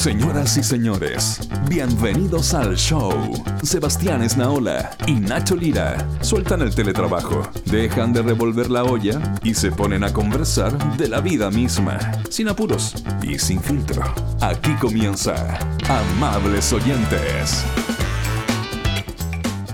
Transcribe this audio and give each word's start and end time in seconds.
Señoras 0.00 0.56
y 0.56 0.62
señores, 0.62 1.40
bienvenidos 1.68 2.54
al 2.54 2.74
show. 2.74 3.12
Sebastián 3.62 4.22
Esnaola 4.22 4.96
y 5.06 5.12
Nacho 5.12 5.54
Lira 5.54 5.98
sueltan 6.22 6.62
el 6.62 6.74
teletrabajo, 6.74 7.42
dejan 7.66 8.14
de 8.14 8.22
revolver 8.22 8.70
la 8.70 8.82
olla 8.84 9.20
y 9.42 9.52
se 9.52 9.70
ponen 9.70 10.02
a 10.02 10.10
conversar 10.10 10.96
de 10.96 11.06
la 11.06 11.20
vida 11.20 11.50
misma, 11.50 11.98
sin 12.30 12.48
apuros 12.48 12.94
y 13.22 13.38
sin 13.38 13.60
filtro. 13.60 14.02
Aquí 14.40 14.72
comienza 14.80 15.58
Amables 15.86 16.72
Oyentes. 16.72 17.62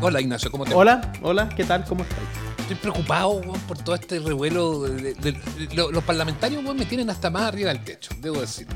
Hola 0.01 0.21
Ignacio, 0.21 0.51
¿cómo 0.51 0.65
te 0.65 0.71
va? 0.75 0.77
Hola, 0.81 1.13
hola, 1.23 1.49
¿qué 1.51 1.63
tal? 1.63 1.85
¿Cómo 1.85 2.03
estás? 2.03 2.19
Estoy 2.59 2.77
preocupado 2.79 3.29
weón, 3.29 3.61
por 3.61 3.79
todo 3.79 3.95
este 3.95 4.19
revuelo. 4.19 4.81
de- 4.83 5.15
de- 5.15 5.33
de- 5.33 5.39
lo- 5.77 5.93
los 5.93 6.03
parlamentarios 6.03 6.65
weón, 6.65 6.77
me 6.77 6.85
tienen 6.85 7.11
hasta 7.11 7.31
más 7.31 7.43
arriba 7.43 7.69
del 7.73 7.85
techo, 7.85 8.11
debo 8.21 8.41
decir. 8.41 8.67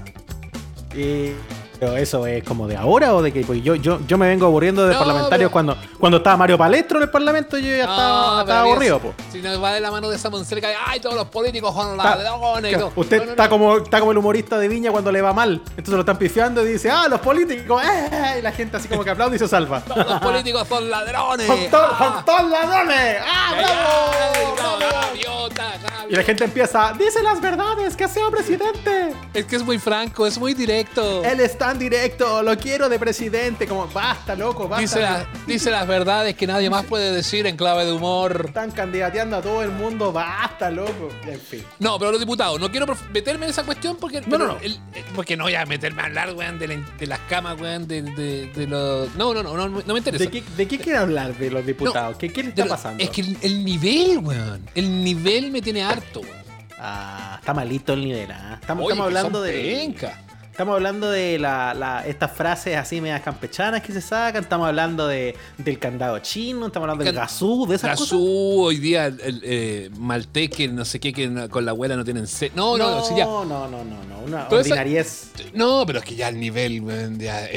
Eh, 0.93 1.36
pero 1.81 1.97
eso 1.97 2.27
es 2.27 2.45
como 2.45 2.69
de 2.69 2.77
ahora 2.77 3.15
o 3.15 3.23
de 3.23 3.33
que 3.33 3.41
pues 3.41 3.62
yo, 3.65 3.75
yo, 3.75 3.98
yo 4.07 4.19
me 4.19 4.29
vengo 4.29 4.45
aburriendo 4.47 4.87
de 4.87 4.93
No, 4.93 4.98
parlamentarios 4.98 5.48
pero- 5.48 5.51
cuando, 5.51 5.77
cuando 5.98 6.19
estaba 6.19 6.37
Mario 6.37 6.59
Palestro 6.59 6.98
en 6.98 7.05
el 7.05 7.11
parlamento 7.11 7.57
yo 7.59 7.69
ya 7.69 7.80
estaba, 7.84 8.45
No, 8.45 8.52
aburrido, 8.52 8.97
es- 8.97 9.02
po. 9.02 9.15
Si 9.33 9.41
nos 9.41 9.62
va 9.62 9.73
de 9.73 9.80
la 9.80 9.91
mano 9.91 10.11
de 10.11 10.16
esa 10.16 10.29
Monserga, 10.30 10.69
ay, 10.87 11.01
todos 11.01 11.15
los 11.16 11.27
políticos 11.29 11.74
son 11.74 11.97
Está- 11.97 12.16
ladrones. 12.16 12.73
y 12.73 12.77
todo. 12.77 12.93
Usted 12.95 13.24
No, 13.24 13.30
está 13.30 13.48
como 13.48 13.77
está 13.79 13.98
como 13.98 14.12
el 14.12 14.19
humorista 14.19 14.59
de 14.59 14.69
Viña 14.69 14.91
cuando 14.93 15.11
le 15.11 15.23
va 15.23 15.33
mal. 15.33 15.62
Entonces 15.71 15.95
lo 15.95 16.01
están 16.01 16.19
pifiando 16.19 16.62
y 16.65 16.73
dice, 16.73 16.91
ah, 16.91 17.09
los 17.09 17.21
políticos, 17.21 17.83
eh, 17.83 18.37
y 18.38 18.43
la 18.43 18.52
gente 18.52 18.77
así 18.77 18.87
como 18.87 19.02
que 19.02 19.10
aplaude 19.10 19.37
y 19.37 19.38
se 19.38 19.49
salva. 19.49 19.80
Todos 19.87 20.07
los 20.07 20.21
políticos 20.21 20.69
son 20.69 20.91
ladrones. 20.91 21.47
¡Son 21.47 21.59
todos 21.71 21.91
Ah, 21.99 22.43
ladrones! 22.43 23.16
¡Ah, 23.27 23.52
ay, 23.55 23.65
bravo! 23.65 24.55
bravo! 24.57 24.77
gaviota, 24.80 25.65
gaviota. 25.83 26.07
Y 26.10 26.15
la 26.16 26.23
gente 26.24 26.45
empieza, 26.45 26.93
dice 26.99 27.23
las 27.23 27.41
verdades, 27.41 27.97
que 27.97 28.09
sea 28.09 28.29
presidente. 28.30 29.15
Es 29.33 29.45
que 29.47 29.57
es 29.57 29.62
muy 29.65 29.79
franco, 29.79 30.27
es 30.27 30.38
muy 30.38 30.55
directo. 30.55 31.23
Él 31.24 31.41
es 31.41 31.57
tan 31.70 31.79
directo, 31.79 32.42
lo 32.42 32.56
quiero 32.59 32.88
de 32.88 32.98
presidente. 32.98 33.65
Como, 33.66 33.87
basta, 33.87 34.35
loco, 34.35 34.66
basta. 34.68 34.80
Dice, 34.80 35.01
la- 35.01 35.26
dice 35.46 35.71
las 35.71 35.87
verdades 35.87 36.35
que 36.35 36.45
nadie 36.46 36.68
más 36.68 36.85
puede 36.85 37.13
decir 37.13 37.46
en 37.46 37.57
clave 37.57 37.85
de 37.85 37.93
humor. 37.93 38.46
Están 38.49 38.73
candidateando 38.73 39.37
a 39.37 39.40
todo 39.43 39.63
el 39.63 39.71
mundo, 39.71 40.13
basta, 40.13 40.68
loco. 40.71 41.10
En 41.26 41.38
fin. 41.41 41.65
No, 41.79 41.96
pero 41.98 42.10
los 42.10 42.18
diputados, 42.18 42.59
no 42.59 42.71
quiero 42.73 42.87
meterme 43.13 43.45
en 43.46 43.51
esa 43.51 43.63
cuestión 43.63 43.96
porque. 44.01 44.21
No, 44.23 44.37
no, 44.37 44.46
no. 44.48 44.59
el- 44.60 44.73
eh, 44.95 45.04
porque 45.15 45.37
no 45.37 45.45
voy 45.45 45.54
a 45.54 45.65
meterme 45.65 46.02
a 46.02 46.07
hablar, 46.07 46.35
weón, 46.35 46.59
de, 46.59 46.66
la- 46.68 46.76
de 46.98 47.07
las 47.07 47.21
camas, 47.29 47.60
weón, 47.60 47.87
de, 47.87 48.02
de- 48.02 48.46
de 48.52 48.66
los. 48.66 49.15
No, 49.15 49.32
no, 49.32 49.43
no, 49.45 49.54
no, 49.57 49.68
no 49.68 49.93
me 49.95 49.98
interesa. 49.98 50.24
¿De 50.24 50.30
qué, 50.30 50.43
¿De 50.57 50.66
qué 50.66 50.76
quiere 50.79 50.98
hablar 50.98 51.37
de 51.37 51.51
los 51.52 51.65
diputados? 51.65 52.13
No, 52.15 52.18
¿Qué, 52.18 52.32
qué 52.32 52.43
le 52.43 52.48
está 52.48 52.66
pasando? 52.66 53.02
Es 53.02 53.10
que 53.10 53.21
el, 53.21 53.38
el 53.43 53.65
nivel, 53.65 54.18
weón. 54.18 54.66
El 54.74 55.04
nivel 55.04 55.52
me 55.52 55.63
tiene 55.63 55.85
harto, 55.85 56.21
weón. 56.21 56.41
Ah, 56.80 57.37
está 57.38 57.54
malito 57.54 57.93
el 57.93 58.01
nivel, 58.04 58.30
¿ah? 58.32 58.59
Estamos, 58.60 58.87
Oye, 58.87 58.95
estamos 58.95 59.13
que 59.13 59.18
hablando 59.18 59.43
de. 59.43 59.52
pencas. 59.52 60.15
Estamos 60.61 60.75
hablando 60.77 61.11
de 61.11 61.39
la, 61.39 61.73
la- 61.73 62.07
estas 62.07 62.33
frases 62.33 62.77
así 62.77 63.01
medias 63.01 63.23
campechanas 63.23 63.80
que 63.80 63.95
se 63.95 64.03
sacan. 64.03 64.43
Estamos 64.43 64.69
hablando 64.69 65.09
de, 65.09 65.34
del 65.56 65.78
candado 65.78 66.19
chino. 66.19 66.66
Estamos 66.66 66.84
hablando 66.84 67.03
del 67.03 67.15
gasú, 67.15 67.66
de 67.66 67.77
esas 67.77 67.99
cosas. 67.99 68.19
Hoy 68.21 68.77
día 68.77 69.06
el, 69.06 69.21
el, 69.22 69.41
eh, 69.43 69.91
Malteque, 69.97 70.69
no 70.69 70.84
sé 70.84 71.00
qué, 71.00 71.15
que 71.15 71.49
con 71.49 71.65
la 71.65 71.71
abuela 71.71 71.97
no 71.97 72.05
tienen 72.05 72.27
sed. 72.27 72.53
No, 72.55 72.77
no, 72.77 72.91
no, 72.91 73.16
ya. 73.16 73.25
no, 73.25 73.47
no, 73.47 73.69
no, 73.69 73.83
no. 73.84 74.19
Una 74.27 74.49
Toda 74.49 74.61
esa- 74.61 74.72
ordinariez. 74.75 75.31
No, 75.55 75.84
pero 75.87 76.00
es 76.00 76.05
que 76.05 76.15
ya 76.15 76.28
el 76.28 76.38
nivel 76.38 77.16
ya 77.16 77.49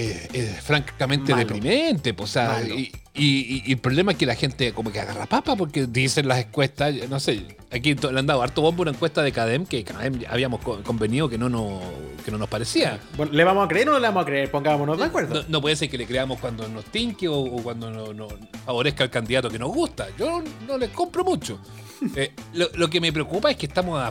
francamente 0.62 1.34
Malo. 1.34 1.46
deprimente. 1.46 2.14
Pues, 2.14 2.30
o 2.30 2.34
sea, 2.34 2.48
Malo. 2.54 2.76
Y, 3.16 3.26
y- 3.58 3.64
y 3.68 3.72
el 3.74 3.78
problema 3.78 4.12
es 4.14 4.18
que 4.18 4.26
la 4.26 4.34
gente 4.36 4.74
como 4.74 4.92
que 4.92 5.00
agarra 5.00 5.28
papa 5.28 5.56
porque 5.56 5.86
dicen 5.86 6.28
las 6.28 6.40
encuestas, 6.40 6.96
no 7.10 7.20
sé, 7.20 7.58
aquí 7.72 7.94
le 7.94 8.20
han 8.20 8.26
dado 8.26 8.42
harto 8.42 8.62
bombo 8.64 8.82
una 8.82 8.92
encuesta 8.92 9.22
de 9.22 9.32
Cadem 9.32 9.66
que 9.68 9.84
Cadem 9.84 10.22
habíamos 10.28 10.62
co- 10.62 10.82
convenido 10.84 11.30
que 11.30 11.38
no, 11.38 11.48
nos, 11.48 11.82
que 12.26 12.32
no 12.32 12.38
nos 12.40 12.50
parecía. 12.50 13.00
Bueno, 13.16 13.32
¿Le 13.34 13.44
vamos 13.44 13.66
a 13.66 13.68
creer 13.68 13.90
o 13.90 13.92
no 13.94 14.00
le 14.00 14.08
vamos 14.08 14.24
a 14.24 14.26
creer? 14.26 14.50
Pongámonos 14.50 14.98
de 14.98 15.04
acuerdo. 15.06 15.36
No, 15.44 15.46
no 15.48 15.62
puede 15.62 15.76
ser 15.76 15.90
que 15.92 15.98
le 16.00 16.08
creamos 16.08 16.40
cuando 16.40 16.68
nos 16.68 16.86
tinque 16.86 17.28
o, 17.28 17.38
o 17.40 17.62
cuando 17.62 17.92
no, 17.92 18.14
no 18.14 18.28
favorezca 18.66 19.04
al 19.04 19.10
candidato 19.12 19.50
que 19.50 19.60
nos 19.60 19.72
gusta. 19.72 20.08
Yo 20.18 20.42
no 20.68 20.78
le 20.78 20.90
compro 20.90 21.24
mucho. 21.24 21.60
Eh, 22.18 22.34
lo, 22.54 22.68
lo 22.74 22.90
que 22.90 23.00
me 23.00 23.14
preocupa 23.14 23.50
es 23.50 23.56
que 23.56 23.66
estamos 23.66 23.98
a, 23.98 24.08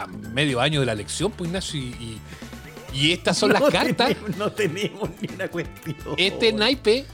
a 0.00 0.06
medio 0.06 0.60
año 0.60 0.78
de 0.78 0.86
la 0.86 0.92
elección, 0.92 1.32
pues 1.32 1.48
Ignacio, 1.48 1.80
y, 1.80 1.84
y- 1.84 2.20
y 2.92 3.12
estas 3.12 3.36
son 3.36 3.52
las 3.54 3.62
No 3.62 3.68
cartas. 3.68 4.08
tenemos- 4.14 4.36
no 4.36 4.52
tenemos 4.52 5.10
ni 5.20 5.34
una 5.34 5.48
cuestión. 5.48 5.96
Este 6.16 6.52
naipe, 6.52 7.04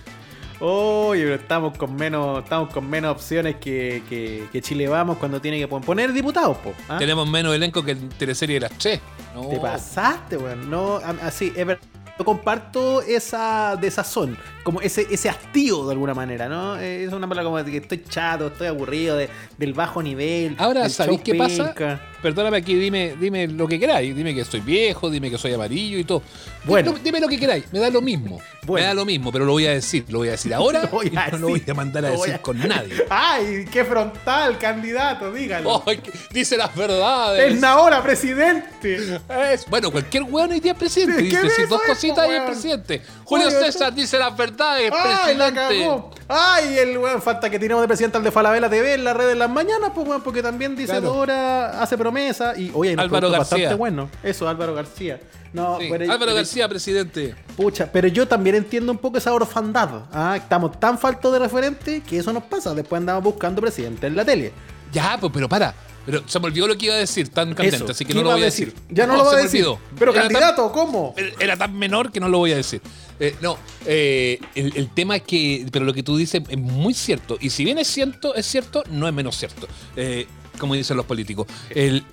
Oye, 0.65 1.23
pero 1.25 1.34
estamos 1.34 1.77
con 1.77 1.97
menos, 1.97 2.45
estamos 2.45 2.73
con 2.73 2.89
menos 2.89 3.11
opciones 3.17 3.56
que, 3.56 4.03
que, 4.09 4.47
que 4.53 4.62
Chile 4.62 4.87
Vamos 4.87 5.19
cuando 5.19 5.41
tiene 5.41 5.59
que 5.59 5.67
pon- 5.67 5.83
poner 5.83 6.12
diputados, 6.12 6.56
po. 6.59 6.73
¿ah? 6.89 6.99
tenemos 6.99 7.28
menos 7.28 7.53
elenco 7.53 7.83
que 7.83 7.91
en 7.93 8.09
teleserie 8.11 8.55
de 8.55 8.61
las 8.61 8.78
tres. 8.78 9.01
No. 9.34 9.49
Te 9.49 9.59
pasaste, 9.59 10.37
weón. 10.37 10.71
No, 10.71 11.01
así, 11.22 11.53
es 11.56 11.67
verdad. 11.67 11.83
Yo 12.17 12.25
comparto 12.25 13.03
esa 13.03 13.75
desazón, 13.81 14.39
como 14.65 14.81
ese, 14.81 15.06
ese 15.11 15.28
hastío 15.28 15.84
de 15.87 15.93
alguna 15.93 16.15
manera, 16.15 16.49
¿no? 16.49 16.78
Eh, 16.78 17.05
Es 17.05 17.12
una 17.12 17.28
palabra 17.28 17.45
como 17.45 17.62
de 17.62 17.71
que 17.71 17.77
estoy 17.78 18.03
chato, 18.09 18.47
estoy 18.49 18.69
aburrido 18.69 19.17
de- 19.17 19.28
del 19.59 19.73
bajo 19.75 20.03
nivel. 20.03 20.55
Ahora, 20.59 20.89
¿sabéis 20.89 21.21
qué 21.23 21.34
pasa? 21.34 21.75
Perdóname 22.23 22.59
aquí, 22.59 22.75
dime, 22.77 23.17
dime 23.19 23.49
lo 23.49 23.67
que 23.67 23.81
queráis. 23.81 24.15
Dime 24.15 24.33
que 24.33 24.45
soy 24.45 24.61
viejo, 24.61 25.11
dime 25.11 25.28
que 25.28 25.39
soy 25.39 25.53
amarillo 25.55 25.99
y 25.99 26.05
todo. 26.05 26.22
Bueno. 26.65 26.91
Dime, 26.93 27.01
dime 27.05 27.21
lo 27.21 27.27
que 27.28 27.39
queráis, 27.39 27.65
me 27.72 27.81
da 27.81 27.91
lo 27.91 28.01
mismo. 28.01 28.41
Bueno. 28.65 28.83
Me 28.84 28.89
da 28.89 28.95
lo 28.95 29.05
mismo, 29.05 29.33
pero 29.33 29.45
lo 29.45 29.53
voy 29.53 29.67
a 29.67 29.72
decir. 29.72 30.05
Lo 30.09 30.19
voy 30.19 30.28
a 30.28 30.33
decir 30.33 30.55
ahora 30.55 30.83
Lo 30.83 30.89
voy 30.89 31.12
a 31.17 31.28
y 31.28 31.33
no 31.33 31.39
lo 31.39 31.49
voy 31.49 31.62
a 31.67 31.75
mandar 31.75 32.05
a 32.05 32.11
lo 32.11 32.19
decir 32.21 32.34
a- 32.34 32.39
con 32.43 32.56
nadie. 32.59 32.95
¡Ay, 33.11 33.65
qué 33.72 33.84
frontal, 33.84 34.56
candidato! 34.59 35.33
Dígalo. 35.33 35.83
Que- 35.84 36.12
dice 36.31 36.56
las 36.56 36.75
verdades. 36.77 37.55
¡Es 37.56 37.65
ahora, 37.65 38.01
presidente! 38.03 39.19
Es- 39.53 39.67
Bueno, 39.69 39.91
cualquier 39.91 40.22
weón 40.22 40.53
hoy 40.53 40.61
día 40.61 40.72
es 40.72 40.78
presidente. 40.78 41.28
¿Qué 41.28 41.43
Dice 41.43 41.62
eso 41.62 41.67
dos 41.67 41.83
cositas 41.83 42.28
y 42.28 42.33
es 42.34 42.43
presidente. 42.43 43.03
Julio 43.25 43.49
Oye, 43.49 43.56
César 43.65 43.93
dice 43.93 44.17
las 44.19 44.37
verdades, 44.37 44.52
¡Ay, 44.59 45.35
la 45.37 45.53
cagó! 45.53 46.11
¡Ay, 46.29 46.79
el 46.79 46.99
weón! 46.99 47.21
Falta 47.23 47.49
que 47.51 47.59
tiremos 47.59 47.83
de 47.83 47.89
presidente 47.89 48.17
al 48.19 48.25
de 48.25 48.31
Falabella 48.31 48.69
TV 48.71 48.95
en 48.95 49.05
la 49.05 49.13
red 49.15 49.29
de 49.29 49.35
las 49.35 49.51
mañanas, 49.51 49.91
pues 49.95 50.07
weón, 50.07 50.23
porque 50.23 50.43
también 50.43 50.75
dice 50.77 50.93
Claro. 50.93 51.09
dos 51.09 51.17
horas, 51.17 51.77
hace 51.77 51.97
promesa 51.99 52.55
y 52.57 52.71
oye, 52.75 52.91
hay 52.91 52.95
unos 52.95 53.05
Álvaro 53.07 53.31
García. 53.31 53.57
bastante 53.57 53.75
bueno. 53.75 54.09
Eso, 54.23 54.49
Álvaro 54.49 54.75
García. 54.75 55.21
No, 55.53 55.79
Sí, 55.79 55.89
pero- 55.91 56.05
Álvaro 56.05 56.21
pero- 56.21 56.35
García, 56.35 56.69
presidente. 56.69 57.35
Pucha, 57.57 57.91
pero 57.93 58.09
yo 58.09 58.27
también 58.27 58.57
entiendo 58.57 58.91
un 58.93 58.99
poco 58.99 59.19
esa 59.19 59.33
orfandad. 59.35 60.05
¿ah? 60.13 60.35
Estamos 60.37 60.79
tan 60.81 60.99
faltos 60.99 61.33
de 61.33 61.39
referente 61.39 62.01
que 62.03 62.19
eso 62.19 62.33
nos 62.33 62.45
pasa. 62.45 62.73
Después 62.75 63.01
andamos 63.01 63.23
buscando 63.25 63.61
presidente 63.61 64.07
en 64.07 64.17
la 64.17 64.25
tele. 64.25 64.53
Ya, 64.93 65.19
pues, 65.21 65.31
pero 65.34 65.49
para. 65.49 65.75
Pero 66.05 66.23
se 66.27 66.41
me 66.41 66.47
olvidó 66.47 66.67
lo 66.67 66.77
que 66.77 66.87
iba 66.87 66.95
a 66.95 66.99
decir, 66.99 67.29
tan 67.29 67.55
candente, 67.55 67.77
Eso. 67.77 67.91
así 67.91 68.05
que 68.05 68.13
¿Qué 68.13 68.19
no 68.19 68.25
lo 68.25 68.33
voy 68.33 68.43
a 68.43 68.47
decir. 68.47 68.75
Ya 68.91 69.07
no, 69.07 69.17
lo 69.17 69.25
va 69.25 69.33
a 69.33 69.37
decir. 69.37 69.65
olvidó. 69.67 69.79
Pero 69.99 70.13
Era 70.13 70.23
tan- 70.23 70.33
candidato, 70.33 70.73
¿cómo? 70.73 71.15
era 71.39 71.57
tan 71.57 71.79
menor 71.79 72.11
que 72.11 72.19
no 72.21 72.29
lo 72.29 72.39
voy 72.39 72.53
a 72.53 72.57
decir. 72.57 72.81
Eh, 73.21 73.37
no, 73.41 73.57
eh, 73.87 74.41
el, 74.57 74.77
el 74.77 74.89
tema 74.91 75.15
es 75.17 75.23
que, 75.23 75.65
pero 75.71 75.85
lo 75.85 75.95
que 75.95 76.03
tú 76.03 76.17
dices 76.17 76.43
es 76.49 76.59
muy 76.59 76.93
cierto. 76.95 77.37
Y 77.41 77.51
si 77.51 77.65
bien 77.65 77.79
es 77.79 77.87
cierto, 77.87 78.35
es 78.35 78.47
cierto, 78.47 78.83
no 78.91 79.07
es 79.07 79.15
menos 79.15 79.37
cierto. 79.37 79.69
Eh, 79.97 80.27
como 80.59 80.75
dicen 80.75 80.97
los 80.97 81.07
políticos. 81.07 81.47
El, 81.71 82.05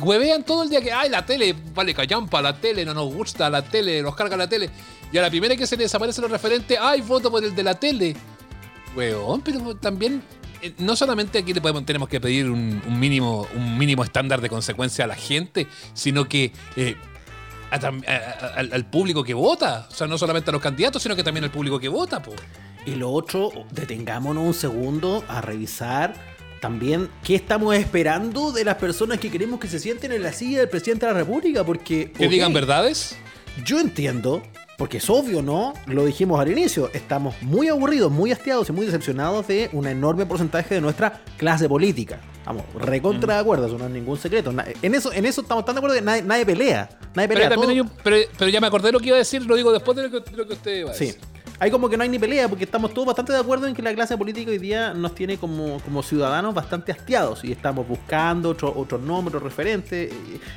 huevean 0.00 0.44
todo 0.44 0.62
el 0.62 0.68
día 0.70 0.80
que, 0.82 0.92
ay, 0.92 1.08
la 1.08 1.24
tele, 1.24 1.54
vale, 1.74 1.94
callampa, 1.94 2.42
la 2.42 2.60
tele, 2.60 2.84
no 2.84 2.92
nos 2.94 3.12
gusta, 3.12 3.48
la 3.48 3.62
tele, 3.62 4.02
nos 4.02 4.14
carga 4.14 4.36
la 4.36 4.48
tele. 4.48 4.68
Y 5.10 5.16
a 5.16 5.22
la 5.22 5.30
primera 5.30 5.56
que 5.56 5.66
se 5.66 5.76
le 5.76 5.84
desaparecen 5.84 6.22
los 6.22 6.30
referentes, 6.30 6.78
ay, 6.80 7.00
voto 7.00 7.30
por 7.30 7.42
el 7.42 7.54
de 7.54 7.62
la 7.62 7.74
tele. 7.74 8.14
Weón, 8.96 9.40
pero 9.42 9.74
también, 9.76 10.22
no 10.78 10.96
solamente 10.96 11.38
aquí 11.38 11.52
le 11.54 11.60
podemos, 11.60 11.84
tenemos 11.86 12.08
que 12.08 12.20
pedir 12.20 12.50
un, 12.50 12.82
un 12.86 13.00
mínimo, 13.00 13.46
un 13.54 13.78
mínimo 13.78 14.04
estándar 14.04 14.40
de 14.40 14.48
consecuencia 14.48 15.04
a 15.04 15.08
la 15.08 15.14
gente, 15.16 15.66
sino 15.94 16.28
que 16.28 16.52
eh, 16.76 16.96
a 17.70 17.78
tam- 17.78 18.02
a- 18.08 18.46
a- 18.46 18.60
al, 18.60 18.86
público 18.90 19.22
que 19.24 19.34
vota. 19.34 19.86
O 19.90 19.94
sea, 19.94 20.06
no 20.06 20.16
solamente 20.18 20.50
a 20.50 20.52
los 20.52 20.62
candidatos, 20.62 21.02
sino 21.02 21.14
que 21.16 21.22
también 21.22 21.44
al 21.44 21.50
público 21.50 21.78
que 21.78 21.88
vota, 21.88 22.22
po. 22.22 22.32
Y 22.86 22.94
lo 22.94 23.10
otro, 23.10 23.50
detengámonos 23.72 24.42
un 24.44 24.54
segundo 24.54 25.22
a 25.28 25.40
revisar 25.40 26.14
también 26.60 27.08
qué 27.22 27.34
estamos 27.34 27.74
esperando 27.76 28.50
de 28.50 28.64
las 28.64 28.76
personas 28.76 29.18
que 29.20 29.30
queremos 29.30 29.60
que 29.60 29.68
se 29.68 29.78
sienten 29.78 30.10
en 30.12 30.22
la 30.22 30.32
silla 30.32 30.58
del 30.60 30.68
presidente 30.68 31.06
de 31.06 31.12
la 31.12 31.18
República. 31.18 31.64
Porque. 31.64 32.10
Que 32.12 32.28
digan 32.28 32.52
verdades. 32.52 33.16
Yo 33.64 33.78
entiendo, 33.80 34.42
porque 34.78 34.98
es 34.98 35.10
obvio, 35.10 35.42
¿no? 35.42 35.74
Lo 35.86 36.04
dijimos 36.06 36.38
al 36.40 36.50
inicio, 36.52 36.88
estamos 36.94 37.34
muy 37.42 37.66
aburridos, 37.68 38.12
muy 38.12 38.30
hastiados 38.30 38.68
y 38.68 38.72
muy 38.72 38.86
decepcionados 38.86 39.48
de 39.48 39.68
un 39.72 39.88
enorme 39.88 40.24
porcentaje 40.24 40.76
de 40.76 40.80
nuestra 40.80 41.20
clase 41.36 41.68
política. 41.68 42.20
Vamos, 42.46 42.62
recontra 42.76 43.34
de 43.34 43.40
acuerdo, 43.40 43.66
eso 43.66 43.76
no 43.76 43.86
es 43.86 43.90
ningún 43.90 44.16
secreto. 44.16 44.54
En 44.80 44.94
eso, 44.94 45.12
en 45.12 45.26
eso 45.26 45.40
estamos 45.42 45.64
tan 45.64 45.74
de 45.74 45.80
acuerdo 45.80 45.96
que 45.96 46.02
nadie, 46.02 46.22
nadie 46.22 46.46
pelea. 46.46 46.88
Nadie 47.14 47.26
Pero, 47.28 47.40
pelea. 47.50 47.68
hay 47.70 47.80
un- 47.80 47.90
pero, 48.04 48.16
pero 48.38 48.48
ya 48.50 48.60
me 48.60 48.68
acordé 48.68 48.92
lo 48.92 49.00
que 49.00 49.08
iba 49.08 49.16
a 49.16 49.18
decir, 49.18 49.44
lo 49.44 49.56
digo 49.56 49.72
después 49.72 49.96
de 49.96 50.08
lo 50.08 50.10
que, 50.24 50.30
de 50.30 50.36
lo 50.36 50.46
que 50.46 50.52
usted 50.54 50.86
va 50.86 50.90
a 50.92 50.94
Sí. 50.94 51.06
decir. 51.06 51.20
Hay 51.60 51.72
como 51.72 51.88
que 51.88 51.96
no 51.96 52.04
hay 52.04 52.08
ni 52.08 52.20
pelea 52.20 52.46
porque 52.48 52.62
estamos 52.62 52.94
todos 52.94 53.04
bastante 53.08 53.32
de 53.32 53.40
acuerdo 53.40 53.66
en 53.66 53.74
que 53.74 53.82
la 53.82 53.92
clase 53.92 54.16
política 54.16 54.48
hoy 54.52 54.58
día 54.58 54.94
nos 54.94 55.12
tiene 55.16 55.38
como, 55.38 55.80
como 55.80 56.04
ciudadanos 56.04 56.54
bastante 56.54 56.92
hastiados 56.92 57.42
y 57.42 57.50
estamos 57.50 57.86
buscando 57.88 58.50
otro, 58.50 58.72
otros 58.76 59.00
nombres, 59.00 59.34
otros 59.34 59.42
referentes. 59.42 60.12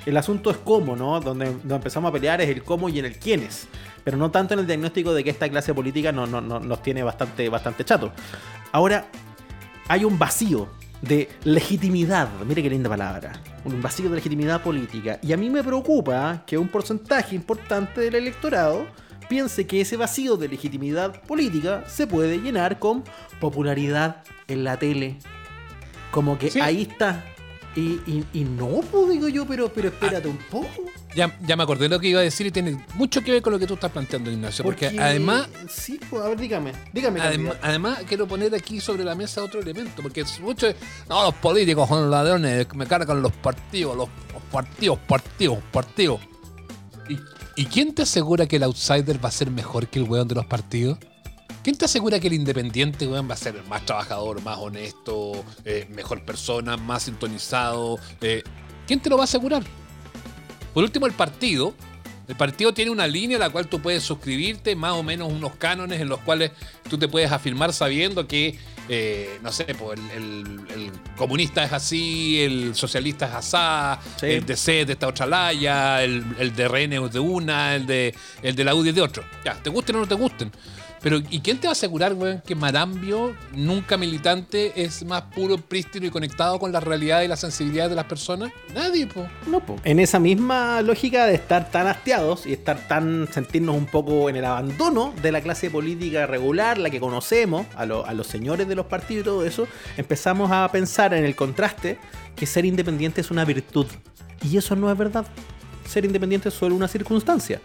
El 0.06 0.16
asunto 0.16 0.52
es 0.52 0.58
cómo, 0.58 0.96
¿no? 0.96 1.20
Donde, 1.20 1.46
donde 1.48 1.74
empezamos 1.76 2.08
a 2.08 2.14
pelear 2.14 2.40
es 2.42 2.50
el 2.50 2.62
cómo 2.64 2.88
y 2.88 3.00
en 3.00 3.06
el 3.06 3.18
quiénes. 3.18 3.68
Pero 4.04 4.18
no 4.18 4.32
tanto 4.32 4.54
en 4.54 4.62
el 4.62 4.68
diagnóstico 4.68 5.14
de 5.14 5.24
que 5.24 5.30
esta 5.30 5.48
clase 5.50 5.74
política 5.74 6.12
no, 6.12 6.26
no- 6.26 6.42
no- 6.42 6.60
nos 6.60 6.82
tiene 6.82 7.04
bastante, 7.04 7.48
bastante 7.50 7.84
chato. 7.86 8.12
Ahora, 8.72 9.06
hay 9.88 10.06
un 10.06 10.18
vacío 10.18 10.70
de 11.02 11.30
legitimidad. 11.44 12.30
Mire 12.48 12.62
qué 12.64 12.70
linda 12.70 12.90
palabra. 12.90 13.34
Un 13.66 13.82
vacío 13.82 14.10
de 14.10 14.16
legitimidad 14.16 14.62
política. 14.62 15.20
Y 15.22 15.34
a 15.34 15.38
mí 15.38 15.50
me 15.50 15.64
preocupa 15.64 16.44
que 16.46 16.58
un 16.58 16.68
porcentaje 16.68 17.36
importante 17.36 18.02
del 18.02 18.16
electorado 18.16 18.88
piense 19.30 19.66
que 19.68 19.82
ese 19.82 19.98
vacío 19.98 20.36
de 20.38 20.48
legitimidad 20.48 21.22
política 21.22 21.84
se 21.88 22.06
puede 22.08 22.38
llenar 22.40 22.80
con 22.80 23.04
popularidad 23.40 24.24
en 24.48 24.64
la 24.64 24.78
tele. 24.78 25.18
Como 26.12 26.38
que 26.38 26.52
Sí. 26.52 26.60
ahí 26.60 26.82
está. 26.84 27.24
Y, 27.76 28.00
y- 28.06 28.26
y 28.34 28.44
no, 28.44 28.82
pues 28.92 29.10
digo 29.10 29.28
yo, 29.30 29.46
pero, 29.48 29.70
pero 29.70 29.88
espérate 29.88 30.28
Ah. 30.28 30.32
un 30.32 30.38
poco. 30.50 30.84
Ya, 31.16 31.38
ya 31.46 31.56
me 31.58 31.64
acordé 31.64 31.84
de 31.84 31.90
lo 31.90 32.00
que 32.00 32.08
iba 32.08 32.22
a 32.22 32.24
decir 32.24 32.48
y 32.48 32.52
tiene 32.52 32.86
mucho 32.96 33.22
que 33.22 33.32
ver 33.32 33.42
con 33.42 33.52
lo 33.52 33.60
que 33.60 33.68
tú 33.68 33.74
estás 33.74 33.92
planteando, 33.92 34.32
Ignacio. 34.32 34.64
Porque, 34.64 34.88
además, 34.88 35.48
Sí, 35.70 36.00
pues 36.10 36.24
a 36.24 36.30
ver, 36.30 36.40
dígame. 36.40 36.72
Dígame. 36.94 37.20
además, 37.20 37.56
además 37.62 38.00
quiero 38.08 38.28
poner 38.28 38.56
aquí 38.56 38.80
sobre 38.80 39.04
la 39.04 39.14
mesa 39.16 39.44
otro 39.44 39.60
elemento. 39.60 40.02
Porque 40.02 40.22
es 40.22 40.40
mucho. 40.40 40.68
No, 41.10 41.24
los 41.24 41.34
políticos 41.36 41.90
son 41.90 42.10
ladrones, 42.10 42.68
me 42.76 42.88
cargan 42.88 43.22
los 43.22 43.34
partidos, 43.34 43.96
los, 43.98 44.10
los 44.34 44.44
partidos, 44.52 45.00
partidos, 45.00 45.60
partidos. 45.72 46.22
¿Y, 47.10 47.20
¿Y 47.62 47.66
quién 47.66 47.94
te 47.94 48.04
asegura 48.04 48.48
que 48.48 48.56
el 48.56 48.64
outsider 48.64 49.24
va 49.24 49.30
a 49.30 49.34
ser 49.34 49.52
mejor 49.52 49.88
que 49.88 50.00
el 50.00 50.06
weón 50.06 50.28
de 50.28 50.36
los 50.36 50.46
partidos? 50.46 50.98
¿Quién 51.64 51.78
te 51.78 51.86
asegura 51.86 52.20
que 52.20 52.28
el 52.28 52.34
independiente, 52.34 53.06
weón, 53.08 53.30
va 53.30 53.36
a 53.36 53.38
ser 53.38 53.62
más 53.70 53.86
trabajador, 53.86 54.42
más 54.42 54.58
honesto, 54.58 55.44
eh, 55.64 55.88
mejor 55.92 56.24
persona, 56.26 56.76
más 56.76 57.04
sintonizado? 57.04 58.00
Eh, 58.22 58.42
¿Quién 58.88 59.00
te 59.00 59.10
lo 59.10 59.18
va 59.18 59.24
a 59.24 59.26
asegurar? 59.26 59.64
Por 60.74 60.84
último, 60.84 61.06
el 61.08 61.14
partido. 61.14 61.74
El 62.28 62.38
partido 62.38 62.74
tiene 62.74 62.92
una 62.92 63.08
línea 63.08 63.36
a 63.36 63.40
la 63.42 63.50
cual 63.50 63.68
tú 63.68 63.82
puedes 63.82 64.04
suscribirte, 64.04 64.74
más 64.74 64.94
o 64.94 65.04
menos 65.04 65.30
unos 65.30 65.56
cánones 65.58 66.00
en 66.00 66.08
los 66.08 66.20
cuales 66.22 66.52
tú 66.90 66.98
te 66.98 67.10
puedes 67.10 67.30
afirmar 67.30 67.74
sabiendo 67.74 68.26
que, 68.26 68.58
eh, 68.88 69.38
no 69.44 69.52
sé, 69.52 69.66
pues, 69.78 70.00
el, 70.16 70.22
el- 70.24 70.60
el 70.74 70.92
comunista 71.18 71.62
es 71.66 71.74
así, 71.74 72.40
el 72.42 72.74
socialista 72.74 73.26
es 73.28 73.34
asá, 73.34 74.00
Sí. 74.18 74.28
el 74.28 74.46
DC 74.46 74.82
es 74.82 74.88
de 74.88 74.94
esta 74.94 75.08
otra 75.10 75.26
laya, 75.26 76.02
el, 76.04 76.24
el 76.40 76.56
de 76.56 76.64
RN 76.70 77.06
es 77.06 77.12
de 77.12 77.20
una, 77.20 77.76
el 77.76 77.86
de, 77.86 78.16
el 78.42 78.56
de 78.56 78.64
la 78.64 78.76
UDI 78.76 78.90
es 78.90 78.96
de 78.96 79.02
otro. 79.02 79.24
Ya, 79.44 79.56
te 79.62 79.70
gusten 79.70 79.98
o 79.98 80.00
no 80.00 80.08
te 80.08 80.16
gusten. 80.16 80.52
Pero, 81.02 81.20
¿y 81.30 81.40
quién 81.40 81.58
te 81.60 81.68
va 81.68 81.72
a 81.72 81.74
asegurar, 81.74 82.14
weón, 82.14 82.42
que 82.46 82.54
Marambio, 82.54 83.36
nunca 83.54 83.98
militante, 83.98 84.84
es 84.84 85.04
más 85.04 85.24
puro, 85.24 85.58
prístino 85.58 86.06
y 86.06 86.12
conectado 86.12 86.60
con 86.60 86.72
la 86.72 86.80
realidad 86.80 87.24
y 87.24 87.28
la 87.28 87.38
sensibilidad 87.38 87.90
de 87.90 87.96
las 87.96 88.06
personas? 88.06 88.52
Nadie, 88.76 89.08
po. 89.08 89.28
No, 89.48 89.60
po. 89.62 89.78
En 89.84 90.00
esa 90.00 90.20
misma 90.20 90.82
lógica 90.84 91.26
de 91.26 91.34
estar 91.34 91.72
tan 91.72 91.88
hastiados 91.88 92.46
y 92.46 92.54
estar 92.54 92.88
tan, 92.88 93.28
sentirnos 93.34 93.76
un 93.76 93.88
poco 93.88 94.30
en 94.30 94.36
el 94.36 94.46
abandono 94.46 95.14
de 95.24 95.32
la 95.32 95.42
clase 95.42 95.72
política 95.72 96.28
regular, 96.28 96.78
la 96.78 96.92
que 96.92 97.00
conocemos, 97.00 97.66
a, 97.76 97.82
a 97.82 98.14
los 98.14 98.28
señores 98.28 98.68
de 98.68 98.76
los 98.76 98.86
partidos 98.86 99.22
y 99.22 99.26
todo 99.26 99.46
eso, 99.46 99.68
empezamos 99.98 100.52
a 100.52 100.70
pensar 100.72 101.16
en 101.16 101.26
el 101.26 101.36
contraste 101.36 101.98
que 102.36 102.46
ser 102.46 102.66
independiente 102.66 103.22
es 103.22 103.32
una 103.32 103.44
virtud. 103.44 103.88
Y 104.44 104.58
eso 104.58 104.76
no 104.76 104.92
es 104.92 104.98
verdad. 104.98 105.26
Ser 105.88 106.06
independiente 106.06 106.50
es 106.50 106.56
solo 106.56 106.76
una 106.76 106.88
circunstancia. 106.88 107.60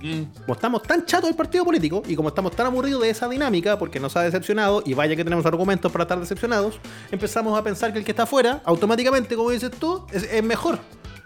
Mm. 0.00 0.22
Como 0.42 0.54
estamos 0.54 0.82
tan 0.82 1.04
chatos 1.06 1.28
del 1.28 1.36
partido 1.36 1.64
político 1.64 2.02
y 2.06 2.14
como 2.14 2.28
estamos 2.28 2.54
tan 2.54 2.66
aburridos 2.66 3.02
de 3.02 3.10
esa 3.10 3.28
dinámica 3.28 3.78
porque 3.78 3.98
nos 3.98 4.16
ha 4.16 4.22
decepcionado 4.22 4.82
y 4.86 4.94
vaya 4.94 5.16
que 5.16 5.24
tenemos 5.24 5.44
argumentos 5.46 5.90
para 5.90 6.02
estar 6.04 6.20
decepcionados, 6.20 6.78
empezamos 7.10 7.58
a 7.58 7.62
pensar 7.64 7.92
que 7.92 7.98
el 7.98 8.04
que 8.04 8.12
está 8.12 8.22
afuera, 8.24 8.62
automáticamente, 8.64 9.34
como 9.36 9.50
dices 9.50 9.70
tú, 9.72 10.06
es, 10.12 10.22
es 10.24 10.42
mejor. 10.42 10.78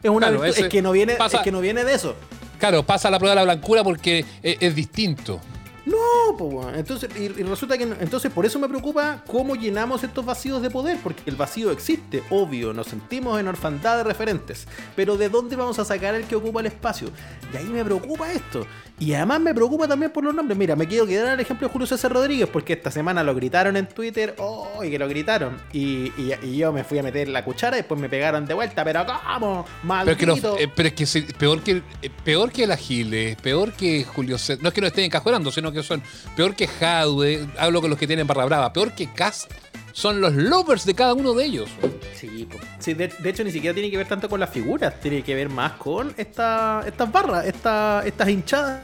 Es 0.02 0.10
una 0.10 0.28
Claro, 0.28 0.42
virtud. 0.42 0.58
es 0.64 0.68
que 0.68 0.82
no 0.82 0.92
viene, 0.92 1.14
pasa- 1.14 1.36
es 1.38 1.42
que 1.42 1.52
no 1.52 1.60
viene 1.60 1.84
de 1.84 1.94
eso. 1.94 2.14
Claro, 2.58 2.82
pasa 2.84 3.10
la 3.10 3.18
prueba 3.18 3.34
de 3.34 3.40
la 3.40 3.44
blancura 3.54 3.84
porque 3.84 4.24
es, 4.42 4.56
es 4.60 4.74
distinto. 4.74 5.40
No, 5.84 6.36
pues 6.38 6.52
bueno. 6.52 6.74
entonces, 6.76 7.10
y, 7.18 7.24
y 7.24 7.42
resulta 7.42 7.76
que 7.76 7.84
entonces 7.84 8.30
por 8.30 8.46
eso 8.46 8.58
me 8.60 8.68
preocupa 8.68 9.24
cómo 9.26 9.56
llenamos 9.56 10.04
estos 10.04 10.24
vacíos 10.24 10.62
de 10.62 10.70
poder, 10.70 10.98
porque 11.02 11.22
el 11.26 11.34
vacío 11.34 11.70
existe, 11.72 12.22
obvio, 12.30 12.72
nos 12.72 12.86
sentimos 12.86 13.40
en 13.40 13.48
orfandad 13.48 13.96
de 13.96 14.04
referentes, 14.04 14.68
pero 14.94 15.16
¿de 15.16 15.28
dónde 15.28 15.56
vamos 15.56 15.78
a 15.80 15.84
sacar 15.84 16.14
el 16.14 16.24
que 16.24 16.36
ocupa 16.36 16.60
el 16.60 16.66
espacio? 16.66 17.08
Y 17.52 17.56
ahí 17.56 17.64
me 17.64 17.84
preocupa 17.84 18.30
esto. 18.32 18.66
Y 19.00 19.14
además 19.14 19.40
me 19.40 19.52
preocupa 19.52 19.88
también 19.88 20.12
por 20.12 20.22
los 20.22 20.32
nombres. 20.32 20.56
Mira, 20.56 20.76
me 20.76 20.86
quiero 20.86 21.04
quedar 21.06 21.26
al 21.30 21.40
ejemplo 21.40 21.66
de 21.66 21.72
Julio 21.72 21.88
César 21.88 22.12
Rodríguez, 22.12 22.48
porque 22.48 22.74
esta 22.74 22.92
semana 22.92 23.24
lo 23.24 23.34
gritaron 23.34 23.76
en 23.76 23.88
Twitter, 23.88 24.36
¡oh! 24.38 24.84
Y 24.84 24.90
que 24.92 24.98
lo 24.98 25.08
gritaron. 25.08 25.60
Y, 25.72 26.12
y- 26.16 26.34
y 26.44 26.56
yo 26.58 26.72
me 26.72 26.84
fui 26.84 26.98
a 26.98 27.02
meter 27.02 27.26
la 27.26 27.44
cuchara 27.44 27.76
y 27.78 27.80
después 27.80 28.00
me 28.00 28.08
pegaron 28.08 28.46
de 28.46 28.54
vuelta, 28.54 28.84
pero 28.84 29.04
¿cómo? 29.04 29.64
Pero 30.04 30.16
que, 30.16 30.26
¡Maldito! 30.26 30.56
eh, 30.56 30.70
pero 30.72 30.88
es 30.90 30.94
que 30.94 31.06
se- 31.06 31.22
peor 31.22 31.62
que 31.62 31.82
eh, 32.00 32.10
peor 32.24 32.52
que 32.52 32.62
el 32.64 32.70
Agiles, 32.70 33.34
peor 33.42 33.72
que 33.72 34.04
Julio 34.04 34.38
César, 34.38 34.62
no 34.62 34.68
es 34.68 34.74
que 34.74 34.80
no 34.80 34.86
estén 34.86 35.04
encajonando, 35.06 35.50
sino 35.50 35.71
que 35.72 35.82
son 35.82 36.02
peor 36.36 36.54
que 36.54 36.66
Jadwe, 36.66 37.46
hablo 37.58 37.80
con 37.80 37.90
los 37.90 37.98
que 37.98 38.06
tienen 38.06 38.26
barra 38.26 38.44
brava, 38.44 38.72
peor 38.72 38.92
que 38.92 39.12
Cast, 39.12 39.50
son 39.92 40.20
los 40.20 40.34
lovers 40.34 40.84
de 40.86 40.94
cada 40.94 41.14
uno 41.14 41.34
de 41.34 41.44
ellos. 41.44 41.70
Sí. 42.14 42.48
Sí, 42.78 42.94
de, 42.94 43.12
hecho 43.24 43.44
ni 43.44 43.52
siquiera 43.52 43.74
tiene 43.74 43.90
que 43.90 43.96
ver 43.96 44.08
tanto 44.08 44.28
con 44.28 44.40
las 44.40 44.50
figuras, 44.50 44.98
tiene 45.00 45.22
que 45.22 45.34
ver 45.34 45.48
más 45.48 45.72
con 45.72 46.12
esta, 46.16 46.82
estas 46.86 47.10
barras, 47.10 47.46
esta, 47.46 48.02
estas 48.04 48.28
hinchadas. 48.28 48.80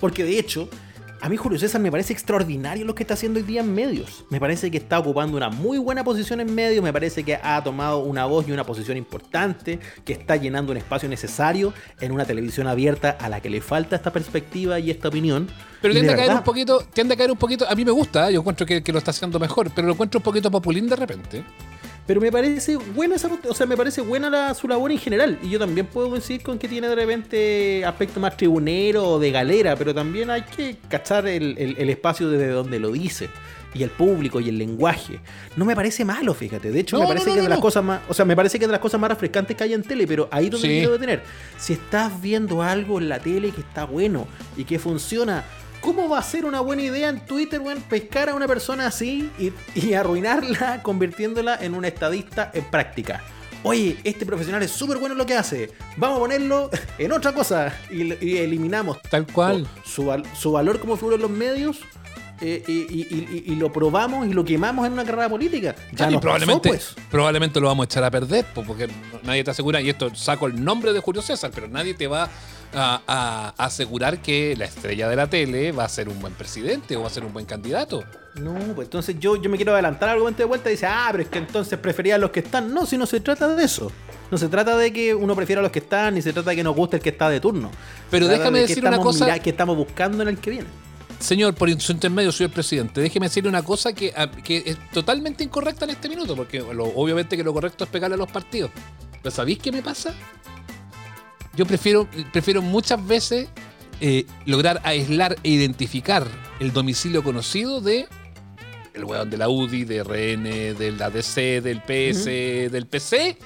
Porque 0.00 0.24
de 0.24 0.38
hecho, 0.38 0.68
a 1.22 1.28
mí 1.28 1.36
Julio 1.36 1.56
César 1.56 1.80
me 1.80 1.92
parece 1.92 2.12
extraordinario 2.12 2.84
lo 2.84 2.96
que 2.96 3.04
está 3.04 3.14
haciendo 3.14 3.38
hoy 3.38 3.46
día 3.46 3.60
en 3.60 3.72
medios. 3.72 4.24
Me 4.28 4.40
parece 4.40 4.72
que 4.72 4.78
está 4.78 4.98
ocupando 4.98 5.36
una 5.36 5.50
muy 5.50 5.78
buena 5.78 6.02
posición 6.02 6.40
en 6.40 6.52
medios, 6.52 6.82
me 6.82 6.92
parece 6.92 7.22
que 7.22 7.36
ha 7.36 7.62
tomado 7.62 8.00
una 8.00 8.26
voz 8.26 8.48
y 8.48 8.50
una 8.50 8.64
posición 8.64 8.96
importante, 8.96 9.78
que 10.04 10.14
está 10.14 10.34
llenando 10.34 10.72
un 10.72 10.78
espacio 10.78 11.08
necesario 11.08 11.72
en 12.00 12.10
una 12.10 12.24
televisión 12.24 12.66
abierta 12.66 13.10
a 13.10 13.28
la 13.28 13.40
que 13.40 13.50
le 13.50 13.60
falta 13.60 13.94
esta 13.94 14.12
perspectiva 14.12 14.80
y 14.80 14.90
esta 14.90 15.06
opinión. 15.06 15.46
Pero 15.80 15.94
tiende 15.94 16.12
a 16.12 16.16
caer 16.16 16.32
un 16.32 16.42
poquito, 16.42 16.84
tiende 16.92 17.14
a 17.14 17.16
caer 17.16 17.30
un 17.30 17.38
poquito, 17.38 17.68
a 17.68 17.74
mí 17.76 17.84
me 17.84 17.92
gusta, 17.92 18.28
¿eh? 18.28 18.32
yo 18.32 18.40
encuentro 18.40 18.66
que, 18.66 18.82
que 18.82 18.90
lo 18.92 18.98
está 18.98 19.12
haciendo 19.12 19.38
mejor, 19.38 19.70
pero 19.72 19.86
lo 19.86 19.92
encuentro 19.92 20.18
un 20.18 20.24
poquito 20.24 20.50
populín 20.50 20.88
de 20.88 20.96
repente. 20.96 21.44
Pero 22.06 22.20
me 22.20 22.32
parece 22.32 22.76
buena 22.76 23.14
esa, 23.14 23.30
o 23.48 23.54
sea, 23.54 23.64
me 23.66 23.76
parece 23.76 24.00
buena 24.00 24.28
la, 24.28 24.54
su 24.54 24.66
labor 24.66 24.90
en 24.90 24.98
general. 24.98 25.38
Y 25.42 25.50
yo 25.50 25.58
también 25.58 25.86
puedo 25.86 26.10
coincidir 26.10 26.42
con 26.42 26.58
que 26.58 26.66
tiene 26.68 26.88
de 26.88 26.94
repente 26.96 27.84
aspecto 27.84 28.18
más 28.18 28.36
tribunero 28.36 29.08
o 29.08 29.18
de 29.20 29.30
galera, 29.30 29.76
pero 29.76 29.94
también 29.94 30.28
hay 30.30 30.42
que 30.42 30.76
cachar 30.88 31.26
el, 31.28 31.56
el- 31.58 31.76
el 31.78 31.90
espacio 31.90 32.28
desde 32.28 32.48
donde 32.48 32.80
lo 32.80 32.90
dice. 32.90 33.28
Y 33.74 33.82
el 33.84 33.88
público 33.90 34.38
y 34.38 34.50
el 34.50 34.58
lenguaje. 34.58 35.20
No 35.56 35.64
me 35.64 35.74
parece 35.74 36.04
malo, 36.04 36.34
fíjate. 36.34 36.70
De 36.70 36.80
hecho, 36.80 36.96
No, 36.96 37.04
me 37.04 37.08
parece 37.08 37.26
no, 37.28 37.32
que 37.34 37.38
es 37.38 37.44
de 37.44 37.48
las 37.48 37.58
cosas 37.60 37.82
más. 37.82 38.02
O 38.08 38.12
sea, 38.12 38.26
me 38.26 38.36
parece 38.36 38.58
que 38.58 38.66
es 38.66 38.68
de 38.68 38.72
las 38.72 38.80
cosas 38.82 39.00
más 39.00 39.08
refrescantes 39.08 39.56
que 39.56 39.64
hay 39.64 39.72
en 39.72 39.82
tele, 39.82 40.06
pero 40.06 40.28
ahí 40.30 40.50
donde 40.50 40.68
Sí. 40.68 40.74
quiero 40.74 40.92
detener. 40.92 41.22
Si 41.56 41.72
estás 41.72 42.20
viendo 42.20 42.62
algo 42.62 42.98
en 42.98 43.08
la 43.08 43.18
tele 43.20 43.50
que 43.50 43.62
está 43.62 43.84
bueno 43.84 44.26
y 44.58 44.64
que 44.64 44.78
funciona. 44.78 45.44
¿Cómo 45.82 46.08
va 46.08 46.18
a 46.18 46.22
ser 46.22 46.44
una 46.46 46.60
buena 46.60 46.82
idea 46.82 47.08
en 47.10 47.20
Twitter, 47.26 47.60
weón, 47.60 47.82
pescar 47.82 48.28
a 48.30 48.34
una 48.34 48.46
persona 48.46 48.86
así 48.86 49.30
y, 49.38 49.52
y 49.74 49.92
arruinarla 49.94 50.80
convirtiéndola 50.82 51.58
en 51.60 51.74
una 51.74 51.88
estadista 51.88 52.50
en 52.54 52.64
práctica? 52.64 53.22
Oye, 53.64 53.96
este 54.02 54.24
profesional 54.26 54.62
es 54.62 54.70
súper 54.72 54.98
bueno 54.98 55.12
en 55.12 55.18
lo 55.18 55.26
que 55.26 55.34
hace. 55.36 55.70
Vamos 55.96 56.16
a 56.16 56.20
ponerlo 56.20 56.70
en 56.98 57.12
otra 57.12 57.32
cosa. 57.32 57.72
Y, 57.90 58.14
y 58.24 58.38
eliminamos 58.38 59.00
Tal 59.02 59.26
cual. 59.26 59.66
su, 59.84 60.10
su 60.36 60.52
valor 60.52 60.80
como 60.80 60.96
figura 60.96 61.16
en 61.16 61.22
los 61.22 61.30
medios. 61.30 61.78
eh, 62.40 62.62
y, 62.66 62.72
y- 62.72 63.42
y- 63.46 63.52
y 63.52 63.54
lo 63.56 63.72
probamos 63.72 64.26
y 64.26 64.32
lo 64.32 64.44
quemamos 64.44 64.84
en 64.86 64.94
una 64.94 65.04
carrera 65.04 65.28
política. 65.28 65.76
Ya 65.92 66.08
y 66.10 66.12
nos 66.14 66.20
probablemente, 66.20 66.70
pasó, 66.70 66.94
pues. 66.94 67.06
probablemente 67.08 67.60
lo 67.60 67.68
vamos 67.68 67.84
a 67.84 67.86
echar 67.86 68.02
a 68.02 68.10
perder, 68.10 68.44
po, 68.46 68.64
porque 68.64 68.88
nadie 69.22 69.44
te 69.44 69.52
asegura, 69.52 69.80
y 69.80 69.90
esto 69.90 70.12
saco 70.14 70.48
el 70.48 70.62
nombre 70.64 70.92
de 70.92 70.98
Julio 70.98 71.22
César, 71.22 71.52
pero 71.54 71.68
nadie 71.68 71.94
te 71.94 72.08
va 72.08 72.28
a, 72.74 73.00
a 73.56 73.64
asegurar 73.64 74.20
que 74.22 74.54
la 74.56 74.64
estrella 74.64 75.08
de 75.08 75.16
la 75.16 75.28
tele 75.28 75.72
va 75.72 75.84
a 75.84 75.88
ser 75.88 76.08
un 76.08 76.20
buen 76.20 76.32
presidente 76.34 76.96
o 76.96 77.02
va 77.02 77.06
a 77.08 77.10
ser 77.10 77.24
un 77.24 77.32
buen 77.32 77.46
candidato. 77.46 78.02
No, 78.36 78.54
pues 78.74 78.86
entonces 78.86 79.16
yo, 79.18 79.36
yo 79.36 79.50
me 79.50 79.56
quiero 79.56 79.72
adelantar 79.74 80.08
al 80.08 80.14
argumento 80.14 80.38
de 80.38 80.46
vuelta 80.46 80.70
y 80.70 80.72
dice, 80.72 80.86
ah, 80.86 81.08
pero 81.10 81.22
es 81.24 81.28
que 81.28 81.38
entonces 81.38 81.78
prefería 81.78 82.14
a 82.14 82.18
los 82.18 82.30
que 82.30 82.40
están. 82.40 82.72
No, 82.72 82.86
si 82.86 82.96
no 82.96 83.04
se 83.06 83.20
trata 83.20 83.54
de 83.54 83.64
eso. 83.64 83.92
No 84.30 84.38
se 84.38 84.48
trata 84.48 84.74
de 84.78 84.90
que 84.92 85.14
uno 85.14 85.36
prefiera 85.36 85.60
a 85.60 85.62
los 85.62 85.70
que 85.70 85.80
están, 85.80 86.14
ni 86.14 86.22
se 86.22 86.32
trata 86.32 86.50
de 86.50 86.56
que 86.56 86.64
nos 86.64 86.74
guste 86.74 86.96
el 86.96 87.02
que 87.02 87.10
está 87.10 87.28
de 87.28 87.40
turno. 87.40 87.70
Pero 88.10 88.26
Se 88.26 88.32
déjame 88.32 88.60
de 88.60 88.66
decir 88.68 88.82
una 88.86 88.98
cosa- 88.98 89.26
mira- 89.26 89.38
que 89.38 89.50
estamos 89.50 89.76
buscando 89.76 90.22
en 90.22 90.30
el 90.30 90.38
que 90.38 90.50
viene. 90.50 90.66
Señor, 91.18 91.54
por 91.54 91.70
su 91.80 91.92
intermedio 91.92 92.32
soy 92.32 92.46
el 92.46 92.52
presidente. 92.52 93.00
Déjeme 93.02 93.26
decirle 93.26 93.50
una 93.50 93.62
cosa 93.62 93.92
que, 93.92 94.12
a- 94.16 94.30
que 94.30 94.62
es 94.64 94.78
totalmente 94.92 95.44
incorrecta 95.44 95.84
en 95.84 95.90
este 95.90 96.08
minuto, 96.08 96.34
porque 96.34 96.60
lo- 96.60 96.86
obviamente 96.86 97.36
que 97.36 97.44
lo 97.44 97.52
correcto 97.52 97.84
es 97.84 97.90
pegarle 97.90 98.14
a 98.14 98.18
los 98.18 98.32
partidos. 98.32 98.70
Pero 99.22 99.30
¿sabéis 99.32 99.58
qué 99.58 99.70
me 99.70 99.82
pasa? 99.82 100.14
Yo 101.54 101.66
prefiero, 101.66 102.08
prefiero 102.32 102.62
muchas 102.62 103.06
veces 103.06 103.48
eh, 104.00 104.26
lograr 104.46 104.80
aislar 104.84 105.36
e 105.42 105.50
identificar 105.50 106.26
el 106.60 106.72
domicilio 106.72 107.22
conocido 107.22 107.80
de 107.80 108.06
el 108.94 109.04
weón 109.04 109.30
de 109.30 109.38
la 109.38 109.48
UDI, 109.48 109.84
de 109.84 110.02
RN, 110.02 110.78
del 110.78 111.00
ADC, 111.00 111.62
del 111.62 111.80
PS, 111.80 112.24
del 112.70 112.86
PC, 112.86 113.38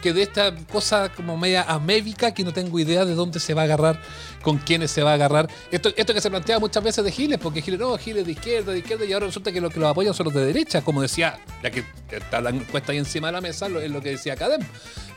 que 0.00 0.12
de 0.12 0.22
esta 0.22 0.54
cosa 0.72 1.10
como 1.10 1.36
media 1.36 1.62
amébica 1.62 2.32
que 2.32 2.44
no 2.44 2.52
tengo 2.52 2.78
idea 2.78 3.04
de 3.04 3.14
dónde 3.14 3.40
se 3.40 3.54
va 3.54 3.62
a 3.62 3.64
agarrar, 3.64 4.00
con 4.42 4.58
quiénes 4.58 4.90
se 4.90 5.02
va 5.02 5.12
a 5.12 5.14
agarrar. 5.14 5.48
Esto, 5.70 5.90
esto 5.96 6.14
que 6.14 6.20
se 6.20 6.30
plantea 6.30 6.58
muchas 6.58 6.82
veces 6.82 7.04
de 7.04 7.12
Giles, 7.12 7.38
porque 7.38 7.62
Giles 7.62 7.80
no, 7.80 7.96
Giles 7.98 8.24
de 8.24 8.32
izquierda, 8.32 8.72
de 8.72 8.78
izquierda, 8.78 9.04
y 9.04 9.12
ahora 9.12 9.26
resulta 9.26 9.52
que 9.52 9.60
los 9.60 9.72
que 9.72 9.80
los 9.80 9.90
apoyan 9.90 10.14
son 10.14 10.24
los 10.24 10.34
de 10.34 10.44
derecha, 10.44 10.82
como 10.82 11.02
decía, 11.02 11.38
la 11.62 11.70
que 11.70 11.84
está 12.10 12.40
la 12.40 12.50
encuesta 12.50 12.92
ahí 12.92 12.98
encima 12.98 13.28
de 13.28 13.32
la 13.32 13.40
mesa, 13.40 13.66
es 13.66 13.90
lo 13.90 14.00
que 14.00 14.10
decía 14.10 14.36
Cadem. 14.36 14.60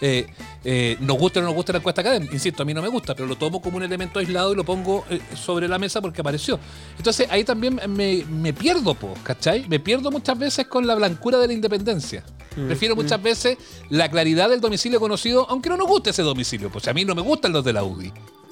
Eh, 0.01 0.27
eh, 0.65 0.97
nos 0.99 1.17
gusta 1.17 1.39
o 1.39 1.43
no 1.43 1.47
nos 1.47 1.55
gusta 1.55 1.71
la 1.71 1.79
encuesta 1.79 2.03
Cadem, 2.03 2.27
insisto, 2.31 2.63
a 2.63 2.65
mí 2.65 2.73
no 2.73 2.81
me 2.81 2.89
gusta, 2.89 3.15
pero 3.15 3.27
lo 3.27 3.37
tomo 3.37 3.61
como 3.61 3.77
un 3.77 3.83
elemento 3.83 4.19
aislado 4.19 4.53
y 4.53 4.55
lo 4.55 4.63
pongo 4.63 5.05
eh, 5.09 5.19
sobre 5.35 5.67
la 5.67 5.79
mesa 5.79 6.01
porque 6.01 6.21
apareció. 6.21 6.59
Entonces 6.97 7.27
ahí 7.29 7.43
también 7.43 7.79
me, 7.87 8.25
me 8.25 8.53
pierdo, 8.53 8.93
po, 8.93 9.13
¿cachai? 9.23 9.67
Me 9.67 9.79
pierdo 9.79 10.11
muchas 10.11 10.37
veces 10.37 10.67
con 10.67 10.85
la 10.85 10.95
blancura 10.95 11.37
de 11.39 11.47
la 11.47 11.53
independencia. 11.53 12.23
Mm, 12.55 12.67
Prefiero 12.67 12.95
muchas 12.95 13.21
veces 13.21 13.57
la 13.89 14.09
claridad 14.09 14.49
del 14.49 14.61
domicilio 14.61 14.99
conocido, 14.99 15.47
aunque 15.49 15.69
no 15.69 15.77
nos 15.77 15.87
guste 15.87 16.11
ese 16.11 16.21
domicilio. 16.21 16.69
Pues 16.69 16.87
a 16.87 16.93
mí 16.93 17.05
no 17.05 17.15
me 17.15 17.21
gustan 17.21 17.51
los 17.51 17.63
de 17.63 17.73
la 17.73 17.83
UDI. 17.83 18.11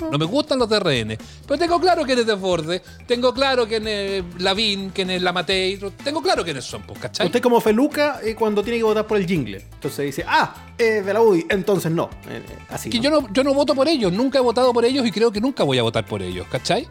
No 0.10 0.17
me 0.17 0.25
gustan 0.25 0.58
los 0.58 0.67
de 0.67 0.79
RN. 0.79 1.17
Pero 1.48 1.60
tengo 1.60 1.79
claro 1.79 2.03
quién 2.03 2.17
es 2.20 2.25
Desbordes. 2.25 2.81
Tengo 3.05 3.34
claro 3.34 3.67
quién 3.67 3.88
es 3.88 4.24
Lavín, 4.39 4.89
quién 4.89 5.12
es 5.12 5.22
Lamatei. 5.22 5.79
Tengo 6.03 6.22
claro 6.22 6.43
quiénes 6.43 6.65
son, 6.65 6.81
pues, 6.84 7.00
¿cachai? 7.00 7.27
Usted 7.27 7.41
como 7.41 7.62
Feluca 7.62 8.20
eh, 8.24 8.36
cuando 8.36 8.63
tiene 8.63 8.79
que 8.79 8.84
votar 8.84 9.05
por 9.05 9.17
el 9.17 9.27
jingle. 9.27 9.63
Entonces 9.74 10.05
dice, 10.05 10.25
ah, 10.27 10.55
es 10.77 11.05
de 11.05 11.13
la 11.13 11.22
UDI, 11.22 11.46
entonces 11.50 11.91
no. 11.91 12.10
Eh, 12.27 12.41
eh, 12.48 12.58
así. 12.70 12.89
que 12.89 12.98
¿no? 12.98 13.03
yo 13.03 13.10
no, 13.12 13.34
yo 13.34 13.43
no 13.43 13.53
voto 13.53 13.75
por 13.75 13.88
ellos, 13.88 14.12
nunca 14.12 14.39
he 14.39 14.41
votado 14.41 14.74
por 14.74 14.86
ellos 14.86 15.05
y 15.05 15.12
creo 15.12 15.31
que 15.31 15.39
nunca 15.39 15.63
voy 15.63 15.77
a 15.77 15.84
votar 15.84 16.05
por 16.05 16.22
ellos, 16.22 16.48
¿cachai? 16.50 16.88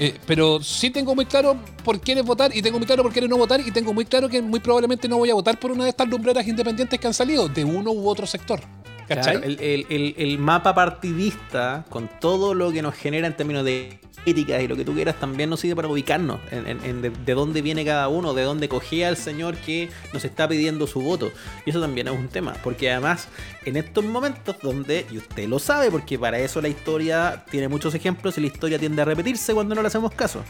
Eh, 0.00 0.16
pero 0.26 0.62
sí 0.62 0.90
tengo 0.90 1.14
muy 1.14 1.26
claro 1.26 1.58
por 1.84 2.00
quiénes 2.00 2.24
votar 2.24 2.56
y 2.56 2.62
tengo 2.62 2.78
muy 2.78 2.86
claro 2.86 3.02
por 3.02 3.12
quiénes 3.12 3.28
no 3.28 3.36
votar 3.36 3.60
y 3.60 3.72
tengo 3.72 3.92
muy 3.92 4.04
claro 4.04 4.28
que 4.28 4.40
muy 4.40 4.60
probablemente 4.60 5.08
no 5.08 5.18
voy 5.18 5.30
a 5.30 5.34
votar 5.34 5.58
por 5.58 5.72
una 5.72 5.84
de 5.84 5.90
estas 5.90 6.08
lumbreras 6.08 6.46
independientes 6.46 7.00
que 7.00 7.06
han 7.08 7.14
salido 7.14 7.48
de 7.48 7.64
uno 7.64 7.90
u 7.90 8.08
otro 8.08 8.24
sector. 8.24 8.60
Claro, 9.08 9.40
el, 9.42 9.58
el- 9.88 10.14
el- 10.18 10.38
mapa 10.38 10.74
partidista, 10.74 11.84
con 11.88 12.08
todo 12.20 12.54
lo 12.54 12.70
que 12.72 12.82
nos 12.82 12.94
genera 12.94 13.26
en 13.26 13.36
términos 13.36 13.64
de 13.64 13.98
ética 14.26 14.60
y 14.60 14.68
lo 14.68 14.76
que 14.76 14.84
tú 14.84 14.92
quieras, 14.94 15.16
también 15.18 15.48
nos 15.48 15.60
sirve 15.60 15.76
para 15.76 15.88
ubicarnos 15.88 16.38
en, 16.50 16.66
en- 16.66 16.84
en 16.84 17.00
de, 17.02 17.10
de 17.10 17.34
dónde 17.34 17.62
viene 17.62 17.84
cada 17.84 18.08
uno, 18.08 18.34
de 18.34 18.42
dónde 18.42 18.68
cogía 18.68 19.08
el 19.08 19.16
señor 19.16 19.56
que 19.56 19.88
nos 20.12 20.24
está 20.24 20.46
pidiendo 20.46 20.86
su 20.86 21.00
voto. 21.00 21.30
Y 21.64 21.70
eso 21.70 21.80
también 21.80 22.08
es 22.08 22.14
un 22.14 22.28
tema, 22.28 22.54
porque 22.62 22.90
además, 22.90 23.28
en 23.64 23.76
estos 23.78 24.04
momentos 24.04 24.56
donde, 24.62 25.06
y 25.10 25.16
usted 25.18 25.48
lo 25.48 25.58
sabe, 25.58 25.90
porque 25.90 26.18
para 26.18 26.38
eso 26.38 26.60
la 26.60 26.68
historia 26.68 27.44
tiene 27.50 27.68
muchos 27.68 27.94
ejemplos 27.94 28.36
y 28.36 28.42
la 28.42 28.48
historia 28.48 28.78
tiende 28.78 29.00
a 29.02 29.06
repetirse 29.06 29.54
cuando 29.54 29.74
no 29.74 29.80
le 29.82 29.88
hacemos 29.88 30.12
caso. 30.12 30.44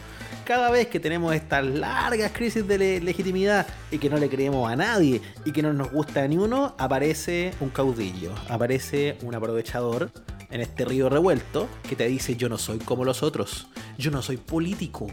Cada 0.48 0.70
vez 0.70 0.86
que 0.86 0.98
tenemos 0.98 1.34
estas 1.34 1.62
largas 1.62 2.32
crisis 2.32 2.66
de 2.66 2.78
le- 2.78 3.00
legitimidad 3.02 3.66
y 3.90 3.98
que 3.98 4.08
no 4.08 4.16
le 4.16 4.30
creemos 4.30 4.66
a 4.72 4.76
nadie 4.76 5.20
y 5.44 5.52
que 5.52 5.60
no 5.60 5.74
nos 5.74 5.92
gusta 5.92 6.26
ni 6.26 6.38
uno, 6.38 6.74
aparece 6.78 7.52
un 7.60 7.68
caudillo, 7.68 8.32
aparece 8.48 9.18
un 9.24 9.34
aprovechador 9.34 10.10
en 10.50 10.62
este 10.62 10.86
río 10.86 11.10
revuelto 11.10 11.68
que 11.86 11.96
te 11.96 12.08
dice 12.08 12.34
yo 12.36 12.48
no 12.48 12.56
soy 12.56 12.78
como 12.78 13.04
los 13.04 13.22
otros, 13.22 13.66
yo 13.98 14.10
no 14.10 14.22
soy 14.22 14.38
político, 14.38 15.08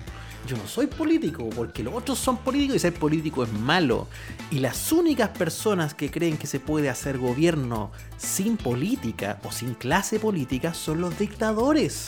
yo 0.47 0.55
no 0.55 0.65
soy 0.67 0.87
político 0.87 1.49
porque 1.53 1.83
los 1.83 1.93
otros 1.93 2.17
son 2.17 2.37
políticos 2.37 2.77
y 2.77 2.79
ser 2.79 2.93
político 2.93 3.43
es 3.43 3.51
malo. 3.51 4.07
Y 4.51 4.59
las 4.59 4.93
únicas 4.93 5.31
personas 5.31 5.93
que 5.93 6.09
creen 6.09 6.37
que 6.37 6.47
se 6.47 6.61
puede 6.61 6.87
hacer 6.87 7.17
gobierno 7.17 7.91
sin 8.15 8.55
política 8.55 9.41
o 9.43 9.51
sin 9.51 9.73
clase 9.73 10.17
política 10.17 10.73
son 10.73 11.01
los 11.01 11.19
dictadores. 11.19 12.07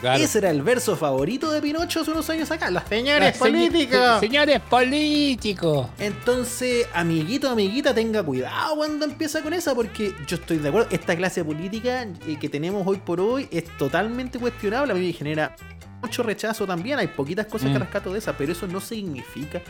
Claro. 0.00 0.22
Ese 0.22 0.38
era 0.38 0.50
el 0.50 0.62
verso 0.62 0.96
favorito 0.96 1.50
de 1.50 1.60
Pinocho 1.60 2.00
hace 2.00 2.10
unos 2.12 2.28
años 2.30 2.50
acá. 2.50 2.70
Los 2.70 2.84
señores 2.84 3.34
señ- 3.34 3.38
políticos. 3.38 4.20
Señores 4.20 4.60
políticos. 4.60 5.88
Entonces, 5.98 6.86
amiguito, 6.94 7.48
amiguita, 7.50 7.92
tenga 7.94 8.22
cuidado 8.22 8.76
cuando 8.76 9.04
empieza 9.04 9.42
con 9.42 9.52
esa, 9.54 9.74
porque 9.74 10.14
yo 10.26 10.36
estoy 10.36 10.58
de 10.58 10.68
acuerdo, 10.68 10.88
esta 10.92 11.16
clase 11.16 11.44
política 11.44 12.02
eh, 12.26 12.36
que 12.40 12.48
tenemos 12.48 12.86
hoy 12.86 12.98
por 12.98 13.20
hoy 13.20 13.48
es 13.50 13.64
totalmente 13.76 14.38
cuestionable, 14.38 14.92
a 14.92 14.94
mí 14.96 15.06
me 15.06 15.12
genera 15.12 15.56
mucho 16.00 16.22
rechazo 16.22 16.64
también, 16.64 16.98
hay 17.00 17.08
poquitas 17.08 17.46
cosas 17.46 17.70
que 17.70 17.76
Mm. 17.78 17.82
rescato 17.82 18.12
de 18.12 18.20
esa, 18.20 18.32
pero 18.36 18.52
eso 18.52 18.68
no 18.68 18.80
significa 18.80 19.60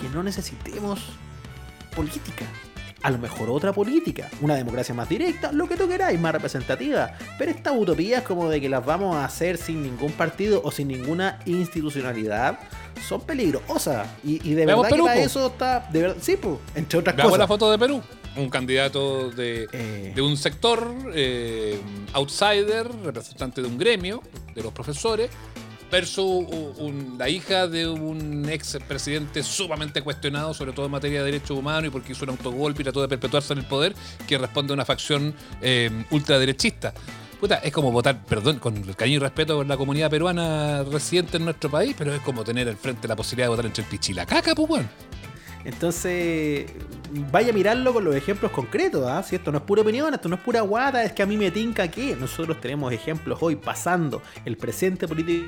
que 0.00 0.08
no 0.14 0.22
necesitemos 0.22 1.00
política. 1.94 2.46
A 3.04 3.10
lo 3.10 3.18
mejor 3.18 3.50
otra 3.50 3.72
política, 3.72 4.28
una 4.40 4.54
democracia 4.56 4.94
más 4.94 5.08
directa, 5.08 5.52
lo 5.52 5.68
que 5.68 5.76
tú 5.76 5.86
queráis, 5.86 6.18
más 6.18 6.32
representativa. 6.32 7.12
Pero 7.38 7.50
estas 7.50 7.74
utopías 7.76 8.22
como 8.22 8.48
de 8.48 8.60
que 8.62 8.68
las 8.70 8.84
vamos 8.84 9.14
a 9.16 9.26
hacer 9.26 9.58
sin 9.58 9.82
ningún 9.82 10.10
partido 10.12 10.62
o 10.64 10.70
sin 10.72 10.88
ninguna 10.88 11.38
institucionalidad 11.44 12.58
son 13.06 13.20
peligrosas. 13.20 14.08
Y, 14.24 14.40
y 14.48 14.54
de 14.54 14.64
Veamos 14.66 14.84
verdad 14.84 14.96
que 14.96 15.02
para 15.02 15.20
eso 15.22 15.46
está, 15.48 15.88
de 15.92 16.00
verdad, 16.00 16.16
sí, 16.20 16.36
pues, 16.40 16.56
entre 16.74 16.98
otras 16.98 17.14
Veamos 17.14 17.32
la 17.38 17.46
cosas. 17.46 17.48
foto 17.48 17.70
de 17.70 17.78
Perú. 17.78 18.02
Un 18.36 18.48
candidato 18.50 19.30
de, 19.30 19.68
Eh. 19.72 20.12
de 20.14 20.22
un 20.22 20.36
sector, 20.36 20.90
eh, 21.14 21.78
outsider, 22.14 22.88
representante 23.04 23.60
de 23.62 23.68
un 23.68 23.76
gremio, 23.78 24.22
de 24.54 24.62
los 24.62 24.72
profesores, 24.72 25.30
versus 25.90 26.46
un- 26.78 27.14
la 27.18 27.28
hija 27.28 27.68
de 27.68 27.88
un 27.88 28.48
ex 28.48 28.78
presidente 28.86 29.42
sumamente 29.42 30.02
cuestionado, 30.02 30.52
sobre 30.54 30.72
todo 30.72 30.86
en 30.86 30.92
materia 30.92 31.20
de 31.20 31.26
derechos 31.26 31.56
humanos 31.56 31.86
y 31.88 31.90
porque 31.90 32.12
hizo 32.12 32.24
un 32.24 32.30
autogolpe 32.30 32.82
y 32.82 32.84
trató 32.84 33.00
de 33.00 33.08
perpetuarse 33.08 33.52
en 33.52 33.60
el 33.60 33.66
poder, 33.66 33.94
que 34.26 34.38
responde 34.38 34.72
a 34.72 34.74
una 34.74 34.84
facción 34.84 35.34
eh, 35.62 35.90
ultraderechista. 36.10 36.92
Puta, 37.40 37.56
es 37.56 37.72
como 37.72 37.92
votar, 37.92 38.24
perdón, 38.24 38.58
con 38.58 38.76
el 38.76 38.96
cariño 38.96 39.16
y 39.16 39.20
respeto 39.20 39.56
por 39.56 39.66
la 39.66 39.76
comunidad 39.76 40.08
peruana 40.10 40.82
residente 40.84 41.36
en 41.36 41.44
nuestro 41.44 41.70
país, 41.70 41.94
pero 41.98 42.14
es 42.14 42.20
como 42.22 42.42
tener 42.42 42.68
al 42.68 42.76
frente 42.76 43.06
la 43.06 43.16
posibilidad 43.16 43.46
de 43.46 43.50
votar 43.50 43.66
entre 43.66 43.82
el 43.84 43.90
pichi 43.90 44.12
y 44.12 44.14
la 44.14 44.24
caca, 44.24 44.54
pues, 44.54 44.70
weón. 44.70 44.88
Entonces, 45.66 46.66
vaya 47.32 47.48
a 47.50 47.52
mirarlo 47.52 47.94
con 47.94 48.04
los 48.04 48.14
ejemplos 48.14 48.52
concretos, 48.52 49.06
¿ah? 49.08 49.22
Si 49.22 49.34
esto 49.36 49.50
no 49.50 49.58
es 49.58 49.64
pura 49.64 49.80
opinión, 49.80 50.12
esto 50.12 50.28
no 50.28 50.36
es 50.36 50.42
pura 50.42 50.60
guata, 50.60 51.02
es 51.04 51.12
que 51.12 51.22
a 51.22 51.26
mí 51.26 51.38
me 51.38 51.50
tinca 51.50 51.88
que 51.90 52.14
nosotros 52.16 52.60
tenemos 52.60 52.92
ejemplos 52.92 53.38
hoy 53.40 53.56
pasando 53.56 54.20
el 54.44 54.56
presente 54.58 55.08
político, 55.08 55.46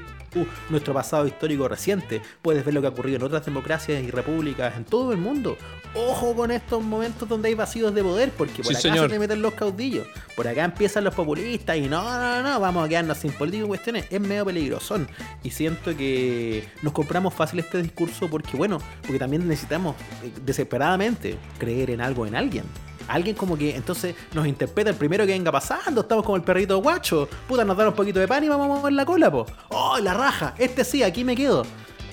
nuestro 0.68 0.92
pasado 0.92 1.26
histórico 1.26 1.68
reciente. 1.68 2.20
Puedes 2.42 2.64
ver 2.64 2.74
lo 2.74 2.80
que 2.80 2.88
ha 2.88 2.90
ocurrido 2.90 3.16
en 3.16 3.22
otras 3.22 3.44
democracias 3.44 4.02
y 4.02 4.10
repúblicas 4.10 4.76
en 4.76 4.84
todo 4.84 5.12
el 5.12 5.18
mundo. 5.18 5.56
Ojo 5.94 6.34
con 6.34 6.50
estos 6.50 6.82
momentos 6.82 7.28
donde 7.28 7.48
hay 7.48 7.54
vacíos 7.54 7.94
de 7.94 8.02
poder, 8.02 8.30
porque 8.36 8.62
por 8.62 8.66
Sí, 8.66 8.72
acá 8.72 8.80
señor. 8.82 9.08
se 9.08 9.14
te 9.14 9.18
meten 9.18 9.40
los 9.40 9.54
caudillos, 9.54 10.06
por 10.34 10.46
acá 10.46 10.64
empiezan 10.64 11.04
los 11.04 11.14
populistas 11.14 11.76
y 11.78 11.88
no, 11.88 12.02
no, 12.02 12.42
no, 12.42 12.60
vamos 12.60 12.84
a 12.84 12.88
quedarnos 12.88 13.16
sin 13.16 13.32
política 13.32 13.64
y 13.64 13.68
cuestiones. 13.68 14.04
Es 14.10 14.20
medio 14.20 14.44
peligrosón. 14.44 15.08
Y 15.42 15.50
siento 15.50 15.96
que 15.96 16.68
nos 16.82 16.92
compramos 16.92 17.32
fácil 17.32 17.60
este 17.60 17.80
discurso 17.80 18.28
porque, 18.28 18.56
bueno, 18.56 18.78
porque 19.02 19.18
también 19.18 19.46
necesitamos 19.48 19.96
eh, 20.22 20.30
desesperadamente 20.44 21.38
creer 21.58 21.90
en 21.90 22.00
algo, 22.02 22.26
en 22.26 22.34
alguien. 22.36 22.64
Alguien 23.08 23.36
como 23.36 23.56
que 23.56 23.76
entonces 23.76 24.14
nos 24.32 24.46
interpreta 24.46 24.90
el 24.90 24.96
primero 24.96 25.24
que 25.26 25.32
venga 25.32 25.52
pasando, 25.52 26.00
estamos 26.00 26.24
como 26.24 26.36
el 26.36 26.42
perrito 26.42 26.78
guacho, 26.78 27.28
puta, 27.46 27.64
nos 27.64 27.76
dan 27.76 27.88
un 27.88 27.94
poquito 27.94 28.20
de 28.20 28.28
pan 28.28 28.42
y 28.42 28.48
vamos 28.48 28.66
a 28.66 28.68
mover 28.68 28.92
la 28.92 29.04
cola, 29.04 29.30
po. 29.30 29.46
¡Oh, 29.68 29.98
la 29.98 30.14
raja! 30.14 30.54
Este 30.58 30.84
sí, 30.84 31.02
aquí 31.02 31.24
me 31.24 31.36
quedo. 31.36 31.64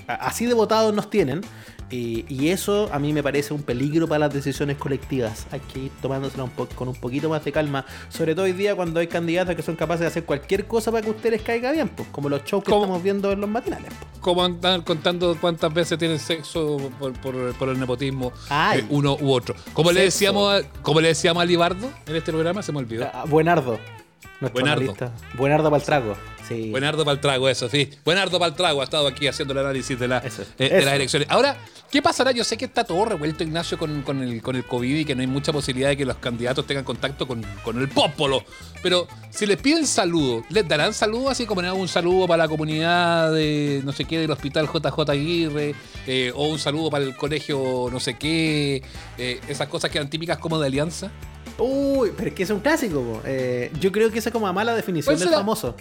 Así 0.08 0.46
de 0.46 0.54
votados 0.54 0.94
nos 0.94 1.10
tienen. 1.10 1.42
Y, 1.94 2.26
y 2.28 2.50
eso 2.50 2.90
a 2.92 2.98
mí 2.98 3.14
me 3.14 3.22
parece 3.22 3.54
un 3.54 3.62
peligro 3.62 4.08
para 4.08 4.20
las 4.26 4.34
decisiones 4.34 4.78
colectivas. 4.78 5.46
Hay 5.52 5.60
que 5.60 5.80
ir 5.80 5.92
tomándosela 6.02 6.44
un 6.44 6.50
po- 6.50 6.68
con 6.68 6.88
un 6.88 6.96
poquito 6.96 7.30
más 7.30 7.46
de 7.46 7.52
calma. 7.52 7.86
Sobre 8.10 8.34
todo 8.34 8.46
hoy 8.46 8.54
día 8.54 8.76
cuando 8.76 9.00
hay 9.00 9.06
candidatos 9.06 9.56
que 9.56 9.62
son 9.62 9.76
capaces 9.76 10.00
de 10.02 10.08
hacer 10.08 10.24
cualquier 10.26 10.66
cosa 10.66 10.92
para 10.92 11.04
que 11.04 11.10
a 11.10 11.12
ustedes 11.14 11.42
caiga 11.44 11.72
bien, 11.72 11.90
pues, 11.90 12.08
como 12.12 12.30
los 12.30 12.44
shows 12.46 12.64
que 12.64 12.72
¿Cómo? 12.72 12.86
estamos 12.86 13.04
viendo 13.04 13.32
en 13.32 13.42
los 13.42 13.50
matinales. 13.50 13.90
pues. 14.00 14.22
como 14.22 14.44
andan 14.44 14.82
contando 14.82 15.38
cuántas 15.40 15.72
veces 15.72 16.00
tienen 16.00 16.18
sexo 16.18 16.78
por, 17.00 17.14
por- 17.14 17.54
por 17.54 17.70
el 17.70 17.80
nepotismo 17.80 18.32
eh, 18.50 18.84
uno 18.90 19.16
u 19.22 19.32
otro. 19.32 19.54
Como 19.74 19.92
le 19.92 20.02
decíamos 20.02 20.52
a, 20.52 20.68
como 20.82 21.00
le 21.00 21.10
decíamos 21.10 21.44
a 21.44 21.46
Libardo 21.46 21.92
en 22.08 22.16
este 22.16 22.32
programa, 22.32 22.64
se 22.64 22.72
me 22.72 22.80
olvidó. 22.80 23.08
Ah, 23.14 23.26
Buenardo. 23.28 23.78
Nuestro 24.42 24.62
Buenardo. 24.62 24.82
analista. 24.82 25.12
Buenardo 25.38 25.70
para 25.70 25.80
el 25.80 25.86
trago. 25.86 26.16
Sí. 26.48 26.70
Buenardo 26.72 27.06
para 27.06 27.16
el 27.16 27.22
trago, 27.22 27.48
eso 27.50 27.70
sí. 27.70 27.90
Buenardo 28.04 28.38
para 28.40 28.50
el 28.50 28.56
trago 28.56 28.82
ha 28.82 28.84
estado 28.84 29.08
aquí 29.08 29.28
haciendo 29.28 29.54
el 29.54 29.60
análisis 29.60 29.98
de, 29.98 30.08
la, 30.08 30.18
Eso, 30.20 30.44
eh, 30.60 30.70
de 30.70 30.86
las 30.86 30.94
elecciones. 30.96 31.28
Ahora, 31.32 31.56
¿qué 31.90 32.02
pasará? 32.02 32.32
Yo 32.32 32.44
sé 32.44 32.58
que 32.58 32.66
está 32.66 32.84
todo 32.84 33.06
revuelto, 33.06 33.44
Ignacio, 33.44 33.78
con, 33.78 34.02
con 34.02 34.22
el, 34.22 34.42
con 34.42 34.56
el 34.56 34.66
COVID 34.66 34.96
y 34.98 35.06
que 35.06 35.16
no 35.16 35.22
hay 35.22 35.28
mucha 35.28 35.54
posibilidad 35.54 35.90
de 35.90 35.98
que 35.98 36.06
los 36.06 36.18
candidatos 36.18 36.68
tengan 36.68 36.84
contacto 36.84 37.28
con, 37.28 37.44
con 37.64 37.80
el 37.80 37.88
popolo. 37.90 38.44
Pero 38.82 39.08
si 39.30 39.46
les 39.46 39.58
piden 39.58 39.88
saludo, 39.88 40.44
¿les 40.50 40.68
darán 40.68 40.94
saludo 40.94 41.30
así 41.30 41.46
como 41.46 41.62
un 41.74 41.88
saludo 41.88 42.28
para 42.28 42.44
la 42.44 42.50
comunidad 42.50 43.32
de 43.32 43.82
no 43.86 43.94
sé 43.94 44.06
qué, 44.06 44.20
del 44.20 44.32
hospital 44.32 44.68
JJ 44.68 45.10
Aguirre? 45.10 45.76
eh, 46.08 46.32
o 46.36 46.48
un 46.48 46.60
saludo 46.60 46.90
para 46.90 47.06
el 47.06 47.16
colegio 47.16 47.88
no 47.92 48.00
sé 48.00 48.16
qué? 48.18 48.84
eh, 49.18 49.40
esas 49.48 49.68
cosas 49.70 49.90
que 49.90 49.98
eran 49.98 50.10
típicas 50.10 50.38
como 50.38 50.60
de 50.60 50.68
alianza. 50.68 51.12
Uy, 51.58 52.12
pero 52.18 52.30
es 52.30 52.36
que 52.36 52.44
es 52.44 52.50
un 52.50 52.60
clásico. 52.62 53.22
Eh, 53.26 53.72
yo 53.80 53.92
creo 53.92 54.12
que 54.12 54.20
esa 54.20 54.30
es 54.30 54.34
como 54.34 54.48
a 54.48 54.54
mala 54.54 54.74
definición 54.76 55.14
¿Cuál 55.14 55.20
del 55.20 55.28
será? 55.30 55.38
famoso. 55.40 55.76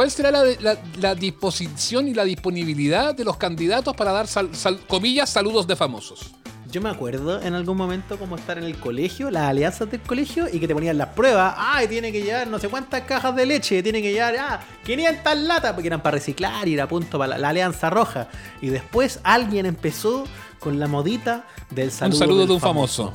¿Cuál 0.00 0.10
será 0.10 0.30
la, 0.30 0.44
la- 0.60 0.78
la 0.98 1.14
disposición 1.14 2.08
y 2.08 2.14
la 2.14 2.24
disponibilidad 2.24 3.14
de 3.14 3.22
los 3.22 3.36
candidatos 3.36 3.94
para 3.94 4.12
dar, 4.12 4.26
sal- 4.26 4.48
sal- 4.54 4.80
comillas, 4.88 5.28
saludos 5.28 5.66
de 5.66 5.76
famosos? 5.76 6.30
Yo 6.72 6.80
me 6.80 6.88
acuerdo 6.88 7.42
en 7.42 7.52
algún 7.52 7.76
momento 7.76 8.18
como 8.18 8.36
estar 8.36 8.56
en 8.56 8.64
el 8.64 8.76
colegio, 8.78 9.30
las 9.30 9.42
alianzas 9.50 9.90
del 9.90 10.00
colegio, 10.00 10.46
y 10.50 10.58
que 10.58 10.66
te 10.66 10.72
ponían 10.72 10.96
las 10.96 11.08
pruebas. 11.08 11.54
Ay, 11.58 11.86
tiene 11.86 12.10
que 12.12 12.22
llevar 12.22 12.46
no 12.48 12.58
sé 12.58 12.70
cuántas 12.70 13.02
cajas 13.02 13.36
de 13.36 13.44
leche, 13.44 13.82
tiene 13.82 14.00
que 14.00 14.10
llevar 14.14 14.36
ah, 14.38 14.60
500 14.86 15.36
latas, 15.36 15.74
porque 15.74 15.88
eran 15.88 16.02
para 16.02 16.14
reciclar 16.16 16.66
y 16.66 16.72
era 16.72 16.88
punto 16.88 17.18
para 17.18 17.32
la, 17.32 17.38
la 17.38 17.48
alianza 17.50 17.90
roja. 17.90 18.28
Y 18.62 18.68
después 18.70 19.20
alguien 19.22 19.66
empezó 19.66 20.24
con 20.60 20.80
la 20.80 20.86
modita 20.88 21.44
del 21.68 21.90
saludo. 21.90 22.16
un 22.16 22.18
saludo 22.20 22.46
de 22.46 22.52
un 22.54 22.60
famoso. 22.60 23.12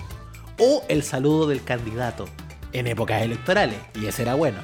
O 0.59 0.83
el 0.87 1.01
saludo 1.01 1.47
del 1.47 1.63
candidato 1.63 2.25
en 2.73 2.85
épocas 2.85 3.23
electorales. 3.23 3.79
Y 3.99 4.05
ese 4.05 4.21
era 4.21 4.35
bueno. 4.35 4.59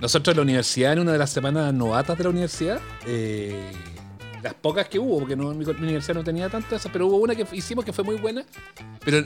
Nosotros 0.00 0.32
en 0.32 0.36
la 0.38 0.42
universidad, 0.42 0.92
en 0.94 1.00
una 1.00 1.12
de 1.12 1.18
las 1.18 1.30
semanas 1.30 1.72
novatas 1.74 2.16
de 2.16 2.24
la 2.24 2.30
universidad, 2.30 2.80
eh, 3.06 3.70
las 4.42 4.54
pocas 4.54 4.88
que 4.88 4.98
hubo, 4.98 5.18
porque 5.18 5.36
no, 5.36 5.52
mi, 5.52 5.64
mi 5.64 5.72
universidad 5.72 6.14
no 6.14 6.24
tenía 6.24 6.48
tantas, 6.48 6.88
pero 6.92 7.06
hubo 7.06 7.16
una 7.18 7.34
que 7.34 7.46
hicimos 7.52 7.84
que 7.84 7.92
fue 7.92 8.04
muy 8.04 8.16
buena, 8.16 8.42
pero 9.04 9.22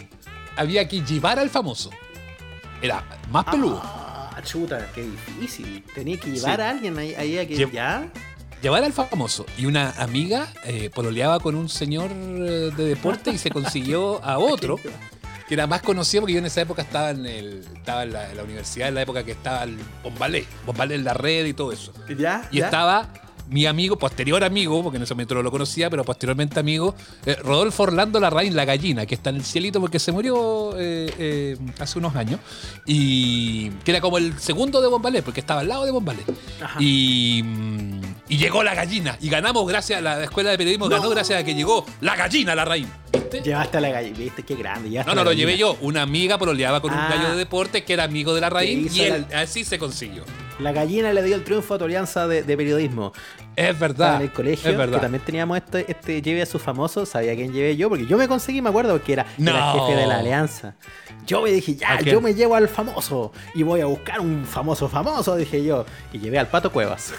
había 0.57 0.87
que 0.89 1.01
llevar 1.03 1.39
al 1.39 1.49
famoso. 1.51 1.91
Era 2.83 3.05
más 3.31 3.45
peludo. 3.45 3.81
Ah, 3.83 4.41
chuta, 4.45 4.91
qué 4.95 5.05
difícil. 5.05 5.85
Tenía 5.95 6.19
que 6.19 6.31
llevar 6.33 6.61
a 6.61 6.71
alguien 6.71 6.99
ahí, 6.99 7.15
ahí 7.15 7.39
a 7.39 7.47
que 7.47 7.57
Lle- 7.57 7.71
ya. 7.71 8.09
Llevar 8.61 8.83
al 8.83 8.93
famoso. 8.93 9.47
Y 9.59 9.67
una 9.67 9.91
amiga 9.93 10.49
eh, 10.65 10.91
pololeaba 10.93 11.39
con 11.39 11.55
un 11.55 11.69
señor 11.69 12.11
eh, 12.11 12.71
de 12.77 12.85
deporte 12.85 13.31
y 13.31 13.39
se 13.39 13.51
consiguió 13.51 14.23
a 14.25 14.39
otro. 14.39 14.79
que 15.49 15.55
era 15.55 15.67
más 15.67 15.83
conocido 15.83 16.23
porque 16.23 16.35
yo 16.35 16.39
en 16.39 16.47
esa 16.47 16.63
época 16.63 16.83
estaba 16.83 17.11
en, 17.11 17.27
el, 17.27 17.65
estaba 17.75 18.03
en, 18.03 18.13
la, 18.13 18.31
en 18.31 18.37
la 18.37 18.43
universidad, 18.45 18.89
en 18.89 18.95
la 18.95 19.03
época 19.03 19.25
que 19.25 19.33
estaba 19.33 19.65
el 19.65 19.79
Bombalé, 20.03 20.47
Bombalé 20.65 20.95
en 20.95 21.05
la 21.05 21.15
red 21.15 21.45
y 21.47 21.53
todo 21.53 21.73
eso. 21.73 21.93
¿Ya? 22.17 22.49
Y 22.51 22.59
¿Ya? 22.59 22.67
estaba 22.67 23.09
mi 23.49 23.67
amigo, 23.67 23.97
posterior 23.99 24.43
amigo, 24.43 24.83
porque 24.83 24.97
en 24.97 25.03
ese 25.03 25.15
momento 25.15 25.35
no 25.35 25.43
lo 25.43 25.51
conocía, 25.51 25.91
pero 25.91 26.05
posteriormente 26.05 26.59
amigo, 26.61 26.95
eh, 27.27 27.37
Rodolfo 27.43 27.85
Orlando 27.85 28.19
Larraín, 28.21 28.57
la 28.57 28.65
gallina, 28.65 29.07
que 29.07 29.15
está 29.15 29.31
en 29.31 29.37
el 29.37 29.45
cielito 29.45 29.81
porque 29.81 29.99
se 29.99 30.13
murió 30.13 30.73
eh, 30.79 31.13
eh, 31.19 31.57
hace 31.79 31.99
unos 31.99 32.17
años. 32.17 32.41
Y 32.87 33.71
que 33.85 33.91
era 33.91 34.01
como 34.01 34.19
el 34.19 34.39
segundo 34.39 34.81
de 34.81 34.89
Bombalé, 34.89 35.23
porque 35.23 35.41
estaba 35.41 35.61
al 35.61 35.69
lado 35.69 35.85
de 35.85 35.91
Bombalé. 35.91 36.23
Y, 36.79 37.43
mm, 37.45 38.01
y 38.29 38.37
llegó 38.39 38.63
la 38.63 38.75
gallina. 38.75 39.17
Y 39.21 39.29
ganamos 39.29 39.67
gracias 39.69 39.99
a 39.99 40.03
la 40.03 40.25
escuela 40.25 40.51
de 40.51 40.59
periodismo, 40.59 40.89
ganó 40.89 41.09
gracias 41.11 41.41
a 41.41 41.45
que 41.45 41.55
llegó 41.55 41.85
la 42.01 42.17
gallina 42.17 42.55
Larraín. 42.55 42.89
¿Viste? 43.13 43.41
Llevaste 43.43 43.79
a 43.79 43.81
la 43.81 43.91
gallina, 43.91 44.19
viste 44.19 44.43
qué 44.43 44.55
grande. 44.57 45.03
No, 45.07 45.15
no, 45.15 45.25
lo 45.25 45.33
llevé 45.33 45.57
yo. 45.57 45.77
Una 45.81 46.03
amiga 46.03 46.39
pololeaba 46.39 46.81
con 46.81 46.93
un 46.93 46.99
Ah. 46.99 47.09
gallo 47.11 47.31
de 47.31 47.37
deporte 47.37 47.85
que 47.85 47.93
era 47.93 48.05
amigo 48.05 48.35
de 48.35 48.41
la 48.41 48.51
raíz 48.51 48.95
y 48.97 49.01
él, 49.03 49.27
la- 49.31 49.41
así 49.43 49.65
se 49.65 49.79
consiguió. 49.79 50.25
La 50.61 50.73
gallina 50.73 51.13
le 51.13 51.23
dio 51.23 51.35
el 51.35 51.43
triunfo 51.45 51.75
a 51.75 51.79
tu 51.79 51.85
alianza 51.85 52.29
de, 52.29 52.43
de 52.45 52.57
periodismo. 52.57 53.13
Es 53.57 53.71
Estaba 53.71 53.79
verdad. 53.89 54.17
en 54.17 54.23
el 54.23 54.33
colegio, 54.33 54.71
es 54.71 54.77
verdad. 54.77 54.95
que 54.99 55.03
también 55.03 55.25
teníamos 55.25 55.57
este, 55.59 55.91
este 55.91 56.23
lleve 56.23 56.43
a 56.43 56.47
su 56.47 56.59
famoso, 56.59 57.05
sabía 57.07 57.35
quién 57.35 57.53
llevé 57.53 57.77
yo, 57.77 57.89
porque 57.89 58.07
yo 58.07 58.17
me 58.17 58.29
conseguí, 58.29 58.63
me 58.63 58.69
acuerdo, 58.69 58.93
porque 58.93 59.15
era, 59.15 59.27
era 59.39 59.75
No. 59.75 59.87
jefe 59.87 60.01
de 60.01 60.07
la 60.07 60.19
alianza. 60.19 60.75
Yo 61.27 61.43
me 61.43 61.51
dije, 61.51 61.75
ya, 61.75 62.01
yo 62.01 62.21
me 62.21 62.35
llevo 62.35 62.55
al 62.55 62.69
famoso 62.69 63.33
y 63.55 63.63
voy 63.63 63.81
a 63.81 63.87
buscar 63.87 64.21
un 64.21 64.45
famoso 64.45 64.89
famoso, 64.89 65.35
dije 65.37 65.65
yo. 65.65 65.85
Y 66.13 66.19
llevé 66.19 66.39
al 66.39 66.49
Pato 66.49 66.71
Cuevas. 66.71 67.13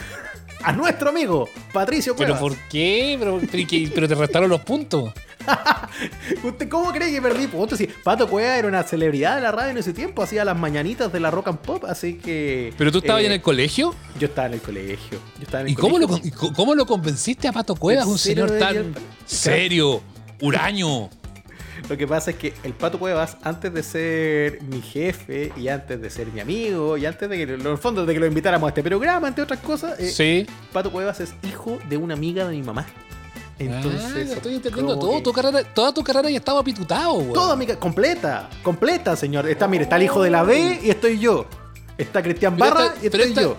A 0.66 0.72
nuestro 0.74 1.10
amigo, 1.10 1.48
Patricio 1.72 2.16
¿Pero 2.16 2.34
Cuevas. 2.38 2.42
por 2.58 2.70
qué? 2.70 3.16
¿Pero, 3.20 3.40
pero, 3.52 3.68
pero 3.94 4.08
te 4.08 4.16
restaron 4.16 4.50
los 4.50 4.62
puntos. 4.62 5.14
¿Usted 6.44 6.68
cómo 6.70 6.92
cree 6.92 7.12
que 7.12 7.22
perdí 7.22 7.48
puntos? 7.48 7.80
Pato 8.04 8.28
Cuevas 8.28 8.58
era 8.58 8.68
una 8.68 8.84
celebridad 8.84 9.36
de 9.36 9.42
la 9.42 9.52
radio 9.52 9.72
en 9.72 9.78
ese 9.78 9.94
tiempo, 9.94 10.24
hacía 10.24 10.44
las 10.44 10.58
mañanitas 10.58 11.12
de 11.14 11.20
la 11.20 11.30
rock 11.30 11.50
and 11.50 11.60
pop, 11.60 11.86
así 11.86 12.16
que... 12.16 12.74
¿Pero 12.78 12.92
tú 12.92 12.98
estabas 12.98 13.22
eh, 13.22 13.28
en 13.28 13.32
el 13.34 13.42
colegio? 13.42 13.94
Yo 14.20 14.28
estaba 14.28 14.48
en 14.48 14.54
el 14.56 14.62
colegio. 14.62 15.20
Yo 15.38 15.44
estaba 15.44 15.62
en 15.62 15.68
el 15.68 15.74
¿Y 15.74 15.76
cómo 15.76 16.00
lo, 16.00 16.08
cómo 16.56 16.74
lo 16.74 16.86
convenciste 16.86 17.48
a 17.48 17.52
Pato 17.54 17.76
Cuevas, 17.76 18.06
¿En 18.06 18.12
un 18.12 18.18
señor 18.18 18.52
tan 18.58 18.76
el- 18.76 18.96
serio, 19.26 20.02
huraño? 20.42 21.10
Lo 21.90 21.96
que 21.98 22.08
pasa 22.08 22.32
es 22.32 22.38
que 22.38 22.54
el 22.64 22.74
Pato 22.74 22.98
Cuevas, 22.98 23.38
antes 23.44 23.72
de 23.74 23.84
ser 23.84 24.62
mi 24.64 24.82
jefe 24.82 25.54
y 25.56 25.68
antes 25.68 26.02
de 26.02 26.10
ser 26.10 26.28
mi 26.28 26.40
amigo 26.40 26.98
y 26.98 27.06
antes 27.06 27.30
de 27.30 27.38
que, 27.38 27.54
en 27.54 27.62
el 27.66 27.78
fondo, 27.78 28.06
de 28.06 28.14
que 28.14 28.20
lo 28.20 28.26
invitáramos 28.26 28.68
a 28.68 28.70
este 28.70 28.82
programa, 28.84 29.28
entre 29.28 29.44
otras 29.44 29.60
cosas, 29.60 30.00
eh, 30.00 30.10
Sí. 30.10 30.48
Pato 30.74 30.92
Cuevas 30.92 31.20
es 31.20 31.34
hijo 31.44 31.78
de 31.88 31.98
una 31.98 32.16
amiga 32.16 32.48
de 32.48 32.56
mi 32.56 32.64
mamá. 32.64 32.86
Entonces, 33.58 34.30
ah, 34.32 34.34
estoy 34.34 34.56
entendiendo 34.56 35.00
todo. 35.00 35.18
que- 35.18 35.22
Tu 35.22 35.32
carrera, 35.32 35.64
toda 35.64 35.94
tu 35.94 36.04
carrera 36.04 36.30
ya 36.30 36.38
estaba 36.38 36.62
pitutado, 36.64 37.14
güey. 37.14 37.34
Toda 37.34 37.54
amiga, 37.54 37.78
completa, 37.78 38.50
completa, 38.64 39.16
señor. 39.16 39.48
Está, 39.48 39.68
mire, 39.68 39.84
está 39.84 39.96
el 39.96 40.04
hijo 40.04 40.22
de 40.22 40.30
la 40.30 40.44
B 40.44 40.80
y 40.84 40.90
estoy 40.90 41.20
yo. 41.20 41.46
Está 41.98 42.22
Cristian 42.22 42.58
Pero 42.58 42.66
Barra 42.76 42.86
esta- 42.88 43.06
y 43.06 43.10
pero 43.10 43.24
estoy 43.24 43.44
esta- 43.44 43.56
yo. 43.56 43.58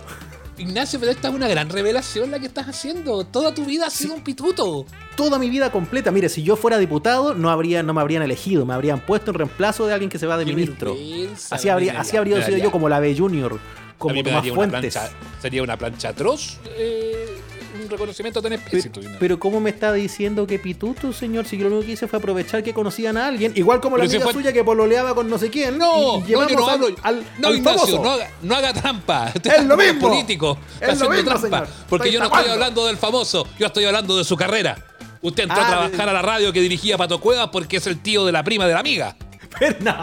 Ignacio, 0.59 0.99
pero 0.99 1.13
esta 1.13 1.29
es 1.29 1.35
una 1.35 1.49
gran 1.49 1.69
revelación 1.69 2.31
la 2.31 2.39
que 2.39 2.47
estás 2.47 2.67
haciendo. 2.67 3.25
Toda 3.25 3.53
tu 3.55 3.65
vida 3.65 3.87
has 3.87 3.93
sido 3.93 4.15
un 4.15 4.23
pituto. 4.23 4.87
Toda 5.17 5.39
mi 5.39 5.51
vida 5.51 5.71
completa. 5.71 6.11
Mire, 6.11 6.29
si 6.29 6.43
yo 6.43 6.57
fuera 6.57 6.79
diputado, 6.79 7.35
no, 7.35 7.51
habría, 7.51 7.83
no 7.83 7.93
me 7.95 8.01
habrían 8.01 8.23
elegido. 8.23 8.65
Me 8.67 8.75
habrían 8.75 9.01
puesto 9.01 9.31
en 9.31 9.39
reemplazo 9.39 9.87
de 9.87 9.93
alguien 9.93 10.11
que 10.11 10.19
se 10.19 10.27
va 10.27 10.37
de 10.39 10.45
Qué 10.45 10.55
ministro. 10.55 10.95
vergüenza, 10.95 11.55
Así 11.57 11.69
habría, 11.69 12.01
así 12.01 12.17
habría 12.17 12.45
sido 12.45 12.59
yo 12.59 12.71
como 12.71 12.89
la 12.89 13.01
B 13.01 13.15
Junior, 13.17 13.55
A 13.55 13.99
como 13.99 14.15
mí 14.15 14.21
me 14.21 14.25
Tomás 14.31 14.37
daría 14.43 14.53
una 14.53 14.69
Fuentes. 14.71 14.95
plancha- 14.95 15.11
sería 15.43 15.63
una 15.63 15.77
plancha 15.77 16.09
atroz. 16.11 16.59
eh, 16.79 17.39
un 17.87 17.91
reconocimiento 17.93 18.43
tan 18.43 18.51
Pero, 18.51 18.63
explícito. 18.63 19.01
Ignacio. 19.01 19.19
pero 19.21 19.39
¿cómo 19.39 19.61
me 19.61 19.71
está 19.71 19.93
diciendo 19.93 20.47
que 20.47 20.59
pituto, 20.59 21.13
señor? 21.13 21.47
Si 21.47 21.57
yo 21.57 21.65
lo 21.69 21.77
único 21.77 21.87
que 21.87 21.93
hice 21.93 22.07
fue 22.09 22.19
aprovechar 22.19 22.63
que 22.63 22.75
conocían 22.75 23.17
a 23.17 23.27
alguien. 23.27 23.53
Igual 23.55 23.81
como 23.81 23.97
la 23.97 24.03
Pero 24.03 24.11
si 24.11 24.17
amiga 24.17 24.25
fue- 24.33 24.43
suya 24.43 24.53
que 24.53 24.63
pololeaba 24.65 25.15
con 25.15 25.29
no 25.31 25.39
sé 25.39 25.51
quién. 25.51 25.79
No, 25.79 26.19
y 26.19 26.33
no, 26.33 26.49
yo 26.49 26.57
no 26.57 26.69
hablo. 26.69 26.89
al, 27.03 27.25
no, 27.39 27.49
al 27.49 27.57
Ignacio, 27.57 28.01
no 28.03 28.11
haga, 28.11 28.31
no 28.43 28.55
haga 28.57 28.73
trampa. 28.73 29.33
Es 29.45 29.65
lo 29.65 29.77
mismo. 29.77 30.09
político. 30.09 30.59
Es 30.81 30.99
lo 31.01 31.09
mismo, 31.11 31.25
trampa. 31.31 31.41
señor. 31.49 31.69
Porque 31.89 32.09
Estoy 32.09 32.13
yo 32.15 32.19
no 32.21 32.25
estoy 32.27 32.37
tapando. 32.43 32.53
hablando 32.53 32.87
del 32.87 32.97
famoso, 32.97 33.47
yo 33.59 33.67
estoy 33.67 33.85
hablando 33.85 34.17
de 34.19 34.25
su 34.25 34.37
carrera. 34.37 34.77
Usted 35.23 35.45
entró 35.45 35.59
Ah, 35.61 35.67
a 35.67 35.69
trabajar 35.89 36.09
a 36.09 36.13
la 36.13 36.23
radio 36.23 36.53
que 36.53 36.61
dirigía 36.61 36.97
Pato 36.99 37.21
Cuevas 37.21 37.49
porque 37.51 37.79
es 37.79 37.87
el 37.87 37.99
tío 38.01 38.25
de 38.27 38.33
la 38.33 38.45
prima 38.45 38.67
de 38.67 38.75
la 38.75 38.81
amiga. 38.81 39.17
Pero, 39.59 39.77
no, 39.81 39.95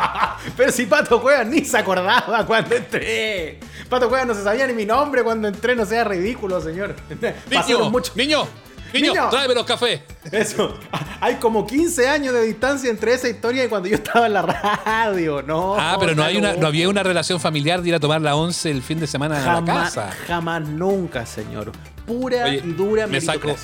pero 0.57 0.71
si 0.71 0.85
Pato 0.85 1.21
Cuevas 1.21 1.45
ni 1.47 1.63
se 1.63 1.77
acordaba 1.77 2.45
cuando 2.45 2.75
entré. 2.75 3.59
Pato 3.89 4.09
Cuevas 4.09 4.27
no 4.27 4.33
se 4.33 4.43
sabía 4.43 4.65
ni 4.67 4.73
mi 4.73 4.85
nombre 4.85 5.23
cuando 5.23 5.47
entré, 5.47 5.75
no 5.75 5.85
sea 5.85 6.03
ridículo, 6.03 6.59
señor. 6.61 6.95
Niño, 7.49 7.89
mucho. 7.89 8.11
niño, 8.15 8.47
niño, 8.93 9.13
Niño. 9.13 9.29
tráeme 9.29 9.53
los 9.53 9.65
cafés. 9.65 10.01
Eso. 10.31 10.77
Hay 11.21 11.35
como 11.35 11.65
15 11.67 12.07
años 12.07 12.33
de 12.33 12.41
distancia 12.43 12.89
entre 12.89 13.13
esa 13.13 13.29
historia 13.29 13.65
y 13.65 13.67
cuando 13.67 13.87
yo 13.89 13.95
estaba 13.95 14.25
en 14.27 14.33
la 14.33 14.41
radio. 14.41 15.41
No. 15.41 15.75
Ah, 15.77 15.97
pero 15.99 16.15
no, 16.15 16.23
hay 16.23 16.37
una, 16.37 16.53
no 16.53 16.67
había 16.67 16.89
una 16.89 17.03
relación 17.03 17.39
familiar 17.39 17.81
de 17.81 17.89
ir 17.89 17.95
a 17.95 17.99
tomar 17.99 18.21
la 18.21 18.35
once 18.35 18.71
el 18.71 18.81
fin 18.81 18.99
de 18.99 19.07
semana 19.07 19.57
a 19.57 19.61
la 19.61 19.65
casa. 19.65 20.09
jamás 20.27 20.61
nunca, 20.67 21.25
señor. 21.25 21.71
Pura 22.05 22.45
Oye, 22.45 22.61
y 22.63 22.71
dura 22.73 23.07
me 23.07 23.21
saco. 23.21 23.55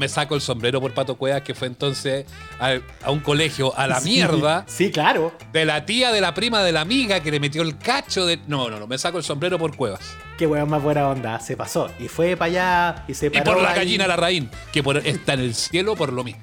Me 0.00 0.08
saco 0.08 0.34
el 0.34 0.40
sombrero 0.40 0.80
por 0.80 0.92
Pato 0.94 1.14
Cuevas, 1.14 1.42
que 1.42 1.54
fue 1.54 1.68
entonces 1.68 2.24
a, 2.58 2.78
a 3.04 3.10
un 3.12 3.20
colegio 3.20 3.72
a 3.78 3.86
la 3.86 4.00
Sí, 4.00 4.10
mierda 4.10 4.64
Sí, 4.66 4.90
claro. 4.90 5.32
de 5.52 5.64
la 5.64 5.86
tía 5.86 6.10
de 6.10 6.20
la 6.20 6.34
prima 6.34 6.62
de 6.64 6.72
la 6.72 6.80
amiga 6.80 7.20
que 7.20 7.30
le 7.30 7.38
metió 7.38 7.62
el 7.62 7.78
cacho 7.78 8.26
de. 8.26 8.38
No, 8.48 8.68
no, 8.68 8.80
no, 8.80 8.86
me 8.88 8.98
saco 8.98 9.18
el 9.18 9.24
sombrero 9.24 9.58
por 9.58 9.76
Cuevas. 9.76 10.00
Qué 10.38 10.46
weón 10.46 10.68
más 10.70 10.82
buena 10.82 11.06
onda. 11.08 11.38
Se 11.38 11.56
pasó. 11.56 11.90
Y 12.00 12.08
fue 12.08 12.36
para 12.36 12.46
allá 12.50 13.04
y 13.06 13.14
se 13.14 13.26
Y 13.26 13.30
paró 13.30 13.52
por 13.52 13.62
la 13.62 13.70
ahí 13.70 13.76
gallina 13.76 14.06
la 14.08 14.16
raíz, 14.16 14.44
que 14.72 14.82
por- 14.82 14.96
está 15.06 15.34
en 15.34 15.40
el 15.40 15.54
cielo 15.54 15.94
por 15.94 16.12
lo 16.12 16.24
mismo. 16.24 16.42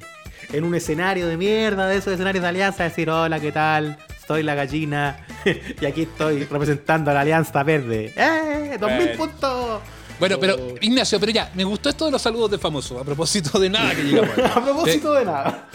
en 0.53 0.63
un 0.63 0.75
escenario 0.75 1.27
de 1.27 1.35
mierda, 1.35 1.87
de 1.87 1.97
esos 1.97 2.13
escenarios 2.13 2.41
de 2.43 2.47
alianza, 2.49 2.83
decir, 2.85 3.09
hola, 3.09 3.39
¿qué 3.39 3.51
tal? 3.51 3.97
Soy 4.27 4.43
la 4.43 4.55
gallina 4.55 5.25
y 5.81 5.85
aquí 5.85 6.03
estoy 6.03 6.43
representando 6.45 7.11
a 7.11 7.13
la 7.13 7.21
Alianza 7.21 7.63
Verde. 7.63 8.13
¡Eh! 8.15 8.77
¡2000 8.79 8.79
Bueno. 8.79 9.11
puntos! 9.17 9.81
Bueno, 10.19 10.38
pero. 10.39 10.58
Ignacio, 10.82 11.19
pero 11.19 11.32
ya, 11.32 11.51
me 11.53 11.63
gustó 11.63 11.89
esto 11.89 12.06
de 12.06 12.12
los 12.12 12.21
saludos 12.21 12.51
de 12.51 12.58
famosos, 12.58 12.99
a 12.99 13.03
propósito 13.03 13.60
de 13.60 13.69
nada 13.69 13.95
que 13.95 14.03
llegamos. 14.03 14.38
a 14.56 14.63
propósito 14.63 15.13
de 15.13 15.25
nada. 15.25 15.69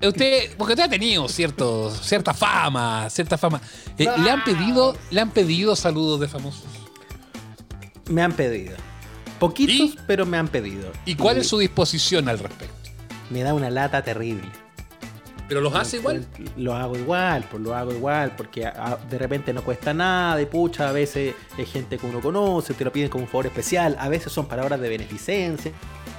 Eh, 0.00 0.08
Usted, 0.08 0.56
porque 0.56 0.74
usted 0.74 0.84
ha 0.84 0.88
tenido 0.88 1.28
cierto, 1.28 1.90
cierta 2.02 2.34
fama, 2.34 3.08
cierta 3.10 3.38
fama. 3.38 3.60
Eh, 3.96 4.06
¿Le 4.18 4.30
han 4.30 4.44
pedido, 4.44 4.96
le 5.10 5.20
han 5.20 5.30
pedido 5.30 5.74
saludos 5.74 6.20
de 6.20 6.28
famosos? 6.28 6.64
Me 8.08 8.22
han 8.22 8.32
pedido. 8.32 8.76
Poquitos, 9.38 9.74
¿Y? 9.74 9.98
pero 10.06 10.26
me 10.26 10.36
han 10.36 10.48
pedido. 10.48 10.92
¿Y 11.04 11.14
cuál 11.14 11.38
es 11.38 11.48
su 11.48 11.58
disposición 11.58 12.28
al 12.28 12.38
respecto? 12.38 12.90
Me 13.30 13.42
da 13.42 13.54
una 13.54 13.70
lata 13.70 14.02
terrible. 14.02 14.50
¿Pero 15.48 15.60
los 15.60 15.74
hace 15.74 15.98
igual? 15.98 16.26
Lo 16.56 16.74
hago 16.74 16.96
igual, 16.96 17.44
pues 17.50 17.62
lo 17.62 17.74
hago 17.74 17.92
igual, 17.92 18.32
porque 18.36 18.66
a- 18.66 18.98
de 19.08 19.16
repente 19.18 19.52
no 19.52 19.62
cuesta 19.62 19.94
nada, 19.94 20.40
y 20.42 20.46
pucha, 20.46 20.88
a 20.88 20.92
veces 20.92 21.34
es 21.56 21.70
gente 21.72 21.98
que 21.98 22.06
uno 22.06 22.20
conoce, 22.20 22.74
te 22.74 22.84
lo 22.84 22.90
piden 22.92 23.08
como 23.08 23.24
un 23.24 23.28
favor 23.30 23.46
especial, 23.46 23.96
a 24.00 24.08
veces 24.08 24.32
son 24.32 24.46
palabras 24.46 24.80
de 24.80 24.88
beneficencia. 24.88 25.70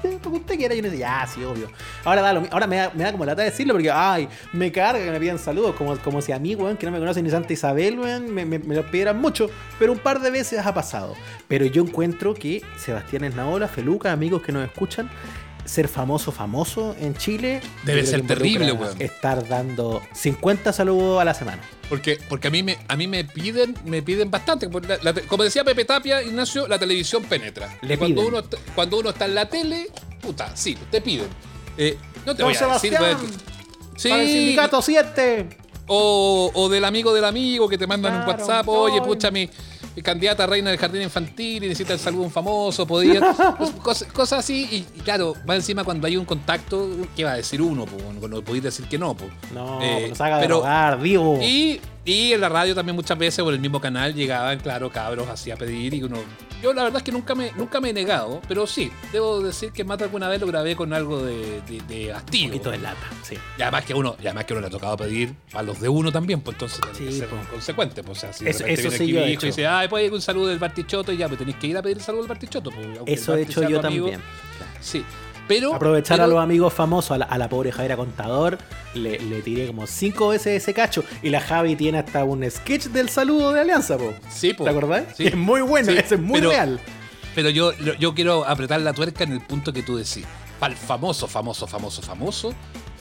Lo 0.03 0.19
que 0.21 0.29
usted 0.29 0.55
quiera, 0.57 0.75
y 0.75 0.79
uno 0.79 0.87
dice, 0.89 0.99
ya, 0.99 1.27
sí, 1.27 1.43
obvio. 1.43 1.69
Ahora, 2.05 2.21
da 2.21 2.31
lo 2.31 2.43
ahora 2.51 2.67
me, 2.67 2.75
da, 2.77 2.91
me 2.93 3.03
da 3.03 3.11
como 3.11 3.25
lata 3.25 3.41
decirlo, 3.41 3.73
porque, 3.73 3.89
ay, 3.91 4.29
me 4.53 4.71
carga 4.71 5.03
que 5.03 5.11
me 5.11 5.19
pidan 5.19 5.39
saludos, 5.39 5.75
como, 5.75 5.97
como 5.97 6.21
si 6.21 6.31
a 6.31 6.39
mí, 6.39 6.55
weón, 6.55 6.77
que 6.77 6.85
no 6.85 6.91
me 6.91 6.99
conocen 6.99 7.23
ni 7.25 7.29
Santa 7.31 7.51
Isabel, 7.51 7.99
weón, 7.99 8.31
me, 8.33 8.45
me, 8.45 8.59
me 8.59 8.75
lo 8.75 8.85
pidieran 8.89 9.19
mucho, 9.19 9.49
pero 9.79 9.91
un 9.91 9.99
par 9.99 10.21
de 10.21 10.29
veces 10.31 10.65
ha 10.65 10.73
pasado. 10.73 11.15
Pero 11.47 11.65
yo 11.65 11.81
encuentro 11.83 12.33
que 12.33 12.61
Sebastián 12.77 13.23
Esnaola, 13.25 13.67
Feluca, 13.67 14.11
amigos 14.11 14.41
que 14.43 14.51
nos 14.51 14.63
escuchan, 14.63 15.09
ser 15.67 15.87
famoso, 15.87 16.31
famoso 16.31 16.95
en 16.99 17.15
Chile. 17.15 17.61
Debe 17.83 18.05
ser 18.05 18.25
terrible, 18.25 18.71
weón. 18.71 18.99
Estar 19.01 19.47
dando 19.47 20.01
50 20.13 20.73
saludos 20.73 21.21
a 21.21 21.25
la 21.25 21.33
semana. 21.33 21.61
Porque, 21.89 22.19
porque 22.27 22.47
a 22.47 22.51
mí 22.51 22.63
me, 22.63 22.77
a 22.87 22.95
mí 22.95 23.07
me 23.07 23.23
piden, 23.23 23.75
me 23.85 24.01
piden 24.01 24.31
bastante. 24.31 24.69
Porque 24.69 24.87
la- 24.87 24.97
la- 25.13 25.21
como 25.21 25.43
decía 25.43 25.63
Pepe 25.63 25.85
Tapia, 25.85 26.21
Ignacio, 26.23 26.67
la 26.67 26.79
televisión 26.79 27.23
penetra. 27.23 27.77
Le 27.81 27.97
cuando 27.97 28.21
piden. 28.21 28.33
uno 28.33 28.39
está- 28.43 28.57
cuando 28.75 28.99
uno 28.99 29.09
está 29.11 29.25
en 29.25 29.35
la 29.35 29.47
tele, 29.47 29.87
puta, 30.21 30.55
sí, 30.55 30.77
te 30.89 31.01
piden. 31.01 31.27
Eh, 31.77 31.97
no 32.25 32.35
te 32.35 32.41
Don 32.43 32.51
voy 32.51 32.57
a 32.57 32.67
decir, 32.73 32.91
Sebastián, 32.93 33.17
pues, 33.19 33.33
sí, 33.97 34.09
Para 34.09 34.21
el 34.23 34.27
sindicato 34.29 34.81
7. 34.81 35.49
o, 35.87 36.51
o 36.53 36.69
del 36.69 36.83
amigo 36.83 37.13
del 37.13 37.23
amigo 37.25 37.69
que 37.69 37.77
te 37.77 37.87
mandan 37.87 38.15
un 38.15 38.23
Claro, 38.23 38.39
WhatsApp, 38.39 38.67
oye, 38.67 38.97
no. 38.97 39.03
pucha, 39.05 39.31
mi 39.31 39.49
candidata 40.03 40.43
a 40.43 40.47
reina 40.47 40.69
del 40.69 40.79
jardín 40.79 41.01
infantil 41.01 41.63
y 41.63 41.67
necesita 41.69 41.93
el 41.93 41.99
saludo 41.99 42.21
de 42.21 42.27
un 42.27 42.31
famoso, 42.33 42.85
podía. 42.87 43.19
cosas, 43.83 44.11
cosas 44.11 44.39
así, 44.39 44.67
y, 44.71 44.99
y 44.99 45.01
claro, 45.01 45.33
va 45.49 45.55
encima 45.55 45.83
cuando 45.83 46.07
hay 46.07 46.17
un 46.17 46.25
contacto, 46.25 46.87
¿qué 47.15 47.23
va 47.23 47.31
a 47.31 47.35
decir 47.37 47.61
uno? 47.61 47.85
Pues, 47.85 48.03
no, 48.29 48.41
podéis 48.41 48.63
decir 48.63 48.85
que 48.87 48.97
no. 48.97 49.15
Pues. 49.15 49.31
No, 49.53 49.81
Eh, 49.81 50.11
de 50.11 50.15
pero- 50.39 50.57
rogar, 50.57 50.99
vivo. 50.99 51.39
Y, 51.41 51.79
y 52.05 52.33
en 52.33 52.41
la 52.41 52.49
radio 52.49 52.73
también 52.75 52.95
muchas 52.95 53.17
veces, 53.17 53.43
por 53.43 53.53
el 53.53 53.59
mismo 53.59 53.79
canal, 53.81 54.13
llegaban, 54.13 54.59
claro, 54.59 54.91
cabros 54.91 55.27
así 55.29 55.51
a 55.51 55.55
pedir 55.57 55.93
y 55.93 56.03
uno... 56.03 56.17
Yo 56.61 56.73
la 56.73 56.83
verdad 56.83 56.97
es 56.97 57.03
que 57.03 57.11
nunca 57.11 57.35
me, 57.35 57.51
nunca 57.53 57.79
me 57.79 57.89
he 57.91 57.93
negado, 57.93 58.41
pero 58.47 58.65
sí, 58.65 58.91
debo 59.11 59.39
decir 59.41 59.71
que 59.71 59.83
más 59.83 59.97
de 59.99 60.05
alguna 60.05 60.27
vez 60.27 60.41
lo 60.41 60.47
grabé 60.47 60.75
con 60.75 60.91
algo 60.91 61.21
de, 61.21 61.61
de, 61.61 61.81
de 61.87 62.09
Un 62.09 62.15
hastío. 62.15 62.47
poquito 62.47 62.71
de 62.71 62.79
lata, 62.79 63.07
sí. 63.21 63.35
Y 63.57 63.61
además 63.61 63.85
que 63.85 63.93
uno, 63.93 64.15
y 64.19 64.25
además 64.25 64.45
que 64.45 64.53
uno 64.53 64.61
le 64.61 64.67
ha 64.67 64.69
tocado 64.71 64.97
pedir 64.97 65.35
a 65.53 65.61
los 65.61 65.79
de 65.79 65.87
uno 65.87 66.11
también, 66.11 66.41
pues 66.41 66.55
entonces 66.55 66.79
tiene 66.81 66.97
que 67.07 67.11
Sí, 67.11 67.19
ser 67.19 67.27
po. 67.29 67.35
consecuente. 67.51 68.03
Pues, 68.03 68.17
o 68.17 68.21
sea, 68.21 68.33
si 68.33 68.43
de 68.45 68.49
Eso- 68.49 68.59
repente 68.63 68.81
eso 68.81 68.89
viene 68.89 68.97
sí 68.97 69.03
aquí 69.03 69.11
yo 69.13 69.19
mi 69.19 69.25
he 69.27 69.31
hijo 69.33 69.43
y 69.43 69.45
dice, 69.49 69.67
ay, 69.67 69.87
pues 69.87 70.11
un 70.11 70.21
saludo 70.21 70.47
del 70.47 70.57
Bartichoto 70.59 71.11
y 71.13 71.17
ya, 71.17 71.27
pues 71.27 71.37
tenéis 71.37 71.57
que 71.57 71.67
ir 71.67 71.77
a 71.77 71.81
pedir 71.83 71.97
el 71.97 72.03
saludo 72.03 72.23
del 72.23 72.29
Bartichoto. 72.29 72.71
Pues, 72.71 72.87
Eso 73.05 73.35
he 73.35 73.43
hecho 73.43 73.61
yo 73.61 73.79
amigo. 73.79 73.81
también. 74.09 74.21
Sí. 74.81 75.03
Pero. 75.47 75.73
Aprovechar 75.73 76.17
pero- 76.17 76.25
a 76.25 76.27
los 76.27 76.39
amigos 76.43 76.73
famosos, 76.73 77.11
a 77.11 77.17
la, 77.19 77.25
a 77.25 77.37
la 77.37 77.47
pobre 77.49 77.71
Javiera 77.71 77.95
Contador, 77.97 78.57
le, 78.93 79.19
le 79.19 79.41
tiré 79.41 79.67
como 79.67 79.87
cinco 79.87 80.29
veces 80.29 80.61
ese 80.61 80.73
cacho. 80.73 81.03
Y 81.21 81.29
la 81.29 81.39
Javi 81.41 81.75
tiene 81.75 81.99
hasta 81.99 82.23
un 82.23 82.49
sketch 82.49 82.85
del 82.87 83.09
saludo 83.09 83.53
de 83.53 83.61
Alianza, 83.61 83.97
po. 83.97 84.13
Sí, 84.29 84.53
po. 84.53 84.63
¿Te 84.65 84.69
acordás? 84.69 85.03
Sí. 85.15 85.27
Es 85.27 85.35
muy 85.35 85.61
bueno, 85.61 85.91
Sí, 85.91 85.97
ese 85.97 86.15
es 86.15 86.21
muy 86.21 86.39
pero- 86.39 86.49
real. 86.51 86.79
Pero 87.35 87.49
yo, 87.51 87.71
yo 87.99 88.15
quiero 88.15 88.45
apretar 88.47 88.81
la 88.81 88.93
tuerca 88.93 89.23
en 89.23 89.31
el 89.33 89.41
punto 89.41 89.71
que 89.71 89.83
tú 89.83 89.95
decís. 89.97 90.25
Para 90.59 90.73
el 90.73 90.79
famoso, 90.79 91.27
famoso, 91.27 91.67
famoso, 91.67 92.01
famoso, 92.01 92.53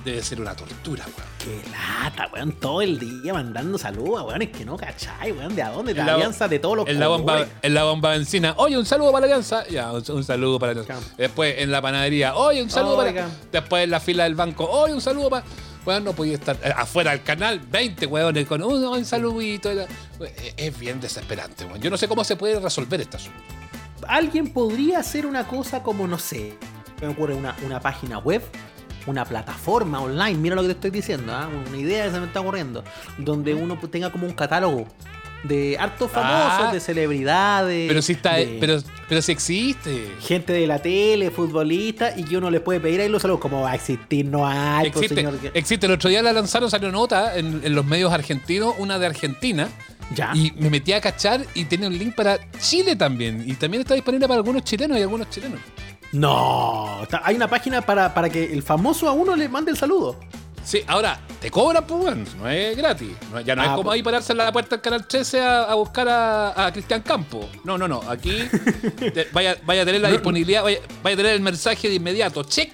debe 0.07 0.23
ser 0.23 0.41
una 0.41 0.55
tortura, 0.55 1.05
weón. 1.05 1.29
Qué 1.39 1.61
lata, 1.71 2.29
weón, 2.33 2.53
todo 2.53 2.81
el 2.83 2.99
día 2.99 3.35
mandando 3.35 3.77
saludos, 3.77 4.23
weón, 4.27 4.41
es 4.43 4.49
que 4.51 4.65
no 4.65 4.77
cachai, 4.77 5.33
weón, 5.33 5.55
¿de 5.55 5.63
a 5.63 5.69
dónde? 5.71 5.93
De 5.93 6.01
la 6.01 6.07
la- 6.07 6.15
alianza 6.15 6.49
de 6.49 6.59
todos 6.59 6.77
los 6.79 6.89
En 6.89 6.99
la, 6.99 7.09
bomba, 7.09 7.47
en 7.63 7.75
la 7.75 7.85
bomba 7.85 8.11
benzina, 8.11 8.55
oye, 8.57 8.79
un 8.79 8.87
saludo 8.87 9.13
para 9.13 9.27
la 9.27 9.35
alianza. 9.35 9.67
Ya, 9.69 9.93
un, 9.93 10.03
un 10.11 10.25
saludo 10.25 10.59
para. 10.59 10.75
Claro. 10.83 11.01
Después 11.19 11.57
en 11.59 11.71
la 11.71 11.83
panadería, 11.83 12.35
oye, 12.37 12.63
un 12.63 12.71
saludo 12.71 12.97
para. 12.97 13.29
Después 13.53 13.85
en 13.85 13.91
la 13.91 14.01
fila 14.01 14.25
del 14.25 14.35
banco, 14.35 14.65
oye, 14.71 14.95
un 14.95 15.01
saludo 15.01 15.29
para. 15.31 15.45
Weón, 15.85 16.03
no 16.05 16.15
podía 16.15 16.35
estar 16.35 16.57
eh, 16.65 16.73
afuera 16.77 17.13
del 17.13 17.23
canal, 17.23 17.61
20 17.61 18.07
weones 18.07 18.47
con 18.49 18.61
un, 18.63 18.83
un 18.85 19.05
saludito. 19.05 19.71
Es- 19.71 19.87
Es 20.57 20.79
bien 20.79 21.01
desesperante, 21.01 21.65
weón. 21.65 21.81
Yo 21.81 21.91
no 21.91 21.97
sé 21.97 22.09
cómo 22.09 22.25
se 22.25 22.35
puede 22.37 22.59
resolver 22.59 23.01
este 23.01 23.17
asunto. 23.19 23.39
Alguien 24.09 24.53
podría 24.53 24.99
hacer 25.01 25.27
una 25.27 25.47
cosa 25.47 25.83
como, 25.83 26.07
no 26.07 26.19
sé, 26.19 26.55
me 27.01 27.09
ocurre 27.09 27.35
una, 27.35 27.57
una 27.65 27.81
página 27.81 28.19
web, 28.19 28.43
una 29.07 29.25
plataforma 29.25 30.01
online, 30.01 30.35
mira 30.39 30.55
lo 30.57 30.63
que 30.63 30.69
te 30.69 30.75
estoy 30.75 30.91
diciendo, 30.91 31.33
¿ah? 31.35 31.49
una 31.69 31.77
idea 31.79 32.05
que 32.07 32.11
se 32.13 32.21
me 32.21 32.27
está 32.27 32.41
ocurriendo, 32.41 32.83
donde 33.19 33.55
uno 33.55 33.79
tenga 33.91 34.11
como 34.11 34.27
un 34.27 34.33
catálogo 34.33 34.87
de 35.45 35.77
hartos 35.79 36.11
famosos, 36.11 36.67
Ah. 36.69 36.73
de 36.73 36.81
celebridades. 36.81 37.87
Pero 37.89 38.03
si 38.03 38.13
está, 38.13 38.35
de 38.35 38.57
pero, 38.59 38.79
pero 39.09 39.23
si 39.23 39.31
existe. 39.33 40.09
Gente 40.21 40.53
de 40.53 40.67
la 40.67 40.81
tele, 40.81 41.31
futbolistas, 41.31 42.19
y 42.19 42.25
que 42.25 42.37
uno 42.37 42.51
les 42.51 42.61
puede 42.63 42.81
pedir 42.81 43.01
ahí 43.01 43.09
los 43.09 43.23
saludos. 43.23 43.41
¿Cómo 43.41 43.61
va 43.61 43.71
a 43.73 43.75
existir? 43.77 44.27
No 44.27 44.45
hay, 44.47 44.91
pues, 44.91 45.05
Existe, 45.05 45.15
señor. 45.15 45.39
existe. 45.55 45.87
El 45.87 45.93
otro 45.93 46.11
día 46.11 46.21
la 46.23 46.33
lanzaron, 46.33 46.69
salió 46.69 46.91
nota 46.91 47.37
en, 47.39 47.61
en 47.63 47.75
los 47.77 47.85
medios 47.85 48.13
argentinos, 48.13 48.75
una 48.79 48.99
de 48.99 49.07
Argentina. 49.07 49.69
Ya. 50.15 50.33
Y 50.35 50.53
me 50.57 50.71
metí 50.71 50.93
a 50.93 51.01
cachar 51.01 51.45
y 51.55 51.65
tiene 51.67 51.87
un 51.89 51.97
link 51.97 52.15
para 52.15 52.39
Chile 52.59 52.97
también. 52.97 53.45
Y 53.47 53.55
también 53.55 53.83
está 53.83 53.95
disponible 53.95 54.27
para 54.27 54.39
algunos 54.39 54.63
chilenos 54.65 54.99
y 54.99 55.03
algunos 55.03 55.29
chilenos. 55.31 55.61
No, 56.19 57.01
está- 57.03 57.21
hay 57.25 57.37
una 57.37 57.49
página 57.49 57.83
para, 57.83 58.13
para 58.15 58.29
que 58.31 58.53
el 58.53 58.63
famoso 58.63 59.09
a 59.09 59.13
uno 59.13 59.37
le 59.37 59.49
mande 59.49 59.71
el 59.71 59.77
saludo. 59.77 60.17
Sí, 60.65 60.83
ahora, 60.89 61.21
te 61.41 61.49
cobran, 61.51 61.85
pues, 61.87 62.01
bueno, 62.01 62.25
no 62.39 62.49
es 62.49 62.77
gratis. 62.77 63.11
No- 63.33 63.41
ya 63.41 63.55
no 63.55 63.63
Ah, 63.63 63.65
es 63.67 63.71
como 63.73 63.83
pues. 63.85 63.95
ahí 63.95 64.03
pararse 64.03 64.33
en 64.33 64.39
la 64.39 64.51
puerta 64.51 64.71
del 64.77 64.81
canal 64.81 65.07
13 65.07 65.41
a, 65.41 65.63
a 65.63 65.75
buscar 65.75 66.09
a, 66.09 66.67
a 66.67 66.73
Cristian 66.73 67.03
Campo. 67.03 67.49
No, 67.63 67.79
no, 67.79 67.87
no. 67.87 68.01
Aquí 68.09 68.37
te- 69.15 69.29
vaya, 69.33 69.57
vaya 69.65 69.83
a 69.83 69.85
tener 69.85 70.01
la 70.01 70.11
disponibilidad, 70.11 70.65
vaya, 70.65 70.79
vaya 71.05 71.15
a 71.15 71.17
tener 71.19 71.33
el 71.35 71.41
mensaje 71.41 71.89
de 71.89 71.95
inmediato. 71.95 72.43
Check, 72.43 72.73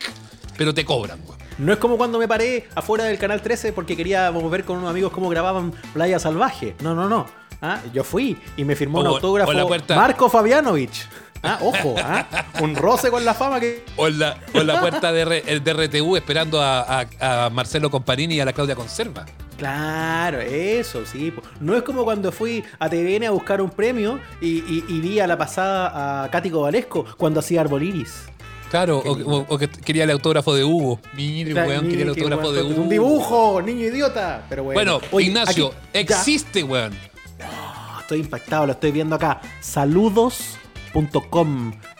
pero 0.56 0.72
te 0.72 0.84
cobran, 0.86 1.18
weón. 1.26 1.38
No 1.58 1.72
es 1.72 1.78
como 1.78 1.98
cuando 1.98 2.18
me 2.18 2.26
paré 2.26 2.66
afuera 2.74 3.04
del 3.04 3.18
canal 3.18 3.42
13 3.42 3.74
porque 3.74 3.94
queríamos 3.94 4.50
ver 4.50 4.64
con 4.64 4.78
unos 4.78 4.88
amigos 4.88 5.12
cómo 5.12 5.28
grababan 5.28 5.72
Playa 5.92 6.18
Salvaje. 6.18 6.74
No, 6.80 6.94
no, 6.94 7.08
no. 7.10 7.26
Ah, 7.60 7.78
Yo 7.92 8.02
fui 8.04 8.38
y 8.56 8.64
me 8.64 8.74
firmó 8.74 9.00
un 9.00 9.06
O- 9.06 9.10
autógrafo 9.16 9.50
o 9.50 9.54
la 9.54 9.66
puerta- 9.66 9.94
Marco 9.94 10.30
Fabianovich. 10.30 11.06
Ah, 11.42 11.58
ojo, 11.60 11.94
ah, 11.98 12.26
un 12.60 12.76
roce 12.76 13.10
con 13.10 13.24
la 13.24 13.34
fama 13.34 13.58
que. 13.58 13.84
O 13.96 14.06
en 14.06 14.18
la, 14.20 14.36
o 14.54 14.58
en 14.60 14.66
la 14.66 14.80
puerta 14.80 15.10
de, 15.12 15.22
R- 15.22 15.60
de 15.60 15.72
RTU 15.72 16.16
esperando 16.16 16.60
a, 16.62 16.80
a- 17.20 17.46
a 17.46 17.50
Marcelo 17.50 17.90
Comparini 17.90 18.36
y 18.36 18.40
a 18.40 18.44
la 18.44 18.52
Claudia 18.52 18.76
Conserva. 18.76 19.26
Claro, 19.58 20.40
eso, 20.40 21.04
sí. 21.06 21.32
No 21.60 21.76
es 21.76 21.82
como 21.82 22.04
cuando 22.04 22.32
fui 22.32 22.64
a 22.78 22.88
TVN 22.88 23.24
a 23.26 23.30
buscar 23.30 23.60
un 23.60 23.70
premio 23.70 24.18
y, 24.40 24.58
y- 24.58 24.84
y 24.88 25.00
vi 25.00 25.20
a 25.20 25.26
la 25.26 25.36
pasada 25.38 26.24
a 26.24 26.30
Katy 26.30 26.50
Cobalesco 26.50 27.04
cuando 27.16 27.40
hacía 27.40 27.60
Arboliris. 27.60 28.24
Claro, 28.70 28.98
o, 28.98 29.12
o- 29.12 29.46
o 29.48 29.58
que 29.58 29.68
quería 29.68 30.04
el 30.04 30.10
autógrafo 30.10 30.54
de 30.54 30.64
Hugo. 30.64 30.98
Mire, 31.14 31.52
Claro, 31.52 31.68
weón, 31.68 31.88
quería 31.88 32.04
el 32.04 32.08
autógrafo 32.10 32.52
de 32.52 32.62
Hugo. 32.62 32.82
Un 32.82 32.88
dibujo, 32.88 33.62
niño 33.62 33.86
idiota. 33.86 34.44
Pero 34.48 34.64
bueno. 34.64 34.78
Bueno, 35.00 35.08
Oye, 35.12 35.26
Ignacio, 35.26 35.66
aquí- 35.68 35.76
ya. 35.92 36.00
existe, 36.00 36.62
weón. 36.62 36.92
Oh, 37.40 38.00
estoy 38.00 38.20
impactado, 38.20 38.66
lo 38.66 38.72
estoy 38.72 38.90
viendo 38.92 39.16
acá. 39.16 39.40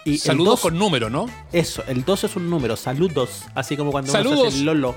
Y 0.05 0.19
Saludos 0.19 0.55
dos- 0.55 0.61
con 0.61 0.79
número, 0.79 1.09
¿no? 1.11 1.27
Eso, 1.53 1.83
el 1.89 2.05
2 2.05 2.25
es 2.25 2.37
un 2.37 2.51
número, 2.51 2.77
saludos. 2.77 3.43
Así 3.55 3.77
como 3.77 3.91
cuando 3.93 4.11
Saludos. 4.13 4.49
hace 4.49 4.59
el 4.59 4.65
Lolo. 4.65 4.95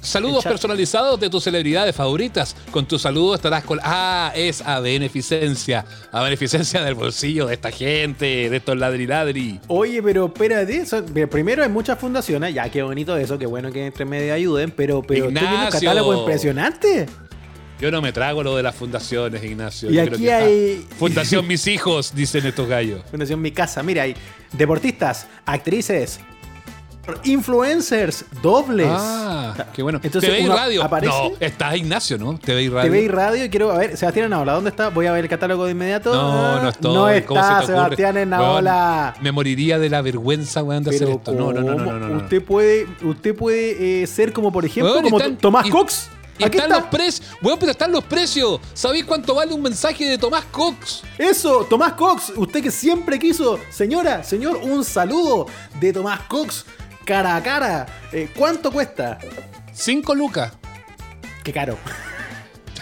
Saludos 0.00 0.46
El 0.46 0.52
personalizados 0.52 1.18
de 1.18 1.28
tus 1.28 1.42
celebridades 1.42 1.94
favoritas. 1.94 2.54
Con 2.70 2.86
tu 2.86 3.00
saludo 3.00 3.34
estarás 3.34 3.64
con. 3.64 3.80
Ah, 3.82 4.30
es 4.36 4.60
a 4.62 4.78
beneficencia. 4.78 5.84
A 6.12 6.22
beneficencia 6.22 6.82
del 6.84 6.94
bolsillo 6.94 7.46
de 7.46 7.54
esta 7.54 7.72
gente, 7.72 8.48
de 8.48 8.56
estos 8.56 8.76
ladriladri. 8.76 9.58
Oye, 9.66 10.00
pero 10.00 10.26
espérate, 10.26 10.76
eso- 10.76 11.04
primero 11.28 11.64
hay 11.64 11.68
muchas 11.68 11.98
fundaciones, 11.98 12.54
ya 12.54 12.68
qué 12.70 12.82
bonito 12.84 13.16
eso, 13.16 13.38
qué 13.40 13.46
bueno 13.46 13.72
que 13.72 13.86
entre 13.86 14.04
medio 14.04 14.32
ayuden, 14.34 14.70
pero, 14.70 15.02
pero 15.02 15.26
estoy 15.28 15.32
viendo 15.32 15.40
un 15.50 15.56
Ignacio. 15.64 15.80
catálogo 15.80 16.14
impresionante. 16.20 17.06
Yo 17.80 17.90
no 17.92 18.02
me 18.02 18.12
trago 18.12 18.42
lo 18.42 18.56
de 18.56 18.62
las 18.62 18.74
fundaciones, 18.74 19.42
Ignacio. 19.44 19.90
Y 19.90 19.94
Yo 19.94 20.00
aquí 20.02 20.10
creo 20.10 20.20
que- 20.20 20.32
hay- 20.34 20.86
ah, 20.90 20.94
Fundación 20.98 21.46
Mis 21.46 21.66
Hijos, 21.68 22.12
dicen 22.14 22.44
estos 22.46 22.66
gallos. 22.68 23.02
Fundación 23.10 23.40
Mi 23.40 23.52
Casa, 23.52 23.82
mira, 23.84 24.02
hay 24.02 24.16
deportistas, 24.52 25.26
actrices, 25.46 26.18
influencers, 27.24 28.24
dobles. 28.42 28.88
Ah, 28.90 29.54
qué 29.72 29.82
bueno. 29.82 30.00
Entonces, 30.02 30.28
TV 30.30 30.42
y 30.42 30.46
radio. 30.48 30.82
aparece- 30.82 31.08
No, 31.30 31.30
está 31.40 31.76
Ignacio, 31.76 32.18
¿no? 32.18 32.38
TV 32.38 32.64
y 32.64 32.68
radio. 32.68 32.90
TV 32.90 33.02
y 33.04 33.08
radio 33.08 33.44
y 33.44 33.48
quiero 33.48 33.70
a 33.72 33.78
ver, 33.78 33.96
Sebastián 33.96 34.26
Enaola, 34.26 34.52
¿dónde 34.54 34.70
está? 34.70 34.88
Voy 34.90 35.06
a 35.06 35.12
ver 35.12 35.24
el 35.24 35.30
catálogo 35.30 35.64
de 35.64 35.72
inmediato. 35.72 36.12
No, 36.14 36.60
no 36.60 36.66
Ah, 36.66 36.68
estoy. 36.70 37.20
No 37.20 37.26
¿Cómo 37.26 37.42
se 37.42 37.48
te 37.48 37.54
está? 37.60 37.66
Sebastián 37.66 38.16
Enaola. 38.18 39.14
Me 39.22 39.32
moriría 39.32 39.78
de 39.78 39.88
la 39.88 40.02
vergüenza, 40.02 40.62
weón, 40.62 40.84
de 40.84 40.90
hacer 40.90 41.08
esto. 41.08 41.32
No, 41.32 41.52
no, 41.52 41.62
no, 41.62 41.76
no, 41.76 41.98
no. 42.08 42.16
Usted 42.18 42.42
puede, 42.42 42.86
usted 43.02 43.34
puede 43.34 44.02
eh, 44.02 44.06
ser 44.06 44.32
como 44.32 44.52
por 44.52 44.64
ejemplo 44.64 45.00
como 45.02 45.18
están- 45.18 45.36
Tomás 45.36 45.66
y- 45.66 45.70
Cox. 45.70 46.10
Y 46.38 46.44
Aquí 46.44 46.56
están 46.58 46.70
está. 46.70 46.80
los 46.80 46.88
precios. 46.90 47.26
Weón, 47.42 47.58
pero 47.58 47.72
están 47.72 47.92
los 47.92 48.04
precios. 48.04 48.60
¿Sabéis 48.72 49.04
cuánto 49.04 49.34
vale 49.34 49.52
un 49.52 49.62
mensaje 49.62 50.08
de 50.08 50.18
Tomás 50.18 50.44
Cox? 50.46 51.02
Eso, 51.18 51.64
Tomás 51.64 51.94
Cox, 51.94 52.32
usted 52.36 52.62
que 52.62 52.70
siempre 52.70 53.18
quiso, 53.18 53.58
señora, 53.70 54.22
señor, 54.22 54.56
un 54.62 54.84
saludo 54.84 55.46
de 55.80 55.92
Tomás 55.92 56.20
Cox 56.28 56.64
cara 57.04 57.36
a 57.36 57.42
cara. 57.42 57.86
Eh, 58.12 58.30
¿Cuánto 58.36 58.70
cuesta? 58.70 59.18
Cinco 59.72 60.14
lucas. 60.14 60.52
Qué 61.42 61.52
caro. 61.52 61.78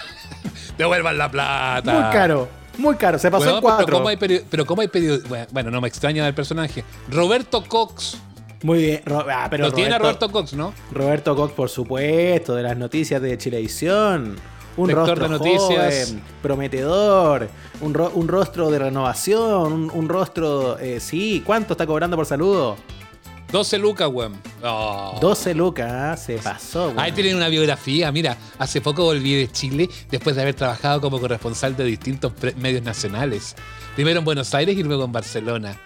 Devuelvan 0.79 1.17
la 1.17 1.31
plata. 1.31 1.93
Muy 1.93 2.13
caro. 2.13 2.49
Muy 2.79 2.97
caro. 2.97 3.19
Se 3.19 3.31
pasó 3.31 3.55
en 3.55 3.61
cuatro. 3.63 3.87
Pero 3.87 3.99
¿cómo 3.99 4.09
hay 4.09 4.17
pero 4.51 4.67
¿cómo 4.67 4.83
hay 4.83 4.89
pedido? 4.89 5.19
Bueno, 5.53 5.71
no 5.71 5.81
me 5.81 5.89
extraña 5.89 6.25
del 6.25 6.35
personaje. 6.35 6.85
Roberto 7.09 7.65
Cox. 7.65 8.19
Muy 8.67 8.79
bien. 8.81 9.01
Ah, 9.07 9.47
pero 9.49 9.67
Lo 9.69 9.73
tiene 9.73 9.95
a 9.95 9.99
Roberto, 9.99 10.29
Cox, 10.31 10.55
¿no? 10.55 10.75
Roberto 10.91 11.37
Cox, 11.37 11.53
por 11.53 11.69
supuesto, 11.69 12.57
de 12.57 12.65
las 12.65 12.77
noticias 12.77 13.23
de 13.23 13.39
Chilevisión. 13.39 14.35
Un 14.77 14.89
Lector 14.89 15.07
rostro 15.19 15.25
de 15.29 15.39
noticias. 15.39 16.09
joven, 16.09 16.23
prometedor, 16.43 17.49
un, 17.81 17.95
ro- 17.95 18.11
un 18.15 18.27
rostro 18.29 18.69
de 18.71 18.79
renovación, 18.81 19.73
un, 19.73 19.91
un 19.95 20.09
rostro, 20.09 20.79
eh, 20.81 20.99
sí, 21.01 21.43
¿cuánto 21.47 21.75
está 21.75 21.87
cobrando 21.87 22.17
por 22.17 22.27
saludo? 22.27 22.77
12 23.53 23.79
lucas, 23.79 24.09
weón. 24.13 24.35
Oh. 24.65 25.17
12 25.21 25.55
lucas, 25.55 25.91
ah, 25.91 26.17
se 26.17 26.39
pasó. 26.39 26.89
Ahí 26.97 26.97
weón. 27.11 27.15
tienen 27.15 27.37
una 27.37 27.49
biografía. 27.49 28.11
Mira, 28.11 28.37
hace 28.59 28.81
poco 28.81 29.05
volví 29.05 29.35
de 29.37 29.49
Chile 29.53 29.89
después 30.11 30.35
de 30.35 30.43
haber 30.43 30.55
trabajado 30.55 31.01
como 31.01 31.21
corresponsal 31.21 31.77
de 31.77 31.85
distintos 31.85 32.33
medios 32.57 32.83
nacionales. 32.83 33.55
Primero 33.95 34.19
en 34.19 34.25
Buenos 34.25 34.53
Aires 34.55 34.77
y 34.77 34.83
luego 34.83 35.05
en 35.05 35.13
Barcelona. 35.13 35.81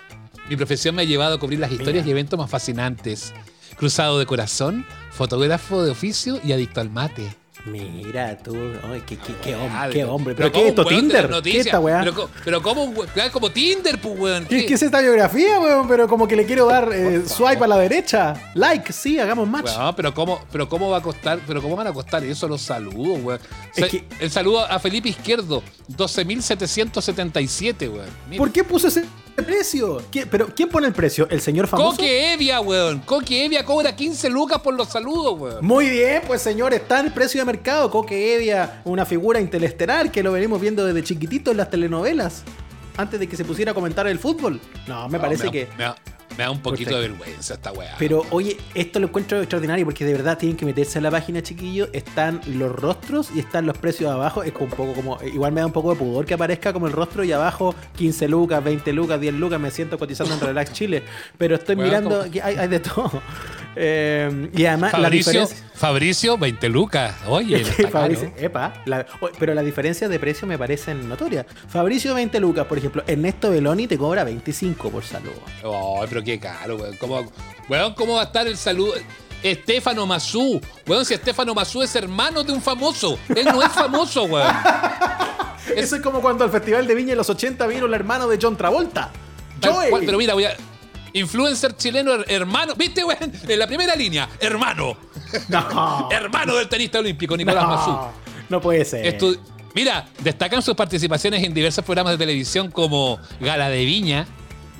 Mi 0.51 0.57
profesión 0.57 0.97
me 0.97 1.03
ha 1.03 1.05
llevado 1.05 1.37
a 1.37 1.39
cubrir 1.39 1.61
las 1.61 1.71
historias 1.71 2.05
y 2.05 2.11
eventos 2.11 2.37
más 2.37 2.51
fascinantes. 2.51 3.33
Cruzado 3.77 4.19
de 4.19 4.27
corazón, 4.27 4.85
fotógrafo 5.13 5.85
de 5.85 5.93
oficio 5.93 6.41
y 6.43 6.51
adicto 6.51 6.81
al 6.81 6.91
mate. 6.91 7.37
Mira 7.67 8.37
tú, 8.39 8.57
ay, 8.91 9.03
qué, 9.07 9.17
qué- 9.17 9.35
qué 9.43 9.55
qué 9.93 10.05
hombre. 10.05 10.35
pero 10.35 10.51
¿Pero 10.51 10.53
qué 10.53 10.59
¿cómo 10.59 10.65
es 10.65 10.69
esto? 10.71 10.85
¿Tinder? 10.87 11.43
¿Qué 11.43 11.59
esta 11.61 11.79
weá? 11.79 12.01
Pero, 12.01 12.31
pero 12.45 12.63
¿cómo, 12.63 12.83
un 12.85 12.97
como 13.33 13.51
Tinder, 13.51 14.01
pues, 14.01 14.19
weón? 14.19 14.47
¿Qué, 14.47 14.65
es 14.67 14.83
esta 14.83 15.01
biografía, 15.01 15.61
weón? 15.61 15.87
Pero 15.87 16.09
como 16.09 16.27
que 16.27 16.35
le 16.35 16.47
quiero 16.47 16.67
dar 16.67 16.91
eh, 16.93 17.23
swipe 17.29 17.63
a 17.63 17.69
la 17.69 17.77
derecha. 17.79 18.51
Like, 18.55 18.93
sí, 18.93 19.21
hagamos 19.21 19.47
match. 19.47 19.67
Weón, 19.77 19.95
pero 19.95 20.13
cómo, 20.15 20.45
pero 20.51 20.69
cómo 20.69 20.91
va 20.91 20.97
a 20.99 21.03
costar, 21.03 21.39
pero 21.47 21.63
cómo 21.63 21.77
van 21.77 21.87
a 21.87 21.93
costar 21.93 22.25
eso 22.25 22.49
los 22.49 22.61
saludos, 22.63 23.21
weón. 23.23 23.39
O 23.41 23.75
sea, 23.75 23.87
Es 23.87 23.93
que- 23.93 24.05
El 24.19 24.31
saludo 24.33 24.65
a 24.65 24.79
Felipe 24.81 25.11
Izquierdo, 25.11 25.63
12.777, 25.97 27.89
weón. 27.93 28.07
Mira. 28.29 28.39
¿Por 28.39 28.51
qué 28.53 28.65
puso 28.65 28.89
ese 28.89 29.05
precio? 29.44 30.03
¿Qué- 30.11 30.26
¿Pero 30.26 30.48
quién 30.55 30.68
pone 30.68 30.87
el 30.87 30.92
precio? 30.92 31.26
¿El 31.31 31.40
señor 31.40 31.66
famoso? 31.66 31.96
Coque 31.96 32.33
Evia, 32.33 32.61
weón. 32.61 33.00
Coque 33.00 33.44
Evia 33.44 33.64
cobra 33.64 33.94
15 33.94 34.29
lucas 34.31 34.61
por 34.61 34.74
los 34.74 34.88
saludos, 34.88 35.38
weón. 35.38 35.64
Muy 35.64 35.88
bien, 35.88 36.22
pues 36.26 36.42
señor, 36.42 36.72
está 36.74 37.00
en 37.00 37.07
el 37.07 37.12
precio 37.12 37.40
de 37.40 37.44
mercado. 37.44 37.90
Coque 37.90 38.35
Evia, 38.37 38.81
una 38.85 39.05
figura 39.07 39.40
interestelar 39.40 40.11
que 40.11 40.22
lo 40.22 40.33
venimos 40.33 40.61
viendo 40.61 40.85
desde 40.85 41.03
chiquitito 41.03 41.50
en 41.50 41.57
las 41.59 41.70
telenovelas. 41.70 42.42
Antes 42.96 43.18
de 43.20 43.26
que 43.29 43.37
se 43.37 43.44
pusiera 43.44 43.70
a 43.70 43.74
comentar 43.74 44.07
el 44.07 44.18
fútbol. 44.18 44.61
No, 44.87 45.09
me 45.09 45.18
parece 45.18 45.50
que. 45.50 45.68
Me 45.79 45.85
Me 46.38 46.45
da 46.45 46.51
un 46.51 46.61
poquito 46.62 46.90
Perfecto. 46.90 46.97
de 47.03 47.09
vergüenza 47.27 47.55
esta 47.55 47.73
weá. 47.73 47.95
Pero 47.99 48.25
oye, 48.31 48.57
esto 48.75 48.99
lo 49.01 49.09
encuentro 49.09 49.38
extraordinario 49.40 49.85
porque 49.85 50.05
de 50.05 50.12
verdad 50.12 50.38
tienen 50.38 50.57
que 50.57 50.64
meterse 50.64 50.99
a 50.99 51.03
la 51.03 51.11
página, 51.11 51.43
chiquillos. 51.43 51.88
Están 51.93 52.40
los 52.47 52.73
rostros 52.75 53.29
y 53.35 53.40
están 53.40 53.66
los 53.66 53.77
precios 53.77 54.11
abajo. 54.11 54.43
Es 54.43 54.53
un 54.59 54.69
poco 54.71 54.93
como. 54.95 55.19
Igual 55.23 55.53
me 55.53 55.61
da 55.61 55.66
un 55.66 55.73
poco 55.73 55.90
de 55.93 55.97
pudor 55.99 56.25
que 56.25 56.35
aparezca 56.35 56.73
como 56.73 56.87
el 56.87 56.93
rostro 56.93 57.25
y 57.25 57.33
abajo 57.33 57.75
15 57.97 58.29
lucas, 58.29 58.62
20 58.64 58.93
lucas, 58.93 59.21
10 59.21 59.35
lucas. 59.35 59.61
Me 59.61 59.71
siento 59.71 59.99
cotizando 59.99 60.33
en 60.35 60.40
Relax 60.40 60.73
Chile. 60.73 61.03
Pero 61.37 61.57
estoy 61.57 61.75
Bueno, 61.75 61.88
mirando 61.90 62.19
como- 62.21 62.31
que 62.31 62.40
hay, 62.43 62.57
hay 62.57 62.69
de 62.69 62.81
todo. 62.81 63.23
Eh, 63.77 64.51
y 64.57 64.64
además, 64.66 64.93
la 64.95 64.99
Fabricio, 65.01 65.33
diferencia. 65.33 65.71
Fabricio, 65.75 66.38
20 66.38 66.69
lucas. 66.69 67.14
Oye, 67.29 67.62
no. 67.83 67.88
Fabricio- 67.88 68.33
epa, 68.37 68.83
la- 68.85 69.07
pero 69.38 69.55
las 69.55 69.64
diferencias 69.64 70.11
de 70.11 70.19
precio 70.19 70.47
me 70.47 70.59
parecen 70.59 71.09
notorias. 71.09 71.47
Fabricio 71.69 72.14
20 72.14 72.40
lucas, 72.40 72.66
por 72.66 72.79
ejemplo. 72.79 73.03
Ernesto 73.07 73.51
Beloni 73.51 73.87
te 73.87 73.97
cobra 73.99 74.25
25 74.25 74.90
por 74.90 75.05
saludo. 75.05 75.40
Pero 76.09 76.23
qué 76.25 76.30
caro, 76.38 76.77
weón. 76.77 76.97
¿Cómo, 76.99 77.25
weón, 77.69 77.95
¿cómo 77.95 78.14
va 78.14 78.21
a 78.23 78.25
estar 78.25 78.47
el 78.47 78.57
saludo? 78.57 78.95
Estefano 79.43 80.07
Mazú. 80.07 80.61
Weón, 80.87 81.05
si 81.05 81.14
Estefano 81.14 81.55
Mazú 81.55 81.83
es 81.83 81.95
hermano 81.97 82.43
de 82.45 82.53
un 82.53 82.61
famoso. 82.61 83.19
Él 83.35 83.47
no 83.47 83.62
es 83.62 83.73
famoso, 83.73 84.25
weón. 84.25 84.55
Eso 85.77 85.97
es 85.97 86.03
como 86.03 86.21
cuando 86.21 86.45
al 86.45 86.51
Festival 86.51 86.87
de 86.87 86.95
Viña 86.95 87.12
en 87.12 87.19
los 87.19 87.31
80 87.31 87.66
vino 87.66 87.87
el 87.87 87.95
hermano 87.95 88.29
de 88.29 88.38
John 88.40 88.57
Travolta. 88.57 89.11
Joey. 89.62 89.90
pero 90.07 90.19
mira, 90.19 90.35
voy 90.35 90.45
a. 90.45 90.57
Influencer 91.12 91.75
chileno, 91.77 92.12
her- 92.14 92.25
hermano. 92.29 92.75
¿Viste, 92.77 93.03
weón? 93.05 93.33
En 93.49 93.59
la 93.59 93.66
primera 93.66 93.95
línea, 93.97 94.29
hermano. 94.40 94.97
No. 95.49 96.09
Hermano 96.11 96.57
del 96.57 96.69
tenista 96.69 96.99
olímpico, 96.99 97.37
Nicolás 97.37 97.64
Mazú. 97.64 97.90
no, 97.90 98.12
no 98.49 98.61
puede 98.61 98.85
ser. 98.85 99.16
Estu- 99.19 99.38
Mira, 99.75 100.09
destacan 100.19 100.61
sus 100.61 100.75
participaciones 100.75 101.45
en 101.45 101.55
diversos 101.55 101.85
programas 101.85 102.12
de 102.14 102.19
televisión 102.19 102.69
como 102.73 103.21
Gala 103.38 103.69
de 103.69 103.85
Viña, 103.85 104.27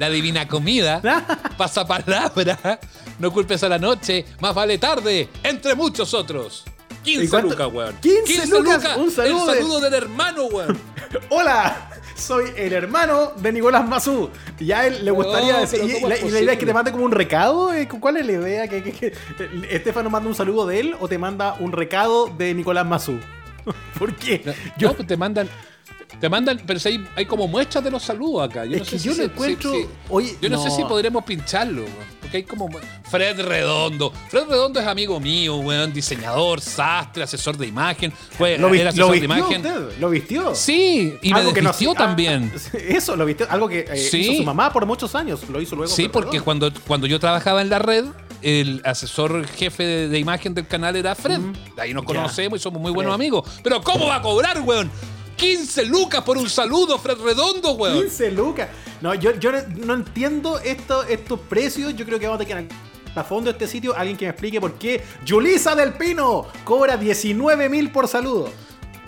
La 0.01 0.09
Divina 0.09 0.49
Comida, 0.49 1.03
Pasapalabra, 1.59 2.81
No 3.19 3.31
Culpes 3.31 3.63
a 3.65 3.69
la 3.69 3.79
Noche, 3.79 4.25
Más 4.41 4.55
Vale 4.55 4.79
Tarde, 4.79 5.29
entre 5.43 5.75
muchos 5.75 6.15
otros. 6.15 6.65
¿Y 7.05 7.13
15 7.19 7.29
cuánto? 7.29 7.49
lucas, 7.51 7.69
weón. 7.71 7.97
15 8.01 8.47
lucas, 8.47 8.97
un 8.97 9.11
saludo 9.11 9.45
El 9.51 9.55
de- 9.57 9.61
saludo 9.63 9.81
del 9.81 9.93
hermano, 9.95 10.45
weón. 10.47 10.79
Hola, 11.29 11.91
soy 12.17 12.47
el 12.57 12.73
hermano 12.73 13.33
de 13.37 13.53
Nicolás 13.53 13.87
Mazú. 13.87 14.31
Y 14.59 14.73
a 14.73 14.87
él 14.87 15.05
le 15.05 15.11
gustaría 15.11 15.53
No, 15.53 15.61
decir. 15.61 15.81
Y, 15.85 15.93
¿cómo 15.93 16.09
la, 16.09 16.15
es 16.15 16.23
y 16.25 16.31
la 16.31 16.41
idea 16.41 16.53
es 16.55 16.59
que 16.59 16.65
te 16.67 16.73
mande 16.75 16.93
como 16.93 17.05
un 17.05 17.13
recado. 17.13 17.75
eh, 17.75 17.87
¿Cuál 17.87 18.17
es 18.17 18.25
la 18.25 18.33
idea? 18.33 18.69
¿Que, 18.69 18.83
que, 18.83 18.93
que 18.93 19.13
Estefano 19.71 20.09
manda 20.09 20.31
un 20.31 20.35
saludo 20.35 20.67
de 20.67 20.81
él 20.81 20.97
o 20.99 21.09
te 21.09 21.19
manda 21.19 21.57
un 21.61 21.73
recado 21.73 22.29
de 22.39 22.55
Nicolás 22.55 22.87
Mazú? 22.87 23.19
¿Por 23.99 24.15
qué? 24.17 24.41
No, 24.47 24.53
Yo, 24.79 24.95
pues 24.95 25.07
te 25.07 25.19
mandan. 25.19 25.47
Te 26.19 26.29
mandan, 26.29 26.61
pero 26.67 26.79
si 26.81 26.89
hay, 26.89 27.05
hay 27.17 27.27
como 27.27 27.47
muestras 27.49 27.83
de 27.85 27.91
los 27.91 28.03
saludos 28.03 28.49
acá. 28.51 28.65
Yo 28.65 28.75
Es 28.77 28.79
no 28.81 28.85
sé 28.85 28.91
que 28.93 28.99
si 28.99 29.09
yo 29.09 29.15
lo 29.15 29.23
encuentro- 29.25 29.73
si- 29.73 29.83
si- 29.83 29.89
oye, 30.09 30.37
yo 30.41 30.49
no, 30.51 30.63
sé 30.63 30.69
no. 30.69 30.77
si 30.77 30.85
podremos 30.85 31.25
pincharlo. 31.25 31.85
Porque 32.21 32.37
hay 32.39 32.43
como. 32.45 32.69
Fred 33.11 33.41
Redondo. 33.41 34.13
Fred 34.29 34.45
Redondo 34.49 34.79
es 34.81 34.87
amigo 34.87 35.19
mío, 35.19 35.57
weón. 35.57 35.93
Diseñador, 35.93 36.61
sastre, 36.61 37.23
asesor 37.25 37.57
de 37.57 37.67
imagen. 37.67 38.13
Fue, 38.13 38.59
¿Lo, 38.59 38.71
vi- 38.71 38.81
era 38.81 38.91
lo 38.93 39.07
asesor 39.07 39.15
de 39.15 39.21
vistió 39.21 39.37
imagen. 39.39 39.67
usted? 39.67 39.99
¿Lo 40.01 40.11
vistió? 40.11 40.55
Sí, 40.55 41.15
y 41.23 41.33
me 41.33 41.39
Algo 41.41 41.51
no- 41.51 41.55
desvistió 41.55 41.91
ah, 41.93 41.95
también. 41.95 42.53
Eso, 42.89 43.17
lo 43.17 43.25
vistió. 43.25 43.47
Algo 43.51 43.69
que 43.69 43.81
eh, 43.91 43.97
Sí. 43.97 44.19
hizo 44.21 44.33
su 44.35 44.45
mamá 44.45 44.73
por 44.73 44.85
muchos 44.87 45.15
años. 45.15 45.41
Lo 45.49 45.61
hizo 45.61 45.75
luego. 45.77 45.93
Sí, 45.93 46.09
porque 46.09 46.39
Redondo. 46.39 46.45
cuando, 46.45 46.73
cuando 46.87 47.07
yo 47.07 47.19
trabajaba 47.19 47.63
en 47.63 47.71
la 47.71 47.79
red, 47.79 48.05
el 48.43 48.81
asesor 48.85 49.47
jefe 49.47 49.83
de, 49.85 50.09
de 50.09 50.19
imagen 50.19 50.55
del 50.55 50.67
canal 50.67 50.95
era 50.97 51.15
Fred. 51.15 51.41
De 51.75 51.83
ahí 51.83 51.95
nos 51.95 52.05
conocemos 52.05 52.61
y 52.61 52.63
somos 52.63 52.81
muy 52.81 52.93
buenos 52.93 53.15
amigos. 53.15 53.49
Pero 53.63 53.81
¿cómo 53.83 54.07
va 54.07 54.17
a 54.17 54.23
cobrar, 54.23 54.61
weón? 54.61 54.91
15 55.41 55.85
lucas 55.87 56.23
por 56.23 56.37
un 56.37 56.49
saludo, 56.51 56.99
Fred 56.99 57.19
Redondo, 57.19 57.73
weón. 57.73 58.01
15 58.03 58.31
lucas. 58.33 58.69
No, 59.01 59.15
yo, 59.15 59.33
yo 59.39 59.51
no- 59.87 59.95
entiendo 59.95 60.59
esto, 60.59 61.05
estos 61.05 61.41
precios. 61.41 61.95
Yo 61.97 62.05
creo 62.05 62.19
que 62.19 62.27
vamos 62.27 62.41
a 62.43 62.45
tener 62.47 62.69
que 62.69 62.75
a 63.19 63.25
fondo 63.25 63.47
de 63.51 63.53
este 63.53 63.67
sitio 63.67 63.97
alguien 63.97 64.17
que 64.17 64.27
me 64.27 64.31
explique 64.31 64.61
por 64.61 64.75
qué 64.75 65.03
Yulisa 65.25 65.75
del 65.75 65.95
Pino 65.95 66.47
cobra 66.65 66.97
19 66.97 67.69
mil 67.69 67.91
por 67.91 68.07
saludo. 68.07 68.51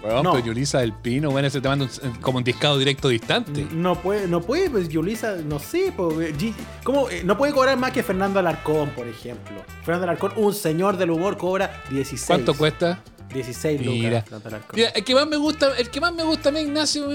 Weón, 0.02 0.24
No. 0.24 0.32
pero 0.32 0.46
Yulisa 0.46 0.80
del 0.80 0.92
Pino, 0.92 1.28
weón, 1.30 1.44
ese 1.44 1.60
te 1.60 1.68
manda 1.68 1.84
un- 1.84 2.14
como 2.16 2.38
un 2.38 2.44
discado 2.44 2.76
directo 2.78 3.08
distante. 3.08 3.68
No 3.70 3.94
puede, 4.02 4.26
no 4.26 4.40
puede, 4.40 4.68
pues 4.70 4.88
Yulisa, 4.88 5.36
no 5.44 5.60
sé, 5.60 5.92
pues, 5.96 6.34
¿cómo? 6.82 7.08
Eh, 7.08 7.22
no 7.24 7.38
puede 7.38 7.52
cobrar 7.52 7.76
más 7.76 7.92
que 7.92 8.02
Fernando 8.02 8.40
Alarcón, 8.40 8.90
por 8.90 9.06
ejemplo. 9.06 9.62
Fernando 9.84 10.04
Alarcón, 10.04 10.32
un 10.36 10.52
señor 10.52 10.96
del 10.96 11.10
humor, 11.10 11.36
cobra 11.36 11.84
16. 11.90 12.26
¿Cuánto 12.26 12.54
cuesta? 12.54 13.00
16 13.32 13.80
Mira. 13.80 14.24
lucas. 14.30 14.52
Mira, 14.74 14.88
el 14.90 15.04
que 15.04 15.14
más 15.14 15.26
me 15.26 15.36
gusta, 15.36 15.76
el 15.76 15.90
que 15.90 16.00
más 16.00 16.12
me 16.14 16.22
gusta 16.22 16.48
a 16.50 16.52
mí, 16.52 16.60
Ignacio, 16.60 17.10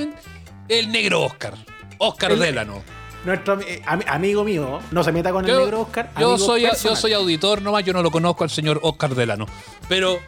el 0.68 0.92
negro 0.92 1.22
Oscar. 1.24 1.54
Oscar 2.00 2.32
El- 2.32 2.40
Delano. 2.40 2.82
Nuestro 3.26 3.60
eh, 3.62 3.82
ami- 3.86 4.06
amigo 4.08 4.44
mío, 4.44 4.80
no 4.92 5.04
se 5.04 5.12
meta 5.12 5.32
con 5.32 5.44
el 5.48 5.56
negro 5.58 5.82
Oscar. 5.82 6.12
yo 6.20 6.38
soy, 6.38 6.62
yo 6.84 6.96
soy 6.96 7.14
auditor 7.14 7.62
nomás, 7.62 7.84
yo 7.84 7.92
no 7.92 8.02
lo 8.02 8.12
conozco 8.12 8.44
al 8.44 8.50
señor 8.50 8.80
Oscar 8.84 9.16
Delano. 9.16 9.48
Pero 9.90 10.20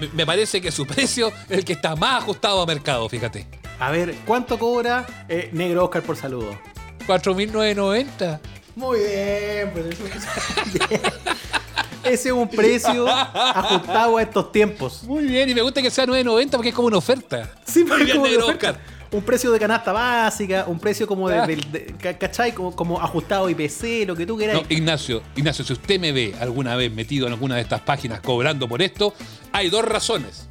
me- 0.00 0.08
me 0.08 0.26
parece 0.26 0.60
que 0.60 0.70
su 0.70 0.84
precio 0.86 1.28
es 1.48 1.58
el 1.58 1.64
que 1.64 1.72
está 1.74 1.96
más 1.96 2.22
ajustado 2.22 2.60
a 2.60 2.66
mercado, 2.66 3.08
fíjate. 3.08 3.46
A 3.78 3.90
ver, 3.90 4.14
¿cuánto 4.26 4.58
cobra 4.58 5.06
eh, 5.28 5.48
negro 5.52 5.84
Oscar 5.84 6.02
por 6.02 6.16
saludo? 6.16 6.58
4.990. 7.06 8.40
Muy 8.76 8.98
bien, 9.00 9.70
pues 9.72 9.86
eso 9.86 10.04
Ese 12.04 12.28
es 12.28 12.34
un 12.34 12.48
precio 12.48 13.06
ajustado 13.08 14.16
a 14.18 14.22
estos 14.22 14.50
tiempos. 14.52 15.02
Muy 15.04 15.24
bien, 15.24 15.48
y 15.48 15.54
me 15.54 15.62
gusta 15.62 15.80
que 15.82 15.90
sea 15.90 16.04
9.90 16.06 16.50
porque 16.52 16.68
es 16.70 16.74
como 16.74 16.88
una 16.88 16.98
oferta. 16.98 17.50
Sí, 17.64 17.84
porque 17.88 18.04
bien, 18.04 18.16
como 18.18 18.28
oferta. 18.46 18.78
Un 19.12 19.22
precio 19.22 19.50
de 19.52 19.58
canasta 19.58 19.92
básica, 19.92 20.64
un 20.66 20.78
precio 20.80 21.06
como 21.06 21.28
de, 21.28 21.38
Ah. 21.38 21.46
de- 21.46 21.56
de- 21.56 21.94
ca- 22.00 22.16
¿cachai? 22.16 22.52
Como, 22.52 22.74
como 22.74 22.98
ajustado 23.00 23.48
IPC, 23.50 24.06
lo 24.06 24.16
que 24.16 24.24
tú 24.26 24.38
quieras. 24.38 24.56
No, 24.56 24.62
Ignacio, 24.70 25.22
Ignacio, 25.36 25.64
si 25.66 25.74
usted 25.74 26.00
me 26.00 26.12
ve 26.12 26.34
alguna 26.40 26.76
vez 26.76 26.90
metido 26.90 27.26
en 27.26 27.34
alguna 27.34 27.56
de 27.56 27.60
estas 27.60 27.82
páginas 27.82 28.20
cobrando 28.20 28.66
por 28.68 28.80
esto, 28.80 29.12
hay 29.52 29.68
dos 29.68 29.84
razones. 29.84 30.48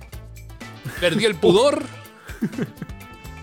Perdí 0.99 1.25
el 1.25 1.35
pudor 1.39 1.81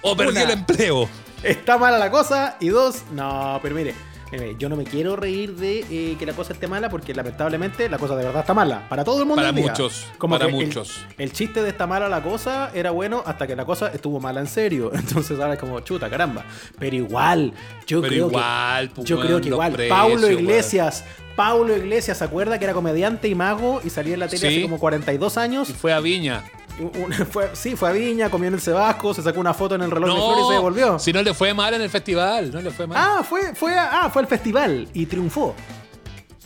o 0.03 0.17
perdí 0.17 0.31
Una. 0.33 0.43
el 0.43 0.51
empleo. 0.51 1.09
Está 1.43 1.79
mala 1.79 1.99
la 1.99 2.11
cosa. 2.11 2.57
Y 2.61 2.69
dos, 2.69 3.03
no, 3.13 3.59
pero 3.63 3.75
mire, 3.75 3.95
mire, 4.33 4.57
yo 4.59 4.69
no 4.69 4.77
me 4.77 4.85
quiero 4.85 5.17
reír 5.17 5.55
de 5.57 5.81
eh, 5.91 6.17
que 6.19 6.27
la 6.27 6.33
cosa 6.33 6.53
esté 6.53 6.67
mala 6.67 6.89
porque 6.91 7.15
lamentablemente 7.15 7.89
la 7.89 7.99
cosa 7.99 8.15
de 8.17 8.25
verdad 8.25 8.41
está 8.43 8.55
mala. 8.55 8.89
Para 8.89 9.05
todo 9.05 9.21
el 9.21 9.27
mundo. 9.27 9.43
Para 9.43 9.53
día. 9.53 9.67
muchos, 9.69 10.07
para 10.19 10.47
el- 10.47 10.53
muchos. 10.53 11.05
El, 11.17 11.33
chiste 11.33 11.63
de 11.63 11.69
está 11.71 11.87
mala 11.87 12.09
la 12.09 12.23
cosa 12.23 12.71
era 12.75 12.91
bueno 12.91 13.23
hasta 13.27 13.47
que 13.47 13.57
la 13.57 13.65
cosa 13.65 13.89
estuvo 13.89 14.21
mala 14.21 14.41
en 14.41 14.47
serio. 14.47 14.91
Entonces 14.95 15.39
ahora 15.41 15.55
es 15.55 15.59
como 15.61 15.81
chuta, 15.81 16.09
caramba. 16.11 16.45
Pero 16.79 16.97
igual, 16.97 17.53
yo 17.87 18.01
Pero 18.01 18.13
creo 18.13 18.27
igual, 18.29 18.89
que. 18.89 18.95
pues, 18.97 19.07
Yo 19.09 19.21
creo 19.21 19.41
que 19.41 19.49
igual. 19.49 19.73
precios, 19.73 19.99
Paulo. 19.99 20.31
Iglesias. 20.31 21.05
Paulo 21.37 21.77
Iglesias, 21.77 22.19
¿se 22.19 22.25
acuerda 22.25 22.59
que 22.59 22.65
era 22.65 22.75
comediante 22.75 23.29
y 23.29 23.35
mago 23.37 23.81
y 23.85 23.91
salía 23.91 24.15
en 24.15 24.21
la 24.21 24.27
tele 24.27 24.41
Sí. 24.41 24.47
hace 24.49 24.63
como 24.63 24.79
42 24.81 25.39
años? 25.39 25.71
Y 25.71 25.73
fue 25.73 25.93
a 25.93 26.01
Viña. 26.01 26.43
Un- 26.81 27.13
fue- 27.31 27.51
sí, 27.55 27.77
fue 27.77 27.89
a 27.89 27.93
Viña, 27.93 28.31
comió 28.31 28.49
en 28.49 28.55
el 28.55 28.61
Cebasco, 28.61 29.13
se 29.15 29.23
sacó 29.23 29.41
una 29.41 29.55
foto 29.55 29.75
en 29.75 29.83
el 29.83 29.91
reloj 29.91 30.11
de 30.11 30.15
flores 30.17 30.45
y 30.45 30.49
se 30.49 30.55
devolvió. 30.55 30.99
si 30.99 31.13
no 31.13 31.23
le 31.23 31.35
fue 31.35 31.53
mal 31.55 31.75
en 31.75 31.83
el 31.83 31.91
festival, 31.91 32.53
no 32.53 32.61
le 32.61 32.71
fue 32.71 32.87
mal. 32.87 32.97
Ah, 33.01 33.23
fue, 33.25 33.55
fue, 33.55 33.75
ah, 33.77 34.09
fue 34.13 34.23
al 34.23 34.29
festival 34.29 34.89
y 34.93 35.07
triunfó. 35.07 35.55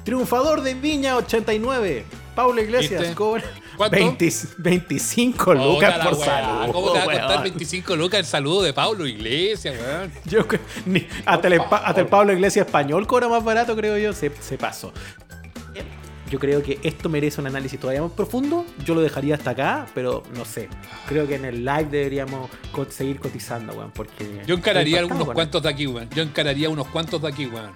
Triunfador 0.04 0.62
de 0.62 0.74
Viña 0.74 1.16
89. 1.16 2.04
Paulo 2.34 2.62
Iglesias 2.62 2.98
¿Viste? 3.02 3.14
cobra 3.14 3.44
¿Cuánto? 3.76 3.94
20 3.94 4.32
25 4.56 5.44
Puta 5.44 5.54
lucas 5.64 5.98
por 6.08 6.14
weá, 6.14 6.24
saludo. 6.26 6.72
¿Cómo 6.72 6.92
te 6.92 6.98
va 6.98 7.04
a 7.04 7.06
costar 7.06 7.28
weón. 7.30 7.42
25 7.42 7.96
lucas 7.96 8.20
el 8.20 8.26
saludo 8.26 8.62
de 8.62 8.72
Pablo 8.72 9.06
Iglesias, 9.06 9.76
weón? 9.78 10.12
Yo 10.24 10.48
que- 10.48 10.58
ni- 10.86 11.06
hasta, 11.26 11.48
el, 11.48 11.60
hasta 11.60 12.00
el 12.00 12.06
Pablo 12.06 12.32
Iglesias 12.32 12.66
español 12.66 13.06
cobra 13.06 13.28
más 13.28 13.44
barato, 13.44 13.76
creo 13.76 13.98
yo. 13.98 14.14
Se, 14.14 14.32
se 14.40 14.56
pasó. 14.56 14.92
Yo 16.32 16.38
creo 16.38 16.62
que 16.62 16.78
esto 16.82 17.10
merece 17.10 17.42
un 17.42 17.46
análisis 17.46 17.78
todavía 17.78 18.00
más 18.00 18.12
profundo. 18.12 18.64
Yo 18.86 18.94
lo 18.94 19.02
dejaría 19.02 19.34
hasta 19.34 19.50
acá, 19.50 19.86
pero 19.94 20.22
no 20.34 20.46
sé. 20.46 20.70
Creo 21.06 21.28
que 21.28 21.34
en 21.34 21.44
el 21.44 21.62
live 21.62 21.88
deberíamos 21.90 22.48
seguir 22.88 23.20
cotizando, 23.20 23.74
weón. 23.74 23.90
Porque. 23.90 24.40
Yo 24.46 24.54
encararía 24.54 25.00
algunos 25.00 25.28
cuantos 25.28 25.62
de 25.62 25.68
aquí, 25.68 25.86
weón. 25.86 26.08
Yo 26.08 26.22
encararía 26.22 26.70
unos 26.70 26.86
cuantos 26.88 27.20
de 27.20 27.28
aquí, 27.28 27.44
weón. 27.44 27.72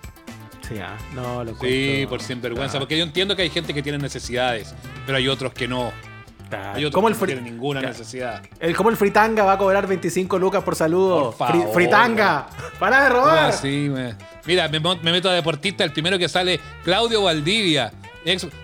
Sí, 0.67 0.77
ah, 0.83 0.97
no, 1.15 1.45
lo 1.45 1.55
Sí, 1.61 2.07
por 2.09 2.23
sinvergüenza. 2.23 2.79
Ah, 2.79 2.81
Porque 2.81 2.97
yo 2.97 3.05
entiendo 3.05 3.37
que 3.37 3.43
hay 3.43 3.51
gente 3.51 3.75
que 3.75 3.83
tiene 3.83 3.99
necesidades, 3.99 4.75
pero 5.05 5.19
hay 5.19 5.29
otros 5.29 5.53
que 5.53 5.69
no. 5.69 5.93
ah. 6.51 6.73
Hay 6.77 6.87
otros 6.87 6.95
¿Cómo 6.95 7.09
que 7.09 7.13
el 7.13 7.21
no 7.21 7.27
tienen 7.27 7.45
ninguna 7.45 7.81
Claro. 7.81 7.93
necesidad. 7.93 8.43
El, 8.59 8.75
¿Cómo 8.75 8.89
el 8.89 8.97
fritanga 8.97 9.45
va 9.45 9.53
a 9.53 9.59
cobrar 9.59 9.87
25 9.87 10.39
lucas 10.39 10.65
por 10.65 10.75
saludo? 10.75 11.31
Por 11.33 11.49
Fri- 11.51 11.59
favor, 11.61 11.75
¡Fritanga! 11.75 12.47
¡Para 12.79 13.03
de 13.05 13.09
robar! 13.11 13.51
Ah, 13.51 13.53
sí, 13.53 13.91
Mira, 14.47 14.67
me, 14.69 14.81
me 14.81 15.13
meto 15.13 15.29
a 15.29 15.35
deportista, 15.35 15.85
el 15.85 15.93
primero 15.93 16.19
que 16.19 16.29
sale, 16.29 16.59
Claudio 16.83 17.23
Valdivia. 17.23 17.93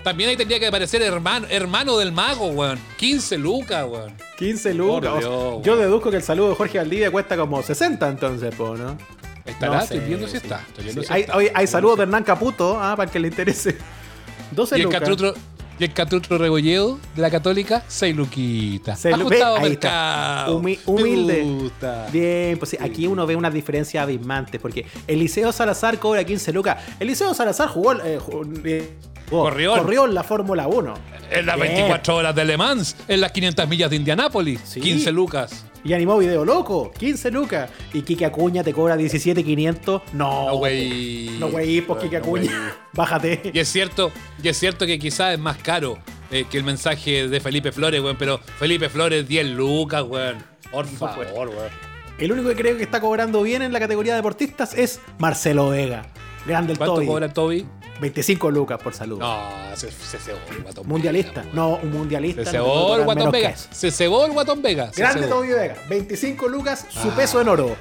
También 0.02 0.30
ahí 0.30 0.36
tendría 0.36 0.58
que 0.58 0.66
aparecer 0.66 1.02
hermano, 1.02 1.46
hermano 1.48 1.96
del 1.98 2.10
mago, 2.12 2.46
weón. 2.48 2.78
15 2.96 3.38
lucas, 3.38 3.86
weón. 3.88 4.12
15 4.38 4.74
lucas. 4.74 5.10
Por 5.10 5.18
O 5.18 5.20
sea, 5.20 5.30
Dios, 5.30 5.62
yo 5.64 5.76
deduzco 5.76 6.10
que 6.10 6.16
el 6.16 6.22
saludo 6.22 6.50
de 6.50 6.54
Jorge 6.56 6.78
Valdivia 6.78 7.10
cuesta 7.10 7.36
como 7.36 7.62
60 7.62 8.08
entonces, 8.08 8.54
po, 8.54 8.76
¿no? 8.76 8.96
Estará, 9.44 9.76
No 9.76 9.82
estoy 9.82 9.98
sé, 9.98 10.04
viendo 10.06 10.26
si 10.26 10.32
sí. 10.32 10.36
está. 10.38 10.60
Estoy 10.68 10.84
viendo 10.84 11.02
Sí, 11.02 11.06
si 11.08 11.12
hay, 11.14 11.20
está. 11.22 11.36
oye, 11.36 11.52
hay 11.54 11.66
saludos 11.66 11.96
de 11.98 12.02
Hernán 12.04 12.24
Caputo, 12.24 12.78
ah, 12.80 12.94
para 12.96 13.04
el 13.08 13.10
que 13.12 13.20
le 13.20 13.28
interese. 13.28 13.76
12 14.52 14.76
Y 14.76 14.78
el 14.80 14.84
lucas. 14.84 15.00
Catrutro, 15.00 15.34
Y 15.78 15.84
el 15.84 15.92
Catutro 15.92 16.38
Rebolledo 16.38 16.98
de 17.16 17.22
la 17.22 17.30
Católica, 17.30 17.82
6 17.88 18.14
luquitas. 18.16 19.00
Se 19.00 19.12
Ajustado 19.12 19.56
ahí 19.56 19.72
está. 19.72 20.46
Humi- 20.48 20.78
humilde. 20.86 21.42
gusta. 21.42 22.06
Bien, 22.12 22.58
pues 22.58 22.70
sí, 22.70 22.78
aquí 22.80 23.06
uno 23.06 23.26
ve 23.26 23.34
una 23.36 23.50
diferencia 23.50 24.02
abismante, 24.02 24.58
porque 24.60 24.86
Eliseo 25.06 25.50
Salazar 25.52 25.98
cobra 25.98 26.22
15 26.24 26.52
lucas. 26.52 26.78
Eliseo 27.00 27.32
Salazar 27.34 27.68
jugó, 27.68 27.94
eh, 27.94 28.18
jugó- 28.20 28.44
eh, 28.64 28.90
jugó- 29.32 29.42
Corrió. 29.44 29.72
corrió 29.76 30.04
en 30.06 30.14
la 30.14 30.22
Fórmula 30.22 30.66
1. 30.68 30.94
En 31.30 31.46
las 31.46 31.56
Bien. 31.56 31.68
24 31.68 32.16
horas 32.16 32.34
de 32.34 32.44
Le 32.44 32.56
Mans, 32.56 32.94
en 33.08 33.20
las 33.20 33.32
500 33.32 33.66
millas 33.68 33.88
de 33.90 33.96
Indianápolis, 33.96 34.60
Sí. 34.64 34.80
15 34.80 35.10
lucas. 35.12 35.64
Y 35.84 35.94
animó 35.94 36.16
video 36.18 36.44
loco, 36.44 36.92
15 36.96 37.30
lucas. 37.30 37.70
Y 37.92 38.02
Kike 38.02 38.26
Acuña 38.26 38.62
te 38.62 38.72
cobra 38.72 38.96
17,500. 38.96 40.02
No, 40.12 40.46
No, 40.50 40.56
güey. 40.58 41.30
No, 41.40 41.48
güey, 41.50 41.80
pues 41.80 42.02
Kike 42.04 42.18
No, 42.18 42.24
Acuña. 42.24 42.42
güey. 42.58 42.72
Bájate. 42.92 43.50
Y 43.52 43.58
es 43.58 43.68
cierto, 43.68 44.12
y 44.42 44.48
es 44.48 44.56
cierto 44.58 44.86
que 44.86 44.98
quizás 44.98 45.32
es 45.32 45.38
más 45.40 45.56
caro 45.56 45.98
eh, 46.30 46.44
que 46.50 46.56
el 46.58 46.64
mensaje 46.64 47.28
de 47.28 47.40
Felipe 47.40 47.72
Flores, 47.72 48.00
weón, 48.00 48.16
pero 48.18 48.38
Felipe 48.58 48.88
Flores 48.88 49.26
10 49.26 49.46
lucas, 49.48 50.02
weón. 50.06 50.38
Por 50.70 50.86
favor, 50.86 51.48
weón. 51.48 51.70
El 52.18 52.30
único 52.32 52.50
que 52.50 52.56
creo 52.56 52.76
que 52.76 52.82
está 52.84 53.00
cobrando 53.00 53.42
bien 53.42 53.62
en 53.62 53.72
la 53.72 53.80
categoría 53.80 54.12
de 54.12 54.16
deportistas 54.18 54.74
es 54.74 55.00
Marcelo 55.18 55.70
Vega. 55.70 56.06
Grande 56.46 56.72
el 56.72 56.78
¿Cuánto 56.78 56.94
Toby. 56.96 57.06
cobra 57.06 57.32
Toby? 57.32 57.66
25 58.02 58.50
lucas 58.50 58.78
por 58.82 58.92
salud. 58.92 59.18
No, 59.18 59.48
se, 59.74 59.90
se 59.90 60.18
cebó 60.18 60.38
el 60.50 60.62
Guatón 60.62 60.86
Mundialista. 60.88 61.40
Vega, 61.40 61.54
No, 61.54 61.76
un 61.82 61.90
mundialista. 61.90 62.44
Se 62.44 62.50
cebó 62.50 62.96
el 62.96 63.04
Guatón 63.04 63.18
menos 63.24 63.32
que 63.32 63.38
Vega. 63.40 63.50
eso. 63.50 63.68
Se 63.72 63.90
cebó 63.90 64.26
el 64.26 64.32
Guatón 64.32 64.60
Vega. 64.62 64.92
se 64.92 65.00
Grande 65.00 65.22
cebó. 65.22 65.36
Toby 65.36 65.48
Vega. 65.48 65.76
25 65.88 66.48
lucas, 66.48 66.86
su 66.90 67.08
Ah. 67.10 67.14
peso 67.16 67.40
en 67.40 67.48
oro. 67.48 67.74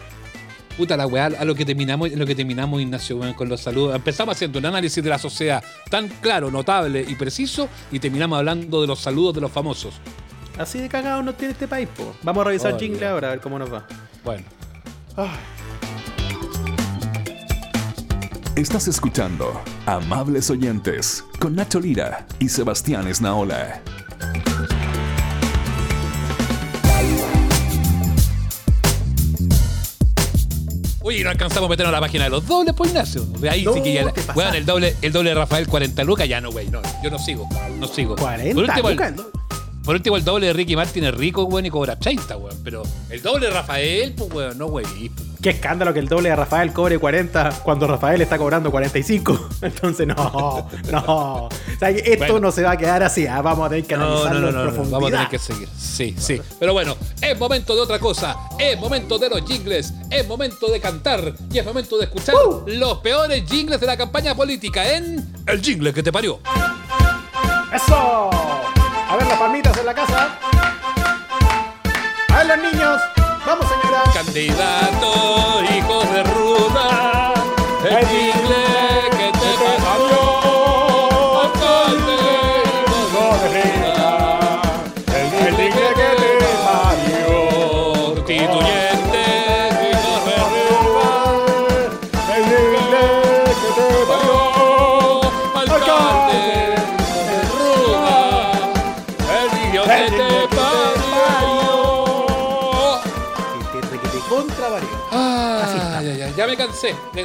Puta 0.77 0.95
la 0.95 1.05
weá, 1.05 1.25
a 1.25 1.43
lo 1.43 1.53
que 1.53 1.65
terminamos, 1.65 2.11
a 2.13 2.15
lo 2.15 2.25
que 2.25 2.33
terminamos, 2.33 2.81
Ignacio, 2.81 3.19
con 3.35 3.49
los 3.49 3.59
saludos. 3.59 3.93
Empezamos 3.93 4.35
haciendo 4.37 4.57
un 4.59 4.65
análisis 4.65 5.03
de 5.03 5.09
la 5.09 5.19
sociedad 5.19 5.61
tan 5.89 6.07
claro, 6.07 6.49
notable 6.49 7.03
y 7.05 7.15
preciso, 7.15 7.67
y 7.91 7.99
terminamos 7.99 8.37
hablando 8.39 8.79
de 8.81 8.87
los 8.87 8.99
saludos 8.99 9.35
de 9.35 9.41
los 9.41 9.51
famosos. 9.51 9.95
Así 10.57 10.79
de 10.79 10.87
cagado 10.87 11.21
nos 11.23 11.35
tiene 11.35 11.51
este 11.53 11.67
país, 11.67 11.89
po. 11.95 12.15
Vamos 12.23 12.41
a 12.41 12.47
revisar 12.47 12.73
Oh, 12.73 12.79
jingle 12.79 13.05
ahora, 13.05 13.27
a 13.27 13.31
ver 13.31 13.41
cómo 13.41 13.59
nos 13.59 13.71
va. 13.73 13.85
Bueno. 14.23 14.45
Estás 18.55 18.87
escuchando 18.87 19.61
Amables 19.85 20.49
Oyentes 20.49 21.23
con 21.39 21.55
Nacho 21.55 21.79
Lira 21.79 22.25
y 22.39 22.49
Sebastián 22.49 23.07
Esnaola. 23.07 23.81
Uy, 31.03 31.23
no 31.23 31.31
alcanzamos 31.31 31.67
a 31.67 31.69
meternos 31.69 31.89
a 31.89 31.97
la 31.97 31.99
página 31.99 32.25
de 32.25 32.29
los 32.29 32.45
dobles, 32.45 32.75
pues 32.77 32.91
Ignacio. 32.91 33.23
De 33.25 33.49
ahí 33.49 33.63
No, 33.65 33.73
sí 33.73 33.81
que 33.81 33.93
ya. 33.93 34.03
te 34.05 34.21
pasaste. 34.21 34.33
Weón, 34.39 34.55
el 34.55 34.65
doble, 34.65 34.95
el 35.01 35.11
doble 35.11 35.29
de 35.29 35.35
Rafael 35.35 35.67
40 35.67 36.03
lucas, 36.03 36.29
ya 36.29 36.39
no, 36.41 36.51
güey. 36.51 36.67
No, 36.69 36.79
yo 37.03 37.09
no 37.09 37.17
sigo. 37.17 37.49
No 37.79 37.87
sigo. 37.87 38.15
40 38.17 38.53
por 38.53 38.63
último, 38.63 38.89
el- 38.89 38.95
lucas. 38.95 39.13
Por 39.83 39.95
último, 39.95 40.15
el 40.17 40.23
doble 40.23 40.47
de 40.47 40.53
Ricky 40.53 40.75
Martin 40.75 41.03
es 41.05 41.13
rico, 41.15 41.43
weón, 41.45 41.65
y 41.65 41.69
cobra 41.69 41.97
30, 41.97 42.37
weón. 42.37 42.57
Pero 42.63 42.83
el 43.09 43.21
doble 43.21 43.47
de 43.47 43.53
Rafael, 43.53 44.13
pues, 44.13 44.31
weón, 44.33 44.57
no, 44.57 44.67
güey. 44.67 44.85
Qué 45.41 45.49
escándalo 45.49 45.91
que 45.91 45.99
el 45.99 46.07
doble 46.07 46.29
de 46.29 46.35
Rafael 46.35 46.71
cobre 46.71 46.99
40 46.99 47.61
cuando 47.63 47.87
Rafael 47.87 48.21
está 48.21 48.37
cobrando 48.37 48.69
45. 48.69 49.49
Entonces, 49.63 50.05
no, 50.05 50.69
no. 50.91 50.99
O 51.45 51.49
sea, 51.79 51.89
esto 51.89 52.17
Bueno. 52.19 52.39
no 52.41 52.51
se 52.51 52.61
va 52.61 52.71
a 52.71 52.77
quedar 52.77 53.01
así. 53.01 53.25
ah, 53.25 53.41
Vamos 53.41 53.65
a 53.65 53.69
tener 53.69 53.85
que 53.85 53.95
analizarlo 53.95 54.39
no, 54.39 54.39
no, 54.39 54.47
en 54.49 54.55
no, 54.55 54.61
profundidad. 54.63 54.91
Vamos 54.91 55.07
a 55.07 55.11
tener 55.13 55.27
que 55.29 55.39
seguir. 55.39 55.67
Sí, 55.79 56.15
sí. 56.15 56.39
Pero 56.59 56.73
bueno, 56.73 56.95
es 57.19 57.39
momento 57.39 57.73
de 57.75 57.81
otra 57.81 57.97
cosa. 57.97 58.37
Es 58.59 58.79
momento 58.79 59.17
de 59.17 59.29
los 59.31 59.41
jingles. 59.43 59.91
Es 60.11 60.27
momento 60.27 60.67
de 60.71 60.79
cantar. 60.79 61.33
Y 61.51 61.57
es 61.57 61.65
momento 61.65 61.97
de 61.97 62.03
escuchar 62.05 62.35
¡Uh! 62.35 62.63
los 62.67 62.99
peores 62.99 63.43
jingles 63.49 63.79
de 63.79 63.87
la 63.87 63.97
campaña 63.97 64.35
política 64.35 64.95
en 64.95 65.33
El 65.47 65.59
Jingle 65.59 65.91
que 65.91 66.03
te 66.03 66.11
parió. 66.11 66.39
¡Eso! 67.73 68.29
A 68.31 69.15
ver 69.17 69.27
las 69.27 69.39
palmitas 69.39 69.70
la 69.83 69.93
casa. 69.93 70.29
A 72.35 72.43
los 72.43 72.57
niños. 72.57 73.01
Vamos, 73.45 73.65
señora. 73.67 74.03
Candidato, 74.13 75.63
hijo 75.63 76.03
de 76.13 76.23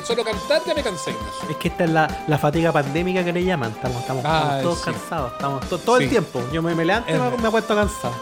De 0.01 0.07
solo 0.07 0.25
cantar 0.25 0.63
ya 0.67 0.75
me 0.75 0.83
cansé. 0.83 1.11
Ignacio. 1.11 1.51
Es 1.51 1.57
que 1.57 1.69
esta 1.69 1.85
es 1.85 1.91
la, 1.91 2.25
la 2.29 2.39
fatiga 2.39 2.73
pandémica 2.73 3.25
que 3.25 3.33
le 3.33 3.45
llaman. 3.45 3.71
Estamos, 3.73 4.01
estamos, 4.01 4.25
Ay, 4.25 4.33
estamos 4.35 4.63
todos 4.63 4.79
sí. 4.79 4.85
cansados. 4.85 5.33
Estamos 5.33 5.69
to- 5.69 5.79
todo 5.79 5.99
Sí. 5.99 6.05
el 6.05 6.11
tiempo. 6.11 6.43
Yo 6.53 6.63
me, 6.63 6.75
me 6.75 6.85
levanto 6.85 7.11
y 7.11 7.15
me, 7.19 7.31
me 7.39 7.49
acuesto 7.49 7.75
cansado. 7.75 8.15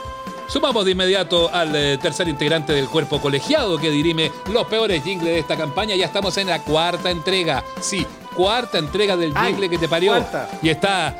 Sumamos 0.46 0.84
de 0.84 0.90
inmediato 0.90 1.50
al 1.52 1.74
eh, 1.74 1.98
tercer 1.98 2.28
integrante 2.28 2.72
del 2.74 2.86
cuerpo 2.88 3.18
colegiado 3.20 3.78
que 3.78 3.90
dirime 3.90 4.30
los 4.52 4.66
peores 4.66 5.02
jingles 5.02 5.32
de 5.32 5.38
esta 5.38 5.56
campaña. 5.56 5.94
Ya 5.96 6.04
estamos 6.06 6.36
en 6.36 6.48
la 6.48 6.62
cuarta 6.62 7.10
entrega. 7.10 7.64
Sí, 7.80 8.06
cuarta 8.36 8.76
entrega 8.78 9.16
del 9.16 9.32
Ay, 9.34 9.52
jingle 9.52 9.70
que 9.70 9.78
te 9.78 9.88
parió. 9.88 10.12
cuarta. 10.12 10.48
Y 10.62 10.68
está 10.68 11.16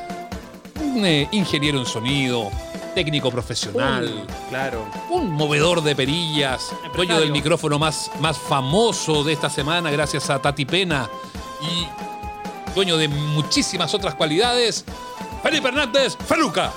un 0.83 1.05
eh, 1.07 1.27
ingeniero 1.33 1.79
en 1.79 1.87
sonido, 1.87 2.51
técnico 2.95 3.31
profesional. 3.31 4.05
Uh, 4.27 4.49
claro. 4.49 4.87
Un 5.11 5.31
movedor 5.33 5.83
de 5.83 5.95
perillas, 5.97 6.73
dueño 6.95 7.19
del 7.19 7.33
micrófono 7.33 7.79
más, 7.79 8.11
más 8.21 8.39
famoso 8.39 9.25
de 9.25 9.33
esta 9.33 9.51
semana, 9.51 9.91
gracias 9.91 10.31
a 10.31 10.41
Tati 10.41 10.65
Pena, 10.65 11.09
y 11.61 11.87
dueño 12.75 12.97
de 12.97 13.09
muchísimas 13.09 13.93
otras 13.95 14.15
cualidades, 14.15 14.85
Felipe 15.43 15.69
Hernández 15.69 16.17
Feluca. 16.27 16.73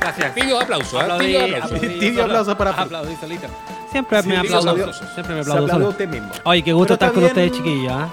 Gracias. 0.00 0.34
Tibio 0.34 0.60
aplauso, 0.60 0.98
¿eh? 0.98 1.02
Aplaudí, 1.02 1.26
Tibio 1.26 1.44
aplauso. 1.46 1.74
aplaudí 1.76 1.98
Tibio 1.98 2.24
aplauso 2.24 2.56
para- 2.58 2.70
Aplaudí 2.72 3.16
solito. 3.16 3.46
Siempre 3.90 4.22
Sí, 4.22 4.28
me 4.28 4.36
aplaudo. 4.38 4.70
aplauso. 4.70 5.04
Siempre 5.14 5.34
me 5.34 5.40
aplaudo 5.40 5.62
aplaude 5.64 5.72
solo. 5.84 5.88
usted 5.90 6.08
mismo. 6.08 6.28
Oye, 6.44 6.62
qué 6.62 6.72
gusto 6.72 6.98
Pero 6.98 7.06
estar 7.06 7.12
con 7.12 7.24
ustedes, 7.24 7.52
chiquillos. 7.52 7.92
¿ah? 7.92 8.08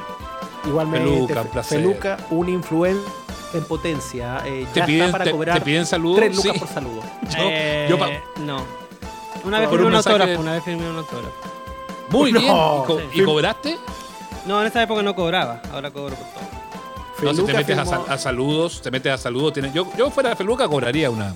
Igualmente, 0.65 1.09
Feluca, 1.09 1.41
un 1.41 1.47
placer. 1.49 1.79
Feluca, 1.81 2.17
un 2.29 2.49
influencer 2.49 3.11
en 3.53 3.63
potencia. 3.65 4.41
eh, 4.45 4.65
¿Te 4.73 4.79
ya 4.81 4.85
piden- 4.85 4.99
está 5.05 5.11
para 5.11 5.23
te- 5.25 5.31
cobrar 5.31 5.59
te 5.59 5.65
piden 5.65 5.85
saludos? 5.85 6.17
Tres 6.17 6.35
lucas 6.35 6.53
Sí. 6.53 6.59
por 6.59 6.67
saludo. 6.67 7.01
Yo- 7.23 7.37
Eh, 7.39 7.87
yo 7.89 7.97
pa- 7.99 8.09
no. 8.41 8.63
Una 9.43 9.59
vez 9.59 9.69
Por 9.69 9.79
firmé 9.79 9.87
un 9.91 9.95
autógrafo, 9.95 10.39
una 10.41 10.51
vez 10.53 10.63
firmé 10.63 10.89
un 10.89 10.97
autógrafo. 10.97 11.33
Muy 12.09 12.31
No, 12.31 12.39
bien. 12.39 12.51
¿Y, 12.53 12.85
co- 12.85 12.99
sí. 13.13 13.21
y 13.21 13.23
cobraste? 13.23 13.77
No, 14.45 14.61
en 14.61 14.67
esa 14.67 14.83
época 14.83 15.01
no 15.01 15.15
cobraba, 15.15 15.61
ahora 15.73 15.89
cobro 15.91 16.15
por 16.15 16.25
todo. 16.27 16.41
No, 17.23 17.33
si 17.35 17.43
te 17.43 17.53
metes 17.53 17.77
a, 17.77 17.85
sal- 17.85 18.05
a 18.07 18.17
saludos, 18.17 18.81
te 18.81 18.89
metes 18.91 19.11
a 19.13 19.17
saludos. 19.17 19.53
tienes- 19.53 19.73
yo, 19.73 19.87
yo 19.97 20.09
fuera 20.09 20.29
de 20.31 20.35
Feluca 20.35 20.67
cobraría 20.67 21.09
una. 21.09 21.33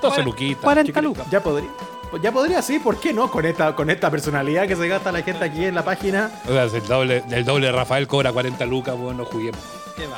Dos 0.00 0.14
Cuaren- 0.14 0.24
luquitas. 0.24 0.62
40 0.64 1.00
lucas. 1.00 1.26
Ya 1.30 1.40
podría. 1.42 1.70
Ya 2.20 2.30
podría, 2.32 2.60
sí, 2.62 2.78
¿por 2.78 2.98
qué 3.00 3.12
no? 3.12 3.30
Con 3.30 3.46
esta, 3.46 3.74
con 3.74 3.88
esta 3.90 4.10
personalidad 4.10 4.66
que 4.68 4.76
se 4.76 4.86
gasta 4.88 5.10
la 5.12 5.22
gente 5.22 5.44
aquí 5.44 5.64
en 5.64 5.74
la 5.74 5.84
página. 5.84 6.30
O 6.46 6.52
sea, 6.52 6.68
si 6.68 6.76
el 6.76 6.86
doble, 6.86 7.22
el 7.30 7.44
doble 7.44 7.66
de 7.66 7.72
Rafael 7.72 8.06
cobra 8.06 8.32
40 8.32 8.66
lucas, 8.66 8.96
bueno, 8.96 9.18
no 9.18 9.24
juguemos. 9.24 9.60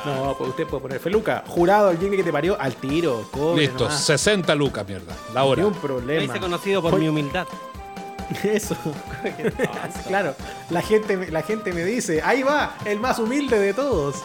No, 0.05 0.35
pues 0.37 0.49
usted 0.51 0.65
puede 0.67 0.81
poner 0.81 0.99
Feluca, 0.99 1.43
jurado 1.47 1.91
el 1.91 1.97
jingle 1.99 2.17
que 2.17 2.23
te 2.23 2.31
parió 2.31 2.59
al 2.59 2.75
tiro. 2.75 3.27
Cobre 3.31 3.63
Listo, 3.63 3.83
nomás. 3.85 4.03
60 4.03 4.55
lucas, 4.55 4.87
mierda. 4.87 5.13
La 5.33 5.43
Ni 5.43 5.61
un 5.63 5.73
Me 5.73 5.79
problema. 5.79 6.23
hice 6.23 6.39
conocido 6.39 6.81
por 6.81 6.97
mi 6.97 7.07
humildad. 7.07 7.45
Eso. 8.43 8.75
claro. 10.07 10.33
La 10.69 10.81
gente, 10.81 11.17
me- 11.17 11.29
la 11.29 11.41
gente 11.43 11.71
me 11.73 11.83
dice, 11.83 12.21
ahí 12.23 12.41
va, 12.43 12.75
el 12.85 12.99
más 12.99 13.19
humilde 13.19 13.59
de 13.59 13.73
todos. 13.73 14.15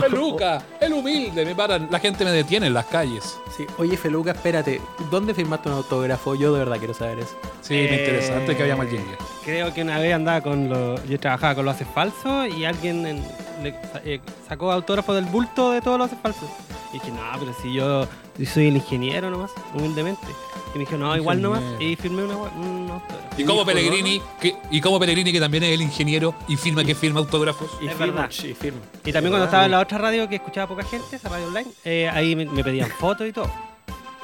Feluca, 0.00 0.62
el 0.80 0.92
humilde, 0.92 1.44
me 1.44 1.54
paran. 1.54 1.88
La 1.90 1.98
gente 1.98 2.24
me 2.24 2.30
detiene 2.30 2.66
en 2.68 2.74
las 2.74 2.86
calles. 2.86 3.36
Sí. 3.56 3.66
Oye, 3.78 3.96
Feluca, 3.96 4.32
espérate. 4.32 4.80
¿Dónde 5.10 5.34
firmaste 5.34 5.68
un 5.68 5.76
autógrafo? 5.76 6.34
Yo 6.34 6.52
de 6.52 6.60
verdad 6.60 6.78
quiero 6.78 6.94
saber 6.94 7.18
eso. 7.20 7.34
Sí, 7.62 7.74
me 7.74 7.94
Eh, 7.94 7.98
interesante 8.06 8.56
que 8.56 8.62
había 8.62 8.76
mal 8.76 8.88
jingle. 8.88 9.16
Creo 9.44 9.72
que 9.74 9.82
una 9.82 9.98
vez 9.98 10.14
andaba 10.14 10.40
con 10.40 10.68
los. 10.68 11.04
Yo 11.08 11.18
trabajaba 11.18 11.54
con 11.56 11.64
los 11.64 11.74
haces 11.74 11.88
falsos 11.94 12.48
y 12.56 12.64
alguien 12.64 13.06
en- 13.06 13.24
le 13.62 13.74
eh, 14.04 14.20
sacó 14.48 14.70
autógrafo 14.70 15.14
del 15.14 15.24
bulto 15.24 15.72
de 15.72 15.80
todos 15.80 15.98
los 15.98 16.06
haces 16.06 16.18
falsos. 16.22 16.48
Y 16.90 16.94
dije, 16.94 17.10
no, 17.10 17.20
pero 17.38 17.52
si 17.60 17.72
yo, 17.74 18.06
yo 18.38 18.46
soy 18.46 18.68
el 18.68 18.76
ingeniero 18.76 19.30
nomás, 19.30 19.50
humildemente. 19.74 20.26
Y 20.74 20.78
me 20.78 20.84
dijo, 20.84 20.96
no, 20.96 21.14
igual 21.16 21.40
nomás. 21.42 21.62
Y 21.80 21.96
firmé 21.96 22.24
una, 22.24 22.36
un 22.36 22.88
autógrafo. 22.90 23.28
Y 23.36 23.44
como 23.44 23.64
Pellegrini, 23.66 24.22
que, 24.40 24.56
y 24.70 24.80
como 24.80 24.98
Pellegrini, 24.98 25.32
que 25.32 25.40
también 25.40 25.64
es 25.64 25.70
el 25.74 25.82
ingeniero 25.82 26.34
y 26.48 26.56
firma 26.56 26.82
que 26.84 26.94
firma 26.94 27.20
autógrafos. 27.20 27.70
Y 27.80 27.86
Es 27.88 27.94
firma, 27.94 28.06
verdad. 28.22 28.28
sí, 28.30 28.54
firma. 28.54 28.80
Y 29.04 29.12
también 29.12 29.32
cuando 29.32 29.44
estaba 29.44 29.66
en 29.66 29.70
la 29.72 29.80
otra 29.80 29.98
radio 29.98 30.28
que 30.28 30.36
escuchaba 30.36 30.66
poca 30.66 30.82
gente, 30.84 31.16
esa 31.16 31.28
radio 31.28 31.46
online, 31.48 31.68
eh, 31.84 32.08
ahí 32.12 32.34
me, 32.36 32.46
me 32.46 32.64
pedían 32.64 32.88
fotos 32.90 33.26
y 33.28 33.32
todo. 33.32 33.50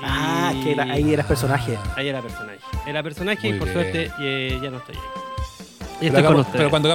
Ah, 0.02 0.52
Y- 0.54 0.62
que 0.64 0.72
era- 0.72 0.84
ahí 0.84 1.12
eras 1.12 1.26
personaje. 1.26 1.78
Ahí 1.96 2.08
era 2.08 2.20
personaje. 2.20 2.58
Era 2.86 3.02
personaje 3.02 3.48
Muy 3.48 3.56
y 3.56 3.58
por 3.58 3.68
bien. 3.68 3.80
suerte 3.80 4.10
eh, 4.20 4.58
ya 4.62 4.70
no 4.70 4.78
estoy 4.78 4.96
ahí. 4.96 5.02
Y 6.00 6.08
Pero, 6.08 6.08
estoy 6.08 6.10
con 6.10 6.16
hagamos- 6.24 6.40
ustedes. 6.40 6.56
pero 6.56 6.70
cuando 6.70 6.88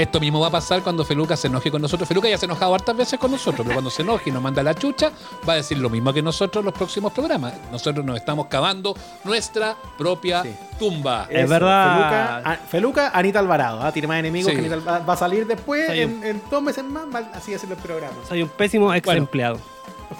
Esto 0.00 0.18
mismo 0.18 0.40
va 0.40 0.46
a 0.46 0.50
pasar 0.50 0.82
cuando 0.82 1.04
Feluca 1.04 1.36
se 1.36 1.48
enoje 1.48 1.70
con 1.70 1.82
nosotros. 1.82 2.08
Feluca 2.08 2.26
ya 2.28 2.38
se 2.38 2.46
ha 2.46 2.48
enojado 2.48 2.74
hartas 2.74 2.96
veces 2.96 3.18
con 3.18 3.30
nosotros, 3.30 3.60
pero 3.62 3.74
cuando 3.74 3.90
se 3.90 4.00
enoje 4.00 4.30
y 4.30 4.32
nos 4.32 4.42
manda 4.42 4.62
la 4.62 4.74
chucha, 4.74 5.12
va 5.46 5.52
a 5.52 5.56
decir 5.56 5.76
lo 5.76 5.90
mismo 5.90 6.10
que 6.12 6.22
nosotros 6.22 6.62
en 6.62 6.66
los 6.66 6.74
próximos 6.74 7.12
programas. 7.12 7.52
Nosotros 7.70 8.02
nos 8.04 8.16
estamos 8.16 8.46
cavando 8.46 8.94
nuestra 9.24 9.76
propia 9.98 10.42
Sí. 10.42 10.54
tumba. 10.78 11.26
Es 11.28 11.46
verdad. 11.48 11.92
Feluca, 11.96 12.36
a- 12.50 12.56
Feluca, 12.56 13.10
Anita 13.10 13.38
Alvarado. 13.40 13.82
¿ah? 13.82 13.92
Tiene 13.92 14.08
más 14.08 14.18
enemigos 14.20 14.48
Sí. 14.50 14.54
que 14.56 14.60
Anita 14.60 14.74
Alvarado. 14.76 15.04
Va 15.06 15.12
a 15.12 15.16
salir 15.18 15.46
después, 15.46 15.90
en, 15.90 16.24
en 16.24 16.42
dos 16.50 16.62
meses 16.62 16.82
más, 16.82 17.04
va- 17.14 17.30
así 17.34 17.52
hacen 17.52 17.68
los 17.68 17.78
programas. 17.80 18.16
Soy 18.26 18.42
un 18.42 18.48
pésimo 18.48 18.94
ex 18.94 19.04
Bueno. 19.04 19.20
empleado. 19.22 19.58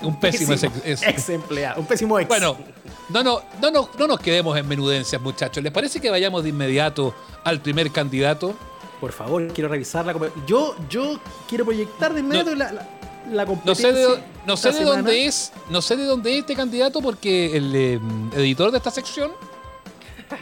Un 0.03 0.21
pésimo 0.21 0.53
ex 0.53 1.29
empleado. 1.31 1.81
Un 1.81 1.87
pésimo 1.87 2.19
ex. 2.19 2.29
Bueno, 2.29 2.57
no, 3.09 3.23
no, 3.23 3.41
no, 3.63 3.71
no, 3.71 3.89
no 3.99 4.07
nos 4.07 4.21
quedemos 4.21 4.57
en 4.59 4.69
menudencias, 4.69 5.21
muchachos. 5.23 5.63
¿Les 5.65 5.73
parece 5.73 6.01
que 6.01 6.11
vayamos 6.11 6.43
de 6.43 6.51
inmediato 6.51 7.15
al 7.45 7.61
primer 7.61 7.91
candidato? 7.91 8.55
Por 9.01 9.13
favor, 9.13 9.47
quiero 9.49 9.69
revisar 9.71 10.05
la 10.05 10.15
Yo, 10.47 10.77
yo 10.89 11.19
quiero 11.49 11.65
proyectar 11.65 12.13
de 12.13 12.21
inmediato 12.21 12.51
No- 12.51 12.57
la, 12.57 12.73
la, 12.73 12.87
la 13.31 13.45
No 13.65 13.75
sé 13.75 13.93
de, 13.93 14.23
no 14.47 14.57
sé 14.57 14.73
de 14.73 14.85
dónde 14.85 15.27
es, 15.27 15.53
no 15.71 15.81
sé 15.81 15.97
de 15.97 16.05
dónde 16.05 16.33
es 16.33 16.39
este 16.41 16.55
candidato 16.55 17.01
porque 17.01 17.57
el 17.57 17.75
eh, 17.75 18.01
editor 18.35 18.71
de 18.71 18.79
esta 18.79 18.91
sección 18.91 19.33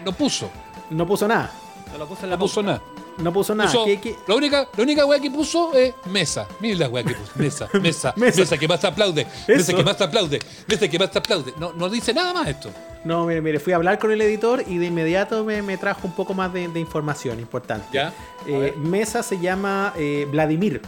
no 0.04 0.12
puso, 0.12 0.50
No 0.90 1.06
puso 1.06 1.28
nada. 1.28 1.52
Me 1.92 1.98
lo 1.98 2.06
puse 2.06 2.24
en 2.24 2.30
la 2.30 2.36
no 2.36 2.40
puso 2.40 2.62
nada. 2.62 2.82
No 3.18 3.32
puso 3.32 3.54
nada. 3.54 3.70
Puso- 3.72 3.84
¿Qué- 3.84 4.00
qué? 4.00 4.16
La 4.26 4.34
única, 4.36 4.68
la 4.76 4.82
única 4.82 5.04
weá 5.04 5.18
que 5.20 5.30
puso 5.30 5.72
es 5.74 5.92
mesa. 6.06 6.46
Miren 6.60 6.78
la 6.78 6.88
weá 6.88 7.02
que 7.04 7.14
puso. 7.14 7.32
Mesa, 7.36 7.68
mesa, 7.80 8.12
Mesa. 8.16 8.40
mesa, 8.40 8.56
que 8.58 8.68
más 8.68 8.84
aplaude. 8.84 9.26
Mesa 9.48 9.60
Eso. 9.72 9.76
que 9.76 9.82
más 9.84 10.00
aplaude. 10.00 10.38
Mesa 10.68 10.88
que 10.88 10.98
más 10.98 11.14
aplaude. 11.16 11.52
No, 11.58 11.72
no 11.72 11.88
dice 11.88 12.14
nada 12.14 12.32
más 12.32 12.46
esto. 12.48 12.70
No, 13.04 13.24
mire, 13.26 13.40
mire, 13.40 13.58
fui 13.60 13.72
a 13.72 13.76
hablar 13.76 13.98
con 13.98 14.10
el 14.12 14.20
editor 14.20 14.62
y 14.66 14.78
de 14.78 14.86
inmediato 14.86 15.44
me, 15.44 15.62
me 15.62 15.76
trajo 15.78 16.00
un 16.04 16.12
poco 16.12 16.34
más 16.34 16.52
de, 16.52 16.68
de 16.68 16.80
información 16.80 17.40
importante. 17.40 18.00
Eh. 18.46 18.74
Mesa 18.76 19.22
se 19.22 19.38
llama 19.38 19.92
eh, 19.96 20.26
Vladimir 20.30 20.80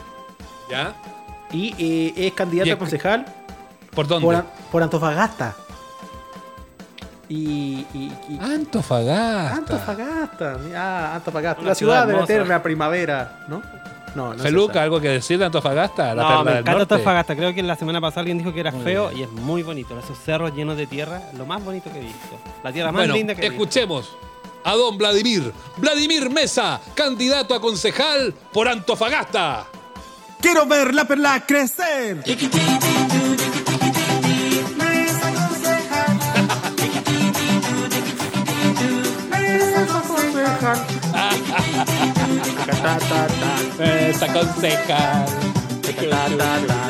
¿Ya? 0.68 0.94
y 1.52 1.74
eh, 1.78 2.26
es 2.26 2.32
candidato 2.32 2.68
Y 2.68 2.72
a 2.72 2.78
concejal 2.78 3.24
¿Por 3.94 4.06
dónde? 4.06 4.42
por 4.70 4.82
Antofagasta. 4.82 5.56
Y, 7.30 7.86
y- 7.94 8.12
y- 8.28 8.38
Antofagasta. 8.40 9.54
Antofagasta, 9.56 10.56
ah, 10.76 11.14
Antofagasta, 11.14 11.60
Una 11.62 11.68
la 11.70 11.74
ciudad, 11.76 12.02
ciudad 12.02 12.06
de 12.08 12.12
la 12.12 12.24
eterna 12.24 12.62
primavera, 12.62 13.38
¿no? 13.48 13.62
No, 14.16 14.34
no 14.34 14.42
Feluca. 14.42 14.82
¿algo 14.82 15.00
que 15.00 15.08
decir 15.08 15.38
de 15.38 15.44
Antofagasta? 15.44 16.12
La 16.16 16.22
No, 16.22 16.28
perla 16.28 16.42
me 16.44 16.50
encanta 16.58 16.72
norte. 16.72 16.94
Antofagasta. 16.94 17.36
Creo 17.36 17.54
que 17.54 17.62
la 17.62 17.76
semana 17.76 18.00
pasada 18.00 18.22
alguien 18.22 18.38
dijo 18.38 18.52
que 18.52 18.58
era 18.58 18.72
Muy 18.72 18.82
feo 18.82 19.08
bien. 19.10 19.20
y 19.20 19.22
es 19.22 19.30
muy 19.30 19.62
bonito. 19.62 19.96
Esos 19.96 20.18
cerros 20.18 20.52
llenos 20.56 20.76
de 20.76 20.88
tierra, 20.88 21.22
lo 21.38 21.46
más 21.46 21.62
bonito 21.64 21.92
que 21.92 21.98
he 22.00 22.02
visto. 22.02 22.36
La 22.64 22.72
tierra 22.72 22.90
más 22.90 23.02
Bueno, 23.02 23.14
linda 23.14 23.36
que 23.36 23.46
he 23.46 23.50
visto. 23.50 23.62
escuchemos 23.62 24.10
a 24.64 24.74
don 24.74 24.98
Vladimir. 24.98 25.52
Vladimir 25.76 26.28
Mesa, 26.28 26.80
candidato 26.96 27.54
a 27.54 27.60
concejal 27.60 28.34
por 28.52 28.66
Antofagasta. 28.66 29.66
Quiero 30.40 30.66
ver 30.66 30.92
la 30.92 31.04
perla 31.06 31.44
crecer. 31.46 32.24
Mesa 42.66 42.98
ta. 46.66 46.86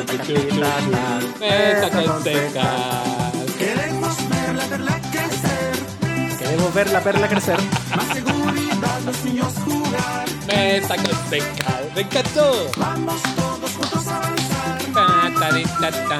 Mesa 1.39 1.89
concejal. 1.93 3.21
Queremos 3.57 4.29
ver 4.29 4.55
la 4.55 4.63
perla 4.65 5.01
crecer. 5.11 6.37
Queremos 6.37 6.73
ver 6.73 6.91
la 6.91 7.01
perla 7.01 7.27
crecer. 7.27 7.59
Más 7.95 8.07
seguridad, 8.13 9.01
los 9.05 9.23
niños 9.23 9.53
jugar. 9.65 10.25
Mesa 10.47 10.95
concejal. 10.95 11.91
Me 11.95 12.01
encantó. 12.01 12.71
Vamos 12.77 13.21
todos 13.35 13.71
juntos 13.71 14.07
a 14.07 14.17
avanzar. 14.17 14.77
Ta, 14.93 15.31
ta, 15.39 15.49
ri, 15.49 15.63
ta, 15.63 15.91
ta. 15.91 16.19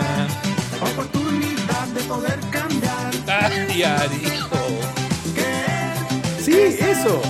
Oportunidad 0.91 1.87
de 1.93 2.01
poder 2.01 2.39
cambiar. 2.49 3.11
Ay, 3.27 3.83
arijo. 3.83 4.61
Sí, 6.43 6.53
eso. 6.79 7.21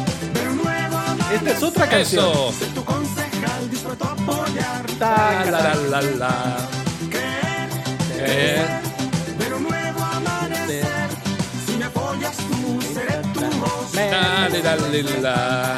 Esta 1.34 1.52
es 1.52 1.64
otra 1.64 1.88
canción. 1.90 2.30
Eso. 2.30 2.54
Tu 2.76 2.84
concejal 2.84 3.70
dispuesto 3.70 4.04
a 4.06 4.12
apoyar. 4.12 4.90
La, 4.92 4.98
Ta, 5.00 5.46
la, 5.46 5.76
la, 5.76 6.02
la. 6.02 6.58
Eh, 8.24 8.66
Ver 9.40 9.54
un 9.56 9.64
nuevo 9.64 10.00
amanecer. 10.04 10.86
Si 11.66 11.76
me 11.78 11.86
apoyas 11.86 12.38
tú, 12.38 12.82
seré 12.94 13.18
tu 13.34 13.42
voz. 13.60 13.94
la, 13.96 14.50
la, 14.50 14.76
la, 14.76 15.22
la. 15.22 15.78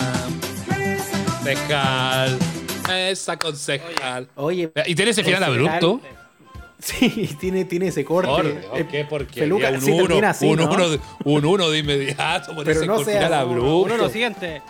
Concejal. 1.43 2.39
Mesa 2.87 3.37
concejal. 3.37 4.27
Oye, 4.35 4.71
Y 4.85 4.95
tiene 4.95 5.11
ese 5.11 5.23
final 5.23 5.43
abrupto. 5.43 6.01
Sí, 6.79 7.37
tiene, 7.39 7.63
tiene 7.63 7.87
ese 7.87 8.03
corte. 8.03 8.29
Por 8.29 8.45
Eh, 8.45 8.85
qué 8.91 9.05
porquería. 9.05 9.43
Feluca, 9.43 9.69
un 9.69 9.79
sí 9.81 9.91
uno, 9.91 10.27
así, 10.27 10.45
un, 10.45 10.57
¿no? 10.57 10.69
uno, 10.69 10.89
de- 10.89 10.99
un 11.23 11.45
uno 11.45 11.69
de 11.69 11.77
inmediato 11.79 12.47
por 12.55 12.65
Pero 12.65 12.77
ese 12.77 12.85
no 12.87 12.95
gol 12.95 13.05
sea 13.05 13.19
final 13.19 13.33
abrupto. 13.33 13.77
Uno, 13.77 13.95
lo 13.97 14.09
siguiente. 14.09 14.61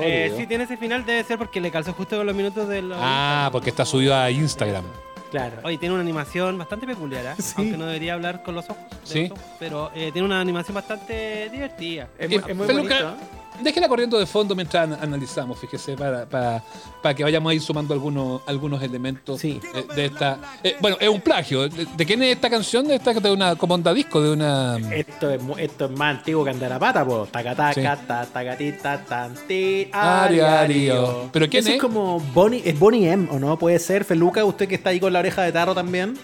Eh, 0.00 0.34
sí, 0.36 0.46
tiene 0.46 0.64
ese 0.64 0.76
final, 0.76 1.04
debe 1.04 1.24
ser 1.24 1.38
porque 1.38 1.60
le 1.60 1.70
calzó 1.70 1.92
justo 1.92 2.16
con 2.16 2.26
los 2.26 2.34
minutos 2.34 2.68
del. 2.68 2.92
Ah, 2.94 3.48
porque 3.52 3.70
está 3.70 3.84
subido 3.84 4.14
a 4.14 4.30
Instagram. 4.30 4.84
Claro. 5.30 5.56
Oye, 5.64 5.76
tiene 5.78 5.92
una 5.94 6.02
animación 6.02 6.56
bastante 6.56 6.86
peculiar, 6.86 7.26
¿eh? 7.26 7.42
Sí. 7.42 7.54
aunque 7.56 7.76
no 7.76 7.86
debería 7.86 8.14
hablar 8.14 8.42
con 8.42 8.54
los 8.54 8.68
ojos. 8.70 8.84
de 8.90 8.96
Sí. 9.06 9.22
los 9.28 9.32
ojos, 9.38 9.44
pero 9.58 9.90
eh, 9.94 10.10
tiene 10.12 10.24
una 10.26 10.40
animación 10.40 10.74
bastante 10.74 11.48
divertida. 11.50 12.08
Es 12.18 12.28
muy, 12.28 12.38
es 12.38 12.56
muy 12.56 12.66
bonito. 12.66 13.16
Déjela 13.62 13.88
corriendo 13.88 14.18
de 14.18 14.26
fondo 14.26 14.54
mientras 14.54 14.84
an- 14.90 14.98
analizamos, 15.00 15.58
fíjese, 15.58 15.96
para, 15.96 16.26
para, 16.26 16.62
para 17.02 17.14
que 17.14 17.22
vayamos 17.22 17.50
a 17.50 17.54
ir 17.54 17.60
sumando 17.60 17.94
algunos, 17.94 18.42
algunos 18.46 18.82
elementos 18.82 19.40
Sí. 19.40 19.60
eh, 19.74 19.84
de 19.94 20.04
esta. 20.06 20.38
eh, 20.62 20.76
bueno, 20.80 20.96
es 21.00 21.08
un 21.08 21.20
plagio. 21.20 21.68
¿De, 21.68 21.86
de 21.96 22.06
quién 22.06 22.22
es 22.22 22.34
esta 22.34 22.48
canción? 22.50 22.86
De 22.88 22.96
esta 22.96 23.12
de 23.14 23.30
una 23.32 23.56
como 23.56 23.74
onda 23.74 23.92
disco, 23.94 24.20
de 24.20 24.30
una. 24.32 24.76
Esto 24.94 25.30
es, 25.30 25.40
esto 25.58 25.84
es 25.86 25.90
más 25.92 26.18
antiguo 26.18 26.44
que 26.44 26.50
Andarapata, 26.50 27.04
po. 27.04 27.26
Tacataca, 27.30 27.74
Sí. 27.96 28.02
ta, 28.06 28.26
tacatita, 28.26 29.04
tan, 29.04 29.34
ti, 29.46 29.88
Ari, 29.92 30.40
ari. 30.40 30.90
¿Pero 31.32 31.48
quién 31.48 31.60
Eso 31.60 31.70
es? 31.70 31.74
es 31.76 31.80
como 31.80 32.20
Bonnie, 32.20 32.62
es 32.64 32.78
Bonnie 32.78 33.10
M, 33.10 33.28
¿o 33.30 33.38
no? 33.38 33.58
Puede 33.58 33.78
ser, 33.78 34.04
Feluca, 34.04 34.44
usted 34.44 34.68
que 34.68 34.74
está 34.74 34.90
ahí 34.90 35.00
con 35.00 35.12
la 35.12 35.18
oreja 35.20 35.42
de 35.42 35.52
tarro 35.52 35.74
también. 35.74 36.16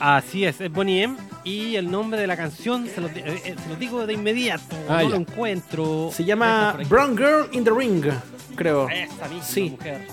Así 0.00 0.44
es, 0.44 0.60
es 0.60 0.70
Bonnie 0.72 1.02
M. 1.04 1.16
Y 1.44 1.76
el 1.76 1.90
nombre 1.90 2.20
de 2.20 2.26
la 2.26 2.36
canción 2.36 2.88
se 2.92 3.00
lo, 3.00 3.08
di- 3.08 3.20
eh, 3.20 3.42
eh, 3.44 3.56
se 3.62 3.68
lo 3.68 3.76
digo 3.76 4.06
de 4.06 4.14
inmediato. 4.14 4.76
Ah, 4.88 4.98
no 4.98 5.02
ya. 5.02 5.08
lo 5.10 5.16
encuentro. 5.16 6.10
Se 6.12 6.24
llama. 6.24 6.76
Brown 6.88 7.16
Girl 7.16 7.48
in 7.52 7.64
the 7.64 7.70
Ring, 7.70 8.04
creo. 8.56 8.88
Esa 8.88 9.28
misma 9.28 9.44
Sí. 9.44 9.70
mujer. 9.70 10.06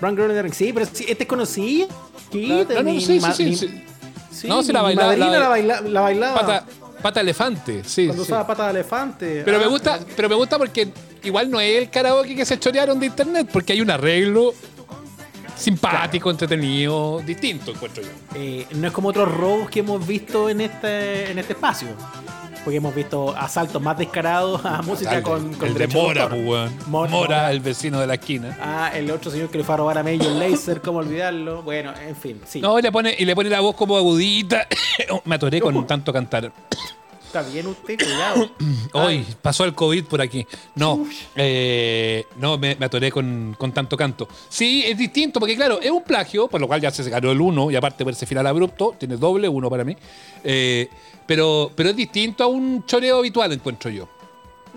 Brown 0.00 0.16
Girl 0.16 0.30
in 0.30 0.36
the 0.36 0.42
Ring. 0.42 0.52
Sí, 0.54 0.72
pero 0.72 0.86
sí, 0.92 1.04
este 1.08 1.24
es 1.24 1.28
conocido. 1.28 1.88
¿Qué? 2.30 2.66
No, 2.74 2.82
Mi- 2.84 3.00
sí, 3.00 3.18
ma- 3.20 3.32
sí, 3.32 3.44
mi- 3.46 3.56
sí. 3.56 3.82
sí, 4.30 4.48
No, 4.48 4.62
sí, 4.62 4.68
mi 4.68 4.74
la 4.74 4.82
baila- 4.82 5.06
madrina 5.06 5.30
la- 5.30 5.38
la, 5.40 5.48
baila- 5.48 5.80
la 5.82 6.00
bailaba. 6.00 6.40
Pata, 6.40 6.64
pata 7.02 7.20
elefante, 7.20 7.82
sí. 7.84 8.06
cuando 8.06 8.24
sí. 8.24 8.30
usaba 8.30 8.46
pata 8.46 8.64
de 8.66 8.70
elefante. 8.70 9.42
Pero 9.44 9.58
me 9.58 9.64
Ah, 9.64 9.68
gusta, 9.68 10.00
pero 10.16 10.28
me 10.28 10.34
gusta 10.36 10.56
porque 10.58 10.88
igual 11.24 11.50
no 11.50 11.60
es 11.60 11.76
el 11.76 11.90
karaoke 11.90 12.36
que 12.36 12.44
se 12.44 12.58
chorearon 12.58 13.00
de 13.00 13.06
internet, 13.06 13.48
porque 13.52 13.72
hay 13.72 13.80
un 13.80 13.90
arreglo 13.90 14.54
simpático, 15.60 16.30
entretenido, 16.30 17.20
distinto, 17.24 17.70
encuentro 17.72 18.02
yo. 18.02 18.08
eh, 18.34 18.66
no 18.74 18.86
es 18.88 18.92
como 18.92 19.08
otros 19.10 19.30
robos 19.32 19.68
que 19.70 19.80
hemos 19.80 20.04
visto 20.06 20.48
en 20.48 20.60
este, 20.62 21.30
en 21.30 21.38
este 21.38 21.52
espacio. 21.52 21.88
Porque 22.62 22.76
hemos 22.76 22.94
visto 22.94 23.34
asaltos 23.34 23.80
más 23.80 23.96
descarados 23.96 24.62
a 24.66 24.82
música 24.82 25.22
con, 25.22 25.54
con 25.54 25.68
el 25.68 25.74
de 25.74 25.88
pues, 25.88 26.70
Mora, 26.86 27.08
Mora. 27.08 27.50
el 27.50 27.60
vecino 27.60 27.98
de 28.00 28.06
la 28.06 28.14
esquina. 28.14 28.54
Ah, 28.60 28.90
el 28.94 29.10
otro 29.10 29.30
señor 29.30 29.48
que 29.48 29.56
le 29.56 29.64
fue 29.64 29.74
a 29.74 29.78
robar 29.78 29.96
a 29.96 30.02
Major 30.02 30.32
Laser, 30.32 30.82
¿cómo 30.82 30.98
olvidarlo? 30.98 31.62
Bueno, 31.62 31.94
en 32.06 32.14
fin, 32.14 32.38
sí. 32.46 32.60
No, 32.60 32.78
y 32.78 32.82
le 32.82 32.92
pone, 32.92 33.14
y 33.18 33.24
le 33.24 33.34
pone 33.34 33.48
la 33.48 33.60
voz 33.60 33.74
como 33.76 33.96
agudita. 33.96 34.66
Me 35.24 35.36
atoré 35.36 35.58
con 35.60 35.86
tanto 35.86 36.12
cantar. 36.12 36.52
Está 37.30 37.42
bien 37.42 37.68
usted, 37.68 37.96
cuidado. 37.96 38.50
Hoy 38.92 39.24
pasó 39.40 39.64
el 39.64 39.72
COVID 39.72 40.06
por 40.06 40.20
aquí. 40.20 40.44
No, 40.74 41.06
eh, 41.36 42.26
no, 42.38 42.58
me, 42.58 42.74
me 42.74 42.86
atoré 42.86 43.12
con, 43.12 43.54
con 43.56 43.70
tanto 43.70 43.96
canto. 43.96 44.26
Sí, 44.48 44.82
es 44.84 44.98
distinto, 44.98 45.38
porque 45.38 45.54
claro, 45.54 45.80
es 45.80 45.92
un 45.92 46.02
plagio, 46.02 46.48
por 46.48 46.60
lo 46.60 46.66
cual 46.66 46.80
ya 46.80 46.90
se 46.90 47.08
ganó 47.08 47.30
el 47.30 47.40
uno, 47.40 47.70
y 47.70 47.76
aparte 47.76 48.02
por 48.02 48.14
ese 48.14 48.26
final 48.26 48.48
abrupto, 48.48 48.96
tiene 48.98 49.16
doble, 49.16 49.48
uno 49.48 49.70
para 49.70 49.84
mí. 49.84 49.96
Eh, 50.42 50.88
pero, 51.24 51.70
pero 51.76 51.90
es 51.90 51.96
distinto 51.96 52.42
a 52.42 52.48
un 52.48 52.84
choreo 52.84 53.18
habitual, 53.18 53.52
encuentro 53.52 53.92
yo. 53.92 54.08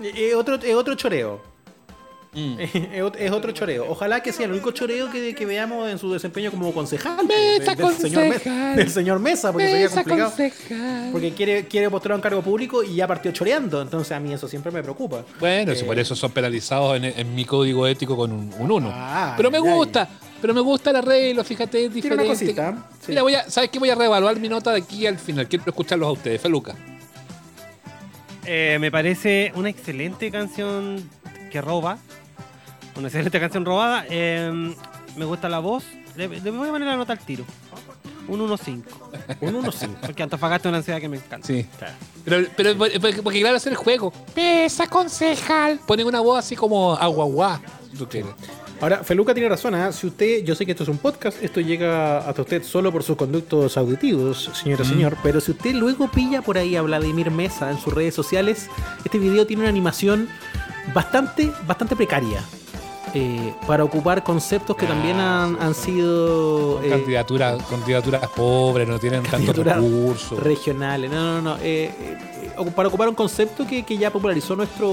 Es 0.00 0.32
otro, 0.36 0.54
es 0.54 0.74
otro 0.76 0.94
choreo. 0.94 1.53
Mm. 2.34 2.56
es, 2.58 2.72
ot- 3.02 3.16
es 3.18 3.30
otro 3.30 3.52
choreo. 3.52 3.86
Ojalá 3.88 4.20
que 4.22 4.32
sea 4.32 4.46
el 4.46 4.52
único 4.52 4.70
choreo 4.72 5.10
que, 5.10 5.34
que 5.34 5.46
veamos 5.46 5.88
en 5.88 5.98
su 5.98 6.12
desempeño 6.12 6.50
como 6.50 6.72
concejal. 6.74 7.24
Mesa 7.26 7.74
del, 7.74 7.94
señor 7.96 8.28
Mesa, 8.28 8.74
del 8.74 8.90
señor 8.90 9.18
Mesa, 9.20 9.52
porque 9.52 9.68
sería 9.68 9.88
complicado. 9.88 10.30
concejal. 10.30 11.08
Porque 11.12 11.32
quiere, 11.32 11.66
quiere 11.66 11.88
postular 11.90 12.16
un 12.16 12.22
cargo 12.22 12.42
público 12.42 12.82
y 12.82 12.96
ya 12.96 13.06
partió 13.06 13.30
choreando. 13.32 13.80
Entonces 13.80 14.10
a 14.12 14.18
mí 14.20 14.32
eso 14.32 14.48
siempre 14.48 14.72
me 14.72 14.82
preocupa. 14.82 15.24
Bueno, 15.38 15.74
si 15.74 15.82
Eh, 15.82 15.84
por 15.84 15.98
eso 15.98 16.16
son 16.16 16.32
penalizados 16.32 16.96
en, 16.96 17.04
en 17.04 17.34
mi 17.34 17.44
código 17.44 17.86
ético 17.86 18.16
con 18.16 18.32
un, 18.32 18.52
un 18.58 18.70
uno. 18.70 18.90
Ah, 18.92 19.34
pero 19.36 19.50
me 19.50 19.58
gusta, 19.60 20.08
pero 20.40 20.52
me 20.52 20.60
gusta 20.60 20.90
el 20.90 20.96
arreglo, 20.96 21.44
fíjate, 21.44 21.84
es 21.86 21.92
Tiene 21.92 22.14
una 22.14 22.22
diferente. 22.24 22.44
cosita, 22.54 22.88
sí. 23.00 23.06
Mira, 23.08 23.22
voy 23.22 23.34
a, 23.36 23.48
¿sabes 23.48 23.70
qué? 23.70 23.78
Voy 23.78 23.90
a 23.90 23.94
reevaluar 23.94 24.38
mi 24.40 24.48
nota 24.48 24.72
de 24.72 24.78
aquí 24.78 25.06
al 25.06 25.18
final. 25.18 25.46
Quiero 25.48 25.64
escucharlos 25.68 26.08
a 26.08 26.12
ustedes, 26.12 26.40
Feluca. 26.40 26.74
Eh, 28.46 28.76
me 28.80 28.90
parece 28.90 29.52
una 29.54 29.70
excelente 29.70 30.30
canción 30.30 31.08
que 31.50 31.60
roba. 31.60 31.98
Una 32.96 33.08
excelente 33.08 33.40
canción 33.40 33.64
robada. 33.64 34.04
Eh, 34.08 34.74
me 35.16 35.24
gusta 35.24 35.48
la 35.48 35.58
voz. 35.58 35.84
Le, 36.16 36.28
le 36.28 36.50
voy 36.50 36.68
a 36.68 36.72
poner 36.72 36.88
la 36.88 36.96
nota 36.96 37.12
al 37.12 37.18
tiro. 37.18 37.44
Un 38.28 38.40
1.5. 38.40 38.82
Un 39.40 39.62
1-5. 39.62 39.96
Porque 40.00 40.22
Antofagasta 40.22 40.68
es 40.68 40.72
una 40.72 40.82
ciudad 40.82 41.00
que 41.00 41.08
me 41.08 41.16
encanta. 41.18 41.46
Sí. 41.46 41.66
Pero, 42.24 42.46
pero 42.56 42.76
porque, 42.76 43.22
porque 43.22 43.40
claro, 43.40 43.56
hacer 43.56 43.72
el 43.72 43.76
juego. 43.76 44.12
Pesa, 44.34 44.86
concejal. 44.86 45.80
Ponen 45.86 46.06
una 46.06 46.20
voz 46.20 46.38
así 46.38 46.56
como 46.56 46.94
aguaguá. 46.94 47.60
¿Tú 47.96 48.08
quieres? 48.08 48.32
Ahora, 48.80 49.04
Feluca 49.04 49.32
tiene 49.32 49.48
razón, 49.48 49.74
¿ah? 49.76 49.92
si 49.92 50.08
usted, 50.08 50.44
yo 50.44 50.54
sé 50.54 50.66
que 50.66 50.72
esto 50.72 50.82
es 50.82 50.88
un 50.88 50.98
podcast, 50.98 51.42
esto 51.42 51.60
llega 51.60 52.18
hasta 52.18 52.42
usted 52.42 52.62
solo 52.62 52.90
por 52.92 53.02
sus 53.02 53.16
conductos 53.16 53.78
auditivos, 53.78 54.50
señora, 54.52 54.84
señor, 54.84 55.16
pero 55.22 55.40
si 55.40 55.52
usted 55.52 55.74
luego 55.74 56.10
pilla 56.10 56.42
por 56.42 56.58
ahí 56.58 56.74
a 56.74 56.82
Vladimir 56.82 57.30
Mesa 57.30 57.70
en 57.70 57.78
sus 57.78 57.94
redes 57.94 58.14
sociales, 58.14 58.68
este 59.04 59.18
video 59.18 59.46
tiene 59.46 59.62
una 59.62 59.70
animación 59.70 60.28
bastante, 60.92 61.50
bastante 61.66 61.94
precaria. 61.96 62.42
Eh, 63.14 63.54
para 63.66 63.84
ocupar 63.84 64.22
conceptos 64.24 64.76
que 64.76 64.86
también 64.86 65.18
han, 65.20 65.56
han 65.62 65.74
sido 65.74 66.82
eh, 66.82 66.90
Candidaturas 66.90 67.62
candidaturas 67.64 68.28
pobres, 68.30 68.88
no 68.88 68.98
tienen 68.98 69.22
tantos 69.22 69.56
recursos. 69.56 70.38
regionales. 70.40 71.10
No, 71.10 71.40
no, 71.40 71.42
no. 71.42 71.56
eh, 71.62 71.90
eh, 71.98 72.70
para 72.74 72.88
ocupar 72.88 73.08
un 73.08 73.14
concepto 73.14 73.66
que, 73.66 73.82
que 73.84 73.96
ya 73.96 74.10
popularizó 74.10 74.54
nuestro 74.56 74.88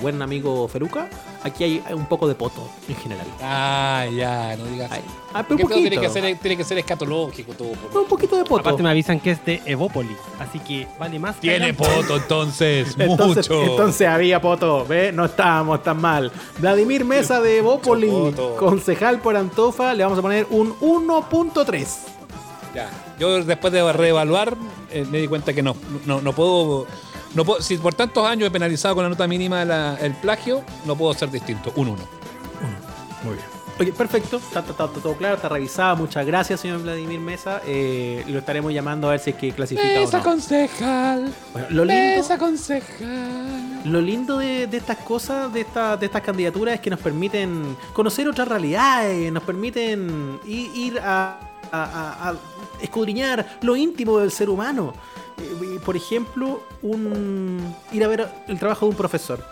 buen 0.00 0.20
amigo 0.22 0.68
Feluca, 0.68 1.08
aquí 1.42 1.64
hay 1.64 1.82
un 1.94 2.06
poco 2.06 2.28
de 2.28 2.34
poto 2.34 2.62
en 2.88 2.96
general. 2.96 3.26
Ah, 3.42 4.06
ya, 4.14 4.56
no 4.56 4.64
digas. 4.66 4.90
Ay, 4.92 5.02
ah, 5.34 5.42
pero 5.46 5.64
un 5.66 5.72
tiene 5.72 5.98
que, 5.98 6.08
ser, 6.08 6.36
tiene 6.38 6.56
que 6.56 6.64
ser 6.64 6.78
escatológico 6.78 7.52
todo. 7.54 7.72
por- 7.72 8.02
Un 8.02 8.08
poquito 8.08 8.36
de 8.36 8.44
poto. 8.44 8.60
Aparte 8.60 8.82
me 8.82 8.90
avisan 8.90 9.20
que 9.20 9.30
es 9.32 9.44
de 9.44 9.62
Evópolis, 9.66 10.16
así 10.38 10.58
que 10.60 10.86
vale 10.98 11.18
más. 11.18 11.36
que 11.36 11.42
Tiene 11.42 11.72
poto 11.74 12.16
entonces, 12.16 12.94
Entonces, 12.98 13.48
mucho. 13.50 13.62
entonces 13.70 14.06
había 14.08 14.40
poto, 14.40 14.84
¿ve? 14.86 15.12
No 15.12 15.24
estábamos 15.26 15.82
tan 15.82 16.00
mal. 16.00 16.30
Vladimir 16.58 17.04
Mesa 17.04 17.40
de 17.40 17.58
Evópoli, 17.58 18.08
poto. 18.08 18.56
concejal 18.56 19.20
por 19.20 19.36
Antofa, 19.36 19.94
le 19.94 20.02
vamos 20.04 20.18
a 20.18 20.22
poner 20.22 20.46
un 20.50 20.74
1.3. 20.80 21.86
Ya. 22.74 22.88
Yo 23.18 23.42
después 23.44 23.72
de 23.72 23.92
reevaluar 23.92 24.56
eh, 24.90 25.04
me 25.10 25.18
di 25.18 25.26
cuenta 25.28 25.52
que 25.52 25.62
no, 25.62 25.74
no, 26.06 26.20
no 26.20 26.32
puedo, 26.32 26.86
no 27.34 27.44
puedo, 27.44 27.60
si 27.60 27.76
por 27.76 27.94
tantos 27.94 28.26
años 28.26 28.46
he 28.48 28.50
penalizado 28.50 28.94
con 28.94 29.04
la 29.04 29.10
nota 29.10 29.26
mínima 29.26 29.64
la- 29.64 29.96
el 30.00 30.14
plagio, 30.14 30.62
no 30.86 30.96
puedo 30.96 31.12
ser 31.14 31.30
distinto, 31.30 31.72
un 31.76 31.88
1. 31.88 31.98
Muy 33.24 33.34
bien. 33.34 33.46
Oye, 33.80 33.92
perfecto, 33.94 34.36
está, 34.36 34.60
está- 34.60 34.72
está 34.72 34.88
todo 34.88 35.14
claro, 35.14 35.36
está 35.36 35.48
revisado. 35.48 35.96
Muchas 35.96 36.26
gracias, 36.26 36.60
señor 36.60 36.82
Vladimir 36.82 37.18
Mesa. 37.18 37.62
Eh, 37.66 38.22
lo 38.28 38.38
estaremos 38.40 38.74
llamando 38.74 39.08
a 39.08 39.12
ver 39.12 39.20
si 39.20 39.30
es 39.30 39.36
que 39.36 39.52
clasifica 39.52 39.88
o 39.88 40.10
no. 40.18 40.22
concejal, 40.22 41.32
Bueno, 41.54 41.66
lo 41.70 41.84
lindo, 41.86 42.38
concejal. 42.38 43.80
lo 43.86 44.00
lindo 44.02 44.36
de, 44.36 44.66
de 44.66 44.76
estas 44.76 44.98
cosas, 44.98 45.50
de, 45.50 45.60
esta- 45.62 45.96
de 45.96 46.04
estas 46.04 46.20
candidaturas, 46.20 46.74
es 46.74 46.80
que 46.82 46.90
nos 46.90 47.00
permiten 47.00 47.74
conocer 47.94 48.28
otras 48.28 48.46
realidades, 48.48 49.32
nos 49.32 49.42
permiten 49.44 50.38
ir, 50.44 50.70
ir 50.76 50.98
a, 51.00 51.38
a- 51.72 51.82
a- 51.82 52.28
a 52.30 52.34
escudriñar 52.82 53.58
lo 53.62 53.76
íntimo 53.76 54.18
del 54.18 54.30
ser 54.30 54.50
humano. 54.50 54.92
Eh, 55.38 55.80
por 55.82 55.96
ejemplo, 55.96 56.62
un, 56.82 57.74
ir 57.92 58.04
a 58.04 58.08
ver 58.08 58.28
el 58.46 58.58
trabajo 58.58 58.84
de 58.84 58.90
un 58.90 58.96
profesor. 58.96 59.42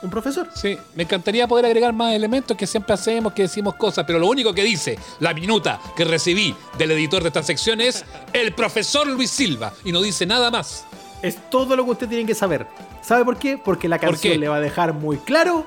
¿Un 0.00 0.10
profesor? 0.10 0.48
Sí, 0.54 0.78
me 0.94 1.02
encantaría 1.02 1.48
poder 1.48 1.66
agregar 1.66 1.92
más 1.92 2.12
elementos 2.14 2.56
que 2.56 2.66
siempre 2.68 2.94
hacemos, 2.94 3.32
que 3.32 3.42
decimos 3.42 3.74
cosas, 3.74 4.04
pero 4.06 4.18
lo 4.20 4.28
único 4.28 4.54
que 4.54 4.62
dice 4.62 4.96
la 5.18 5.34
minuta 5.34 5.80
que 5.96 6.04
recibí 6.04 6.54
del 6.76 6.92
editor 6.92 7.22
de 7.22 7.28
esta 7.28 7.42
sección 7.42 7.80
es 7.80 8.04
el 8.32 8.54
profesor 8.54 9.06
Luis 9.08 9.30
Silva 9.30 9.72
y 9.84 9.90
no 9.90 10.00
dice 10.00 10.24
nada 10.24 10.50
más. 10.52 10.84
Es 11.20 11.50
todo 11.50 11.74
lo 11.74 11.84
que 11.84 11.90
usted 11.90 12.08
tiene 12.08 12.24
que 12.26 12.34
saber. 12.36 12.68
¿Sabe 13.02 13.24
por 13.24 13.38
qué? 13.38 13.58
Porque 13.58 13.88
la 13.88 13.98
¿Por 13.98 14.10
canción 14.10 14.34
qué? 14.34 14.38
le 14.38 14.48
va 14.48 14.56
a 14.56 14.60
dejar 14.60 14.92
muy 14.94 15.16
claro 15.18 15.66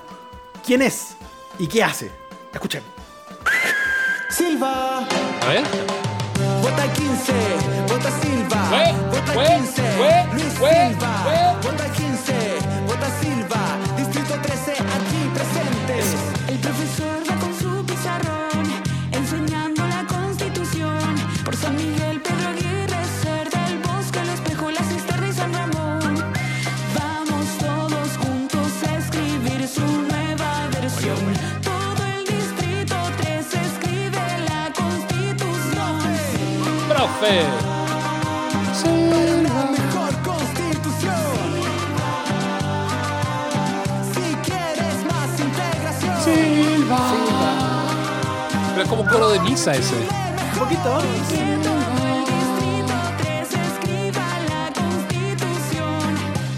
quién 0.66 0.82
es 0.82 1.16
y 1.60 1.68
qué 1.68 1.84
hace. 1.84 2.10
Escuchen. 2.54 2.84
Silva, 4.30 5.00
A 5.00 5.48
ver. 5.50 5.64
vota 6.62 6.94
15, 6.94 7.34
vota 7.90 8.12
Silva, 8.22 8.66
Fue, 8.70 8.94
vota 9.20 9.34
fue, 9.34 9.46
15, 9.58 9.82
fue, 9.98 10.26
Luis 10.34 10.54
fue, 10.54 10.88
Silva, 10.90 11.24
fue. 11.62 11.72
vota 11.72 11.92
15, 11.92 12.34
Profe. 37.22 37.38
La 39.44 39.64
mejor 39.70 40.12
constitución. 40.24 41.36
Si 44.12 44.26
quieres 44.44 44.98
más 45.06 45.30
integración. 45.40 46.18
Pero 48.72 48.82
es 48.82 48.90
como 48.90 49.02
un 49.04 49.08
coro 49.08 49.30
de 49.30 49.40
misa 49.42 49.74
ese. 49.74 49.96
Un 49.96 50.60
poquito. 50.60 51.00
El 51.00 51.06
distrito 51.14 51.72
13 53.18 53.58
escriba 53.70 54.26
la 54.50 54.64
constitución. 54.74 56.10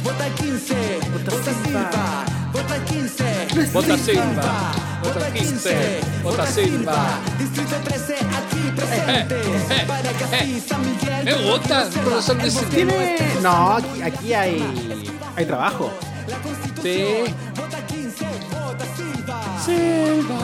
Vota 0.04 0.28
15, 0.38 0.76
vota 1.12 1.52
Silva, 1.64 2.06
vota 2.54 2.76
15. 2.86 3.70
Vota 3.74 3.98
Silva, 3.98 4.72
vota 5.04 5.32
15, 5.32 6.00
vota 6.24 6.46
Silva. 6.48 7.20
Distrito 7.38 7.76
13 7.84 8.16
aquí 8.16 8.72
presente. 8.76 9.36
eh, 9.36 9.86
Para 9.88 10.10
que 10.14 10.24
así 10.24 10.60
San 10.68 10.82
Miguel. 10.82 11.26
Me 11.26 11.34
gusta, 11.52 11.90
profesor 12.04 12.42
Silva. 12.42 12.70
Tiene. 12.70 13.18
No, 13.42 13.74
aquí, 13.78 14.02
aquí 14.02 14.34
hay. 14.34 15.04
Hay 15.36 15.46
trabajo. 15.46 15.92
Sí. 16.82 17.24
Vota 17.56 17.86
15, 17.88 18.26
vota 18.52 18.86
Silva. 19.66 20.40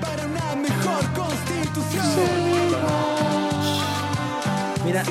Para 0.00 0.24
una 0.26 0.56
mejor 0.56 1.04
constitución. 1.14 2.28
Mira, 4.84 5.02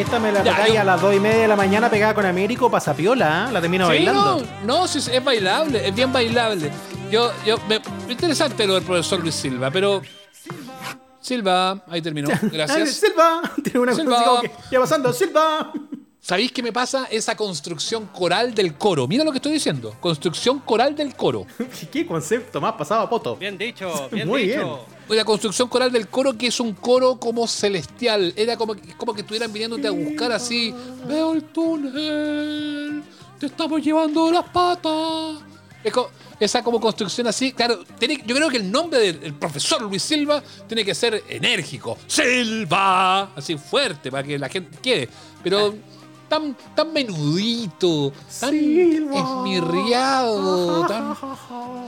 esta 0.00 0.18
me 0.18 0.32
la 0.32 0.42
yo- 0.42 0.80
a 0.80 0.84
las 0.84 1.00
2 1.00 1.14
y 1.14 1.20
media 1.20 1.38
de 1.42 1.48
la 1.48 1.56
mañana 1.56 1.90
pegada 1.90 2.14
con 2.14 2.26
Américo 2.26 2.70
Pasapiola, 2.70 3.46
¿eh? 3.48 3.52
La 3.52 3.60
termino 3.60 3.84
Sí, 3.86 3.90
bailando. 3.92 4.42
no, 4.64 4.80
no, 4.80 4.88
sí, 4.88 4.98
es 5.12 5.24
bailable, 5.24 5.86
es 5.86 5.94
bien 5.94 6.12
bailable. 6.12 6.70
Yo, 7.10 7.30
yo, 7.44 7.58
me, 7.68 7.80
interesante 8.08 8.66
lo 8.66 8.74
del 8.74 8.82
profesor 8.84 9.20
Luis 9.20 9.34
Silva, 9.34 9.70
pero 9.70 10.00
Silva, 11.20 11.82
ahí 11.88 12.00
terminó. 12.00 12.28
Gracias. 12.52 12.90
Silva. 12.94 13.42
Tiene 13.62 13.78
una 13.80 13.94
Silva. 13.94 14.40
que, 14.40 14.50
¿Qué 14.70 14.78
va 14.78 14.84
pasando? 14.84 15.12
Silva. 15.12 15.72
¿Sabéis 16.30 16.52
qué 16.52 16.62
me 16.62 16.72
pasa? 16.72 17.08
Esa 17.10 17.34
construcción 17.36 18.06
coral 18.06 18.54
del 18.54 18.74
coro. 18.74 19.08
Mira 19.08 19.24
lo 19.24 19.32
que 19.32 19.38
estoy 19.38 19.50
diciendo. 19.52 19.96
Construcción 19.98 20.60
coral 20.60 20.94
del 20.94 21.16
coro. 21.16 21.44
¿Qué 21.92 22.06
concepto 22.06 22.60
más 22.60 22.74
pasado 22.74 23.00
a 23.00 23.10
poto? 23.10 23.34
Bien 23.34 23.58
dicho, 23.58 24.08
bien 24.12 24.28
Muy 24.28 24.44
dicho. 24.46 24.86
La 25.08 25.24
construcción 25.24 25.66
coral 25.66 25.90
del 25.90 26.06
coro 26.06 26.38
que 26.38 26.46
es 26.46 26.60
un 26.60 26.74
coro 26.74 27.16
como 27.18 27.48
celestial. 27.48 28.32
Era 28.36 28.56
como, 28.56 28.76
que- 28.76 28.94
como 28.96 29.12
que 29.12 29.22
estuvieran 29.22 29.52
viniéndote 29.52 29.88
a 29.88 29.90
buscar 29.90 30.30
así. 30.30 30.72
Veo 31.08 31.32
el 31.32 31.42
túnel. 31.46 33.02
Te 33.40 33.46
estamos 33.46 33.82
llevando 33.82 34.30
las 34.30 34.44
patas. 34.50 35.38
Es 35.82 35.92
co- 35.92 36.12
esa 36.38 36.62
como 36.62 36.80
construcción 36.80 37.26
así. 37.26 37.50
Claro, 37.52 37.80
tiene- 37.98 38.22
yo 38.24 38.36
creo 38.36 38.48
que 38.48 38.58
el 38.58 38.70
nombre 38.70 39.00
del 39.00 39.20
el 39.24 39.34
profesor 39.34 39.82
Luis 39.82 40.04
Silva 40.04 40.40
tiene 40.68 40.84
que 40.84 40.94
ser 40.94 41.24
enérgico. 41.28 41.98
Silva. 42.06 43.32
Así 43.34 43.56
fuerte 43.58 44.12
para 44.12 44.22
que 44.24 44.38
la 44.38 44.48
gente 44.48 44.78
quede. 44.80 45.08
Pero 45.42 45.74
tan, 46.30 46.56
tan 46.74 46.92
menudito. 46.94 48.10
Tan 48.40 48.54
esmirriado. 48.54 50.86
Tan... 50.86 51.14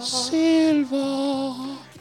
Silva. 0.03 1.55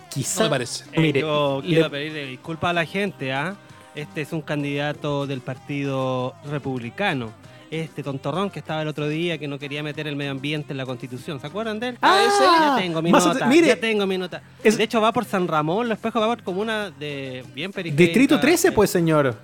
Quizá. 0.09 0.39
No 0.41 0.45
me 0.45 0.49
parece. 0.49 0.83
Eh, 0.91 0.99
Mire, 1.01 1.19
yo 1.21 1.61
le- 1.63 1.67
quiero 1.69 1.89
pedirle 1.89 2.25
disculpas 2.25 2.71
a 2.71 2.73
la 2.73 2.85
gente, 2.85 3.31
¿ah? 3.31 3.55
Este 3.95 4.21
es 4.21 4.33
un 4.33 4.41
candidato 4.41 5.25
del 5.27 5.39
Partido 5.41 6.33
Republicano. 6.49 7.31
Este 7.69 8.03
tontorrón 8.03 8.49
que 8.49 8.59
estaba 8.59 8.81
el 8.81 8.89
otro 8.89 9.07
día 9.07 9.37
que 9.37 9.47
no 9.47 9.57
quería 9.57 9.81
meter 9.81 10.05
el 10.05 10.17
medio 10.17 10.31
ambiente 10.31 10.73
en 10.73 10.77
la 10.77 10.85
Constitución. 10.85 11.39
¿Se 11.39 11.47
acuerdan 11.47 11.79
de 11.79 11.89
él? 11.89 11.97
Ah, 12.01 12.21
ese. 12.27 12.43
Ya 12.43 12.75
tengo 12.77 13.01
mi 13.01 13.11
nota. 13.11 13.45
mire, 13.47 13.67
ya 13.67 13.79
tengo 13.79 14.05
mi 14.05 14.17
nota. 14.17 14.41
es- 14.61 14.77
De 14.77 14.83
hecho, 14.83 14.99
va 14.99 15.13
por 15.13 15.23
San 15.23 15.47
Ramón, 15.47 15.87
Los 15.87 15.97
Espejos, 15.97 16.21
va 16.21 16.27
por 16.27 16.43
comuna 16.43 16.89
de 16.91 17.45
bien 17.55 17.71
periférica. 17.71 18.03
Distrito 18.03 18.39
13, 18.41 18.67
eh, 18.67 18.71
pues, 18.73 18.89
señor. 18.89 19.37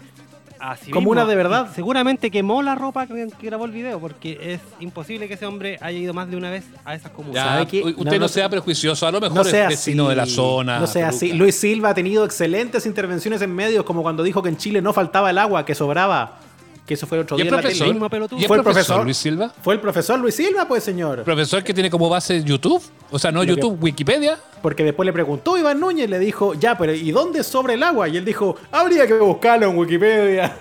Así 0.59 0.91
comuna 0.91 1.21
mismo. 1.21 1.29
de 1.29 1.35
verdad. 1.35 1.67
Y 1.71 1.75
Seguramente 1.75 2.31
quemó 2.31 2.61
la 2.61 2.75
ropa 2.75 3.07
que, 3.07 3.27
que 3.39 3.47
grabó 3.47 3.65
el 3.65 3.71
video, 3.71 3.99
porque 3.99 4.37
es 4.41 4.59
imposible 4.79 5.27
que 5.27 5.35
ese 5.35 5.45
hombre 5.45 5.77
haya 5.81 5.97
ido 5.97 6.13
más 6.13 6.29
de 6.29 6.37
una 6.37 6.49
vez 6.49 6.65
a 6.85 6.95
esas 6.95 7.11
comunas. 7.11 7.61
Usted 7.61 7.81
No, 7.95 8.03
no, 8.11 8.19
no 8.19 8.27
sea 8.27 8.43
se- 8.45 8.49
prejuicioso, 8.49 9.07
a 9.07 9.11
lo 9.11 9.19
mejor 9.21 9.37
No 9.37 9.43
sea 9.43 9.63
es 9.65 9.69
vecino 9.69 10.03
así. 10.03 10.09
de 10.09 10.15
la 10.15 10.25
zona. 10.25 10.79
No 10.79 10.87
sea 10.87 11.09
así. 11.09 11.33
Luis 11.33 11.55
Silva 11.55 11.89
ha 11.89 11.93
tenido 11.93 12.25
excelentes 12.25 12.85
intervenciones 12.85 13.41
en 13.41 13.53
medios, 13.53 13.83
como 13.85 14.01
cuando 14.01 14.23
dijo 14.23 14.41
que 14.43 14.49
en 14.49 14.57
Chile 14.57 14.81
no 14.81 14.93
faltaba 14.93 15.29
el 15.29 15.37
agua, 15.37 15.65
que 15.65 15.75
sobraba. 15.75 16.39
Que 16.87 16.93
eso 16.93 17.05
fue 17.05 17.19
otro 17.19 17.37
¿Y 17.37 17.41
día 17.43 17.49
el 17.51 17.55
en 17.57 17.63
la 17.63 17.69
tele. 17.69 17.91
mismo 17.93 18.09
pelotudo. 18.09 18.39
¿Y 18.39 18.43
el 18.43 18.47
Fue 18.47 18.57
el 18.57 18.63
profesor. 18.63 19.03
Luis 19.03 19.17
Silva? 19.17 19.53
Fue 19.61 19.73
el 19.73 19.81
profesor 19.81 20.17
Luis 20.19 20.33
Silva, 20.35 20.65
pues 20.67 20.83
señor. 20.85 21.23
Profesor 21.23 21.61
que 21.63 21.73
tiene 21.73 21.89
como 21.89 22.07
base 22.07 22.41
YouTube, 22.43 22.81
o 23.11 23.19
sea, 23.19 23.29
no 23.31 23.41
Lo 23.41 23.45
que- 23.45 23.61
YouTube, 23.61 23.77
Wikipedia. 23.83 24.39
Porque 24.61 24.83
después 24.85 25.05
le 25.05 25.11
preguntó 25.11 25.57
Iván 25.57 25.79
Núñez, 25.81 26.09
le 26.09 26.17
dijo, 26.17 26.53
ya, 26.53 26.77
pero 26.77 26.93
¿y 26.93 27.11
dónde 27.11 27.43
sobre 27.43 27.73
el 27.73 27.83
agua? 27.83 28.07
Y 28.07 28.15
él 28.17 28.23
dijo, 28.23 28.55
habría 28.71 29.05
que 29.05 29.15
buscarlo 29.15 29.69
en 29.69 29.77
Wikipedia. 29.77 30.57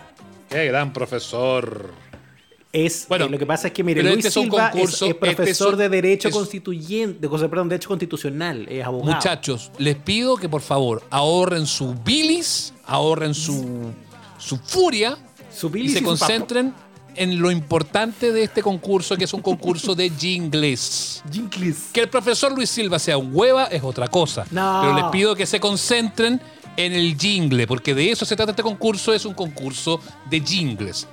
Qué 0.50 0.66
gran 0.66 0.92
profesor. 0.92 1.92
Es, 2.72 3.06
Bueno, 3.08 3.26
eh, 3.26 3.30
lo 3.30 3.38
que 3.38 3.46
pasa 3.46 3.68
es 3.68 3.72
que, 3.72 3.82
mire, 3.84 4.02
Luis 4.02 4.16
este 4.26 4.30
Silva 4.32 4.66
es- 4.66 4.72
concurso, 4.72 5.04
es, 5.06 5.10
este 5.12 5.28
es 5.30 5.34
profesor 5.36 5.76
de 5.76 5.88
Derecho 5.88 6.28
es- 6.28 6.34
Constituyente, 6.34 7.28
perdón, 7.28 7.68
Derecho 7.68 7.88
Constitucional, 7.88 8.66
es 8.68 8.84
abogado. 8.84 9.14
Muchachos, 9.14 9.70
les 9.78 9.94
pido 9.96 10.36
que 10.36 10.48
por 10.48 10.60
favor 10.60 11.02
ahorren 11.10 11.66
su 11.66 11.94
bilis, 12.04 12.74
ahorren 12.84 13.32
su, 13.32 13.92
su 14.38 14.58
furia 14.58 15.16
y 15.74 15.88
se 15.88 16.02
concentren 16.02 16.74
en 17.16 17.40
lo 17.40 17.50
importante 17.50 18.32
de 18.32 18.42
este 18.42 18.62
concurso, 18.62 19.16
que 19.16 19.24
es 19.24 19.32
un 19.32 19.42
concurso 19.42 19.94
de 19.94 20.10
jingles. 20.10 21.22
Jinklis. 21.30 21.88
Que 21.92 22.02
el 22.02 22.08
profesor 22.08 22.52
Luis 22.52 22.70
Silva 22.70 22.98
sea 22.98 23.18
un 23.18 23.30
hueva 23.32 23.64
es 23.64 23.82
otra 23.82 24.08
cosa. 24.08 24.44
No. 24.50 24.80
Pero 24.82 24.94
les 24.94 25.04
pido 25.06 25.34
que 25.34 25.46
se 25.46 25.58
concentren 25.58 26.40
en 26.76 26.92
el 26.92 27.16
jingle, 27.18 27.66
porque 27.66 27.94
de 27.94 28.10
eso 28.10 28.24
se 28.24 28.36
trata 28.36 28.52
este 28.52 28.62
concurso, 28.62 29.14
es 29.14 29.24
un 29.24 29.34
concurso 29.34 30.00
de 30.28 30.40
jingles. 30.40 31.08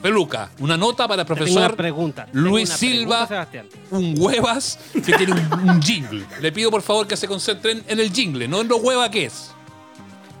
Peluca, 0.00 0.50
una 0.60 0.76
nota 0.76 1.06
para 1.06 1.22
el 1.22 1.26
profesor 1.26 1.58
una 1.58 1.76
pregunta. 1.76 2.26
Luis 2.32 2.70
una 2.70 2.78
Silva, 2.78 3.26
pregunta, 3.26 3.64
un 3.90 4.14
huevas 4.16 4.78
que 4.94 5.12
tiene 5.12 5.32
un, 5.32 5.68
un 5.68 5.82
jingle. 5.82 6.24
Le 6.40 6.52
pido 6.52 6.70
por 6.70 6.80
favor 6.80 7.06
que 7.06 7.16
se 7.16 7.28
concentren 7.28 7.84
en 7.86 8.00
el 8.00 8.10
jingle, 8.10 8.48
no 8.48 8.62
en 8.62 8.68
lo 8.68 8.76
hueva 8.78 9.10
que 9.10 9.26
es. 9.26 9.50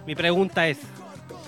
Mi 0.06 0.14
pregunta 0.14 0.66
es, 0.66 0.78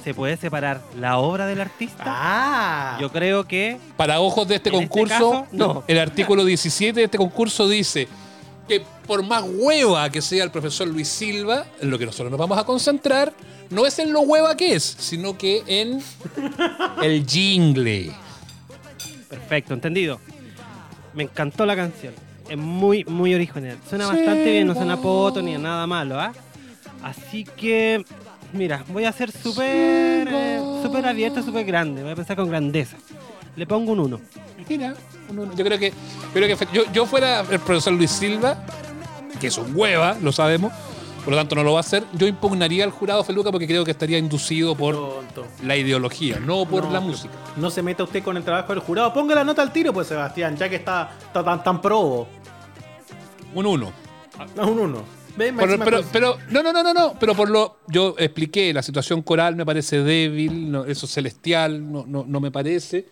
¿se 0.03 0.15
puede 0.15 0.37
separar 0.37 0.81
la 0.99 1.19
obra 1.19 1.47
del 1.47 1.61
artista? 1.61 2.05
Ah. 2.07 2.99
Yo 3.01 3.11
creo 3.11 3.45
que 3.45 3.79
Para 3.97 4.21
ojos 4.21 4.49
de 4.49 4.57
este 4.57 4.69
En 4.71 4.75
este 4.77 4.89
concurso, 4.89 5.31
caso, 5.31 5.47
no. 5.53 5.85
el 5.87 5.99
artículo 5.99 6.45
17 6.45 6.99
de 6.99 7.05
este 7.05 7.19
concurso 7.19 7.69
dice 7.69 8.09
que 8.69 8.83
por 9.07 9.23
más 9.23 9.45
hueva 9.47 10.09
que 10.11 10.23
sea 10.23 10.45
el 10.45 10.51
profesor 10.51 10.89
Luis 10.89 11.09
Silva, 11.09 11.67
en 11.81 11.91
lo 11.91 11.99
que 11.99 12.07
nosotros 12.07 12.31
nos 12.31 12.39
vamos 12.39 12.59
a 12.59 12.65
concentrar, 12.65 13.33
no 13.71 13.87
es 13.87 13.99
en 13.99 14.13
lo 14.13 14.21
hueva 14.21 14.57
que 14.57 14.75
es, 14.75 14.83
sino 14.83 15.37
que 15.37 15.63
en 15.67 16.03
el 17.03 17.27
jingle. 17.27 18.13
Perfecto, 19.29 19.75
entendido. 19.75 20.21
Me 21.15 21.25
encantó 21.25 21.67
la 21.67 21.75
canción. 21.75 22.15
Es 22.49 22.59
muy, 22.59 23.05
muy 23.05 23.35
original. 23.35 23.79
Suena 23.89 24.07
bastante 24.07 24.51
bien, 24.51 24.67
no 24.67 24.75
suena 24.75 25.01
poto 25.01 25.43
ni 25.43 25.57
nada 25.57 25.87
malo, 25.87 26.21
¿ah? 26.21 26.33
Así 27.03 27.45
que, 27.45 28.05
mira, 28.53 28.85
voy 28.89 29.05
a 29.05 29.13
ser 29.13 29.31
súper 29.31 30.29
eh, 30.29 30.61
súper 30.83 31.07
abierto, 31.07 31.43
súper 31.43 31.65
grande. 31.65 32.03
Voy 32.03 32.13
a 32.13 32.17
pensar 32.17 32.37
con 32.37 32.49
grandeza. 32.49 32.97
Le 33.57 33.67
pongo 33.67 33.93
un 33.93 34.01
1. 34.01 34.21
Mira, 34.69 34.95
un 35.29 35.39
1. 35.39 35.55
Yo 35.57 35.65
creo 35.65 35.79
que, 35.79 35.93
creo 36.33 36.57
que 36.57 36.67
yo, 36.73 36.83
yo 36.93 37.07
fuera 37.07 37.41
el 37.41 37.61
profesor 37.61 37.93
Luis 37.93 38.11
Silva, 38.11 38.65
que 39.41 39.49
es 39.49 39.59
un 39.59 39.75
hueva, 39.75 40.17
lo 40.21 40.33
sabemos. 40.33 40.73
Por 41.25 41.35
lo 41.35 41.39
tanto, 41.39 41.55
no 41.55 41.63
lo 41.63 41.73
va 41.73 41.79
a 41.79 41.81
hacer. 41.81 42.03
Yo 42.15 42.27
impugnaría 42.27 42.83
al 42.83 42.91
jurado 42.91 43.23
Feluca 43.23 43.53
porque 43.53 43.67
creo 43.67 43.85
que 43.85 43.93
estaría 43.93 44.19
inducido 44.19 44.75
por 44.75 45.23
la 45.63 45.77
ideología, 45.77 46.41
no 46.41 46.65
por 46.67 46.91
la 46.91 46.99
música. 46.99 47.33
No 47.57 47.71
se 47.71 47.81
meta 47.81 48.03
usted 48.03 48.25
con 48.25 48.37
el 48.37 48.43
trabajo 48.43 48.73
del 48.73 48.83
jurado. 48.83 49.13
Ponga 49.13 49.37
la 49.37 49.45
nota 49.45 49.63
al 49.63 49.73
tiro, 49.73 49.93
pues, 49.93 50.09
Sebastián, 50.09 50.57
ya 50.57 50.69
que 50.69 50.77
está, 50.77 51.13
tan, 51.33 51.63
tan 51.63 51.81
probo. 51.81 52.27
Un 53.55 53.67
1. 53.67 53.77
No, 53.87 53.93
ah, 54.63 54.67
un 54.67 54.79
1. 54.81 55.22
Pero, 55.37 56.39
no, 56.51 56.63
no, 56.63 56.73
no, 56.73 56.83
no, 56.83 56.95
no. 56.95 57.15
Pero 57.19 57.35
por 57.35 57.49
lo. 57.49 57.79
Yo 57.89 58.15
expliqué, 58.19 58.73
la 58.73 58.83
situación 58.83 59.23
coral 59.23 59.57
me 59.57 59.65
parece 59.65 60.03
débil, 60.03 60.75
eso 60.87 61.07
celestial, 61.07 61.91
no, 61.91 62.05
no, 62.07 62.25
no 62.27 62.41
me 62.41 62.51
parece. 62.51 63.07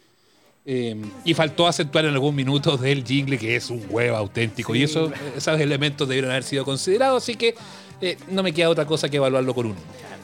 Eh, 0.66 0.94
y 1.24 1.32
faltó 1.34 1.66
acentuar 1.66 2.04
en 2.04 2.12
algún 2.12 2.34
minuto 2.34 2.76
del 2.76 3.02
jingle 3.04 3.38
que 3.38 3.56
es 3.56 3.70
un 3.70 3.82
huevo 3.88 4.16
auténtico. 4.16 4.74
Y 4.74 4.82
eso, 4.82 5.10
esos 5.36 5.58
elementos 5.58 6.06
debieron 6.06 6.30
haber 6.30 6.44
sido 6.44 6.64
considerados. 6.64 7.22
Así 7.22 7.36
que 7.36 7.54
eh, 8.00 8.18
no 8.28 8.42
me 8.42 8.52
queda 8.52 8.68
otra 8.70 8.84
cosa 8.86 9.08
que 9.08 9.16
evaluarlo 9.16 9.54
con 9.54 9.66
uno. 9.66 9.76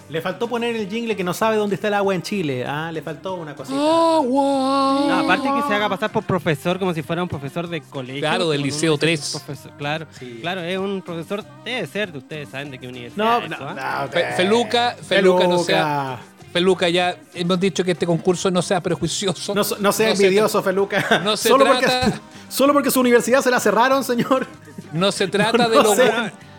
Le 0.08 0.20
faltó 0.20 0.48
poner 0.48 0.76
el 0.76 0.88
jingle 0.88 1.16
que 1.16 1.24
no 1.24 1.34
sabe 1.34 1.56
dónde 1.56 1.74
está 1.74 1.88
el 1.88 1.94
agua 1.94 2.14
en 2.14 2.22
Chile. 2.22 2.64
Ah, 2.64 2.92
le 2.92 3.02
faltó 3.02 3.34
una 3.34 3.56
cosita. 3.56 3.76
¡Agua! 3.76 5.04
No, 5.08 5.14
aparte 5.24 5.48
que 5.52 5.62
se 5.66 5.74
haga 5.74 5.88
pasar 5.88 6.12
por 6.12 6.22
profesor 6.22 6.78
como 6.78 6.94
si 6.94 7.02
fuera 7.02 7.22
un 7.24 7.28
profesor 7.28 7.66
de 7.68 7.80
colegio. 7.80 8.20
Claro, 8.20 8.48
del 8.50 8.62
Liceo 8.62 8.94
un 8.94 9.00
3. 9.00 9.30
profesor- 9.32 9.72
claro, 9.76 10.06
Sí. 10.16 10.38
claro, 10.40 10.60
es 10.62 10.78
un 10.78 11.02
profesor, 11.02 11.44
debe 11.64 11.86
ser 11.88 12.12
de 12.12 12.18
ustedes, 12.18 12.48
saben 12.50 12.70
de 12.70 12.78
qué 12.78 12.86
universidad. 12.86 13.24
No, 13.24 13.38
es 13.44 13.50
no, 13.50 13.56
eso, 13.56 13.68
¿ah? 13.68 14.02
no, 14.06 14.12
Fe- 14.12 14.32
Feluca, 14.36 14.96
Feluca, 15.02 15.46
no 15.48 15.58
sea. 15.58 16.18
Feluca, 16.56 16.88
ya 16.88 17.14
hemos 17.34 17.60
dicho 17.60 17.84
que 17.84 17.90
este 17.90 18.06
concurso 18.06 18.50
no 18.50 18.62
sea 18.62 18.80
prejuicioso. 18.80 19.54
No, 19.54 19.60
no 19.78 19.92
sea 19.92 20.14
se- 20.16 20.24
envidioso, 20.24 20.62
Feluca. 20.62 21.20
no 21.24 21.36
se 21.36 21.50
solo, 21.50 21.64
trata- 21.66 22.00
porque, 22.02 22.18
solo 22.48 22.72
porque 22.72 22.90
su 22.90 23.00
universidad 23.00 23.42
se 23.42 23.50
la 23.50 23.60
cerraron, 23.60 24.02
señor. 24.02 24.46
No 24.92 25.12
se 25.12 25.28
trata 25.36 25.58
No, 25.64 25.68
de 25.68 25.76
no 25.76 25.82
lo. 25.82 25.94
sé. 25.94 26.12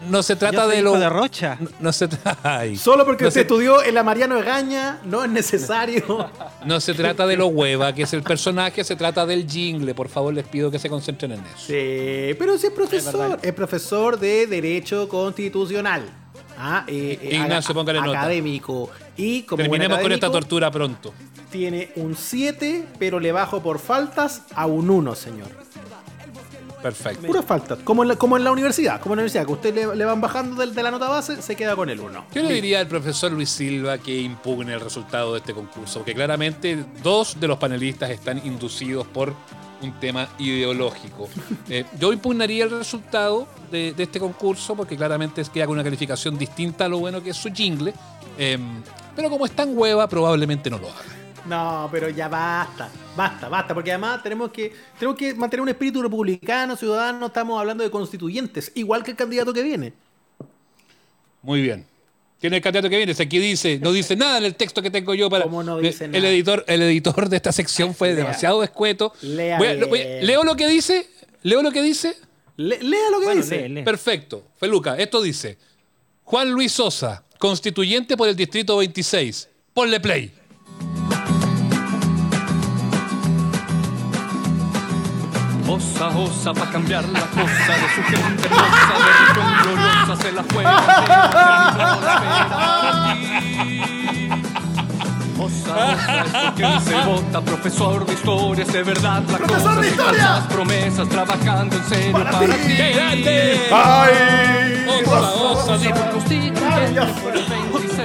No 0.07 0.21
se 0.21 0.33
Yo 0.33 0.37
trata 0.37 0.65
soy 0.65 0.75
de 0.75 0.81
hijo 0.83 0.93
lo. 0.93 0.99
de 0.99 1.09
Rocha. 1.09 1.57
No, 1.59 1.69
no 1.79 1.91
se 1.91 2.07
ay. 2.43 2.75
Solo 2.77 3.03
porque 3.05 3.23
no 3.23 3.29
usted 3.29 3.39
se, 3.41 3.41
estudió 3.41 3.83
en 3.83 3.95
la 3.95 4.03
Mariano 4.03 4.37
Egaña, 4.37 4.99
no 5.03 5.23
es 5.23 5.31
necesario. 5.31 6.29
no 6.63 6.79
se 6.79 6.93
trata 6.93 7.25
de 7.25 7.35
lo 7.35 7.47
hueva, 7.47 7.91
que 7.93 8.03
es 8.03 8.13
el 8.13 8.21
personaje, 8.21 8.83
se 8.83 8.95
trata 8.95 9.25
del 9.25 9.49
jingle. 9.49 9.95
Por 9.95 10.07
favor, 10.09 10.31
les 10.31 10.45
pido 10.47 10.69
que 10.69 10.77
se 10.77 10.87
concentren 10.89 11.31
en 11.31 11.39
eso. 11.39 11.57
Sí, 11.57 12.35
pero 12.37 12.55
sí 12.59 12.67
es 12.67 12.73
profesor. 12.73 13.39
Es, 13.41 13.53
profesor 13.53 14.19
de 14.19 14.45
Derecho 14.45 15.09
Constitucional. 15.09 16.03
Ah, 16.57 16.83
eh, 16.87 17.19
eh, 17.21 17.35
Ignacio, 17.35 17.73
póngale 17.73 18.01
nota. 18.01 18.19
Académico. 18.19 18.89
Y 19.15 19.43
como 19.43 19.61
Terminemos 19.61 19.99
con 19.99 20.11
esta 20.11 20.31
tortura 20.31 20.71
pronto. 20.71 21.13
Tiene 21.51 21.91
un 21.95 22.15
7, 22.15 22.85
pero 22.99 23.19
le 23.19 23.31
bajo 23.31 23.61
por 23.61 23.79
faltas 23.79 24.41
a 24.55 24.65
un 24.65 24.89
1, 24.89 25.15
señor. 25.15 25.47
Perfecto. 26.81 27.25
Puras 27.25 27.45
faltas. 27.45 27.79
Como 27.83 28.03
en 28.03 28.09
la, 28.09 28.15
como 28.15 28.37
en 28.37 28.43
la 28.43 28.51
universidad. 28.51 29.01
Como 29.01 29.13
en 29.13 29.17
la 29.17 29.21
universidad, 29.21 29.45
que 29.45 29.51
usted 29.51 29.73
le, 29.75 29.95
le 29.95 30.05
van 30.05 30.21
bajando 30.21 30.55
del- 30.61 30.75
de, 30.75 30.83
la 30.83 30.91
nota 30.91 31.09
base, 31.09 31.41
se 31.41 31.55
queda 31.55 31.75
con 31.75 31.89
el 31.89 31.99
1. 31.99 32.25
Yo 32.33 32.43
le 32.43 32.53
diría 32.53 32.79
al 32.79 32.87
profesor 32.87 33.31
Luis 33.31 33.49
Silva 33.49 33.97
que 33.97 34.19
impugne 34.21 34.73
el 34.73 34.79
resultado 34.79 35.33
de 35.33 35.39
este 35.39 35.53
concurso, 35.53 35.99
porque 35.99 36.13
claramente 36.13 36.85
dos 37.01 37.39
de 37.39 37.47
los 37.47 37.57
panelistas 37.57 38.11
están 38.11 38.45
inducidos 38.45 39.07
por 39.07 39.33
un 39.81 39.93
tema 39.99 40.27
ideológico. 40.39 41.29
Eh, 41.69 41.83
yo 41.99 42.13
impugnaría 42.13 42.63
el 42.63 42.69
resultado 42.69 43.45
de, 43.69 43.91
de 43.91 44.03
este 44.03 44.21
concurso, 44.21 44.73
porque 44.73 44.95
claramente 44.95 45.41
es 45.41 45.49
que 45.49 45.61
haga 45.61 45.71
una 45.71 45.83
calificación 45.83 46.37
distinta 46.37 46.85
a 46.85 46.87
lo 46.87 46.99
bueno 46.99 47.21
que 47.21 47.31
es 47.31 47.37
su 47.37 47.49
jingle, 47.51 47.93
eh, 48.37 48.57
pero 49.15 49.29
como 49.29 49.45
es 49.45 49.51
tan 49.51 49.77
hueva, 49.77 50.07
probablemente 50.07 50.69
no 50.69 50.77
lo 50.77 50.87
haga. 50.87 51.03
No, 51.45 51.89
pero 51.91 52.09
ya 52.09 52.27
basta, 52.27 52.89
basta, 53.15 53.49
basta, 53.49 53.73
porque 53.73 53.91
además 53.91 54.21
tenemos 54.23 54.51
que, 54.51 54.73
tenemos 54.97 55.17
que 55.17 55.33
mantener 55.33 55.61
un 55.61 55.69
espíritu 55.69 56.01
republicano, 56.01 56.75
ciudadano, 56.75 57.27
estamos 57.27 57.59
hablando 57.59 57.83
de 57.83 57.91
constituyentes, 57.91 58.71
igual 58.75 59.03
que 59.03 59.11
el 59.11 59.17
candidato 59.17 59.53
que 59.53 59.63
viene. 59.63 59.93
Muy 61.41 61.61
bien. 61.61 61.85
¿Quién 62.39 62.53
es 62.53 62.57
el 62.57 62.63
candidato 62.63 62.89
que 62.89 62.97
viene? 62.97 63.13
Si 63.15 63.23
aquí 63.23 63.39
dice, 63.39 63.79
no 63.81 63.91
dice 63.91 64.15
nada 64.15 64.37
en 64.37 64.45
el 64.45 64.53
texto 64.55 64.81
que 64.83 64.91
tengo 64.91 65.15
yo 65.15 65.29
para. 65.29 65.45
¿Cómo 65.45 65.63
no 65.63 65.79
dice 65.79 66.05
el, 66.05 66.11
nada? 66.11 66.27
editor, 66.29 66.63
el 66.67 66.81
editor 66.83 67.29
de 67.29 67.35
esta 67.37 67.51
sección 67.51 67.95
fue 67.95 68.09
Lea. 68.09 68.17
demasiado 68.17 68.61
escueto. 68.63 69.11
Lea 69.21 69.57
Voy 69.57 69.67
a- 69.67 69.73
lo- 69.73 69.87
voy 69.87 70.01
a- 70.01 70.05
bien. 70.05 70.25
leo 70.27 70.43
lo 70.43 70.55
que 70.55 70.67
dice. 70.67 71.09
Leo 71.41 71.63
lo 71.63 71.71
que 71.71 71.81
dice. 71.81 72.15
Le- 72.57 72.81
lea 72.81 73.09
lo 73.11 73.19
que 73.19 73.25
Bueno, 73.25 73.41
dice. 73.41 73.67
lee, 73.67 73.75
lee. 73.75 73.83
Perfecto. 73.83 74.43
Feluca, 74.59 74.95
esto 74.97 75.21
dice: 75.21 75.57
Juan 76.25 76.51
Luis 76.51 76.71
Sosa, 76.73 77.23
constituyente 77.39 78.15
por 78.15 78.27
el 78.29 78.35
distrito 78.35 78.77
26. 78.77 79.49
Ponle 79.73 79.99
play. 79.99 80.31
Osa, 85.67 86.07
osa, 86.17 86.53
pa' 86.53 86.69
cambiar 86.71 87.07
la 87.09 87.21
cosa 87.27 87.73
de 87.75 87.87
su 87.95 88.01
gente 88.03 88.45
hermosa, 88.47 88.95
región 89.37 89.75
gloriosa, 89.75 90.15
se 90.23 90.31
la 90.31 90.43
fue 90.43 90.63
Osa, 95.39 95.75
osa, 95.75 96.21
esto 96.25 96.55
que 96.55 96.79
se 96.81 96.95
vota, 97.05 97.41
profesor 97.41 98.05
de 98.05 98.13
historia, 98.13 98.63
es 98.63 98.73
de 98.73 98.83
verdad 98.83 99.21
la 99.29 99.37
¡Profesor 99.37 99.69
cosa, 99.69 99.81
de 99.81 99.87
historia! 99.89 100.23
falsas 100.27 100.53
promesas, 100.53 101.09
trabajando 101.09 101.75
en 101.75 101.83
serio 101.85 102.11
Para 102.13 102.31
para, 102.31 102.55
ti. 102.55 102.61
ti. 102.67 102.75
¡Qué 102.75 102.91
grande! 102.93 103.61
¡Ay! 103.71 104.85
Osa, 105.05 105.19
osa, 105.33 105.77
26, 105.77 106.53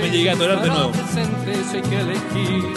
Me 0.02 0.10
llegué 0.10 0.30
a 0.30 0.34
atorar 0.34 0.62
de 0.62 0.68
nuevo. 0.68 0.92
hay 1.74 1.82
que 1.82 2.00
elegir. 2.00 2.74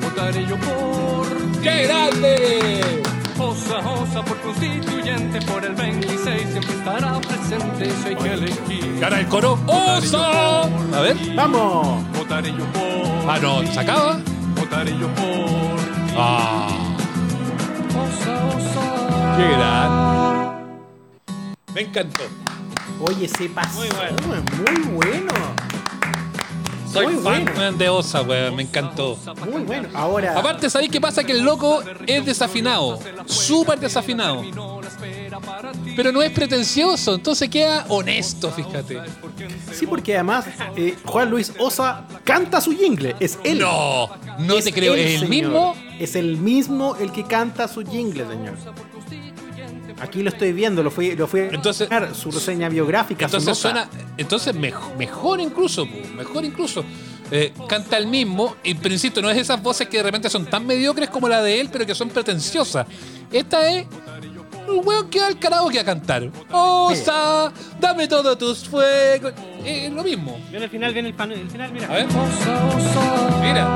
Votaré 0.00 0.46
yo 0.46 0.56
por 0.58 1.26
¡Qué 1.60 1.86
grande! 1.86 3.02
Osa, 3.40 3.78
osa 3.78 4.24
por 4.24 4.36
constituyente 4.40 5.40
por 5.42 5.64
el 5.64 5.72
26 5.74 6.50
siempre 6.50 6.74
estará 6.74 7.20
presente, 7.20 7.88
eso 7.88 8.08
hay 8.08 8.16
que 8.16 8.32
elegir. 8.32 8.98
Gana 8.98 9.20
el 9.20 9.28
coro. 9.28 9.56
¡Osa! 9.66 10.62
A 10.62 11.00
ver. 11.00 11.16
¡Vamos! 11.36 12.02
Votaré 12.14 12.50
yo 12.50 12.64
por. 12.72 13.30
Ah, 13.30 13.38
no, 13.40 13.64
¿se 13.64 13.78
acaba? 13.78 14.18
Votaré 14.56 14.90
yo 14.98 15.06
por. 15.14 15.78
Ah. 16.16 16.68
Osa, 17.90 18.46
osa. 18.56 19.36
¡Qué 19.36 19.48
grande! 19.52 20.08
Me 21.74 21.80
encantó. 21.82 22.24
Oye, 23.00 23.28
se 23.28 23.48
pasó. 23.50 23.78
Muy 23.78 23.88
bueno. 23.88 24.42
Muy 24.66 24.94
bueno. 24.94 25.32
Soy 27.04 27.14
Muy 27.14 27.22
fan 27.24 27.44
bueno. 27.54 27.72
de 27.78 27.88
Osa, 27.88 28.22
weón. 28.22 28.56
Me 28.56 28.62
encantó. 28.62 29.18
Muy 29.50 29.62
bueno. 29.62 29.88
Ahora. 29.94 30.38
Aparte, 30.38 30.68
¿sabéis 30.70 30.90
qué 30.90 31.00
pasa? 31.00 31.24
Que 31.24 31.32
el 31.32 31.42
loco 31.42 31.82
es 32.06 32.24
desafinado. 32.24 32.98
Súper 33.26 33.78
desafinado. 33.78 34.42
Pero 35.96 36.12
no 36.12 36.22
es 36.22 36.30
pretencioso, 36.32 37.14
entonces 37.14 37.48
queda 37.48 37.84
honesto, 37.88 38.50
fíjate. 38.50 39.00
Sí, 39.72 39.86
porque 39.86 40.14
además 40.14 40.46
eh, 40.76 40.96
Juan 41.04 41.30
Luis 41.30 41.52
Osa 41.58 42.04
canta 42.24 42.60
su 42.60 42.72
jingle. 42.76 43.16
Es 43.20 43.38
él. 43.44 43.58
No, 43.60 44.08
no 44.38 44.58
Es 44.58 44.64
te 44.64 44.72
creo. 44.72 44.94
él, 44.94 45.00
¿Es 45.00 45.06
el 45.22 45.28
señor. 45.28 45.30
mismo? 45.30 45.74
Es 45.98 46.16
el 46.16 46.36
mismo 46.36 46.96
el 46.96 47.12
que 47.12 47.24
canta 47.24 47.68
su 47.68 47.82
jingle, 47.84 48.26
señor. 48.26 48.54
Aquí 50.00 50.22
lo 50.22 50.30
estoy 50.30 50.52
viendo, 50.52 50.82
lo 50.82 50.90
fui, 50.90 51.16
lo 51.16 51.26
fui 51.26 51.40
a 51.40 51.48
Entonces- 51.48 51.88
buscar, 51.88 52.14
su 52.14 52.30
reseña 52.30 52.68
biográfica. 52.68 53.28
su 53.28 53.36
Entonces 53.36 53.64
nota. 53.64 53.86
suena. 53.88 54.04
Entonces 54.16 54.54
mej- 54.54 54.96
mejor 54.96 55.40
incluso, 55.40 55.86
mejor 55.86 56.44
incluso. 56.44 56.84
Eh, 57.30 57.52
canta 57.68 57.98
el 57.98 58.06
mismo, 58.06 58.56
y, 58.64 58.74
pero 58.74 58.94
insisto, 58.94 59.20
no 59.20 59.28
es 59.28 59.36
esas 59.36 59.62
voces 59.62 59.86
que 59.88 59.98
de 59.98 60.02
repente 60.04 60.30
son 60.30 60.46
tan 60.46 60.64
mediocres 60.66 61.10
como 61.10 61.28
la 61.28 61.42
de 61.42 61.60
él, 61.60 61.68
pero 61.70 61.84
que 61.84 61.94
son 61.94 62.08
pretenciosas. 62.08 62.86
Esta 63.30 63.68
es 63.70 63.86
un 64.66 64.80
weón 64.86 65.08
que 65.10 65.20
va 65.20 65.26
al 65.26 65.38
karaoke 65.38 65.78
a 65.78 65.84
cantar. 65.84 66.30
Osa, 66.50 67.52
dame 67.80 68.08
todos 68.08 68.38
tus 68.38 68.66
fuegos. 68.68 69.32
Es 69.64 69.92
lo 69.92 70.02
mismo. 70.04 70.38
Viene 70.50 70.64
el 70.66 70.70
final, 70.70 70.92
viene 70.94 71.08
el, 71.08 71.14
pan- 71.14 71.32
el 71.32 71.50
final, 71.50 71.70
mira. 71.72 71.86
A 71.88 71.92
ver. 71.92 72.06
Mira. 73.42 73.68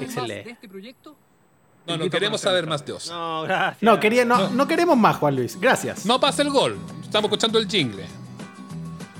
Excelente. 0.00 0.56
No, 1.88 1.96
no 1.96 2.10
queremos 2.10 2.40
saber 2.40 2.66
más 2.66 2.84
de 2.84 2.92
Osa. 2.92 3.12
No, 3.14 3.42
gracias. 3.42 3.82
No, 3.82 3.98
quería, 3.98 4.24
no, 4.24 4.50
no 4.50 4.68
queremos 4.68 4.96
más, 4.96 5.16
Juan 5.16 5.36
Luis. 5.36 5.58
Gracias. 5.60 6.04
No 6.06 6.20
pasa 6.20 6.42
el 6.42 6.50
gol. 6.50 6.76
Estamos 7.02 7.28
escuchando 7.30 7.58
el 7.58 7.66
jingle. 7.68 8.04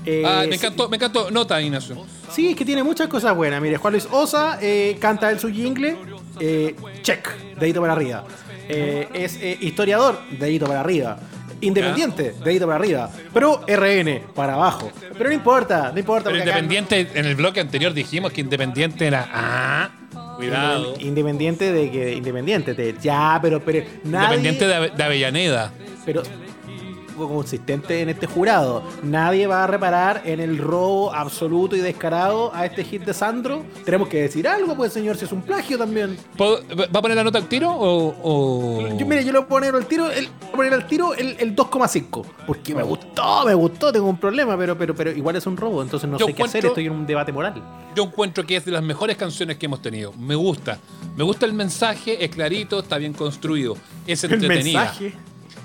Eh, 0.05 0.23
Ah, 0.25 0.43
me 0.47 0.57
sí- 0.57 0.65
encantó, 0.65 0.87
me 0.89 0.95
encantó. 0.97 1.29
Nota, 1.31 1.61
Ignacio. 1.61 2.05
Sí, 2.31 2.49
es 2.51 2.55
que 2.55 2.63
tiene 2.65 2.83
muchas 2.83 3.07
cosas 3.07 3.35
buenas. 3.35 3.61
Mire, 3.61 3.77
Juan 3.77 3.93
Luis 3.93 4.07
Osa 4.11 4.57
eh, 4.61 4.97
canta 5.01 5.29
él 5.31 5.39
su 5.39 5.49
jingle. 5.49 5.97
eh, 6.39 6.75
check, 7.01 7.27
dedito 7.59 7.81
para 7.81 7.93
arriba. 7.93 8.23
Eh, 8.69 9.09
es 9.13 9.35
eh, 9.41 9.57
historiador, 9.59 10.19
dedito 10.39 10.67
para 10.67 10.79
arriba. 10.79 11.17
Independiente, 11.61 12.33
dedito 12.45 12.65
para 12.65 12.77
arriba. 12.77 13.09
Pero 13.33 13.61
RN, 13.67 14.21
para 14.33 14.53
abajo. 14.53 14.89
Pero 15.17 15.29
no 15.29 15.35
importa, 15.35 15.91
no 15.91 15.99
importa. 15.99 16.29
Pero 16.29 16.37
acá- 16.41 16.49
Independiente, 16.51 17.09
en 17.15 17.25
el 17.25 17.35
bloque 17.35 17.59
anterior 17.59 17.93
dijimos 17.93 18.31
que 18.31 18.39
Independiente 18.39 19.05
era. 19.07 19.27
Ah, 19.33 19.89
cuidado. 20.47 20.93
Independiente 20.99 21.71
de 21.71 21.91
que. 21.91 22.13
Independiente 22.15 22.73
de. 22.73 22.95
Ya, 23.01 23.39
pero. 23.41 23.59
pero 23.63 23.83
nadie, 24.03 24.25
Independiente 24.37 24.67
de, 24.67 24.75
Ave- 24.75 24.91
de 24.95 25.03
Avellaneda. 25.03 25.73
Pero. 26.05 26.23
Consistente 27.27 28.01
en 28.01 28.09
este 28.09 28.27
jurado. 28.27 28.83
Nadie 29.03 29.47
va 29.47 29.63
a 29.63 29.67
reparar 29.67 30.21
en 30.25 30.39
el 30.39 30.57
robo 30.57 31.13
absoluto 31.13 31.75
y 31.75 31.79
descarado 31.79 32.51
a 32.53 32.65
este 32.65 32.83
hit 32.83 33.03
de 33.03 33.13
Sandro. 33.13 33.65
Tenemos 33.83 34.07
que 34.07 34.21
decir 34.21 34.47
algo, 34.47 34.75
pues, 34.75 34.93
señor, 34.93 35.17
si 35.17 35.25
es 35.25 35.31
un 35.31 35.41
plagio 35.41 35.77
también. 35.77 36.17
¿Puedo- 36.37 36.59
¿Va 36.77 36.99
a 36.99 37.01
poner 37.01 37.17
la 37.17 37.23
nota 37.23 37.37
al 37.39 37.47
tiro 37.47 37.71
o.? 37.71 38.15
o- 38.23 38.97
Yo, 38.97 39.05
mire, 39.05 39.23
yo 39.25 39.31
le 39.31 39.39
voy 39.39 39.45
a 39.45 39.49
poner 39.49 39.75
al 39.75 39.85
tiro 39.87 40.09
el, 40.11 40.27
voy 40.27 40.47
a 40.47 40.51
poner 40.51 40.73
al 40.73 40.87
tiro 40.87 41.13
el, 41.13 41.35
el 41.39 41.55
2,5. 41.55 42.25
Porque 42.47 42.73
me 42.75 42.83
gustó, 42.83 43.45
me 43.45 43.53
gustó, 43.53 43.91
tengo 43.91 44.07
un 44.07 44.17
problema, 44.19 44.57
pero, 44.57 44.77
pero, 44.77 44.95
pero 44.95 45.11
igual 45.11 45.35
es 45.35 45.45
un 45.47 45.57
robo, 45.57 45.81
entonces 45.81 46.09
no 46.09 46.17
Yo 46.17 46.25
sé 46.27 46.33
qué 46.33 46.43
hacer, 46.43 46.65
estoy 46.65 46.85
en 46.85 46.91
un 46.93 47.05
debate 47.05 47.31
moral. 47.31 47.61
Yo 47.95 48.03
encuentro 48.03 48.45
que 48.45 48.55
es 48.55 48.65
de 48.65 48.71
las 48.71 48.83
mejores 48.83 49.17
canciones 49.17 49.57
que 49.57 49.65
hemos 49.65 49.81
tenido. 49.81 50.13
Me 50.13 50.35
gusta. 50.35 50.77
Me 51.15 51.23
gusta 51.23 51.45
el 51.45 51.53
mensaje, 51.53 52.23
es 52.23 52.29
clarito, 52.29 52.79
está 52.79 52.97
bien 52.97 53.13
construido. 53.13 53.75
Es 54.07 54.23
El 54.23 54.33
entretenida. 54.33 54.93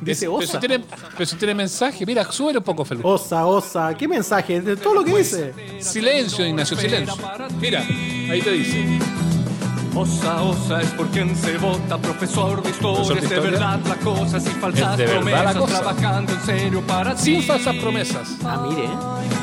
Es- 0.00 0.04
dice 0.06 0.26
pero, 0.26 0.40
si 0.40 0.44
Osa. 0.48 0.60
tiene, 0.60 0.84
pero 1.12 1.26
si 1.26 1.36
tiene 1.36 1.54
mensaje, 1.54 2.04
mira, 2.06 2.30
sube 2.30 2.56
un 2.56 2.62
poco, 2.64 2.84
Felipe. 2.84 3.06
Osa, 3.08 3.46
Osa, 3.46 3.94
¿qué 3.96 4.06
mensaje? 4.08 4.60
De 4.60 4.76
todo 4.76 4.94
lo 4.94 5.04
que 5.04 5.16
dice. 5.16 5.52
Silencio, 5.80 6.46
Ignacio, 6.46 6.76
silencio. 6.76 7.14
Mira, 7.60 7.80
ahí 7.80 8.40
te 8.42 8.50
dice. 8.52 8.98
Osa, 9.96 10.42
osa 10.42 10.80
es 10.82 10.88
por 10.90 11.06
quien 11.08 11.36
se 11.36 11.56
vota, 11.56 11.96
profesor 11.98 12.60
de 12.62 12.70
historia. 12.70 12.96
Profesor 13.04 13.14
de 13.16 13.22
Es 13.24 13.28
de 13.30 13.36
historia. 13.36 13.50
verdad 13.50 13.80
la 13.86 13.94
cosa, 13.96 14.40
sin 14.40 14.52
falsas 14.54 14.90
Es 14.92 14.96
de 14.98 15.06
verdad 15.06 15.22
la 15.44 15.52
promesas, 15.52 15.56
cosa. 15.56 15.78
trabajando 15.80 16.32
en 16.32 16.40
serio 16.40 16.80
para 16.86 17.16
Sin 17.16 17.40
ti. 17.40 17.46
falsas 17.46 17.76
promesas. 17.76 18.28
Ah, 18.44 18.66
mire. 18.68 18.88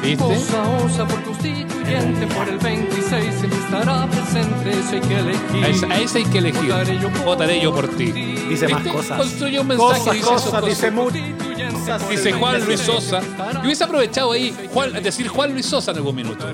¿Viste? 0.01 0.23
Osa, 0.23 0.63
osa 0.85 1.07
por 1.07 1.23
constituyente, 1.23 2.27
por 2.35 2.49
el 2.49 2.57
26 2.57 3.43
él 3.43 3.51
estará 3.53 4.07
presente, 4.07 4.69
eso 4.71 4.91
hay 4.93 4.99
que 5.01 5.17
elegir. 5.19 5.63
A 5.63 5.67
ese, 5.67 5.85
a 5.85 5.99
ese 6.01 6.17
hay 6.19 6.25
que 6.25 6.37
elegir. 6.39 6.63
Votaré 6.73 6.99
yo 6.99 7.09
por 7.09 7.23
Votaré 7.23 7.61
yo 7.61 7.73
por 7.73 7.87
ti. 7.87 8.05
Dice 8.11 8.67
más 8.67 8.83
¿Viste? 8.83 8.97
cosas. 8.97 9.17
Construye 9.19 9.59
un 9.59 9.67
mensaje 9.67 9.99
Cosas, 9.99 10.13
dice 10.13 10.27
esas 10.27 10.41
cosas, 10.43 10.65
dice 10.65 10.91
muchas. 10.91 12.09
Dice 12.09 12.31
Juan 12.33 12.65
Luis 12.65 12.79
Sosa. 12.81 13.21
Yo 13.53 13.61
hubiese 13.63 13.83
aprovechado 13.85 14.31
ahí 14.33 14.53
Juan, 14.73 14.91
decir 15.01 15.27
Juan 15.29 15.53
Luis 15.53 15.65
Sosa 15.65 15.91
en 15.91 15.97
algún 15.97 16.15
minuto. 16.15 16.45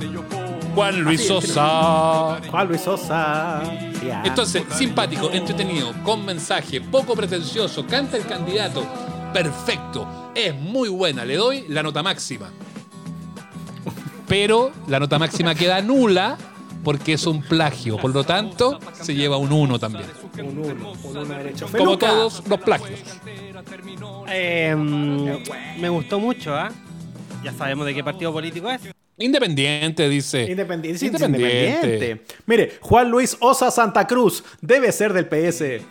Juan 0.78 1.02
Luis 1.02 1.26
Sosa. 1.26 2.40
Juan 2.52 2.68
Luis 2.68 2.82
Sosa. 2.82 3.64
Entonces, 4.24 4.62
simpático, 4.70 5.32
entretenido, 5.32 5.92
con 6.04 6.24
mensaje, 6.24 6.82
poco 6.82 7.16
pretencioso, 7.16 7.88
canta 7.88 8.16
el 8.16 8.28
candidato. 8.28 8.86
Perfecto. 9.34 10.30
Es 10.36 10.54
muy 10.54 10.88
buena. 10.90 11.26
Le 11.26 11.36
doy 11.36 11.66
la 11.68 11.82
nota 11.82 12.04
máxima. 12.04 12.52
Pero 14.28 14.72
la 14.88 15.00
nota 15.00 15.18
máxima 15.18 15.56
queda 15.56 15.82
nula 15.82 16.38
porque 16.84 17.14
es 17.14 17.26
un 17.26 17.42
plagio. 17.42 17.98
Por 17.98 18.14
lo 18.14 18.24
tanto, 18.24 18.80
se 18.94 19.16
lleva 19.16 19.38
un 19.38 19.52
1 19.52 19.80
también. 19.80 20.06
un 20.38 20.60
uno, 20.60 20.92
un 20.92 21.18
uno 21.18 21.26
derecho. 21.26 21.66
Como 21.66 21.86
Feluca. 21.86 22.08
todos 22.08 22.44
los 22.48 22.60
plagios. 22.60 23.00
Eh, 24.28 24.76
mm, 24.78 25.82
me 25.82 25.90
gustó 25.90 26.20
mucho, 26.20 26.54
¿ah? 26.54 26.70
Ya 27.44 27.52
sabemos 27.52 27.88
de 27.88 27.96
qué 27.96 28.04
partido 28.04 28.32
político 28.32 28.70
es. 28.70 28.82
Independiente, 29.18 30.08
dice. 30.10 30.44
Independiente, 30.50 31.00
sí, 31.00 31.08
Independiente. 31.08 31.68
independiente. 31.88 32.26
Mire, 32.46 32.78
Juan 32.82 33.10
Luis 33.10 33.36
Osa 33.40 33.72
Santa 33.72 34.06
Cruz 34.06 34.44
debe 34.62 34.92
ser 34.92 35.12
del 35.14 35.26
PS. 35.28 35.82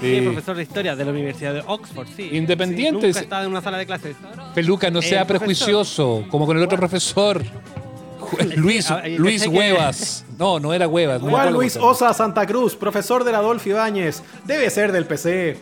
Sí, 0.00 0.18
Sí. 0.18 0.20
profesor 0.22 0.56
de 0.56 0.62
historia 0.62 0.94
de 0.96 1.04
la 1.04 1.10
Universidad 1.10 1.54
de 1.54 1.62
Oxford, 1.66 2.06
sí. 2.16 2.28
Independiente, 2.32 2.92
Nunca 2.92 3.06
dice. 3.08 3.20
he 3.20 3.22
estado 3.22 3.44
en 3.44 3.50
una 3.50 3.62
sala 3.62 3.78
de 3.78 3.86
clases. 3.86 4.16
Peluca, 4.54 4.90
no 4.90 5.00
sea 5.02 5.26
prejuicioso, 5.26 6.24
como 6.30 6.46
con 6.46 6.56
el 6.56 6.62
otro 6.62 6.76
profesor. 6.78 7.42
Luis, 8.56 8.88
Luis 9.16 9.46
Huevas. 9.46 10.24
No, 10.38 10.58
no 10.58 10.74
era 10.74 10.88
Huevas. 10.88 11.22
no 11.22 11.30
Juan 11.30 11.52
Luis. 11.52 11.76
Osa 11.76 12.12
Santa 12.12 12.44
Cruz, 12.46 12.74
profesor 12.74 13.22
del 13.24 13.34
Adolfo 13.36 13.68
Ibáñez, 13.68 14.22
debe 14.44 14.68
ser 14.70 14.92
del 14.92 15.06
PC. 15.06 15.58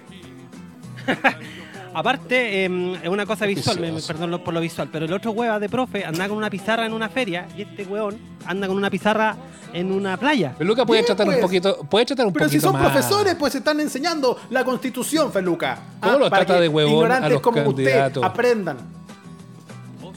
Aparte, 1.95 2.65
eh, 2.67 2.99
es 3.03 3.09
una 3.09 3.25
cosa 3.25 3.47
visual, 3.47 3.79
me, 3.81 3.93
perdón 4.03 4.31
lo- 4.31 4.43
por 4.43 4.53
lo 4.53 4.61
visual, 4.61 4.89
pero 4.93 5.05
el 5.07 5.13
otro 5.13 5.31
hueva 5.31 5.59
de 5.61 5.69
profe 5.69 6.05
anda 6.05 6.29
con 6.29 6.37
una 6.37 6.51
pizarra 6.51 6.85
en 6.87 6.93
una 6.93 7.09
feria 7.09 7.47
y 7.57 7.63
este 7.63 7.85
hueón 7.85 8.19
anda 8.47 8.67
con 8.67 8.77
una 8.77 8.91
pizarra 8.91 9.37
en 9.73 9.91
una 9.93 10.17
playa. 10.17 10.55
Peluca 10.59 10.85
puede 10.85 11.03
tratar 11.05 11.27
un 11.27 11.35
pues. 11.35 11.43
poquito, 11.43 11.79
puede 11.89 12.05
tratar 12.07 12.27
un 12.27 12.33
Pero 12.33 12.49
si 12.49 12.61
son 12.61 12.73
más. 12.75 12.83
profesores, 12.91 13.35
pues 13.37 13.55
están 13.55 13.79
enseñando 13.81 14.39
la 14.51 14.65
constitución, 14.65 15.33
Feluca. 15.33 15.79
¿Cómo 16.01 16.19
lo 16.19 16.31
para 16.31 16.45
trata 16.45 16.55
que 16.59 16.63
de 16.63 16.69
huevón 16.69 16.93
ignorantes 16.95 17.27
a 17.27 17.33
los 17.35 17.41
como 17.43 17.57
candidatos? 17.65 18.17
usted 18.23 18.23
aprendan. 18.23 18.77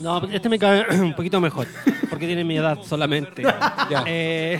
No, 0.01 0.23
este 0.31 0.47
me 0.49 0.59
cae 0.59 0.85
un 1.01 1.15
poquito 1.15 1.41
mejor, 1.41 1.65
porque 2.09 2.27
tiene 2.27 2.43
mi 2.43 2.57
edad 2.57 2.77
solamente. 2.83 3.43
Ya. 3.89 4.03
Eh, 4.05 4.59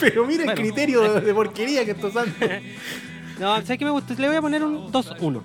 Pero 0.00 0.24
mire 0.26 0.44
Bueno. 0.44 0.52
el 0.52 0.58
criterio 0.68 1.02
de, 1.14 1.20
de 1.20 1.34
porquería 1.34 1.84
que 1.84 1.90
estos 1.90 2.14
han. 2.16 2.32
no, 3.40 3.56
¿sabes 3.62 3.76
qué 3.78 3.84
me 3.84 3.90
gusta? 3.90 4.14
Le 4.14 4.28
voy 4.28 4.36
a 4.36 4.40
poner 4.40 4.62
un 4.64 4.90
2-1. 4.92 5.42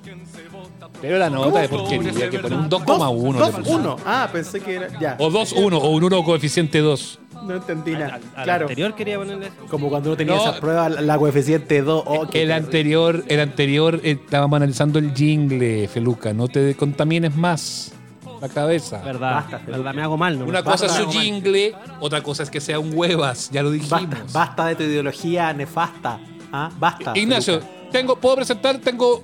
Pero 1.01 1.17
la 1.17 1.29
nota 1.29 1.59
de 1.61 1.69
porquería 1.69 2.29
que 2.29 2.39
pone 2.39 2.55
un 2.55 2.69
2,1. 2.69 3.33
le 3.45 3.63
puso. 3.63 3.79
2-1. 3.79 3.97
Ah, 4.05 4.29
pensé 4.31 4.59
que 4.59 4.75
era. 4.75 4.87
Ya. 4.99 5.15
O 5.19 5.29
2,1 5.29 5.77
o 5.81 5.89
un 5.89 6.03
1 6.03 6.23
coeficiente 6.23 6.79
2. 6.79 7.19
No 7.45 7.53
entendí 7.55 7.91
nada. 7.93 8.15
al- 8.15 8.21
al 8.35 8.43
claro. 8.43 8.63
anterior 8.65 8.95
quería 8.95 9.17
ponerle 9.17 9.47
eso. 9.47 9.55
Como 9.69 9.89
cuando 9.89 10.09
uno 10.09 10.17
tenía 10.17 10.35
No. 10.35 10.41
esa 10.41 10.59
prueba, 10.59 10.89
la 10.89 11.17
coeficiente 11.17 11.81
2. 11.81 12.03
Oh, 12.05 12.27
qué 12.27 12.41
El 12.43 12.51
anterior, 12.51 13.23
el 13.27 13.39
anterior 13.39 14.01
eh, 14.03 14.17
estábamos 14.23 14.57
analizando 14.57 14.97
el 14.99 15.13
jingle, 15.13 15.87
Feluca. 15.87 16.33
No 16.33 16.47
te 16.47 16.75
contamines 16.75 17.35
más 17.35 17.93
la 18.41 18.49
cabeza. 18.49 19.01
Verdad, 19.03 19.31
Basta, 19.35 19.59
Felipe. 19.59 19.71
verdad, 19.77 19.93
me 19.93 20.01
hago 20.01 20.17
mal, 20.17 20.37
¿no? 20.39 20.45
Una 20.45 20.61
Basta, 20.61 20.87
cosa 20.87 20.99
es 21.03 21.05
su 21.05 21.11
jingle, 21.19 21.75
otra 21.99 22.21
cosa 22.23 22.43
es 22.43 22.49
que 22.49 22.59
sea 22.59 22.79
un 22.79 22.91
huevas, 22.95 23.49
ya 23.51 23.61
lo 23.63 23.69
dijimos. 23.71 23.91
Basta, 24.09 24.23
basta 24.33 24.65
de 24.65 24.75
tu 24.75 24.83
ideología 24.83 25.53
nefasta. 25.53 26.19
¿Ah? 26.51 26.69
Basta. 26.79 27.13
Ignacio, 27.17 27.59
Feluca. 27.61 27.71
tengo, 27.91 28.15
puedo 28.17 28.35
presentar, 28.37 28.77
tengo 28.79 29.23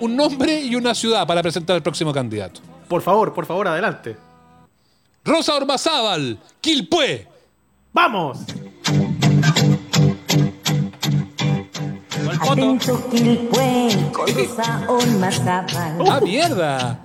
un 0.00 0.16
nombre 0.16 0.60
y 0.60 0.74
una 0.76 0.94
ciudad 0.94 1.26
para 1.26 1.42
presentar 1.42 1.76
al 1.76 1.82
próximo 1.82 2.12
candidato. 2.12 2.60
Por 2.88 3.02
favor, 3.02 3.32
por 3.32 3.46
favor, 3.46 3.68
adelante. 3.68 4.16
Rosa 5.24 5.54
Ormazábal, 5.54 6.38
Quilpué. 6.60 7.26
¡Vamos! 7.92 8.38
Atento 12.40 13.10
Quilpué, 13.10 13.88
Rosa 14.12 14.84
Olmazábal, 14.88 15.98
¡Ah, 16.08 16.20
mierda! 16.20 17.00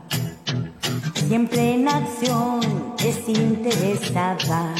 siempre 1.29 1.75
en 1.75 1.87
acción 1.87 2.59
es 2.99 3.29
interesada. 3.29 4.73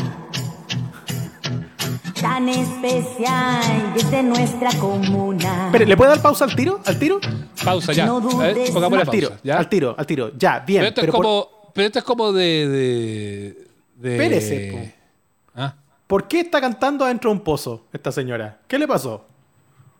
Tan 2.22 2.50
especial 2.50 3.94
desde 3.94 4.24
nuestra 4.24 4.70
comuna. 4.80 5.68
Espere, 5.68 5.86
¿le 5.86 5.96
puede 5.96 6.10
dar 6.12 6.22
pausa 6.22 6.46
al 6.46 6.56
tiro? 6.56 6.80
¿Al 6.86 7.00
tiro? 7.00 7.20
Pausa 7.64 7.94
ya. 7.94 8.06
No 8.06 8.20
dudes, 8.20 8.72
pongámosle 8.72 9.04
al 9.04 9.10
tiro, 9.10 9.30
pausa, 9.30 9.42
¿ya? 9.44 9.58
al 9.58 9.70
tiro, 9.70 9.96
al 9.98 10.06
tiro. 10.06 10.32
Ya, 10.38 10.60
bien. 10.60 10.82
Pero 10.82 10.88
esto 10.90 11.02
pero 11.02 11.12
es 11.12 11.16
por- 11.16 11.26
como, 11.26 11.72
pero 11.74 11.88
esto 11.88 12.00
es 12.00 12.06
como 12.06 12.32
de, 12.34 12.68
de, 12.68 13.68
de- 13.96 14.12
Espérese, 14.16 14.96
¿Por 16.08 16.28
qué 16.28 16.40
está 16.40 16.60
cantando 16.60 17.06
adentro 17.06 17.30
de 17.30 17.38
un 17.38 17.44
pozo 17.44 17.86
esta 17.94 18.12
señora? 18.12 18.58
¿Qué 18.68 18.80
le 18.80 18.88
pasó? 18.88 19.28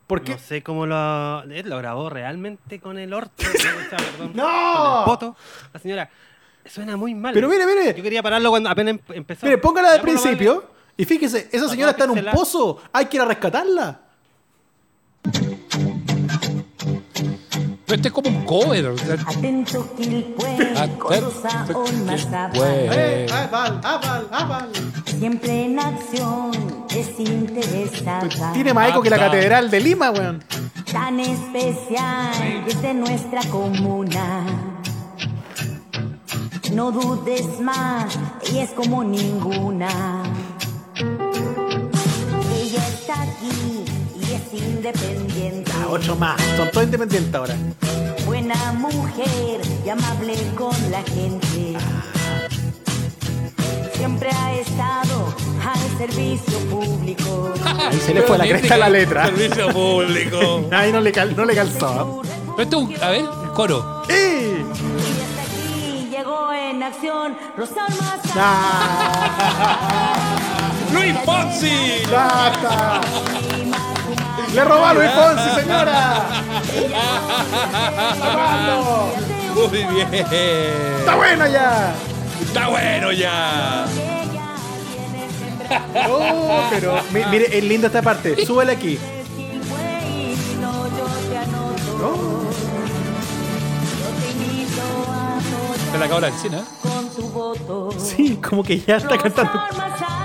¿Por 0.08 0.22
qué? 0.22 0.32
No 0.32 0.38
sé 0.38 0.60
cómo 0.60 0.84
lo, 0.84 1.44
eh, 1.44 1.62
lo 1.62 1.78
grabó 1.78 2.10
realmente 2.10 2.80
con 2.80 2.98
el 2.98 3.12
orto. 3.14 3.30
perdón, 4.18 4.32
¡No! 4.34 4.42
Con 4.44 4.98
el 4.98 5.04
poto. 5.04 5.36
La 5.72 5.78
señora. 5.78 6.10
Suena 6.66 6.96
muy 6.96 7.14
mal. 7.14 7.32
Pero 7.32 7.48
mire, 7.48 7.64
mire. 7.64 7.94
Yo 7.96 8.02
quería 8.02 8.24
pararlo 8.24 8.50
cuando 8.50 8.68
apenas 8.68 8.94
em- 8.94 9.00
empezó. 9.14 9.46
Mire, 9.46 9.58
póngala 9.58 9.92
de 9.92 10.00
principio. 10.00 10.64
Y 11.00 11.06
fíjese, 11.06 11.48
esa 11.50 11.66
señora 11.66 11.92
está 11.92 12.04
en 12.04 12.10
un 12.10 12.24
pozo. 12.30 12.76
Hay 12.92 13.06
que 13.06 13.16
ir 13.16 13.22
a 13.22 13.24
rescatarla. 13.24 14.00
Pero 17.86 17.96
este 17.96 18.08
es 18.08 18.12
como 18.12 18.28
un 18.28 18.44
cover. 18.44 18.88
o 18.88 18.98
sea, 18.98 19.14
Atento 19.14 19.96
Quilpué, 19.96 20.74
Atento, 20.76 20.98
Corozaón, 20.98 22.04
Mazapán. 22.04 22.54
Eh. 22.54 22.88
Eh, 22.92 23.26
aval, 23.32 23.80
aval, 23.82 24.28
aval. 24.30 24.68
Siempre 25.06 25.64
en 25.64 25.80
acción, 25.80 26.50
desinteresada. 26.90 28.52
Tiene 28.52 28.74
más 28.74 28.90
eco 28.90 29.00
que 29.00 29.08
la 29.08 29.16
Anda. 29.16 29.30
catedral 29.30 29.70
de 29.70 29.80
Lima, 29.80 30.10
weón. 30.10 30.44
Tan 30.92 31.18
especial 31.18 32.62
desde 32.66 32.92
nuestra 32.92 33.40
comuna. 33.44 34.44
No 36.74 36.92
dudes 36.92 37.58
más, 37.58 38.18
ella 38.46 38.64
es 38.64 38.70
como 38.72 39.02
ninguna. 39.02 40.22
Independiente. 44.52 45.70
Ah, 45.74 45.86
ocho 45.90 46.16
más. 46.16 46.40
Son 46.56 46.70
todos 46.70 46.84
independientes 46.84 47.34
ahora. 47.34 47.54
Buena 48.26 48.72
mujer 48.72 49.60
y 49.84 49.88
amable 49.88 50.34
con 50.56 50.74
la 50.90 51.02
gente. 51.02 51.76
Siempre 53.94 54.30
ha 54.30 54.52
estado 54.54 55.34
al 55.66 55.98
servicio 55.98 56.58
público. 56.70 57.52
Ahí 57.64 57.98
se 57.98 58.14
le 58.14 58.22
fue 58.22 58.38
la 58.38 58.46
cresta 58.46 58.74
a 58.74 58.78
la 58.78 58.88
letra. 58.88 59.26
Servicio 59.26 59.68
público. 59.70 60.68
Ahí 60.72 60.92
no 60.92 61.00
le, 61.00 61.12
cal- 61.12 61.36
no 61.36 61.44
le 61.44 61.54
calzó. 61.54 62.22
Pero 62.56 62.62
este 62.62 62.76
es 62.76 62.82
un, 62.82 62.94
a 63.04 63.10
ver, 63.10 63.24
coro. 63.54 64.02
¡Eh! 64.08 64.64
Y 64.64 65.22
hasta 65.22 65.42
aquí 65.42 66.08
llegó 66.10 66.52
en 66.52 66.82
acción 66.82 67.36
Rosalma 67.56 68.16
¡Luis 70.92 71.14
Fonsi! 71.24 72.02
¡Basta! 72.10 73.00
¡Le 74.54 74.64
robó 74.64 74.84
a 74.84 74.94
Luis 74.94 75.10
Fonsi, 75.10 75.60
señora! 75.60 76.26
¡Sacando! 78.18 79.12
Muy 79.54 79.84
bien. 79.94 80.08
¡Está 80.12 81.14
bueno 81.16 81.46
ya! 81.46 81.94
Está 82.42 82.68
bueno 82.68 83.12
ya. 83.12 83.84
Oh, 86.08 86.62
pero 86.70 86.94
mi- 87.12 87.24
mire, 87.26 87.56
es 87.56 87.62
linda 87.64 87.86
esta 87.86 88.02
parte. 88.02 88.44
Súbele 88.44 88.72
aquí. 88.72 88.98
Se 95.92 95.98
la 95.98 96.04
acabo 96.06 96.20
la 96.20 96.28
encina. 96.28 96.64
Sí, 97.98 98.36
como 98.36 98.62
que 98.62 98.80
ya 98.80 98.96
está 98.96 99.18
cantando. 99.18 99.52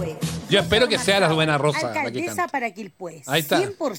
Yo 0.49 0.61
espero 0.61 0.87
que 0.87 0.99
sea 0.99 1.19
la 1.19 1.33
buena 1.33 1.59
Rosa 1.59 1.83
la 1.89 1.93
que 1.95 1.99
Alcaldesa 1.99 2.37
cante. 2.37 2.53
para 2.53 2.71
Quilpué. 2.71 3.23
Ahí 3.27 3.41
está. 3.41 3.59
100% 3.61 3.99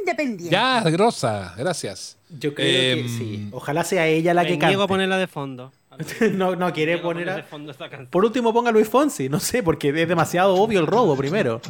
independiente. 0.00 0.48
Ya, 0.54 0.80
Rosa, 0.96 1.54
gracias. 1.56 2.16
Yo 2.30 2.54
creo 2.54 2.66
que 2.66 3.00
Em, 3.00 3.08
sí. 3.08 3.48
Ojalá 3.50 3.82
sea 3.82 4.06
ella 4.06 4.32
la 4.32 4.42
Me 4.42 4.48
que 4.50 4.56
niego 4.58 4.82
a 4.82 4.84
cante. 4.84 4.88
ponerla 4.94 5.18
de 5.18 5.26
fondo. 5.26 5.72
No, 6.32 6.56
no 6.56 6.72
quiere 6.72 6.98
poner 6.98 7.26
de 7.26 7.40
a... 7.40 7.44
fondo 7.44 7.70
esta 7.70 7.88
canción. 7.88 8.08
Por 8.10 8.24
último 8.24 8.52
ponga 8.52 8.70
a 8.70 8.72
Luis 8.72 8.88
Fonsi, 8.88 9.28
no 9.28 9.40
sé, 9.40 9.62
porque 9.62 9.88
es 9.90 10.08
demasiado 10.08 10.54
obvio 10.56 10.80
el 10.80 10.86
robo 10.86 11.16
primero. 11.16 11.60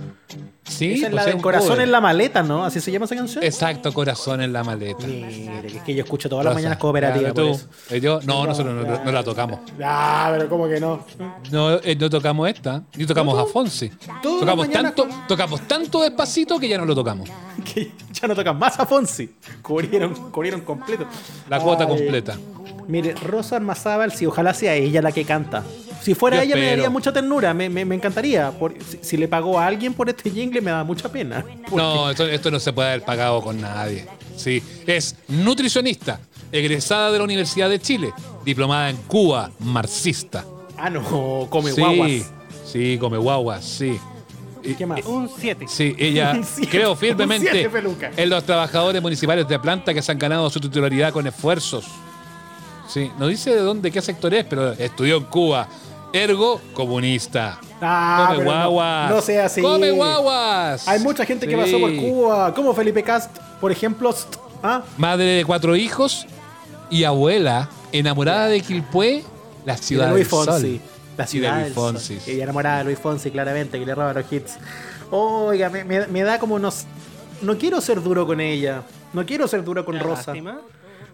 Sí, 0.67 0.95
Esa 0.95 1.07
es 1.09 1.13
pues 1.13 1.13
la 1.15 1.25
del 1.27 1.43
corazón 1.43 1.69
cover. 1.73 1.83
en 1.83 1.93
la 1.93 2.01
maleta, 2.01 2.43
¿no? 2.43 2.65
¿Así 2.65 2.81
se 2.81 2.91
llama 2.91 3.05
esa 3.05 3.15
canción? 3.15 3.45
Exacto, 3.45 3.93
corazón 3.93 4.41
en 4.41 4.53
la 4.53 4.65
maleta. 4.65 5.07
Mire, 5.07 5.61
que 5.69 5.77
es 5.77 5.83
que 5.83 5.95
yo 5.95 6.03
escucho 6.05 6.29
todas 6.31 6.43
las 6.45 6.53
Rosa. 6.55 6.59
mañanas 6.63 6.79
cooperativa 6.79 7.35
por 7.35 7.45
tú. 7.45 7.51
eso. 7.51 7.69
Eh, 7.91 8.01
yo- 8.01 8.21
no, 8.25 8.47
nosotros 8.47 8.75
no, 8.75 9.05
no 9.05 9.13
la 9.13 9.23
tocamos. 9.23 9.61
Ah, 9.83 10.31
pero 10.35 10.49
¿cómo 10.49 10.67
que 10.67 10.81
no? 10.81 11.05
No, 11.53 11.73
eh, 11.75 11.95
no 12.01 12.09
tocamos 12.09 12.49
esta, 12.49 12.83
ni 12.97 13.05
tocamos 13.05 13.39
a 13.39 13.45
Fonsi. 13.45 13.91
Tocamos 14.23 14.71
tanto, 14.71 15.07
tocamos 15.29 15.61
tanto 15.69 16.01
despacito 16.01 16.59
que 16.59 16.69
ya 16.69 16.79
no 16.79 16.87
lo 16.87 16.95
tocamos. 16.95 17.29
Que 17.75 17.93
ya 18.13 18.27
no 18.29 18.35
tocan 18.35 18.59
más 18.59 18.79
a 18.81 18.85
Fonsi. 18.85 19.37
Cubrieron, 19.63 20.13
cubrieron 20.31 20.61
completo. 20.63 21.07
La 21.49 21.61
cuota 21.61 21.85
Ay. 21.85 21.89
completa. 21.89 22.37
Mire, 22.89 23.15
Rosa 23.15 23.57
Armazábal, 23.57 24.13
si 24.13 24.27
ojalá 24.27 24.53
sea 24.55 24.75
ella 24.75 25.01
la 25.03 25.13
que 25.13 25.25
canta. 25.25 25.63
Si 26.03 26.15
fuera 26.15 26.37
Yo 26.39 26.43
ella 26.43 26.57
me 26.57 26.67
daría 26.67 26.91
mucha 26.91 27.13
ternura, 27.13 27.55
me, 27.55 27.69
me- 27.71 27.85
me 27.85 27.95
encantaría. 27.95 28.51
Por- 28.51 28.75
si, 28.87 28.99
si 29.01 29.17
le 29.17 29.27
pagó 29.27 29.59
a 29.59 29.67
alguien 29.67 29.95
por 29.95 30.09
este 30.11 30.31
jingle 30.31 30.61
me 30.61 30.71
da 30.71 30.85
mucha 30.85 31.11
pena. 31.11 31.45
No, 31.75 32.11
esto, 32.11 32.27
esto 32.29 32.51
no 32.51 32.61
se 32.61 32.73
puede 32.73 32.89
haber 32.91 33.03
pagado 33.05 33.41
con 33.43 33.61
nadie. 33.61 34.07
Sí, 34.37 34.63
es 34.87 35.17
nutricionista, 35.29 36.21
egresada 36.53 37.11
de 37.11 37.19
la 37.19 37.25
Universidad 37.25 37.71
de 37.71 37.81
Chile, 37.81 38.13
diplomada 38.45 38.91
en 38.91 38.97
Cuba, 39.07 39.51
marxista. 39.61 40.45
Ah, 40.77 40.91
no, 40.91 41.47
come 41.49 41.71
sí, 41.73 41.81
guaguas. 41.81 42.11
sí, 42.67 42.99
come 43.01 43.17
guaguas, 43.17 43.65
sí. 43.65 43.99
¿Y 44.63 44.75
qué 44.75 44.87
más? 44.87 45.05
Un 45.05 45.29
7. 45.39 45.67
Sí, 45.69 45.95
ella 45.99 46.41
siete, 46.55 46.71
creo 46.71 46.93
un 46.93 46.97
firmemente 46.99 47.51
siete, 47.51 47.69
peluca. 47.71 48.11
en 48.17 48.31
los 48.31 48.45
trabajadores 48.45 49.01
municipales 49.03 49.47
de 49.47 49.59
planta 49.59 49.93
que 49.95 50.01
se 50.03 50.11
han 50.11 50.19
ganado 50.19 50.49
su 50.51 50.59
titularidad 50.61 51.13
con 51.13 51.27
esfuerzos. 51.27 51.87
Sí, 52.89 53.11
no 53.19 53.27
dice 53.29 53.51
de 53.55 53.61
dónde, 53.61 53.91
qué 53.91 54.01
sector 54.03 54.33
es, 54.35 54.45
pero 54.45 54.73
estudió 54.73 55.17
en 55.17 55.25
Cuba. 55.25 55.67
Ergo, 56.13 56.61
comunista. 56.75 57.59
Ah, 57.81 58.27
Come 58.29 58.39
pero 58.39 58.51
no- 58.51 58.57
guaguas. 58.71 59.11
No, 59.11 59.21
sea 59.21 59.47
así. 59.47 59.61
Come 59.63 59.91
guaguas. 59.91 60.87
Hay 60.87 61.01
mucha 61.01 61.25
gente 61.27 61.47
que 61.49 61.57
pasó 61.57 61.79
por 61.81 61.95
Cuba, 61.97 62.55
como 62.55 62.73
Felipe 62.75 63.03
Cast, 63.03 63.37
por 63.61 63.73
ejemplo. 63.73 64.15
¿ah? 64.63 64.83
Madre 64.97 65.25
de 65.25 65.45
cuatro 65.45 65.75
hijos 65.75 66.27
y 66.89 67.03
abuela, 67.05 67.69
enamorada 67.91 68.47
de 68.47 68.61
Quilpué, 68.61 69.25
la 69.65 69.73
Y 69.75 69.77
de 69.77 69.83
ciudad 69.83 70.11
Luis 70.11 70.19
del 70.21 70.27
Fonsi. 70.29 70.47
sol. 70.79 70.81
La 71.17 71.25
Y 71.25 71.27
de 71.27 71.27
ciudad 71.27 71.61
Luis. 71.63 71.73
Fonsi. 71.75 72.19
Ella 72.29 72.45
enamorada 72.45 72.79
de 72.79 72.85
Luis 72.85 72.99
Fonsi, 72.99 73.31
claramente, 73.33 73.79
que 73.81 73.85
le 73.87 73.95
roba 73.95 74.13
los 74.13 74.33
hits. 74.33 74.55
Oiga, 75.11 75.69
me, 75.69 75.85
me- 75.85 76.07
me 76.07 76.23
da 76.23 76.39
como 76.39 76.59
no, 76.61 76.69
s- 76.69 76.87
no 77.43 77.59
quiero 77.59 77.81
ser 77.81 78.01
duro 78.03 78.25
con 78.27 78.41
ella. 78.41 78.83
No 79.13 79.27
quiero 79.27 79.47
ser 79.49 79.65
duro 79.65 79.85
con 79.85 79.99
Rosa. 79.99 80.33
Lástima. 80.33 80.59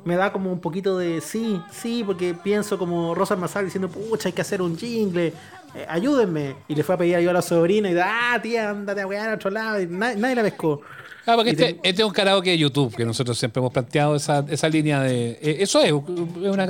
Me 0.05 0.16
da 0.16 0.33
como 0.33 0.51
un 0.53 0.61
poquito 0.61 0.97
de 0.97 1.20
sí, 1.20 1.61
sí, 1.70 2.03
porque 2.07 2.35
pienso 2.35 2.78
como 2.78 3.14
Rosa 3.14 3.35
Almazar 3.35 3.64
diciendo, 3.64 3.89
pucha, 3.89 4.28
hay 4.28 4.33
que 4.33 4.41
hacer 4.41 4.62
un 4.62 4.76
jingle. 4.78 5.33
eh, 5.74 5.87
ayúdenme. 5.89 6.57
Y 6.68 6.74
le 6.74 6.83
fue 6.83 6.95
a 6.95 6.99
pedir 6.99 7.16
ayuda 7.16 7.31
a 7.33 7.35
la 7.35 7.43
sobrina 7.43 7.89
y 7.91 7.93
dice, 7.95 8.05
ah, 8.05 8.39
tía, 8.43 8.70
ándate 8.70 9.01
a 9.03 9.07
wear 9.07 9.31
a 9.31 9.35
otro 9.35 9.51
lado. 9.51 9.81
Y 9.81 9.87
na- 9.87 10.14
nadie 10.14 10.35
la 10.35 10.43
pescó. 10.43 10.81
Ah, 11.26 11.35
porque 11.37 11.51
este, 11.51 11.74
te- 11.74 11.89
este 11.91 12.03
es 12.03 12.09
un 12.09 12.14
karaoke 12.14 12.51
de 12.51 12.59
YouTube, 12.59 12.97
que 12.97 13.05
nosotros 13.05 13.39
siempre 13.39 13.61
hemos 13.61 13.72
planteado 13.72 14.16
esa, 14.16 14.45
esa 14.49 14.68
línea 14.68 15.03
de... 15.03 15.33
eh, 15.33 15.57
eso 15.61 15.81
es, 15.81 15.89
es 15.89 15.93
una, 15.93 16.64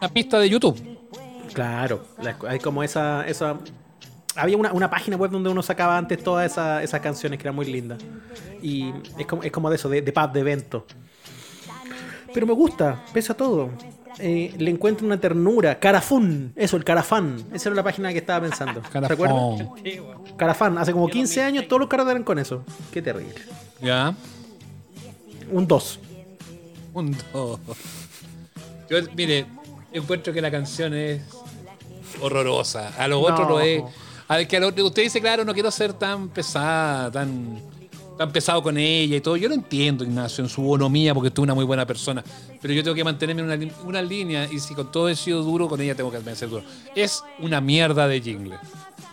una 0.00 0.08
pista 0.12 0.38
de 0.40 0.50
YouTube. 0.50 0.76
Claro, 1.54 2.04
la- 2.20 2.36
hay 2.48 2.58
como 2.58 2.82
esa, 2.82 3.26
esa 3.26 3.56
había 4.34 4.56
una, 4.56 4.72
una 4.72 4.90
página 4.90 5.16
web 5.16 5.30
donde 5.30 5.50
uno 5.50 5.62
sacaba 5.62 5.96
antes 5.96 6.22
todas 6.22 6.50
esa- 6.50 6.82
esas 6.82 7.00
canciones 7.00 7.38
que 7.38 7.44
eran 7.44 7.54
muy 7.54 7.66
lindas. 7.66 7.98
Y 8.60 8.92
es 9.18 9.26
como, 9.26 9.42
es 9.44 9.52
como 9.52 9.70
de 9.70 9.76
eso, 9.76 9.88
de, 9.88 10.02
de 10.02 10.12
pub, 10.12 10.32
de 10.32 10.40
evento. 10.40 10.84
Pero 12.34 12.46
me 12.46 12.52
gusta, 12.52 13.04
pese 13.12 13.32
a 13.32 13.36
todo. 13.36 13.70
Eh, 14.18 14.54
le 14.58 14.70
encuentro 14.70 15.06
una 15.06 15.18
ternura. 15.18 15.78
Carafún, 15.78 16.52
eso, 16.56 16.76
el 16.76 16.84
Carafán. 16.84 17.42
Esa 17.52 17.70
era 17.70 17.76
la 17.76 17.82
página 17.82 18.12
que 18.12 18.18
estaba 18.18 18.40
pensando. 18.46 18.82
¿Se 18.90 18.98
acuerdan? 18.98 19.68
Carafán, 20.36 20.76
hace 20.78 20.92
como 20.92 21.08
15 21.08 21.42
años 21.42 21.66
todos 21.68 21.80
los 21.80 21.88
caras 21.88 22.06
eran 22.08 22.22
con 22.22 22.38
eso. 22.38 22.64
Qué 22.92 23.00
terrible. 23.00 23.34
¿Ya? 23.80 24.14
Un 25.50 25.66
2. 25.66 26.00
Un 26.94 27.16
dos. 27.32 27.58
Yo, 28.90 28.98
mire, 29.16 29.46
encuentro 29.92 30.32
que 30.32 30.42
la 30.42 30.50
canción 30.50 30.92
es 30.94 31.22
horrorosa. 32.20 32.92
A 32.98 33.08
lo 33.08 33.16
No. 33.16 33.34
otro 33.34 33.48
lo 33.48 33.60
es. 33.60 33.82
A 34.28 34.44
que 34.44 34.56
a 34.58 34.60
lo- 34.60 34.68
usted 34.68 35.02
dice, 35.02 35.20
claro, 35.20 35.44
no 35.44 35.54
quiero 35.54 35.70
ser 35.70 35.94
tan 35.94 36.28
pesada, 36.28 37.10
tan, 37.10 37.60
tan 38.22 38.32
pesado 38.32 38.62
con 38.62 38.78
ella 38.78 39.16
y 39.16 39.20
todo. 39.20 39.36
Yo 39.36 39.48
lo 39.48 39.54
entiendo, 39.54 40.04
Ignacio, 40.04 40.44
en 40.44 40.48
su 40.50 40.62
bonomía, 40.62 41.12
porque 41.12 41.30
tú 41.30 41.42
es 41.42 41.44
una 41.44 41.54
muy 41.54 41.64
buena 41.64 41.84
persona. 41.84 42.22
Pero 42.60 42.72
yo 42.72 42.84
tengo 42.84 42.94
que 42.94 43.02
mantenerme 43.02 43.42
en 43.42 43.72
una, 43.84 44.00
línea 44.00 44.48
y 44.50 44.60
si 44.60 44.74
con 44.74 44.92
todo 44.92 45.08
he 45.08 45.16
sido 45.16 45.42
duro, 45.42 45.68
con 45.68 45.80
ella 45.80 45.96
tengo 45.96 46.12
que 46.12 46.20
ser 46.36 46.48
duro. 46.48 46.62
Es 46.94 47.24
una 47.40 47.60
mierda 47.60 48.06
de 48.06 48.20
jingle. 48.20 48.56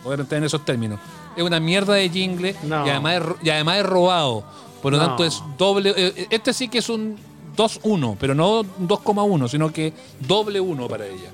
Voy 0.03 0.11
a 0.15 0.19
entrar 0.21 0.37
en 0.37 0.43
esos 0.43 0.63
términos. 0.63 0.99
Es 1.35 1.43
una 1.43 1.59
mierda 1.59 1.95
de 1.95 2.07
jingle 2.09 2.55
No. 2.63 2.85
y, 2.85 2.89
además 2.89 3.15
es, 3.15 3.23
y 3.47 3.49
además 3.49 3.77
es 3.79 3.85
robado. 3.87 4.43
Por 4.81 4.93
lo 4.93 4.99
No. 4.99 5.07
tanto, 5.07 5.25
es 5.25 5.41
doble. 5.57 5.91
eh, 5.97 6.27
Este 6.29 6.53
sí 6.53 6.67
que 6.67 6.77
es 6.77 6.89
un 6.89 7.17
2-1, 7.57 8.15
pero 8.19 8.35
no 8.35 8.59
un 8.61 8.87
2,1, 8.87 9.47
sino 9.49 9.73
que 9.73 9.91
doble 10.19 10.59
1 10.59 10.87
para 10.87 11.07
ella. 11.07 11.31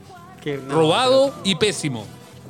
No, 0.67 0.75
Robado 0.75 1.33
y 1.43 1.55
pésimo. 1.55 2.05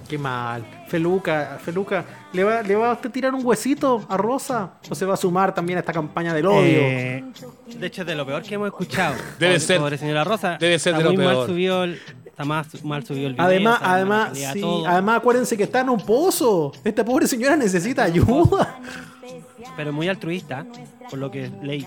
Qué 0.07 0.19
mal. 0.19 0.84
Feluca, 0.95 1.57
Feluca, 1.61 2.05
¿le 2.31 2.43
va, 2.45 2.61
¿le 2.61 2.73
va 2.73 2.91
a 2.91 2.93
usted 2.93 3.11
tirar 3.11 3.33
un 3.35 3.45
huesito 3.45 4.05
a 4.07 4.15
Rosa? 4.15 4.75
¿O 4.89 4.95
se 4.95 5.05
va 5.05 5.15
a 5.15 5.17
sumar 5.17 5.53
también 5.53 5.75
a 5.75 5.81
esta 5.81 5.91
campaña 5.91 6.33
del 6.33 6.45
odio? 6.45 6.61
Eh, 6.63 7.23
de 7.77 7.87
hecho, 7.87 8.01
es 8.03 8.07
de 8.07 8.15
lo 8.15 8.25
peor 8.25 8.41
que 8.43 8.55
hemos 8.55 8.67
escuchado. 8.67 9.13
Debe 9.39 9.59
ser- 9.59 9.79
Pobre 9.81 9.97
señora 9.97 10.23
Rosa. 10.23 10.57
debe 10.57 10.79
ser 10.79 10.93
de 10.93 10.99
Está 10.99 11.11
lo 11.11 11.17
peor. 11.17 11.35
mal 11.35 11.45
el, 11.83 12.01
está 12.25 12.45
más 12.45 12.83
mal 12.85 13.05
subido 13.05 13.27
el 13.27 13.33
video. 13.33 13.45
Además, 13.45 13.79
además, 13.83 14.37
sí, 14.53 14.63
además 14.87 15.17
acuérdense 15.17 15.57
que 15.57 15.63
está 15.63 15.81
en 15.81 15.89
un 15.89 15.99
pozo. 15.99 16.71
Esta 16.85 17.03
pobre 17.03 17.27
señora 17.27 17.57
necesita 17.57 18.03
ayuda. 18.03 18.79
pero 19.75 19.91
muy 19.91 20.07
altruista, 20.07 20.65
por 21.09 21.19
lo 21.19 21.29
que 21.29 21.51
leí. 21.61 21.85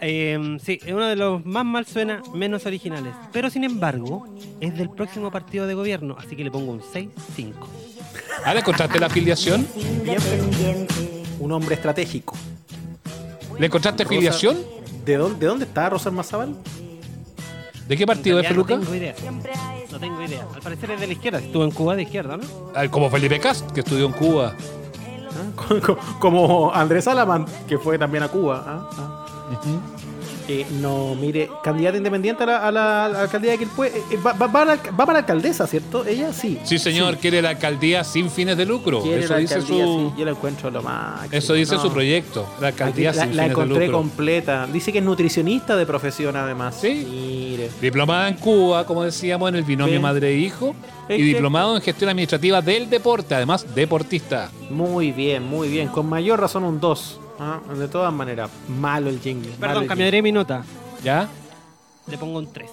Eh, 0.00 0.58
sí, 0.64 0.78
es 0.84 0.92
uno 0.92 1.06
de 1.06 1.16
los 1.16 1.44
más 1.44 1.64
mal 1.64 1.86
suena, 1.86 2.22
menos 2.34 2.64
originales. 2.66 3.12
Pero 3.32 3.50
sin 3.50 3.64
embargo, 3.64 4.26
es 4.60 4.76
del 4.76 4.88
próximo 4.90 5.30
partido 5.30 5.66
de 5.66 5.74
gobierno, 5.74 6.16
así 6.18 6.36
que 6.36 6.44
le 6.44 6.50
pongo 6.50 6.72
un 6.72 6.80
6-5. 6.80 7.52
¿Ah, 8.44 8.54
le 8.54 8.60
encontraste 8.60 8.98
la 8.98 9.06
afiliación? 9.06 9.66
Un 11.38 11.52
hombre 11.52 11.74
estratégico. 11.74 12.34
¿Le 13.58 13.66
encontraste 13.66 14.02
afiliación? 14.04 14.58
¿De 15.04 15.16
dónde, 15.16 15.38
de 15.40 15.46
dónde 15.46 15.64
está 15.66 15.90
Rosa 15.90 16.10
Mazábal? 16.10 16.54
¿De 17.86 17.96
qué 17.96 18.06
partido 18.06 18.38
es 18.40 18.48
Feluca? 18.48 18.76
No 18.76 18.80
tengo 18.82 18.94
idea. 18.94 19.14
No 19.90 19.98
tengo 19.98 20.22
idea. 20.22 20.46
Al 20.54 20.60
parecer 20.62 20.92
es 20.92 21.00
de 21.00 21.06
la 21.08 21.12
izquierda. 21.12 21.38
Estuvo 21.40 21.64
en 21.64 21.72
Cuba 21.72 21.96
de 21.96 22.02
izquierda, 22.04 22.36
¿no? 22.36 22.44
Ah, 22.74 22.86
Como 22.88 23.10
Felipe 23.10 23.38
Cast, 23.40 23.70
que 23.72 23.80
estudió 23.80 24.06
en 24.06 24.12
Cuba. 24.12 24.54
Co- 25.56 25.98
Como 26.20 26.72
Andrés 26.72 27.04
Salaman, 27.04 27.44
que 27.68 27.76
fue 27.78 27.98
también 27.98 28.22
a 28.22 28.28
Cuba. 28.28 28.64
¿ah? 28.66 29.26
Eh, 30.48 30.66
no, 30.80 31.14
mire, 31.14 31.48
candidata 31.62 31.96
independiente 31.96 32.42
a 32.42 32.46
la, 32.46 32.56
a 32.66 32.72
la- 32.72 33.04
a 33.04 33.08
la 33.08 33.20
alcaldía 33.22 33.52
de 33.52 33.58
Quilpué. 33.58 33.86
eh, 33.88 34.02
eh, 34.10 34.16
va, 34.24 34.32
va- 34.32 34.48
va 34.48 34.62
a 34.62 34.64
la- 34.64 34.76
va 34.76 34.96
para 35.06 35.12
la 35.12 35.18
alcaldesa, 35.20 35.64
¿cierto? 35.66 36.04
Ella 36.04 36.32
sí. 36.32 36.58
Sí, 36.64 36.78
señor, 36.80 37.18
quiere 37.18 37.40
la 37.40 37.50
alcaldía 37.50 38.02
sin 38.02 38.28
fines 38.30 38.56
de 38.56 38.66
lucro. 38.66 39.00
Quiere 39.02 39.22
Eso 39.24 39.34
la 39.34 39.38
dice 39.38 39.54
alcaldía, 39.54 39.84
su, 39.84 40.10
sí, 40.10 40.18
Yo 40.18 40.24
la 40.24 40.30
encuentro 40.32 40.70
lo 40.70 40.82
más. 40.82 41.32
eso 41.32 41.54
dice 41.54 41.76
no. 41.76 41.82
su 41.82 41.92
proyecto. 41.92 42.46
La 42.60 42.68
alcaldía 42.68 43.10
Aquí 43.10 43.18
la, 43.18 43.24
sin 43.26 43.36
la 43.36 43.42
fines 43.44 43.56
de 43.56 43.62
encontré 43.62 43.86
lucro. 43.86 43.98
completa. 43.98 44.66
Dice 44.72 44.92
que 44.92 44.98
es 44.98 45.04
nutricionista 45.04 45.76
de 45.76 45.86
profesión, 45.86 46.34
además. 46.36 46.76
Sí. 46.80 47.06
Mire. 47.08 47.70
Diplomada 47.80 48.28
en 48.28 48.34
Cuba, 48.34 48.84
como 48.86 49.04
decíamos, 49.04 49.48
en 49.50 49.54
el 49.56 49.62
binomio 49.62 50.00
madre 50.00 50.30
e 50.30 50.36
hijo. 50.38 50.74
Es 51.08 51.16
Y 51.16 51.22
que- 51.22 51.24
diplomado 51.28 51.76
en 51.76 51.82
gestión 51.82 52.10
administrativa 52.10 52.60
del 52.60 52.90
deporte, 52.90 53.36
además 53.36 53.66
deportista. 53.72 54.50
Muy 54.68 55.12
bien, 55.12 55.44
muy 55.44 55.68
bien. 55.68 55.88
Con 55.88 56.08
mayor 56.08 56.40
razón 56.40 56.64
un 56.64 56.80
2. 56.80 57.20
De 57.74 57.88
todas 57.88 58.12
maneras, 58.12 58.50
malo 58.68 59.08
el 59.08 59.18
jingle. 59.20 59.52
Perdón, 59.58 59.86
cambiaré 59.86 60.20
mi 60.20 60.30
nota. 60.30 60.62
¿Ya? 61.02 61.28
Le 62.06 62.18
pongo 62.18 62.38
un 62.38 62.52
3. 62.52 62.70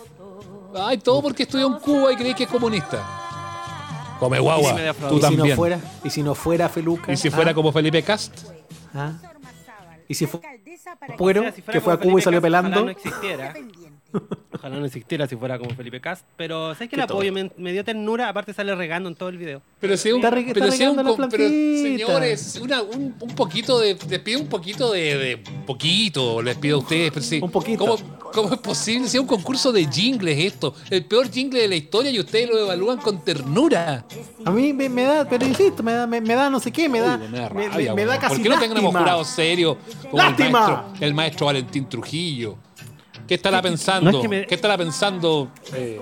Ay, 0.76 0.98
todo 0.98 1.22
porque 1.22 1.44
estudió 1.44 1.68
en 1.68 1.76
Cuba 1.80 2.12
y 2.12 2.16
creí 2.18 2.34
que 2.34 2.44
es 2.44 2.50
comunista. 2.50 3.02
Come 4.20 4.40
guagua, 4.40 4.64
Y 4.64 4.68
si 4.68 4.74
me 4.74 4.82
tú 4.84 4.94
jingle. 5.10 5.16
¿Y 5.16 5.16
si 5.16 5.22
también. 5.22 5.50
no 5.50 5.56
fuera? 5.56 5.80
¿Y 6.04 6.10
si 6.10 6.24
no 6.24 6.36
fuera 6.36 6.70
Feluca? 6.70 7.14
¿Y 7.14 7.18
si 7.18 7.30
fuera 7.30 7.52
¿Ah? 7.52 7.54
como 7.54 7.72
Felipe 7.72 8.04
Cast? 8.04 8.34
¿Ah? 8.94 9.14
¿Y 10.08 10.14
si 10.16 10.26
para 11.00 11.16
Puero, 11.18 11.44
que 11.72 11.82
fue 11.82 11.94
a 11.94 11.98
Cuba 11.98 12.20
y 12.20 12.22
salió 12.22 12.40
Cast, 12.40 12.44
pelando? 12.44 12.70
Ojalá 12.70 12.86
no 12.86 12.92
existiera. 12.92 13.54
Ojalá 14.54 14.78
no 14.80 14.86
existiera 14.86 15.28
si 15.28 15.36
fuera 15.36 15.60
como 15.60 15.72
Felipe 15.76 16.02
Cast. 16.02 16.26
Pero 16.36 16.74
¿sabes 16.74 16.90
que 16.90 16.96
el 16.96 17.02
apoyo 17.04 17.32
me, 17.32 17.52
me 17.58 17.72
dio 17.72 17.84
ternura? 17.84 18.28
Aparte 18.30 18.54
sale 18.54 18.74
regando 18.76 19.08
en 19.10 19.16
todo 19.16 19.30
el 19.30 19.38
video. 19.38 19.62
Pero 19.80 19.96
si 19.98 20.12
un, 20.12 20.18
Está 20.18 20.32
re- 20.32 20.46
pero 20.54 20.66
está 20.66 20.76
si 20.78 20.84
un, 20.84 20.98
regando 20.98 21.04
la 21.22 21.30
pero, 21.30 21.44
plantita. 21.44 21.82
señores, 22.08 22.60
una- 22.62 22.82
un, 22.82 23.16
un 23.20 23.36
poquito 23.36 23.80
de, 23.80 23.98
les 24.10 24.20
pido 24.20 24.40
un 24.40 24.48
poquito 24.48 24.92
de, 24.92 25.18
de 25.18 25.38
poquito, 25.66 26.42
les 26.42 26.58
pido 26.58 26.78
a 26.78 26.80
ustedes, 26.80 27.12
pero 27.12 27.26
sí, 27.26 27.40
Un 27.42 27.52
poquito. 27.52 27.86
¿cómo, 27.86 27.98
cómo 28.34 28.54
es 28.54 28.60
posible? 28.60 29.08
Si 29.08 29.18
es 29.18 29.22
un 29.22 29.28
concurso 29.28 29.72
de 29.72 29.86
jingles 29.86 30.40
esto, 30.40 30.74
el 30.90 31.06
peor 31.06 31.30
jingle 31.32 31.62
de 31.62 31.68
la 31.68 31.76
historia 31.76 32.10
y 32.12 32.20
ustedes 32.20 32.50
lo 32.50 32.58
evalúan 32.60 32.98
con 32.98 33.24
ternura. 33.24 34.06
A 34.46 34.52
mí 34.52 34.74
me, 34.74 34.90
me 34.90 35.04
da, 35.04 35.28
pero 35.30 35.46
insisto, 35.46 35.84
me 35.84 35.94
da, 35.94 36.08
me, 36.08 36.20
me 36.22 36.34
da 36.34 36.50
no 36.50 36.60
sé 36.60 36.72
qué, 36.72 36.90
me 36.90 37.00
da, 37.00 37.20
Uy, 37.22 37.28
me 37.30 37.38
da 37.40 37.50
me, 37.50 37.68
rabia, 37.70 37.94
me 37.94 38.02
da 38.06 38.10
weón. 38.12 38.22
casi 38.22 38.36
¿Por 38.36 38.44
qué 38.44 38.50
no 38.50 38.56
tenemos 38.60 38.84
lástima. 38.84 39.00
jurados 39.02 39.28
serios 39.28 39.78
como 40.10 40.24
el 40.24 40.36
maestro, 40.52 40.84
el 41.00 41.14
maestro 41.14 41.46
Valentín 41.46 41.88
Trujillo? 41.88 42.58
¿Qué 43.28 43.36
estará 43.36 43.62
pensando? 43.62 44.12
no 44.12 44.18
es 44.18 44.22
que 44.22 44.28
me- 44.30 44.46
¿Qué 44.48 44.56
estará 44.56 44.78
pensando 44.78 45.50
eh, 45.74 46.00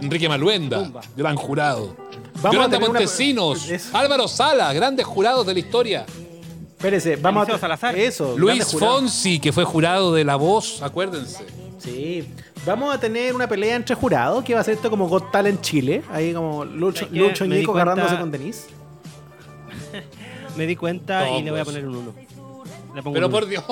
Enrique 0.00 0.28
Maluenda, 0.28 0.84
Tumba. 0.84 1.00
gran 1.16 1.36
jurado? 1.36 1.94
Vamos 2.36 2.54
Yolanda 2.54 2.78
una- 2.78 2.86
Montesinos. 2.88 3.68
Álvaro 3.92 4.28
Sala, 4.28 4.72
grandes 4.72 5.04
jurados 5.06 5.46
de 5.46 5.54
la 5.54 5.58
historia. 5.60 6.06
Espérese, 6.76 7.16
vamos 7.16 7.42
Eliseo 7.42 7.56
a 7.56 7.58
Salazar. 7.58 7.98
Eso, 7.98 8.38
Luis. 8.38 8.64
Fonsi, 8.72 9.40
que 9.40 9.52
fue 9.52 9.64
jurado 9.64 10.14
de 10.14 10.24
La 10.24 10.36
Voz, 10.36 10.80
acuérdense. 10.82 11.44
Sí. 11.78 12.28
Vamos 12.66 12.94
a 12.94 13.00
tener 13.00 13.34
una 13.34 13.48
pelea 13.48 13.76
entre 13.76 13.94
jurados 13.94 14.44
que 14.44 14.54
va 14.54 14.60
a 14.60 14.64
ser 14.64 14.74
esto 14.74 14.88
como 14.90 15.08
Got 15.08 15.30
Talent 15.32 15.60
Chile. 15.60 16.02
Ahí 16.12 16.32
como 16.32 16.64
Lucho. 16.64 17.08
Lucho 17.10 17.44
cuenta- 17.46 17.72
agarrándose 17.72 18.16
con 18.18 18.30
Denise. 18.30 18.68
Me 20.56 20.66
di 20.66 20.76
cuenta 20.76 21.30
y 21.30 21.42
le 21.42 21.50
voy 21.50 21.60
a 21.60 21.64
poner 21.64 21.86
un 21.86 21.96
1. 21.96 22.14
Le 22.98 23.02
pongo 23.04 23.14
Pero 23.14 23.30
por. 23.30 23.46
Dios, 23.46 23.62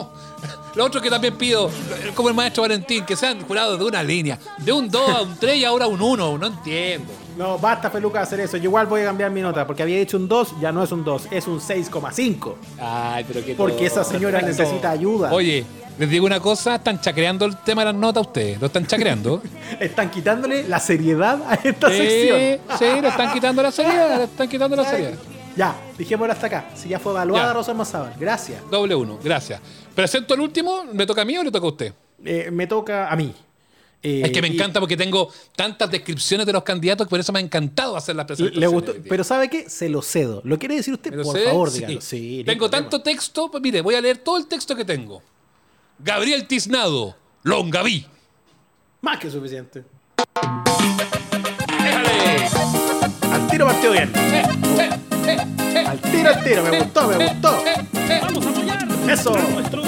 lo 0.76 0.84
otro 0.84 1.00
que 1.02 1.10
también 1.10 1.36
pido, 1.36 1.68
como 2.14 2.28
el 2.28 2.34
maestro 2.36 2.62
Valentín, 2.62 3.04
que 3.04 3.16
sean 3.16 3.40
jurados 3.42 3.76
de 3.76 3.84
una 3.84 4.00
línea, 4.00 4.38
de 4.58 4.70
un 4.70 4.88
2 4.88 5.10
a 5.10 5.22
un 5.22 5.36
3 5.36 5.56
y 5.56 5.64
ahora 5.64 5.88
un 5.88 6.00
1, 6.00 6.38
no 6.38 6.46
entiendo. 6.46 7.12
No, 7.36 7.58
basta 7.58 7.90
Feluca 7.90 8.20
hacer 8.20 8.38
eso. 8.38 8.56
Yo 8.56 8.64
igual 8.64 8.86
voy 8.86 9.00
a 9.00 9.06
cambiar 9.06 9.32
mi 9.32 9.40
nota 9.40 9.66
porque 9.66 9.82
había 9.82 9.98
dicho 9.98 10.16
un 10.16 10.28
2, 10.28 10.60
ya 10.60 10.70
no 10.70 10.84
es 10.84 10.92
un 10.92 11.02
2, 11.02 11.26
es 11.32 11.48
un 11.48 11.58
6,5. 11.58 12.54
Ay, 12.80 13.24
pero 13.26 13.44
que 13.44 13.56
Porque 13.56 13.86
esa 13.86 14.04
señora 14.04 14.40
necesita 14.40 14.92
ayuda. 14.92 15.32
Oye, 15.32 15.64
les 15.98 16.08
digo 16.08 16.24
una 16.24 16.38
cosa, 16.38 16.76
están 16.76 17.00
chacreando 17.00 17.46
el 17.46 17.56
tema 17.56 17.82
de 17.82 17.86
las 17.86 18.00
notas 18.00 18.28
ustedes, 18.28 18.60
lo 18.60 18.68
están 18.68 18.86
chacreando. 18.86 19.42
Están 19.80 20.08
quitándole 20.08 20.68
la 20.68 20.78
seriedad 20.78 21.40
a 21.48 21.54
esta 21.54 21.90
sí, 21.90 21.96
sección. 21.96 22.38
sí, 22.78 23.00
le 23.02 23.08
están 23.08 23.32
quitando 23.32 23.60
la 23.60 23.72
seriedad, 23.72 24.18
le 24.18 24.24
están 24.24 24.48
quitando 24.48 24.76
la 24.76 24.84
seriedad. 24.88 25.18
Ya, 25.56 25.74
dijémoslo 25.96 26.32
hasta 26.32 26.46
acá. 26.48 26.70
Si 26.74 26.88
ya 26.88 26.98
fue 26.98 27.12
evaluada 27.12 27.46
Ya. 27.48 27.52
Rosa 27.54 27.72
Mazábal. 27.74 28.14
Gracias. 28.18 28.60
Doble 28.70 28.94
uno, 28.94 29.18
gracias. 29.22 29.60
Presento 29.94 30.34
el 30.34 30.40
último, 30.40 30.84
¿me 30.92 31.06
toca 31.06 31.22
a 31.22 31.24
mí 31.24 31.36
o 31.38 31.42
le 31.42 31.50
toca 31.50 31.66
a 31.66 31.70
usted? 31.70 31.94
Eh, 32.24 32.50
me 32.52 32.66
toca 32.66 33.10
a 33.10 33.16
mí. 33.16 33.34
Eh, 34.02 34.22
Es 34.26 34.30
que 34.30 34.42
me 34.42 34.48
y- 34.48 34.52
encanta 34.54 34.78
porque 34.78 34.96
tengo 34.96 35.30
tantas 35.56 35.90
descripciones 35.90 36.46
de 36.46 36.52
los 36.52 36.62
candidatos 36.62 37.06
que 37.06 37.10
por 37.10 37.18
eso 37.18 37.32
me 37.32 37.38
ha 37.38 37.42
encantado 37.42 37.96
hacer 37.96 38.14
las 38.14 38.24
Le 38.24 38.26
presentaciones. 38.28 38.70
gustó, 38.70 38.92
hoy 38.92 38.98
día. 38.98 39.06
pero 39.08 39.24
¿sabe 39.24 39.48
qué? 39.48 39.68
Se 39.70 39.88
lo 39.88 40.02
cedo. 40.02 40.42
¿Lo 40.44 40.58
quiere 40.58 40.76
decir 40.76 40.92
usted? 40.92 41.10
¿Me 41.10 41.16
lo 41.16 41.22
Por 41.24 41.38
favor, 41.42 41.70
Sí. 41.70 41.78
dígalo. 41.80 42.00
Sí, 42.02 42.38
no 42.40 42.44
tengo 42.52 42.68
problema. 42.68 42.90
tanto 42.90 43.02
texto, 43.02 43.50
pues 43.50 43.62
mire, 43.62 43.80
voy 43.80 43.94
a 43.94 44.00
leer 44.02 44.18
todo 44.18 44.36
el 44.36 44.46
texto 44.46 44.76
que 44.76 44.84
tengo. 44.84 45.22
Gabriel 45.98 46.46
Tiznado, 46.46 47.16
Longaví. 47.42 48.06
Más 49.00 49.18
que 49.18 49.30
suficiente. 49.30 49.82
Déjale. 51.82 52.48
Al 53.32 53.46
tiro 53.48 53.66
partió 53.66 53.92
bien. 53.92 54.12
Eh, 54.14 54.42
eh, 54.78 54.90
Al 55.28 56.00
tiro, 56.00 56.28
al 56.30 56.44
tiro. 56.44 56.62
Me 56.62 56.78
gustó, 56.78 57.08
me 57.08 57.28
gustó. 57.28 57.56
eh, 57.66 57.74
eh. 57.94 58.20
Vamos 58.22 58.46
a 58.46 58.50
apoyar 58.50 58.86
Eso. 59.10 59.34
Eso 59.36 59.78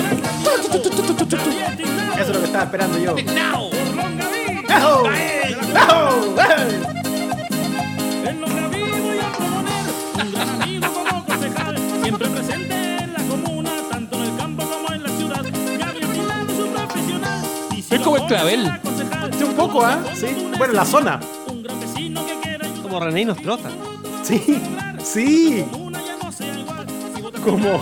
es 2.21 2.29
lo 2.29 2.39
que 2.41 2.45
estaba 2.47 2.65
esperando 2.65 2.99
yo. 2.99 3.17
¡Ejo! 3.17 5.11
¡Eh! 5.13 5.57
En 8.27 8.41
Longaví 8.41 8.81
voy 8.81 9.19
a 9.19 9.33
proponer 9.33 9.85
un 10.25 10.33
gran 10.33 10.49
amigo 10.63 10.87
como 10.93 11.25
concejal, 11.25 11.77
siempre 12.03 12.29
presente 12.29 12.75
en 13.05 13.13
la 13.13 13.23
comuna, 13.23 13.71
tanto 13.91 14.17
en 14.17 14.23
el 14.25 14.37
campo 14.37 14.65
como 14.65 14.93
en 14.93 15.03
la 15.03 15.09
ciudad. 15.11 15.45
Gabriel 15.79 16.09
Tiznado 16.13 16.53
es 16.53 16.59
un 16.59 16.73
profesional. 16.75 17.41
y 17.71 17.83
si 17.83 17.95
Es 17.95 18.01
lo 18.01 18.05
como 18.05 18.17
el 18.19 18.25
clavel. 18.27 18.73
Sí, 19.39 19.45
un 19.45 19.55
poco, 19.55 19.85
¿ah? 19.85 19.99
Sí. 20.15 20.27
Bueno, 20.59 20.73
la 20.75 20.85
zona. 20.85 21.21
Un 21.47 21.63
gran 21.63 21.79
vecino 21.81 22.27
que 22.27 22.35
quiera 22.41 22.67
Como 22.83 23.01
René 23.01 23.25
Nostroza. 23.25 23.71
Sí. 24.25 24.61
Sí. 25.11 25.65
Como-. 27.43 27.81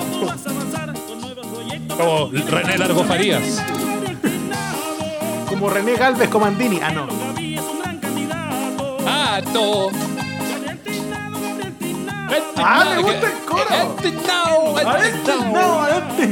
Como 1.97 2.31
René 2.31 2.79
Largo 2.79 3.03
Farías. 3.03 3.63
Como 5.49 5.69
René 5.69 5.97
Galvez 5.97 6.29
Comandini. 6.29 6.79
Ah, 6.81 6.93
no. 6.93 7.09
Ah, 9.07 9.41
no. 9.53 9.89
Ah, 12.59 12.95
me 12.95 13.03
gusta 13.03 13.27
el 13.27 13.39
coro. 13.45 13.65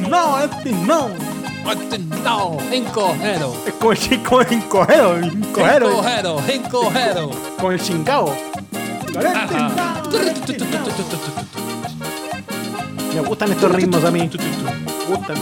No, 0.08 0.38
no. 0.38 0.48
no, 0.86 1.08
no. 2.22 2.58
Encojero. 2.70 3.54
Es 3.66 3.74
como 3.74 3.92
el 3.92 3.98
chico 3.98 4.42
encojero, 4.42 5.18
encojero. 5.18 5.90
Encojero, 5.90 6.40
encojero. 6.46 7.30
Con 7.58 7.72
el 7.72 7.80
chingao. 7.80 8.32
Ajá. 9.16 9.93
Me 13.14 13.20
gustan 13.20 13.52
estos 13.52 13.72
ritmos 13.72 14.04
a 14.04 14.10
mí. 14.10 14.20
Me 14.20 15.16
gustan. 15.16 15.36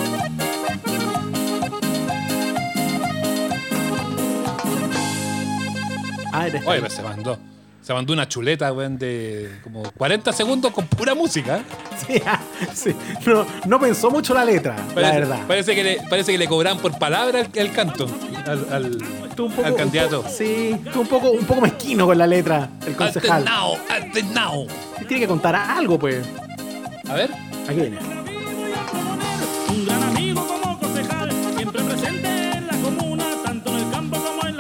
Ah, 6.32 6.46
eres 6.46 6.66
Oye, 6.66 6.90
se 6.90 7.02
mandó. 7.02 7.38
Se 7.82 7.92
mandó 7.92 8.12
una 8.12 8.28
chuleta, 8.28 8.72
weón, 8.72 8.96
de 8.96 9.58
como 9.64 9.82
40 9.82 10.32
segundos 10.32 10.72
con 10.72 10.86
pura 10.86 11.14
música. 11.14 11.62
Sí, 12.06 12.20
ah, 12.26 12.40
sí. 12.74 12.94
No, 13.26 13.46
no 13.66 13.78
pensó 13.78 14.10
mucho 14.10 14.34
la 14.34 14.44
letra, 14.44 14.74
Parece, 14.74 15.00
la 15.00 15.12
verdad. 15.12 15.46
Parece 15.46 15.74
que, 15.74 15.84
le, 15.84 16.00
parece 16.10 16.32
que 16.32 16.38
le 16.38 16.48
cobran 16.48 16.78
por 16.78 16.98
palabra 16.98 17.40
el, 17.40 17.48
el 17.54 17.72
canto 17.72 18.08
al, 18.46 18.66
al, 18.72 18.84
un 18.84 19.50
poco, 19.50 19.64
al 19.64 19.74
candidato. 19.74 20.18
Un 20.18 20.24
poco, 20.24 20.34
sí, 20.36 20.76
estuvo 20.84 21.02
un 21.02 21.08
poco, 21.08 21.30
un 21.30 21.44
poco 21.44 21.60
mezquino 21.60 22.06
con 22.06 22.18
la 22.18 22.26
letra, 22.26 22.68
el 22.86 22.94
concejal. 22.94 23.44
Now, 23.44 23.76
now. 24.34 24.66
Sí, 24.98 25.04
tiene 25.06 25.22
que 25.22 25.28
contar 25.28 25.54
algo, 25.54 25.98
pues. 25.98 26.26
A 27.08 27.14
ver. 27.14 27.30
Aquí 27.68 27.80
viene. 27.80 27.98
Un 29.68 29.86
gran 29.86 30.02
amigo 30.02 30.46
como 30.46 30.78
concejal, 30.78 31.30
siempre 31.56 31.82
presente 31.82 32.28
en 32.56 32.66
la 32.66 32.76
comuna, 32.78 33.24
tanto 33.44 33.70
en 33.70 33.76
el 33.76 33.90
campo 33.90 34.18
como 34.18 34.48
en 34.48 34.52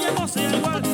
ya 0.00 0.12
no 0.18 0.28
sea 0.28 0.56
igual 0.56 0.93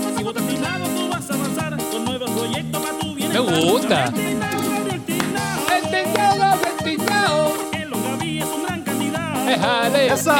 gran 8.63 8.83
candidato. 8.83 9.45
Déjale, 9.47 10.07
¡Esa! 10.13 10.35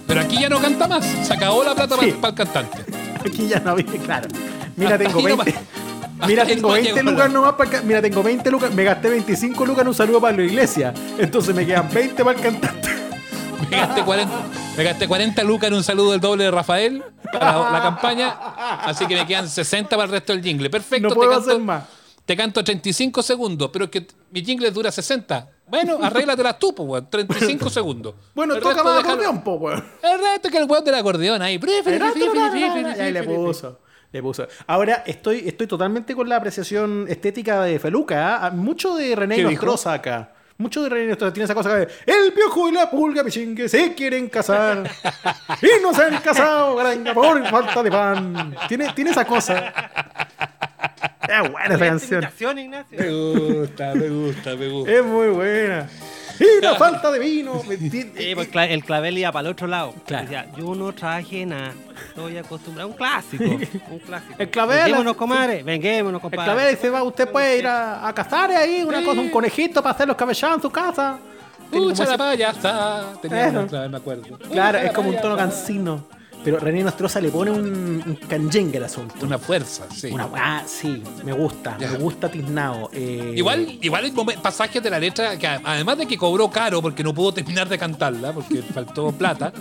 Pero 0.08 0.22
aquí 0.22 0.40
ya 0.40 0.50
no 0.50 0.60
canta 0.60 0.88
más. 0.88 1.06
Se 1.06 1.34
acabó 1.34 1.64
la 1.64 1.74
plata 1.74 1.96
Sí. 2.00 2.12
para, 2.20 2.30
el 2.30 2.36
cantante. 2.36 2.78
Aquí 3.26 3.48
ya 3.48 3.60
no 3.60 3.76
viene, 3.76 3.98
claro. 3.98 4.28
Mira, 4.76 4.98
tengo 4.98 5.20
Ahí 5.20 5.26
no 5.26 5.38
20. 5.38 5.52
va- 5.52 5.58
Mira, 6.28 6.46
tengo 6.46 6.70
no 6.70 6.74
20 6.74 6.94
llegó 6.94 7.12
lucas 7.12 7.32
nomás 7.32 7.54
para 7.54 7.82
Mira, 7.82 8.02
tengo 8.02 8.24
20 8.24 8.52
lucas. 8.52 8.74
Me 8.74 8.84
gasté 8.84 9.10
25 9.10 9.66
lucas 9.66 9.82
en 9.82 9.88
un 9.90 9.94
saludo 9.94 10.22
para 10.22 10.38
la 10.38 10.44
iglesia. 10.44 10.94
Entonces 11.18 11.54
me 11.56 11.66
quedan 11.66 11.90
20 11.92 12.24
para 12.24 12.38
el 12.38 12.44
cantante. 12.44 12.90
Me 13.70 13.78
gasté 13.78 14.04
40, 14.04 14.42
me 14.78 14.84
gasté 14.84 15.08
40 15.08 15.44
lucas 15.46 15.68
en 15.70 15.74
un 15.74 15.84
saludo 15.84 16.12
del 16.12 16.20
doble 16.20 16.44
de 16.44 16.52
Rafael 16.52 17.02
para 17.32 17.54
la, 17.54 17.72
la 17.72 17.82
campaña. 17.82 18.30
Así 18.84 19.08
que 19.08 19.16
me 19.16 19.26
quedan 19.26 19.50
60 19.50 19.90
para 19.90 20.04
el 20.04 20.12
resto 20.12 20.34
del 20.34 20.44
jingle. 20.44 20.70
Perfecto, 20.70 21.08
No 21.10 21.16
puedo 21.16 21.30
te 21.30 21.36
canto, 21.38 21.50
hacer 21.50 21.62
más. 21.64 21.84
Te 22.26 22.38
canto 22.38 22.64
35 22.64 23.24
segundos, 23.24 23.70
pero 23.74 23.86
es 23.86 23.92
que 23.92 24.06
mi 24.32 24.44
jingle 24.44 24.70
dura 24.70 24.92
60. 24.92 25.50
Bueno, 25.68 25.98
arréglatelas 26.02 26.60
tú, 26.60 26.76
pues, 26.76 26.88
weón. 26.88 27.10
35 27.10 27.70
segundos. 27.72 28.16
Bueno, 28.36 28.56
El 28.56 28.62
toca 28.62 28.84
más 28.84 29.04
acordeón, 29.04 29.44
po, 29.44 29.54
weón. 29.56 29.84
El 30.04 30.20
resto 30.20 30.50
que 30.50 30.58
el 30.58 30.66
weón 30.70 30.84
del 30.84 30.96
acordeón 30.96 31.42
ahí. 31.42 31.60
Ahí 33.00 33.12
le 33.12 33.24
puso. 33.24 33.80
Le 34.14 34.22
puso. 34.22 34.48
Ahora 34.68 35.04
estoy, 35.08 35.42
estoy 35.48 35.66
totalmente 35.66 36.14
con 36.14 36.30
la 36.30 36.36
apreciación 36.36 37.08
estética 37.10 37.64
de 37.64 37.80
Feluca. 37.80 38.46
¿ah? 38.46 38.52
Mucho 38.52 38.96
de 38.96 39.16
René 39.16 39.38
¿Qué 39.38 39.44
Nostroza 39.44 39.92
acá. 39.92 40.32
Mucho 40.60 40.84
de 40.84 40.90
René 40.90 41.08
Nostroza. 41.08 41.34
Tiene 41.34 41.46
esa 41.46 41.56
cosa 41.56 41.76
de 41.76 41.88
el 42.06 42.32
piojo 42.32 42.70
y 42.70 42.74
la 42.74 42.92
pulga 42.92 43.24
pichingue 43.24 43.68
se 43.68 43.96
quieren 43.96 44.30
casar. 44.30 44.88
y 45.64 45.82
no 45.82 45.96
se 45.96 46.04
han 46.04 46.22
casado, 46.22 46.76
granja, 46.76 47.12
por 47.12 47.44
falta 47.48 47.82
de 47.82 47.90
pan. 47.90 48.56
Tiene, 48.68 48.94
tiene 48.94 49.10
esa 49.10 49.26
cosa. 49.26 49.74
Es 51.28 51.52
buena 51.52 51.74
esa 51.74 51.86
canción. 51.86 52.28
Me 52.92 53.10
gusta, 53.10 53.96
me 53.96 54.10
gusta, 54.10 54.56
me 54.56 54.70
gusta. 54.70 54.92
Es 54.92 55.04
muy 55.04 55.30
buena. 55.30 55.90
Y 56.40 56.62
la 56.62 56.76
falta 56.76 57.12
de 57.12 57.20
vino. 57.20 57.62
Sí, 57.64 58.34
pues 58.36 58.50
el 58.54 58.84
clavel 58.84 59.18
iba 59.18 59.32
para 59.32 59.48
el 59.48 59.52
otro 59.54 59.68
lado. 59.68 59.94
Claro. 60.06 60.24
Decía, 60.24 60.48
yo 60.58 60.74
no 60.76 60.92
traje 60.94 61.46
nada. 61.46 61.74
Estoy 62.10 62.38
acostumbrado. 62.38 62.90
Un 62.90 62.96
clásico. 62.96 63.44
Un 63.44 64.00
clásico. 64.00 64.36
El 64.38 64.50
clavel- 64.52 64.84
Venguémonos, 64.84 65.16
comadre. 65.16 65.64
Venguémonos, 65.64 66.20
El 66.20 66.22
compadre. 66.22 66.46
clavel 66.54 66.76
dice, 66.76 66.90
va, 66.90 67.04
usted 67.04 67.30
puede 67.30 67.60
ir 67.60 67.68
a, 67.68 68.08
a 68.08 68.14
cazar 68.14 68.52
ahí, 68.52 68.84
una 68.84 69.04
cosa, 69.04 69.22
un 69.22 69.30
conejito 69.30 69.82
para 69.84 69.94
hacer 69.96 70.08
los 70.08 70.18
cabellados 70.18 70.56
en 70.58 70.62
su 70.62 70.70
casa. 70.72 71.18
Pucha 71.72 72.06
la 72.06 72.18
payasa. 72.18 73.14
Tenía 73.22 73.48
Eso. 73.48 73.60
una 73.60 73.68
clave, 73.68 73.90
me 73.90 73.98
acuerdo. 73.98 74.38
Claro, 74.52 74.78
es 74.80 74.92
como 74.92 75.10
un 75.10 75.20
tono 75.22 75.36
cansino. 75.38 76.06
Pero 76.44 76.60
René 76.60 76.84
Nostroza 76.84 77.22
le 77.22 77.30
pone 77.30 77.52
un, 77.52 78.04
un 78.06 78.16
canyengue 78.28 78.78
al 78.78 78.84
asunto. 78.86 79.16
Una 79.26 79.38
fuerza, 79.38 79.86
sí. 79.96 80.08
Una 80.12 80.26
weá, 80.26 80.64
sí, 80.68 81.02
me 81.24 81.32
gusta, 81.32 81.78
me 81.80 81.98
gusta 81.98 82.30
Tiznao. 82.30 82.90
eh, 82.92 83.34
Igual, 83.36 83.78
igual 83.82 84.04
hay 84.06 84.12
pasajes 84.42 84.84
de 84.84 84.90
la 84.90 85.00
letra 85.00 85.38
que 85.40 85.48
además 85.48 85.98
de 86.00 86.06
que 86.06 86.18
cobró 86.18 86.50
caro 86.50 86.82
porque 86.82 87.02
no 87.04 87.14
pudo 87.14 87.34
terminar 87.34 87.70
de 87.70 87.78
cantarla, 87.78 88.34
porque 88.34 88.62
faltó 88.74 89.12
plata, 89.14 89.54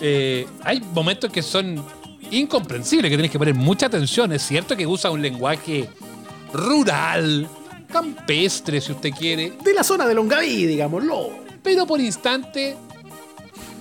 eh, 0.00 0.46
hay 0.64 0.80
momentos 0.92 1.30
que 1.32 1.42
son 1.42 1.82
incomprensibles, 2.30 3.10
que 3.10 3.16
tienes 3.16 3.30
que 3.32 3.38
poner 3.38 3.54
mucha 3.54 3.86
atención. 3.86 4.30
Es 4.32 4.42
cierto 4.42 4.76
que 4.76 4.86
usa 4.86 5.10
un 5.10 5.22
lenguaje 5.22 5.88
rural, 6.52 7.48
campestre, 7.90 8.80
si 8.80 8.92
usted 8.92 9.10
quiere, 9.12 9.52
De 9.64 9.72
la 9.74 9.82
zona 9.82 10.06
de 10.06 10.14
Longaví, 10.14 10.66
digámoslo. 10.66 11.30
pero 11.62 11.86
por 11.86 12.00
instante 12.00 12.76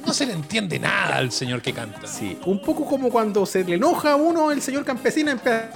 no 0.07 0.13
se 0.13 0.25
le 0.25 0.33
entiende 0.33 0.79
nada 0.79 1.17
al 1.17 1.31
señor 1.31 1.61
que 1.61 1.73
canta. 1.73 2.07
Sí, 2.07 2.37
un 2.45 2.61
poco 2.61 2.85
como 2.85 3.09
cuando 3.09 3.45
se 3.45 3.63
le 3.63 3.75
enoja 3.75 4.13
a 4.13 4.15
uno 4.15 4.51
el 4.51 4.61
señor 4.61 4.85
campesino 4.85 5.31
empieza... 5.31 5.69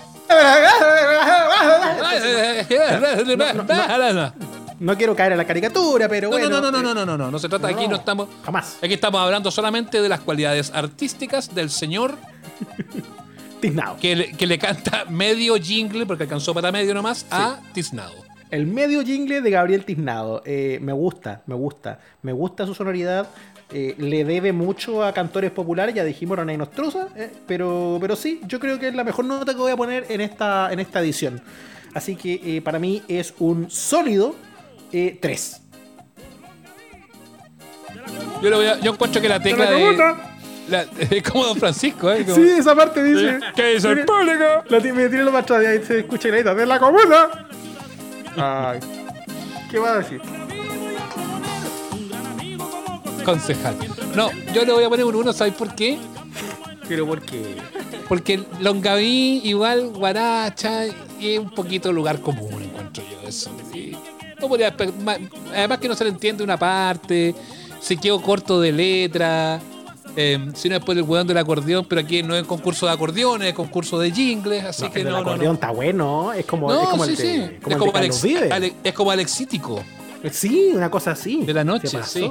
No 4.80 4.98
quiero 4.98 5.16
caer 5.16 5.34
en 5.34 5.38
la 5.38 5.46
caricatura, 5.46 6.08
pero 6.10 6.30
No, 6.30 6.38
bueno. 6.38 6.50
no, 6.50 6.62
no, 6.62 6.72
no, 6.72 6.80
eh, 6.80 6.84
no, 6.84 6.94
no, 6.94 7.06
no, 7.06 7.18
no, 7.18 7.30
no 7.32 7.40
se 7.40 7.48
trata, 7.48 7.68
aquí 7.68 7.88
no 7.88 7.98
estamos, 7.98 8.28
Jamás. 8.44 8.78
aquí 8.82 8.94
estamos 8.96 9.22
hablando 9.22 9.52
solamente 9.52 10.02
de 10.02 10.10
las 10.10 10.22
cualidades 10.22 10.72
artísticas 10.74 11.54
del 11.54 11.70
señor 11.70 12.18
que 14.02 14.16
le, 14.16 14.32
que 14.32 14.48
le 14.48 14.58
canta 14.58 15.06
medio 15.10 15.56
jingle, 15.58 16.08
porque 16.08 16.24
alcanzó 16.24 16.54
para 16.54 16.72
medio 16.72 16.96
nomás, 16.96 17.28
a 17.30 17.60
Tiznado. 17.74 18.32
El 18.50 18.68
medio 18.68 19.02
jingle 19.04 19.40
de 19.42 19.50
Gabriel 19.50 19.86
Tiznado. 19.86 20.42
Eh, 20.46 20.78
me 20.82 20.92
gusta, 20.92 21.42
me 21.46 21.56
gusta. 21.56 22.00
Me 22.22 22.34
gusta 22.34 22.66
su 22.66 22.74
sonoridad. 22.76 23.30
Eh, 23.74 23.96
le 23.98 24.26
debe 24.26 24.52
mucho 24.52 25.04
a 25.04 25.14
cantores 25.14 25.50
populares, 25.52 25.96
ya 25.96 26.04
dijimos 26.04 26.38
René 26.38 26.58
Nostroza, 26.58 27.08
eh, 27.16 27.32
pero, 27.48 27.98
pero 28.02 28.16
sí, 28.18 28.42
yo 28.46 28.60
creo 28.60 28.78
que 28.78 28.90
es 28.90 28.96
la 28.96 29.04
mejor 29.06 29.24
nota 29.26 29.54
que 29.54 29.60
voy 29.60 29.72
a 29.72 29.78
poner 29.78 30.06
en 30.10 30.20
esta, 30.22 30.72
en 30.74 30.80
esta 30.82 31.00
edición. 31.00 31.42
Así 31.94 32.16
que 32.18 32.58
eh, 32.58 32.62
para 32.62 32.80
mí 32.80 33.02
es 33.08 33.34
un 33.40 33.70
sólido 33.72 34.36
3. 34.92 35.62
Yo, 38.42 38.50
le 38.50 38.56
voy 38.56 38.66
a- 38.66 38.80
yo 38.80 38.92
encuentro 38.94 39.22
que 39.22 39.30
la 39.30 39.40
tecla 39.42 39.66
la 39.66 39.72
de. 39.72 39.98
la- 40.70 40.86
es 41.10 41.24
como 41.24 41.46
Don 41.46 41.58
Francisco, 41.58 42.12
¿eh? 42.12 42.24
Como- 42.24 42.36
Sí, 42.36 42.50
esa 42.50 42.76
parte 42.76 43.04
dice. 43.04 43.40
¿Qué 43.56 43.74
dice 43.76 43.90
el 43.90 44.06
público? 44.06 44.44
La 44.70 44.80
me 44.80 45.10
tiré 45.10 45.24
lo 45.24 45.32
más 45.32 45.44
atrás 45.44 45.64
y 45.64 45.66
ahí 45.68 45.84
se 45.84 46.00
escucha 46.00 46.28
la 46.30 46.36
grita 46.36 46.56
de 46.56 46.66
la 46.66 46.80
comuna. 46.80 47.28
Ay. 48.38 48.80
¿Qué 49.70 49.80
va 49.80 49.94
a 49.94 49.98
decir? 50.00 50.22
Concejal. 53.24 53.76
No, 54.16 54.30
yo 54.54 54.66
le 54.66 54.72
voy 54.74 54.84
a 54.84 54.90
poner 54.90 55.06
un 55.06 55.16
1, 55.16 55.34
¿sabes 55.34 55.54
por 55.54 55.74
qué? 55.76 55.98
Pero 56.88 57.06
¿por 57.08 57.22
qué? 57.22 57.56
Porque 58.10 58.44
Longaví, 58.60 59.42
igual 59.44 59.90
Guaracha, 59.90 60.86
y 61.20 61.34
es 61.34 61.40
un 61.40 61.50
poquito 61.52 61.92
lugar 61.94 62.20
común, 62.20 62.62
encuentro 62.64 63.04
yo 63.10 63.28
eso. 63.28 63.50
Y 63.74 63.96
no 64.42 64.48
podría 64.50 64.76
además 65.56 65.78
que 65.80 65.88
no 65.88 65.96
se 65.96 66.04
le 66.04 66.10
entiende 66.10 66.44
una 66.44 66.58
parte, 66.58 67.34
se 67.80 67.96
quedó 67.98 68.22
corto 68.22 68.60
de 68.60 68.72
letra. 68.72 69.62
eh, 70.18 70.50
si 70.56 70.68
no 70.68 70.76
es 70.76 70.84
por 70.84 70.98
el 70.98 71.04
weón 71.04 71.26
del 71.26 71.38
acordeón, 71.38 71.86
pero 71.88 72.02
aquí 72.02 72.22
no 72.22 72.36
es 72.36 72.44
concurso 72.44 72.86
de 72.86 72.92
acordeones, 72.92 73.48
es 73.50 73.54
concurso 73.54 73.98
de 73.98 74.12
jingles, 74.12 74.66
así 74.66 74.84
No, 74.84 74.92
que 74.92 75.00
el 75.00 75.06
no, 75.06 75.12
no, 75.12 75.16
no. 75.24 75.30
acordeón 75.30 75.56
está 75.56 75.72
bueno, 75.72 76.34
es 76.34 76.46
como, 76.46 76.70
No, 76.70 76.82
es 76.82 76.88
como 76.90 77.06
sí, 77.06 77.12
el 77.12 77.18
de, 77.18 77.24
sí. 77.24 77.56
como 77.62 77.70
es, 77.70 77.74
el 77.76 77.80
como 77.80 77.98
Alex-. 77.98 78.52
Ale- 78.52 78.74
es 78.84 78.94
como 78.94 79.12
Alexítico 79.12 79.82
Sí, 80.30 80.72
una 80.76 80.92
cosa 80.92 81.12
así. 81.12 81.46
de 81.46 81.54
la 81.54 81.64
noche, 81.64 81.98
sí. 82.04 82.30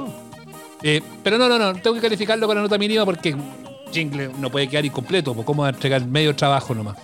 Eh, 0.83 1.01
pero 1.23 1.37
no, 1.37 1.47
no, 1.47 1.59
no, 1.59 1.73
tengo 1.75 1.95
que 1.95 2.01
calificarlo 2.01 2.47
con 2.47 2.55
la 2.55 2.63
nota 2.63 2.77
mínima 2.77 3.05
porque 3.05 3.35
jingle 3.91 4.31
no 4.39 4.49
puede 4.49 4.67
quedar 4.67 4.85
incompleto, 4.85 5.33
pues 5.33 5.45
cómo 5.45 5.61
va 5.63 5.69
a 5.69 5.71
entregar 5.71 6.05
medio 6.05 6.35
trabajo 6.35 6.73
nomás. 6.73 6.97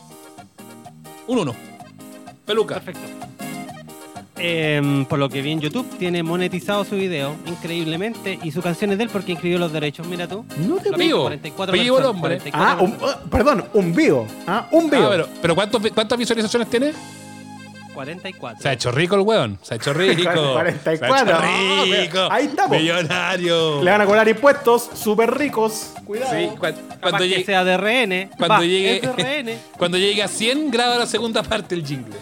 Un 1.28 1.40
1. 1.40 1.56
Peluca. 2.46 2.76
Perfecto. 2.76 3.02
Em, 4.40 5.04
por 5.06 5.18
lo 5.18 5.30
que 5.30 5.42
vi 5.42 5.52
en 5.52 5.60
YouTube, 5.62 5.88
tiene 5.98 6.22
monetizado 6.22 6.86
su 6.86 6.96
video 6.96 7.36
increíblemente 7.48 8.38
y 8.44 8.52
su 8.52 8.62
canción 8.62 8.92
es 8.92 8.98
de 9.00 9.06
él 9.06 9.10
porque 9.12 9.32
inscribió 9.32 9.58
los 9.58 9.72
derechos. 9.74 10.08
Mira 10.08 10.28
tú. 10.28 10.46
No 10.68 10.76
te 10.78 10.92
Lo 10.92 10.98
vivo. 10.98 11.24
44 11.24 11.74
Vivo 11.74 11.98
el 12.00 12.06
hombre. 12.06 12.38
44 12.38 12.54
Ah, 12.54 12.78
un- 13.24 13.30
perdón, 13.30 13.66
un 13.74 13.96
vivo. 13.96 14.28
Ah, 14.46 14.68
un 14.72 14.90
vivo. 14.92 15.06
Ah, 15.06 15.10
pero, 15.10 15.28
pero 15.42 15.56
¿cuántos 15.56 15.82
¿cuántas 15.94 16.20
visualizaciones 16.20 16.70
tiene? 16.70 16.94
44. 17.98 18.62
Se 18.62 18.70
ha 18.70 18.74
hecho 18.74 18.92
rico 18.92 19.16
el 19.16 19.22
weón. 19.22 19.58
Se 19.64 19.74
ha 19.74 19.78
hecho 19.78 19.92
rico. 19.94 20.30
44. 20.54 20.98
Se 21.00 21.34
ha 21.34 21.40
Ah, 21.42 21.84
hecho 21.84 22.02
rico. 22.02 22.28
ahí 22.32 22.46
estamos. 22.46 22.78
Millonario. 22.78 23.84
Le 23.84 23.92
van 23.92 24.02
a 24.02 24.06
cobrar 24.06 24.28
impuestos 24.28 24.90
súper 24.94 25.34
ricos. 25.36 25.94
Cuidado. 26.06 26.32
Sí, 26.38 26.50
Capaz 26.60 26.76
cuando, 27.02 27.20
que 27.20 27.44
sea 27.44 27.64
de 27.64 27.76
RN. 27.78 28.30
cuando 28.38 28.56
Va, 28.56 28.62
llegue- 28.62 29.02
RN. 29.02 29.58
cuando 29.78 29.98
llegue 29.98 30.22
a 30.22 30.28
100, 30.28 30.70
graba 30.70 30.98
la 31.00 31.06
segunda 31.08 31.42
parte 31.42 31.74
del 31.76 31.84
jingle. 31.86 32.16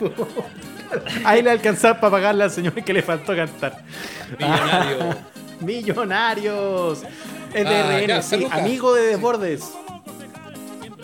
Ahí 1.24 1.42
le 1.42 1.50
alcanzar 1.50 2.00
para 2.00 2.10
pagarle 2.10 2.44
al 2.44 2.50
señor 2.50 2.72
que 2.72 2.92
le 2.94 3.02
faltó 3.02 3.36
cantar. 3.36 3.84
Millonario. 4.38 5.16
Millonarios. 5.60 7.02
Es 7.52 7.64
de 7.68 7.76
Ah, 7.76 8.00
RN, 8.20 8.22
sí. 8.22 8.46
Amigo 8.50 8.94
de 8.94 9.02
Desbordes. 9.08 9.70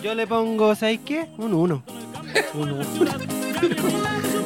Yo 0.01 0.13
le 0.15 0.25
pongo, 0.27 0.73
¿sabes 0.75 0.99
qué? 1.05 1.27
Un 1.37 1.53
1. 1.53 1.83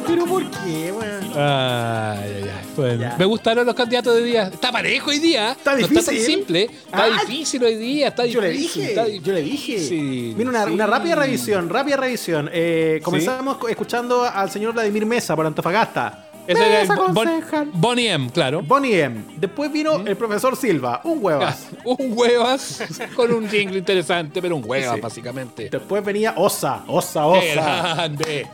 ¿Pero 0.06 0.26
por 0.26 0.50
qué, 0.50 0.92
weón? 0.92 1.32
Ay, 1.34 1.38
ay, 1.38 2.44
ay. 2.44 2.64
Bueno, 2.76 3.00
Ya. 3.00 3.16
me 3.18 3.24
gustaron 3.24 3.66
los 3.66 3.74
candidatos 3.74 4.14
de 4.16 4.24
día. 4.24 4.44
Está 4.52 4.72
parejo 4.72 5.10
hoy 5.10 5.18
día. 5.18 5.52
Está 5.52 5.72
No 5.72 5.78
está 5.78 5.94
tan 6.02 6.14
difícil. 6.14 6.34
simple. 6.36 6.62
Está 6.64 7.04
Ah, 7.04 7.08
difícil 7.26 7.62
hoy 7.64 7.74
día. 7.76 8.08
Está 8.08 8.26
Yo 8.26 8.40
le 8.40 8.50
difícil, 8.50 8.82
dije, 8.82 8.92
está 8.94 9.08
yo 9.08 9.32
le 9.32 9.42
dije. 9.42 10.34
Mira, 10.36 10.50
una, 10.50 10.64
sí. 10.66 10.70
una 10.72 10.86
rápida 10.86 11.14
revisión, 11.16 11.68
rápida 11.68 11.96
revisión. 11.96 12.48
Eh, 12.52 13.00
comenzamos 13.02 13.58
co- 13.58 13.68
escuchando 13.68 14.24
al 14.24 14.50
señor 14.50 14.72
Vladimir 14.72 15.06
Mesa 15.06 15.36
por 15.36 15.46
Antofagasta. 15.46 16.29
Ese 16.50 16.66
era 16.66 16.82
el 16.82 16.88
Bon-. 17.12 17.70
Bonnie 17.74 18.08
M, 18.10 18.30
claro. 18.30 18.62
Bonnie 18.62 19.00
M. 19.00 19.24
Después 19.36 19.72
vino 19.72 19.96
el 20.06 20.16
profesor 20.16 20.56
Silva, 20.56 21.00
un 21.04 21.18
huevas. 21.22 21.68
Un 21.84 22.12
huevas 22.16 22.82
con 23.16 23.32
un 23.32 23.48
jingle 23.48 23.78
interesante, 23.78 24.40
pero 24.42 24.56
un 24.56 24.62
huevas, 24.64 24.96
Sí. 24.96 25.00
básicamente. 25.00 25.68
Después 25.70 26.04
venía 26.04 26.34
Osa, 26.36 26.84
Osa, 26.86 27.22
¡Qué 27.40 27.52
Osa. 27.52 27.94
grande! 27.94 28.48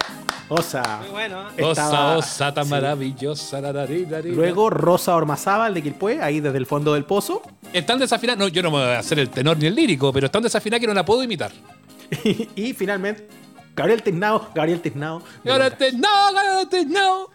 Osa. 0.48 0.98
Muy 1.02 1.10
bueno. 1.10 1.48
Estaba- 1.56 1.70
Osa, 1.70 2.16
osa 2.18 2.54
tan 2.54 2.64
sí. 2.64 2.70
maravillosa. 2.70 3.60
la, 3.60 3.72
la, 3.72 3.84
la, 3.84 3.90
la, 3.90 4.18
la. 4.20 4.22
Luego 4.22 4.70
Rosa 4.70 5.16
Ormazábal 5.16 5.74
de 5.74 5.82
Quilpué, 5.82 6.22
ahí 6.22 6.38
desde 6.40 6.58
el 6.58 6.66
fondo 6.66 6.94
del 6.94 7.04
pozo. 7.04 7.42
Están 7.72 7.98
desafinados. 7.98 8.38
No, 8.38 8.48
yo 8.48 8.62
no 8.62 8.70
me 8.70 8.76
voy 8.78 8.86
a 8.94 8.98
hacer 9.00 9.18
el 9.18 9.28
tenor 9.28 9.56
ni 9.58 9.66
el 9.66 9.74
lírico, 9.74 10.12
pero 10.12 10.26
están 10.26 10.42
desafinados 10.42 10.80
que 10.80 10.86
no 10.86 10.94
la 10.94 11.04
puedo 11.04 11.22
imitar. 11.24 11.50
y 12.54 12.72
finalmente, 12.74 13.26
Gabriel 13.74 14.02
Tiznao. 14.02 14.48
Gabriel 14.54 14.80
Tiznao. 14.80 15.20
Gánate, 15.42 15.92
no, 15.92 16.32
gánate, 16.32 16.84
no. 16.86 17.28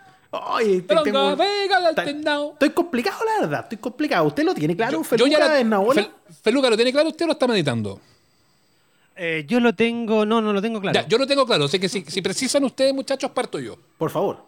Pero 0.87 1.03
tengo- 1.03 1.35
ta- 1.93 2.05
no. 2.13 2.51
Estoy 2.53 2.69
complicado, 2.69 3.25
la 3.25 3.41
verdad. 3.41 3.59
Estoy 3.63 3.77
complicado. 3.79 4.25
¿Usted 4.25 4.43
lo 4.43 4.53
tiene 4.53 4.75
claro? 4.75 4.93
Yo 4.99 5.03
Feluca 5.03 5.29
ya 5.29 5.59
en 5.59 5.69
Naola? 5.69 6.01
Fel- 6.01 6.11
Feluca, 6.41 6.69
¿lo 6.69 6.75
tiene 6.77 6.91
claro 6.93 7.09
usted 7.09 7.25
o 7.25 7.27
lo 7.27 7.33
está 7.33 7.47
meditando? 7.47 7.99
Eh, 9.15 9.45
yo 9.47 9.59
lo 9.59 9.73
tengo, 9.75 10.25
no, 10.25 10.41
no 10.41 10.53
lo 10.53 10.61
tengo 10.61 10.79
claro. 10.79 10.99
Ya, 10.99 11.07
yo 11.07 11.17
lo 11.17 11.27
tengo 11.27 11.45
claro. 11.45 11.65
Así 11.65 11.79
que 11.79 11.89
si, 11.89 12.01
si 12.07 12.21
precisan 12.21 12.63
ustedes, 12.63 12.93
muchachos, 12.93 13.29
parto 13.31 13.59
yo. 13.59 13.75
Por 13.97 14.09
favor. 14.09 14.45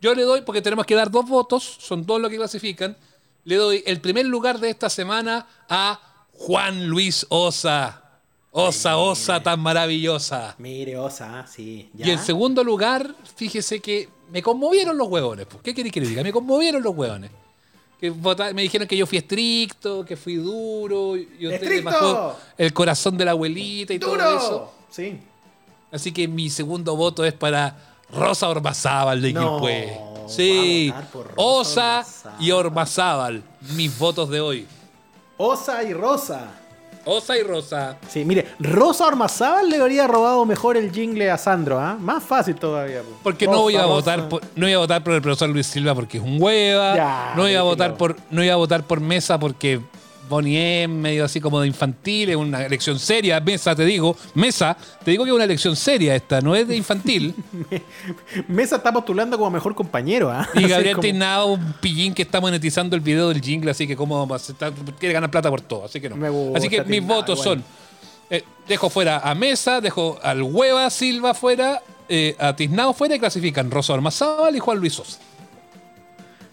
Yo 0.00 0.14
le 0.14 0.22
doy, 0.22 0.40
porque 0.40 0.62
tenemos 0.62 0.86
que 0.86 0.94
dar 0.94 1.10
dos 1.10 1.28
votos, 1.28 1.62
son 1.78 2.04
dos 2.06 2.20
los 2.20 2.30
que 2.30 2.36
clasifican. 2.36 2.96
Le 3.44 3.56
doy 3.56 3.82
el 3.86 4.00
primer 4.00 4.26
lugar 4.26 4.58
de 4.58 4.70
esta 4.70 4.88
semana 4.88 5.46
a 5.68 6.00
Juan 6.32 6.86
Luis 6.88 7.26
Osa. 7.28 7.98
Osa, 8.50 8.96
Osa 8.96 9.42
tan 9.42 9.60
maravillosa. 9.60 10.54
Mire, 10.58 10.96
Osa, 10.96 11.46
sí. 11.46 11.88
Ya. 11.94 12.06
Y 12.06 12.10
en 12.10 12.18
segundo 12.18 12.64
lugar, 12.64 13.14
fíjese 13.36 13.80
que 13.80 14.08
me 14.32 14.42
conmovieron 14.42 14.96
los 14.96 15.08
huevones. 15.08 15.46
pues. 15.46 15.62
¿Qué 15.62 15.74
queréis 15.74 15.92
que 15.92 16.00
le 16.00 16.08
diga? 16.08 16.22
Me 16.22 16.32
conmovieron 16.32 16.82
los 16.82 16.96
huevones. 16.96 17.30
Que 18.00 18.10
vota- 18.10 18.52
me 18.52 18.62
dijeron 18.62 18.88
que 18.88 18.96
yo 18.96 19.06
fui 19.06 19.18
estricto, 19.18 20.04
que 20.04 20.16
fui 20.16 20.34
duro. 20.36 21.16
Y 21.16 21.46
usted 21.46 21.62
¡Estricto! 21.62 21.90
bajó 21.90 22.36
el 22.58 22.72
corazón 22.72 23.16
de 23.16 23.24
la 23.24 23.30
abuelita 23.32 23.92
y 23.94 23.98
todo 23.98 24.16
eso. 24.16 24.50
¡Duro! 24.50 24.72
Sí. 24.90 25.20
Así 25.92 26.10
que 26.12 26.26
mi 26.26 26.48
segundo 26.50 26.96
voto 26.96 27.24
es 27.24 27.34
para 27.34 27.76
Rosa 28.12 28.48
Ormazábal 28.48 29.20
de 29.22 29.32
No, 29.32 29.60
Sí, 30.28 30.92
Osa 31.36 31.98
Ormazábal. 32.00 32.36
y 32.42 32.50
Ormazábal, 32.50 33.42
mis 33.76 33.98
votos 33.98 34.30
de 34.30 34.40
hoy. 34.40 34.66
Osa 35.36 35.82
y 35.82 35.92
Rosa. 35.92 36.58
Osa 37.04 37.36
y 37.36 37.42
Rosa. 37.42 37.96
Sí, 38.08 38.24
mire, 38.24 38.46
Rosa 38.60 39.06
Ormazábal 39.06 39.68
le 39.68 39.76
habría 39.78 40.06
robado 40.06 40.44
mejor 40.44 40.76
el 40.76 40.92
jingle 40.92 41.30
a 41.30 41.38
Sandro, 41.38 41.80
¿ah? 41.80 41.96
Más 41.98 42.22
fácil 42.22 42.54
todavía. 42.54 43.00
po. 43.02 43.08
Porque 43.22 43.46
Rosa, 43.46 43.58
no 43.58 43.70
iba 43.70 43.80
a 43.80 43.86
Rosa. 43.86 43.94
votar 43.94 44.28
por, 44.28 44.42
no 44.54 44.68
iba 44.68 44.76
a 44.76 44.80
votar 44.80 45.02
por 45.04 45.12
el 45.14 45.22
profesor 45.22 45.48
Luis 45.48 45.66
Silva 45.66 45.94
porque 45.94 46.18
es 46.18 46.24
un 46.24 46.40
hueva. 46.40 46.94
Ya, 46.96 47.32
no 47.36 47.48
iba 47.48 47.60
a 47.60 47.64
votar 47.64 47.96
por 47.96 48.16
no 48.30 48.42
iba 48.44 48.54
a 48.54 48.56
votar 48.56 48.82
por 48.84 49.00
Mesa 49.00 49.38
porque 49.38 49.80
Bonnie 50.28 50.82
es 50.84 50.88
medio 50.88 51.24
así 51.24 51.40
como 51.40 51.60
de 51.60 51.66
infantil, 51.66 52.30
es 52.30 52.36
una 52.36 52.64
elección 52.64 52.98
seria. 52.98 53.40
Mesa, 53.40 53.74
te 53.74 53.84
digo, 53.84 54.16
Mesa, 54.34 54.76
te 55.04 55.10
digo 55.10 55.24
que 55.24 55.30
es 55.30 55.34
una 55.34 55.44
elección 55.44 55.76
seria 55.76 56.14
esta, 56.14 56.40
no 56.40 56.54
es 56.54 56.66
de 56.66 56.76
infantil. 56.76 57.34
Mesa 58.48 58.76
está 58.76 58.92
postulando 58.92 59.36
como 59.36 59.50
mejor 59.50 59.74
compañero, 59.74 60.30
¿ah? 60.30 60.48
Y 60.54 60.62
Gabriel 60.68 60.94
como- 60.96 61.02
Teinado, 61.02 61.46
un 61.46 61.72
pillín 61.80 62.14
que 62.14 62.22
está 62.22 62.40
monetizando 62.40 62.96
el 62.96 63.02
video 63.02 63.28
del 63.28 63.40
jingle, 63.40 63.70
así 63.70 63.86
que 63.86 63.96
aceptar, 64.34 64.72
quiere 64.98 65.12
ganar 65.12 65.30
plata 65.30 65.50
por 65.50 65.60
todo, 65.60 65.84
así 65.84 66.00
que 66.00 66.08
no. 66.08 66.16
Gusta 66.16 66.58
así 66.58 66.68
que 66.68 66.82
mis 66.84 67.04
votos 67.04 67.44
bueno. 67.44 67.62
son, 67.62 67.64
eh, 68.30 68.44
dejo 68.66 68.88
fuera 68.88 69.18
a 69.18 69.34
Mesa, 69.34 69.80
dejo 69.80 70.18
al 70.22 70.42
Hueva 70.42 70.88
Silva 70.90 71.34
fuera, 71.34 71.82
eh, 72.08 72.36
a 72.38 72.54
Tiznado 72.56 72.92
fuera 72.92 73.16
y 73.16 73.18
clasifican 73.18 73.70
Rosa 73.70 73.92
Ormazábal 73.94 74.56
y 74.56 74.58
Juan 74.58 74.78
Luis 74.78 74.94
Sosa. 74.94 75.18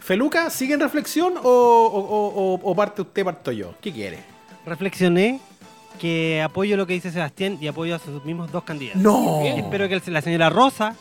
¿Feluca 0.09 0.49
sigue 0.49 0.73
en 0.73 0.79
reflexión 0.79 1.35
o, 1.37 1.41
o- 1.43 1.99
o- 1.99 2.55
o- 2.55 2.71
o 2.71 2.75
parte 2.75 3.03
usted, 3.03 3.23
parto 3.23 3.51
yo? 3.51 3.75
¿Qué 3.79 3.91
quiere? 3.93 4.17
Reflexioné 4.65 5.39
que 5.99 6.41
apoyo 6.41 6.75
lo 6.77 6.87
que 6.87 6.93
dice 6.93 7.11
Sebastián 7.11 7.59
y 7.61 7.67
apoyo 7.67 7.93
a 7.93 7.99
sus 7.99 8.25
mismos 8.25 8.51
dos 8.51 8.63
candidatos. 8.63 8.99
¡No! 9.03 9.43
Espero 9.43 9.87
que 9.87 10.01
la 10.09 10.23
señora 10.23 10.49
Rosa 10.49 10.95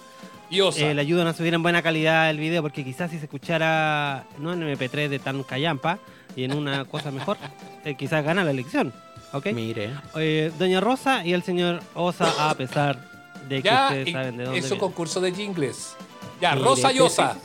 eh, 0.51 0.93
le 0.93 1.01
ayuden 1.01 1.27
a 1.27 1.33
subir 1.33 1.55
en 1.55 1.63
buena 1.63 1.81
calidad 1.81 2.29
el 2.29 2.37
video, 2.37 2.61
porque 2.61 2.85
quizás 2.85 3.11
si 3.11 3.17
se 3.19 3.25
escuchara 3.25 4.27
no 4.41 4.53
en 4.53 4.61
MP3 4.61 5.09
de 5.09 5.19
tan 5.19 5.43
callampa 5.43 5.99
y 6.37 6.45
en 6.45 6.53
una 6.53 6.85
cosa 6.85 7.11
mejor, 7.11 7.39
eh, 7.87 7.95
quizás 7.95 8.23
gana 8.23 8.45
la 8.45 8.51
elección. 8.51 8.93
¿Ok? 9.33 9.47
Mire. 9.55 9.91
Eh, 10.17 10.53
Doña 10.59 10.83
Rosa 10.83 11.25
y 11.25 11.33
el 11.33 11.43
señor 11.43 11.81
Osa, 11.95 12.51
a 12.51 12.55
pesar 12.57 13.09
de 13.49 13.63
que 13.63 13.71
ya, 13.71 13.87
ustedes 13.87 14.09
y- 14.09 14.13
saben 14.13 14.37
de 14.37 14.45
dónde 14.45 14.59
es 14.59 14.71
un 14.71 14.79
concurso 14.79 15.19
de 15.23 15.33
jingles. 15.33 15.97
Ya, 16.43 16.53
Mire, 16.55 16.65
Rosa 16.67 16.93
y 16.93 17.01
Osa. 17.01 17.37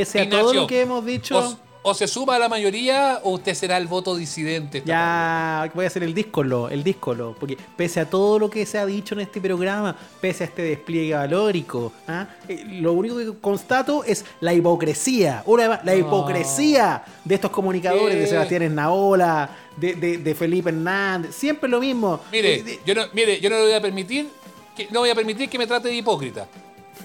Pese 0.00 0.20
a 0.20 0.22
Ignacio, 0.24 0.44
todo 0.44 0.54
lo 0.54 0.66
que 0.66 0.80
hemos 0.82 1.04
dicho, 1.04 1.38
O, 1.38 1.90
o 1.90 1.94
se 1.94 2.06
suma 2.08 2.34
a 2.34 2.38
la 2.38 2.48
mayoría 2.48 3.20
o 3.22 3.30
usted 3.30 3.54
será 3.54 3.76
el 3.76 3.86
voto 3.86 4.16
disidente. 4.16 4.82
ya 4.84 5.70
voy 5.74 5.84
a 5.84 5.88
hacer 5.88 6.02
el 6.02 6.12
díscolo, 6.14 6.68
el 6.68 6.82
díscolo, 6.82 7.34
porque 7.38 7.56
pese 7.76 8.00
a 8.00 8.10
todo 8.10 8.38
lo 8.40 8.50
que 8.50 8.66
se 8.66 8.76
ha 8.78 8.84
dicho 8.84 9.14
en 9.14 9.20
este 9.20 9.40
programa, 9.40 9.94
pese 10.20 10.42
a 10.44 10.46
este 10.48 10.62
despliegue 10.62 11.14
valórico, 11.14 11.92
¿ah? 12.08 12.26
Eh, 12.48 12.64
lo 12.80 12.92
único 12.92 13.16
que 13.18 13.32
constato 13.40 14.02
es 14.04 14.24
la 14.40 14.52
hipocresía, 14.52 15.42
una 15.46 15.62
vez 15.62 15.70
más, 15.78 15.84
la 15.84 15.94
hipocresía 15.94 17.04
de 17.24 17.34
estos 17.36 17.50
comunicadores, 17.52 18.16
¿Qué? 18.16 18.20
de 18.20 18.26
Sebastián 18.26 18.62
Esnaola, 18.62 19.48
de, 19.76 19.94
de- 19.94 20.18
de 20.18 20.34
Felipe 20.34 20.70
Hernández, 20.70 21.34
siempre 21.36 21.68
lo 21.70 21.78
mismo. 21.80 22.20
Mire, 22.32 22.56
Eh, 22.56 22.62
de- 22.64 22.80
yo 22.84 22.94
no, 22.96 23.02
mire, 23.12 23.40
yo 23.40 23.48
no 23.48 23.56
le 23.56 23.62
voy 23.62 23.72
a 23.72 23.80
permitir 23.80 24.28
que 24.76 24.88
no 24.90 25.00
voy 25.00 25.10
a 25.10 25.14
permitir 25.14 25.48
que 25.48 25.56
me 25.56 25.66
trate 25.66 25.88
de 25.88 25.94
hipócrita. 25.94 26.48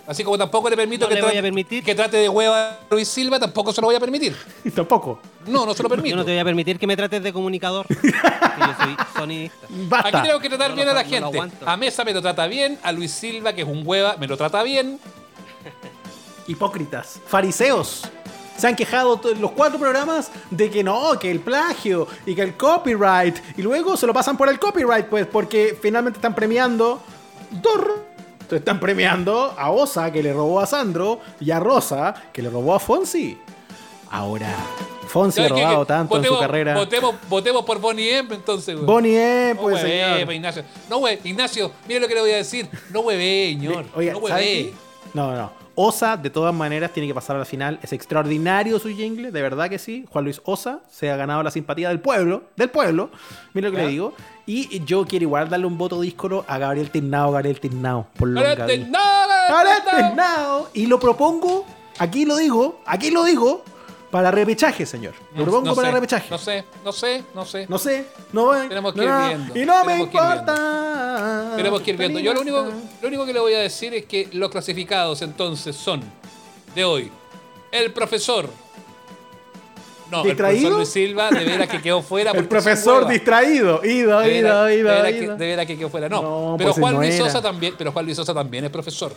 Así 0.08 0.24
como 0.24 0.38
tampoco 0.38 0.70
le 0.70 0.76
permito 0.76 1.06
No 1.06 1.10
que, 1.10 1.16
le 1.16 1.22
voy 1.22 1.28
trate, 1.30 1.40
a 1.40 1.42
permitir. 1.44 1.84
que 1.84 1.96
trate 1.96 2.18
de 2.18 2.28
hueva 2.28 2.70
a 2.72 2.78
Luis 2.90 3.08
Silva, 3.08 3.40
tampoco 3.40 3.72
se 3.72 3.80
lo 3.82 3.88
voy 3.88 3.96
a 3.96 4.00
permitir. 4.00 4.36
tampoco. 4.76 5.20
No, 5.48 5.66
no 5.66 5.74
se 5.74 5.84
lo 5.84 5.90
Yo 5.90 5.96
permito. 5.96 6.16
no 6.18 6.26
te 6.26 6.32
voy 6.32 6.40
a 6.40 6.44
permitir 6.44 6.78
que 6.80 6.88
me 6.88 6.98
trates 6.98 7.22
de 7.24 7.32
comunicador, 7.32 7.86
que 7.88 7.96
yo 7.96 8.76
soy 8.84 8.96
sonidista. 9.16 9.68
Basta. 9.70 10.18
Aquí 10.20 10.28
tengo 10.28 10.40
que 10.40 10.50
tratar 10.50 10.70
No 10.72 10.76
bien 10.76 10.88
lo- 10.88 10.92
a 10.92 10.96
la 10.96 11.04
gente. 11.06 11.40
a 11.66 11.78
Mesa 11.78 12.04
me 12.04 12.14
lo 12.14 12.22
trata 12.22 12.48
bien, 12.48 12.80
a 12.84 12.92
Luis 12.92 13.12
Silva, 13.12 13.54
que 13.54 13.62
es 13.62 13.68
un 13.68 13.84
hueva, 13.86 14.16
me 14.18 14.28
lo 14.28 14.36
trata 14.38 14.64
bien. 14.64 15.00
hipócritas, 16.48 17.20
fariseos. 17.28 18.04
Se 18.58 18.68
han 18.68 18.76
quejado 18.76 19.20
los 19.40 19.52
cuatro 19.52 19.80
programas 19.80 20.32
de 20.52 20.70
que 20.70 20.84
no, 20.84 21.18
que 21.18 21.32
el 21.32 21.40
plagio 21.40 22.08
y 22.26 22.36
que 22.36 22.42
el 22.44 22.56
copyright. 22.58 23.38
Y 23.58 23.62
luego 23.64 23.98
se 23.98 24.06
lo 24.06 24.14
pasan 24.14 24.38
por 24.38 24.50
el 24.50 24.60
copyright, 24.60 25.06
pues, 25.08 25.26
porque 25.26 25.78
finalmente 25.82 26.18
están 26.18 26.36
premiando. 26.36 27.02
Dor. 27.50 28.11
Entonces 28.52 28.68
están 28.68 28.82
premiando 28.82 29.56
a 29.58 29.72
Osa, 29.72 30.12
que 30.12 30.22
le 30.22 30.34
robó 30.34 30.60
a 30.60 30.66
Sandro, 30.66 31.22
y 31.40 31.52
a 31.52 31.60
Rosa, 31.62 32.14
que 32.34 32.42
le 32.42 32.50
robó 32.50 32.76
a 32.76 32.82
Fonsi. 32.82 33.38
Ahora, 34.10 34.54
Fonsi 35.08 35.40
ha 35.40 35.48
robado 35.48 35.80
Que 35.80 35.88
tanto 35.88 36.18
en 36.18 36.26
su 36.26 36.38
carrera. 36.38 36.76
Votemos, 36.76 37.16
votemos 37.30 37.64
por 37.64 37.80
Bonnie 37.80 38.18
M, 38.18 38.36
entonces. 38.36 38.76
güey. 38.76 38.86
Bonnie 38.86 39.16
M, 39.16 39.54
No 39.54 39.62
pues, 39.62 39.76
hueve, 39.82 39.90
señor. 40.02 40.26
pues, 40.26 40.36
Ignacio. 40.36 40.64
No, 40.90 40.98
güey, 40.98 41.20
Ignacio, 41.24 41.72
mire 41.88 42.02
lo 42.02 42.10
que 42.10 42.16
le 42.16 42.20
voy 42.20 42.32
a 42.32 42.36
decir. 42.36 42.68
No 42.90 43.00
hueve, 43.00 43.52
señor. 43.52 43.86
Oiga, 43.96 44.12
no 44.12 44.28
¿sabe 44.28 44.44
hueve. 44.44 44.74
No, 45.14 45.32
no. 45.34 45.61
Osa, 45.76 46.18
de 46.18 46.30
todas 46.30 46.54
maneras, 46.54 46.92
tiene 46.92 47.08
que 47.08 47.14
pasar 47.14 47.36
a 47.36 47.40
la 47.40 47.46
final. 47.46 47.80
Es 47.82 47.94
extraordinario 47.94 48.80
su 48.80 48.90
jingle, 48.90 49.32
de 49.32 49.42
verdad 49.42 49.70
que 49.70 49.80
sí. 49.80 50.06
Juan 50.10 50.26
Luis 50.26 50.42
Osa 50.46 50.80
se 50.90 51.10
ha 51.10 51.16
ganado 51.16 51.44
la 51.44 51.52
simpatía 51.52 51.90
del 51.90 52.00
pueblo. 52.00 52.44
Del 52.56 52.70
pueblo. 52.70 53.10
Mira 53.54 53.70
lo 53.70 53.76
que 53.76 53.82
¿Ya? 53.82 53.86
le 53.86 53.92
digo. 53.92 54.14
Y 54.46 54.84
yo 54.84 55.06
quiero 55.06 55.24
igual 55.24 55.50
darle 55.50 55.66
un 55.66 55.78
voto 55.78 56.02
díscolo 56.02 56.44
a 56.48 56.58
Gabriel 56.58 56.90
Tiznao, 56.90 57.32
Gabriel 57.32 57.60
Tiznao. 57.60 58.08
Por 58.18 58.30
lo 58.30 58.42
Gabriel. 58.42 58.82
Tiznao, 58.82 59.28
Gabriel. 59.50 60.08
Tiznao. 60.08 60.70
Y 60.74 60.86
lo 60.88 61.00
propongo, 61.00 61.66
aquí 62.00 62.26
lo 62.26 62.36
digo, 62.38 62.82
aquí 62.86 63.12
lo 63.12 63.24
digo, 63.24 63.64
para 64.12 64.30
repechaje, 64.32 64.86
señor. 64.86 65.14
Lo 65.36 65.44
propongo 65.44 65.68
No 65.68 65.76
para 65.76 65.88
sé, 65.88 65.94
repechaje. 65.94 66.28
No 66.30 66.38
sé, 66.38 66.64
no 66.84 66.92
sé, 66.92 67.24
no 67.34 67.46
sé. 67.46 67.66
No 67.70 67.78
sé, 67.80 68.06
no 68.34 68.46
voy. 68.46 68.68
Tenemos 68.68 68.94
que 68.94 69.04
ir 69.04 69.10
viendo, 69.28 69.58
Y 69.60 69.66
no 69.66 69.74
me 69.86 69.94
tenemos 69.94 70.08
importa. 70.14 71.54
Tenemos 71.56 71.82
que 71.82 71.92
ir 71.92 71.98
viendo. 71.98 72.20
Yo 72.20 72.34
lo 72.34 72.42
único, 72.42 72.66
lo 73.02 73.08
único 73.08 73.26
que 73.26 73.34
le 73.34 73.40
voy 73.40 73.54
a 73.54 73.60
decir 73.60 73.94
es 73.94 74.06
que 74.06 74.28
los 74.34 74.50
clasificados 74.52 75.22
entonces 75.22 75.76
son 75.76 76.02
de 76.76 76.84
hoy 76.84 77.12
el 77.72 77.92
profesor. 77.94 78.50
No, 80.12 80.24
¿Distraído? 80.24 80.68
el 80.68 80.74
profesor 80.74 80.78
Luis 80.78 80.90
Silva, 80.90 81.30
de 81.30 81.46
veras 81.46 81.70
que 81.70 81.82
quedó 81.82 82.02
fuera. 82.02 82.32
El 82.36 82.46
profesor 82.46 83.08
distraído. 83.08 83.80
Ido, 83.86 84.22
ido, 84.28 84.70
ido, 84.70 84.94
de 85.38 85.38
veras 85.38 85.66
que- 85.66 85.78
quedó 85.78 85.88
fuera. 85.90 86.10
No, 86.10 86.22
No, 86.22 86.56
pero 86.58 86.72
pues 86.72 86.80
Juan 86.82 86.96
no 86.96 87.00
Luis 87.00 87.16
era. 87.16 87.26
Sosa 87.28 87.42
también, 87.42 87.76
pero 87.78 87.94
Juan 87.94 88.04
Luis 88.04 88.18
Sosa 88.18 88.34
también 88.34 88.66
es 88.66 88.72
profesor. 88.72 89.14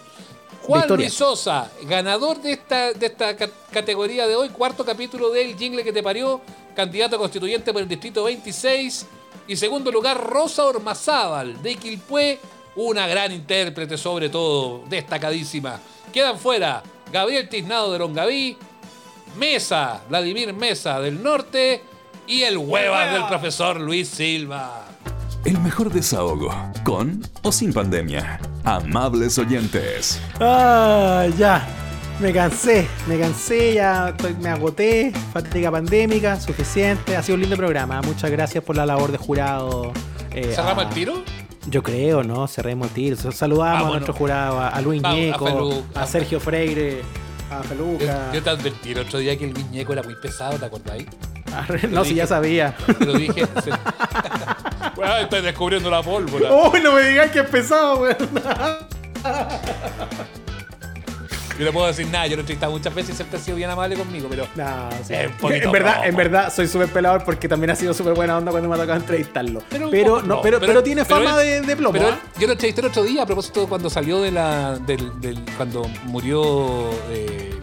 Juan 0.67 1.11
Sosa, 1.11 1.71
ganador 1.83 2.41
de 2.41 2.53
esta, 2.53 2.93
de 2.93 3.07
esta 3.07 3.37
ca- 3.37 3.51
categoría 3.71 4.27
de 4.27 4.35
hoy, 4.35 4.49
cuarto 4.49 4.85
capítulo 4.85 5.31
del 5.31 5.57
Jingle 5.57 5.85
que 5.85 5.93
te 5.93 6.03
parió, 6.03 6.41
candidato 6.75 7.19
constituyente 7.19 7.73
por 7.73 7.83
el 7.83 7.89
distrito 7.89 8.25
26. 8.25 9.07
Y 9.47 9.57
segundo 9.57 9.93
lugar, 9.93 10.19
Rosa 10.27 10.65
Ormazábal, 10.65 11.63
de 11.63 11.77
Quilpué, 11.77 12.41
una 12.77 13.07
gran 13.07 13.31
intérprete 13.31 13.99
sobre 13.99 14.31
todo, 14.31 14.83
destacadísima. 14.89 15.79
Quedan 16.13 16.39
fuera 16.39 16.83
Gabriel 17.13 17.49
Tiznado 17.49 17.93
de 17.93 17.99
Longaví, 17.99 18.57
Mesa, 19.37 20.03
Vladimir 20.09 20.55
Mesa 20.55 20.99
del 21.01 21.23
Norte 21.23 21.83
y 22.27 22.43
el 22.43 22.57
huevas 22.57 23.13
del 23.13 23.27
profesor 23.27 23.79
Luis 23.81 24.09
Silva. 24.09 24.87
El 25.45 25.59
mejor 25.61 25.91
desahogo, 25.93 26.51
con 26.85 27.23
o 27.43 27.53
sin 27.53 27.73
pandemia. 27.73 28.41
Amables 28.65 29.39
oyentes. 29.39 30.21
Ah, 30.41 31.27
ya. 31.37 31.67
Me 32.21 32.33
cansé, 32.33 32.87
me 33.09 33.19
cansé, 33.19 33.75
ya 33.75 34.11
estoy- 34.11 34.35
me 34.41 34.49
agoté. 34.49 35.13
Fatiga 35.33 35.71
pandémica, 35.71 36.41
suficiente. 36.41 37.17
Ha 37.17 37.23
sido 37.23 37.35
un 37.35 37.41
lindo 37.43 37.57
programa. 37.57 38.01
Muchas 38.03 38.31
gracias 38.31 38.63
por 38.63 38.77
la 38.77 38.87
labor 38.87 39.11
de 39.13 39.19
jurado. 39.19 39.93
eh, 40.31 40.53
¿Cerramos 40.55 40.85
a- 40.85 40.89
el 40.89 40.95
tiro? 40.95 41.15
Yo 41.69 41.83
creo, 41.83 42.23
¿no? 42.23 42.47
Cerremos 42.47 42.89
el 42.89 42.95
tiro. 42.95 43.17
Saludamos 43.33 43.69
a 43.69 43.73
Vámonos. 43.75 43.93
nuestro 43.93 44.15
jurado, 44.15 44.61
a, 44.61 44.69
a 44.69 44.81
Luis 44.81 45.01
Vamos, 45.03 45.19
a 45.19 45.21
Ñeco, 45.23 45.83
a 45.95 46.07
Sergio 46.07 46.39
Freire, 46.41 47.03
a 47.51 47.63
Yo, 47.63 47.69
Feluca. 47.69 48.31
yo 48.33 48.43
te 48.43 48.51
advertí 48.51 48.93
el 48.93 48.99
otro 48.99 49.19
día 49.19 49.37
que 49.39 49.45
el 49.47 49.53
viñeco 49.55 49.93
era 49.93 50.03
muy 50.03 50.15
pesado, 50.17 50.57
¿te 50.59 50.65
acordáis? 50.67 51.07
a- 51.55 51.87
No, 51.89 52.05
si 52.05 52.15
ya 52.15 52.27
sabía. 52.27 52.77
Te 52.99 53.05
lo 53.07 53.13
dije. 53.15 53.47
Bueno, 55.07 55.23
estoy 55.25 55.41
descubriendo 55.43 55.91
la 55.91 56.03
pólvora. 56.03 56.53
Uy, 56.53 56.81
no 56.81 56.93
me 56.93 57.03
digas 57.03 57.31
que 57.31 57.41
es 57.41 57.49
pesado, 57.49 57.97
weón. 58.01 58.17
Yo 61.57 61.65
no 61.67 61.73
puedo 61.73 61.87
decir 61.87 62.09
nada, 62.09 62.27
yo 62.27 62.33
lo 62.35 62.39
he 62.39 62.41
entrevistado 62.41 62.73
muchas 62.73 62.93
veces 62.93 63.11
y 63.15 63.17
siempre 63.17 63.39
ha 63.39 63.41
sido 63.41 63.57
bien 63.57 63.71
amable 63.71 63.95
conmigo, 63.95 64.27
pero. 64.29 64.49
No, 64.57 64.89
sí. 65.07 65.15
Es 65.15 65.29
un 65.29 65.35
poquito 65.35 65.67
en 65.67 65.73
verdad, 65.73 66.05
en 66.09 66.17
verdad 66.17 66.53
soy 66.53 66.67
súper 66.67 66.89
pelador 66.89 67.23
porque 67.25 67.49
también 67.49 67.71
ha 67.71 67.77
sido 67.77 67.95
súper 67.95 68.13
buena 68.15 68.37
onda 68.37 68.51
cuando 68.51 68.69
me 68.69 68.75
ha 68.75 68.79
tocado 68.79 68.99
entrevistarlo. 68.99 69.63
Pero, 69.71 69.89
poco- 69.89 70.23
no, 70.23 70.43
pero, 70.43 70.59
pero, 70.59 70.83
tiene 70.83 71.05
pero 71.05 71.17
fama 71.25 71.41
él- 71.45 71.61
de, 71.63 71.67
de 71.69 71.77
plomo. 71.77 71.93
pero 71.93 72.09
¿ah? 72.09 72.11
él- 72.35 72.41
yo 72.41 72.47
lo 72.49 72.55
entrevisté 72.55 72.81
el 72.81 72.89
otro 72.89 73.05
día 73.05 73.23
a 73.23 73.27
propósito 73.27 73.69
cuando 73.69 73.89
salió 73.89 74.21
de 74.21 74.33
la. 74.33 74.79
Del, 74.81 75.21
del- 75.21 75.45
cuando 75.57 75.83
murió. 76.07 76.91
eh, 77.11 77.55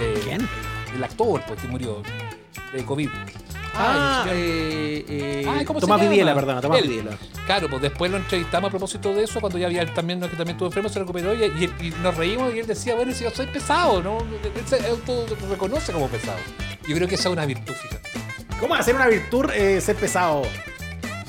eh, 0.00 0.20
¿Quién? 0.22 0.48
El 0.94 1.02
actor, 1.02 1.42
pues, 1.48 1.60
que 1.60 1.66
murió 1.66 2.02
de 2.72 2.84
COVID. 2.84 3.08
Ah, 3.74 4.24
eh, 4.28 5.04
eh, 5.08 5.44
Ay, 5.48 5.64
¿cómo 5.64 5.80
se 5.80 5.86
Tomás 5.86 5.98
llama? 6.00 6.10
Vidiela, 6.10 6.34
perdona, 6.34 6.60
Tomás 6.60 6.78
Él. 6.80 6.88
Vidiela. 6.88 7.10
Claro, 7.46 7.68
pues 7.70 7.82
después 7.82 8.10
lo 8.10 8.16
entrevistamos 8.18 8.68
a 8.68 8.70
propósito 8.70 9.14
de 9.14 9.24
eso, 9.24 9.40
cuando 9.40 9.58
ya 9.58 9.66
había 9.66 9.82
él 9.82 9.92
también, 9.94 10.20
que 10.20 10.28
también 10.28 10.50
estuvo 10.50 10.66
enfermo, 10.68 10.88
se 10.88 10.98
recuperó 10.98 11.34
y, 11.34 11.44
y- 11.44 11.86
y 11.86 11.90
nos 12.02 12.16
reímos 12.16 12.54
y 12.54 12.58
él 12.60 12.66
decía, 12.66 12.94
bueno, 12.94 13.12
si 13.12 13.24
yo 13.24 13.30
soy 13.30 13.46
pesado, 13.46 14.02
¿no? 14.02 14.18
Él 14.18 14.62
se 14.66 14.78
todo 15.06 15.26
reconoce 15.48 15.92
como 15.92 16.08
pesado. 16.08 16.38
Yo 16.88 16.94
creo 16.96 17.08
que 17.08 17.14
esa 17.14 17.28
es 17.28 17.32
una 17.32 17.46
virtud, 17.46 17.74
fíjate. 17.74 18.08
¿Cómo 18.58 18.74
hacer 18.74 18.94
una 18.94 19.06
virtud 19.06 19.46
eh, 19.54 19.80
ser 19.80 19.96
pesado? 19.96 20.42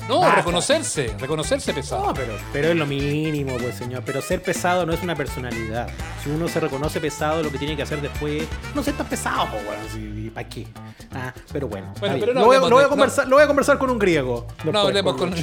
No, 0.08 0.20
Basta. 0.20 0.36
reconocerse, 0.36 1.14
reconocerse 1.18 1.72
pesado. 1.72 2.06
No, 2.06 2.14
pero, 2.14 2.34
pero 2.52 2.68
es 2.68 2.76
lo 2.76 2.86
mínimo, 2.86 3.56
pues 3.56 3.76
señor. 3.76 4.02
Pero 4.04 4.20
ser 4.20 4.42
pesado 4.42 4.84
no 4.84 4.92
es 4.92 5.02
una 5.02 5.14
personalidad. 5.14 5.88
Si 6.22 6.30
uno 6.30 6.48
se 6.48 6.60
reconoce 6.60 7.00
pesado, 7.00 7.42
lo 7.42 7.50
que 7.50 7.58
tiene 7.58 7.76
que 7.76 7.82
hacer 7.82 8.00
después 8.02 8.44
no 8.74 8.82
ser 8.82 8.94
tan 8.96 9.06
pesado, 9.06 9.46
pues, 9.50 9.64
bueno, 9.64 9.82
si- 9.92 10.30
¿para 10.30 10.48
qué? 10.48 10.66
Ah, 11.14 11.32
pero 11.52 11.68
bueno. 11.68 11.92
Pero 12.00 12.34
no 12.34 12.40
lo, 12.40 12.46
voy, 12.46 12.56
a- 12.56 12.58
hablemos 12.58 12.70
lo 12.70 12.76
voy 12.76 12.82
a 12.82 12.86
de- 12.86 12.90
conversar, 12.90 13.28
lo 13.28 13.36
voy 13.36 13.44
a 13.44 13.46
conversar 13.46 13.78
con 13.78 13.90
un 13.90 13.98
griego. 13.98 14.46
No 14.64 14.78
hablemos 14.80 15.14
con, 15.16 15.30
por- 15.30 15.38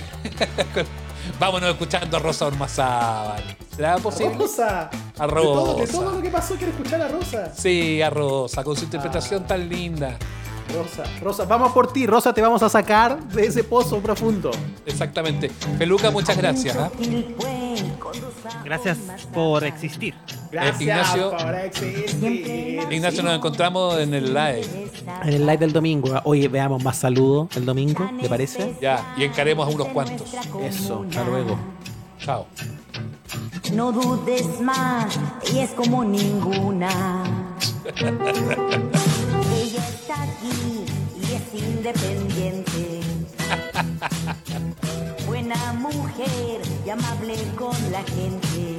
con- 0.73 0.85
Vámonos 1.39 1.69
escuchando 1.71 2.17
a 2.17 2.19
Rosa 2.19 2.47
Ormazábal. 2.47 3.43
¿Será 3.75 3.97
posible? 3.97 4.35
Rosa. 4.37 4.89
A 5.17 5.27
De 5.27 5.33
todo, 5.33 5.73
de 5.75 5.81
Rosa. 5.81 5.93
todo 5.93 6.11
lo 6.15 6.21
que 6.21 6.29
pasó, 6.29 6.55
quiero 6.55 6.71
escuchar 6.71 7.01
a 7.01 7.07
Rosa. 7.07 7.53
Sí, 7.55 8.01
a 8.01 8.09
Rosa, 8.09 8.63
con 8.63 8.75
su 8.75 8.85
interpretación 8.85 9.43
Ah. 9.43 9.47
tan 9.47 9.69
linda. 9.69 10.17
Rosa, 10.73 11.03
Rosa, 11.21 11.45
vamos 11.45 11.71
por 11.71 11.91
ti, 11.91 12.05
Rosa, 12.05 12.33
te 12.33 12.41
vamos 12.41 12.61
a 12.63 12.69
sacar 12.69 13.21
de 13.29 13.45
ese 13.45 13.63
pozo 13.63 13.99
profundo. 13.99 14.51
Exactamente. 14.85 15.51
Peluca, 15.77 16.11
muchas 16.11 16.37
gracias. 16.37 16.75
¿ah? 16.77 16.89
Gracias 18.63 18.97
por 19.33 19.63
existir. 19.63 20.13
Gracias 20.51 20.81
Ignacio. 20.81 21.31
por 21.31 21.55
existir. 21.55 22.87
Ignacio, 22.91 23.23
nos 23.23 23.35
encontramos 23.35 23.99
en 23.99 24.13
el 24.13 24.33
live. 24.33 24.91
En 25.23 25.29
el 25.29 25.41
live 25.45 25.57
del 25.57 25.73
domingo, 25.73 26.21
oye, 26.23 26.47
veamos 26.47 26.83
más 26.83 26.97
saludos 26.97 27.49
el 27.55 27.65
domingo, 27.65 28.09
¿te 28.21 28.29
parece? 28.29 28.75
Ya, 28.81 29.13
y 29.17 29.23
encaremos 29.23 29.67
a 29.67 29.71
unos 29.71 29.87
cuantos. 29.89 30.33
Eso, 30.63 31.05
hasta 31.07 31.23
luego. 31.23 31.57
Chao. 32.19 32.45
No 33.73 33.91
dudes 33.91 34.59
más, 34.61 35.19
ella 35.49 35.63
es 35.63 35.71
como 35.71 36.03
ninguna. 36.03 37.55
está 39.79 40.23
aquí 40.23 40.85
y 41.21 41.33
es 41.33 41.63
independiente. 41.63 43.01
Buena 45.25 45.73
mujer 45.73 46.61
y 46.85 46.89
amable 46.89 47.35
con 47.57 47.75
la 47.91 48.03
gente. 48.03 48.77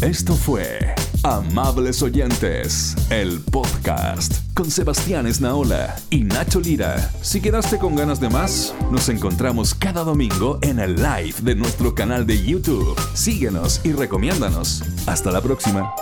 Esto 0.00 0.34
fue 0.34 0.94
Amables 1.24 2.02
Oyentes, 2.02 2.94
el 3.10 3.40
podcast 3.40 4.48
con 4.54 4.70
Sebastián 4.70 5.26
Esnaola 5.26 5.96
y 6.10 6.22
Nacho 6.22 6.60
Lira. 6.60 7.10
Si 7.20 7.40
quedaste 7.40 7.78
con 7.78 7.96
ganas 7.96 8.20
de 8.20 8.28
más, 8.28 8.74
nos 8.90 9.08
encontramos 9.08 9.74
cada 9.74 10.04
domingo 10.04 10.58
en 10.62 10.78
el 10.78 10.96
live 10.96 11.34
de 11.42 11.56
nuestro 11.56 11.94
canal 11.94 12.26
de 12.26 12.44
YouTube. 12.44 12.96
Síguenos 13.14 13.80
y 13.84 13.92
recomiéndanos. 13.92 14.84
Hasta 15.06 15.32
la 15.32 15.40
próxima. 15.40 15.92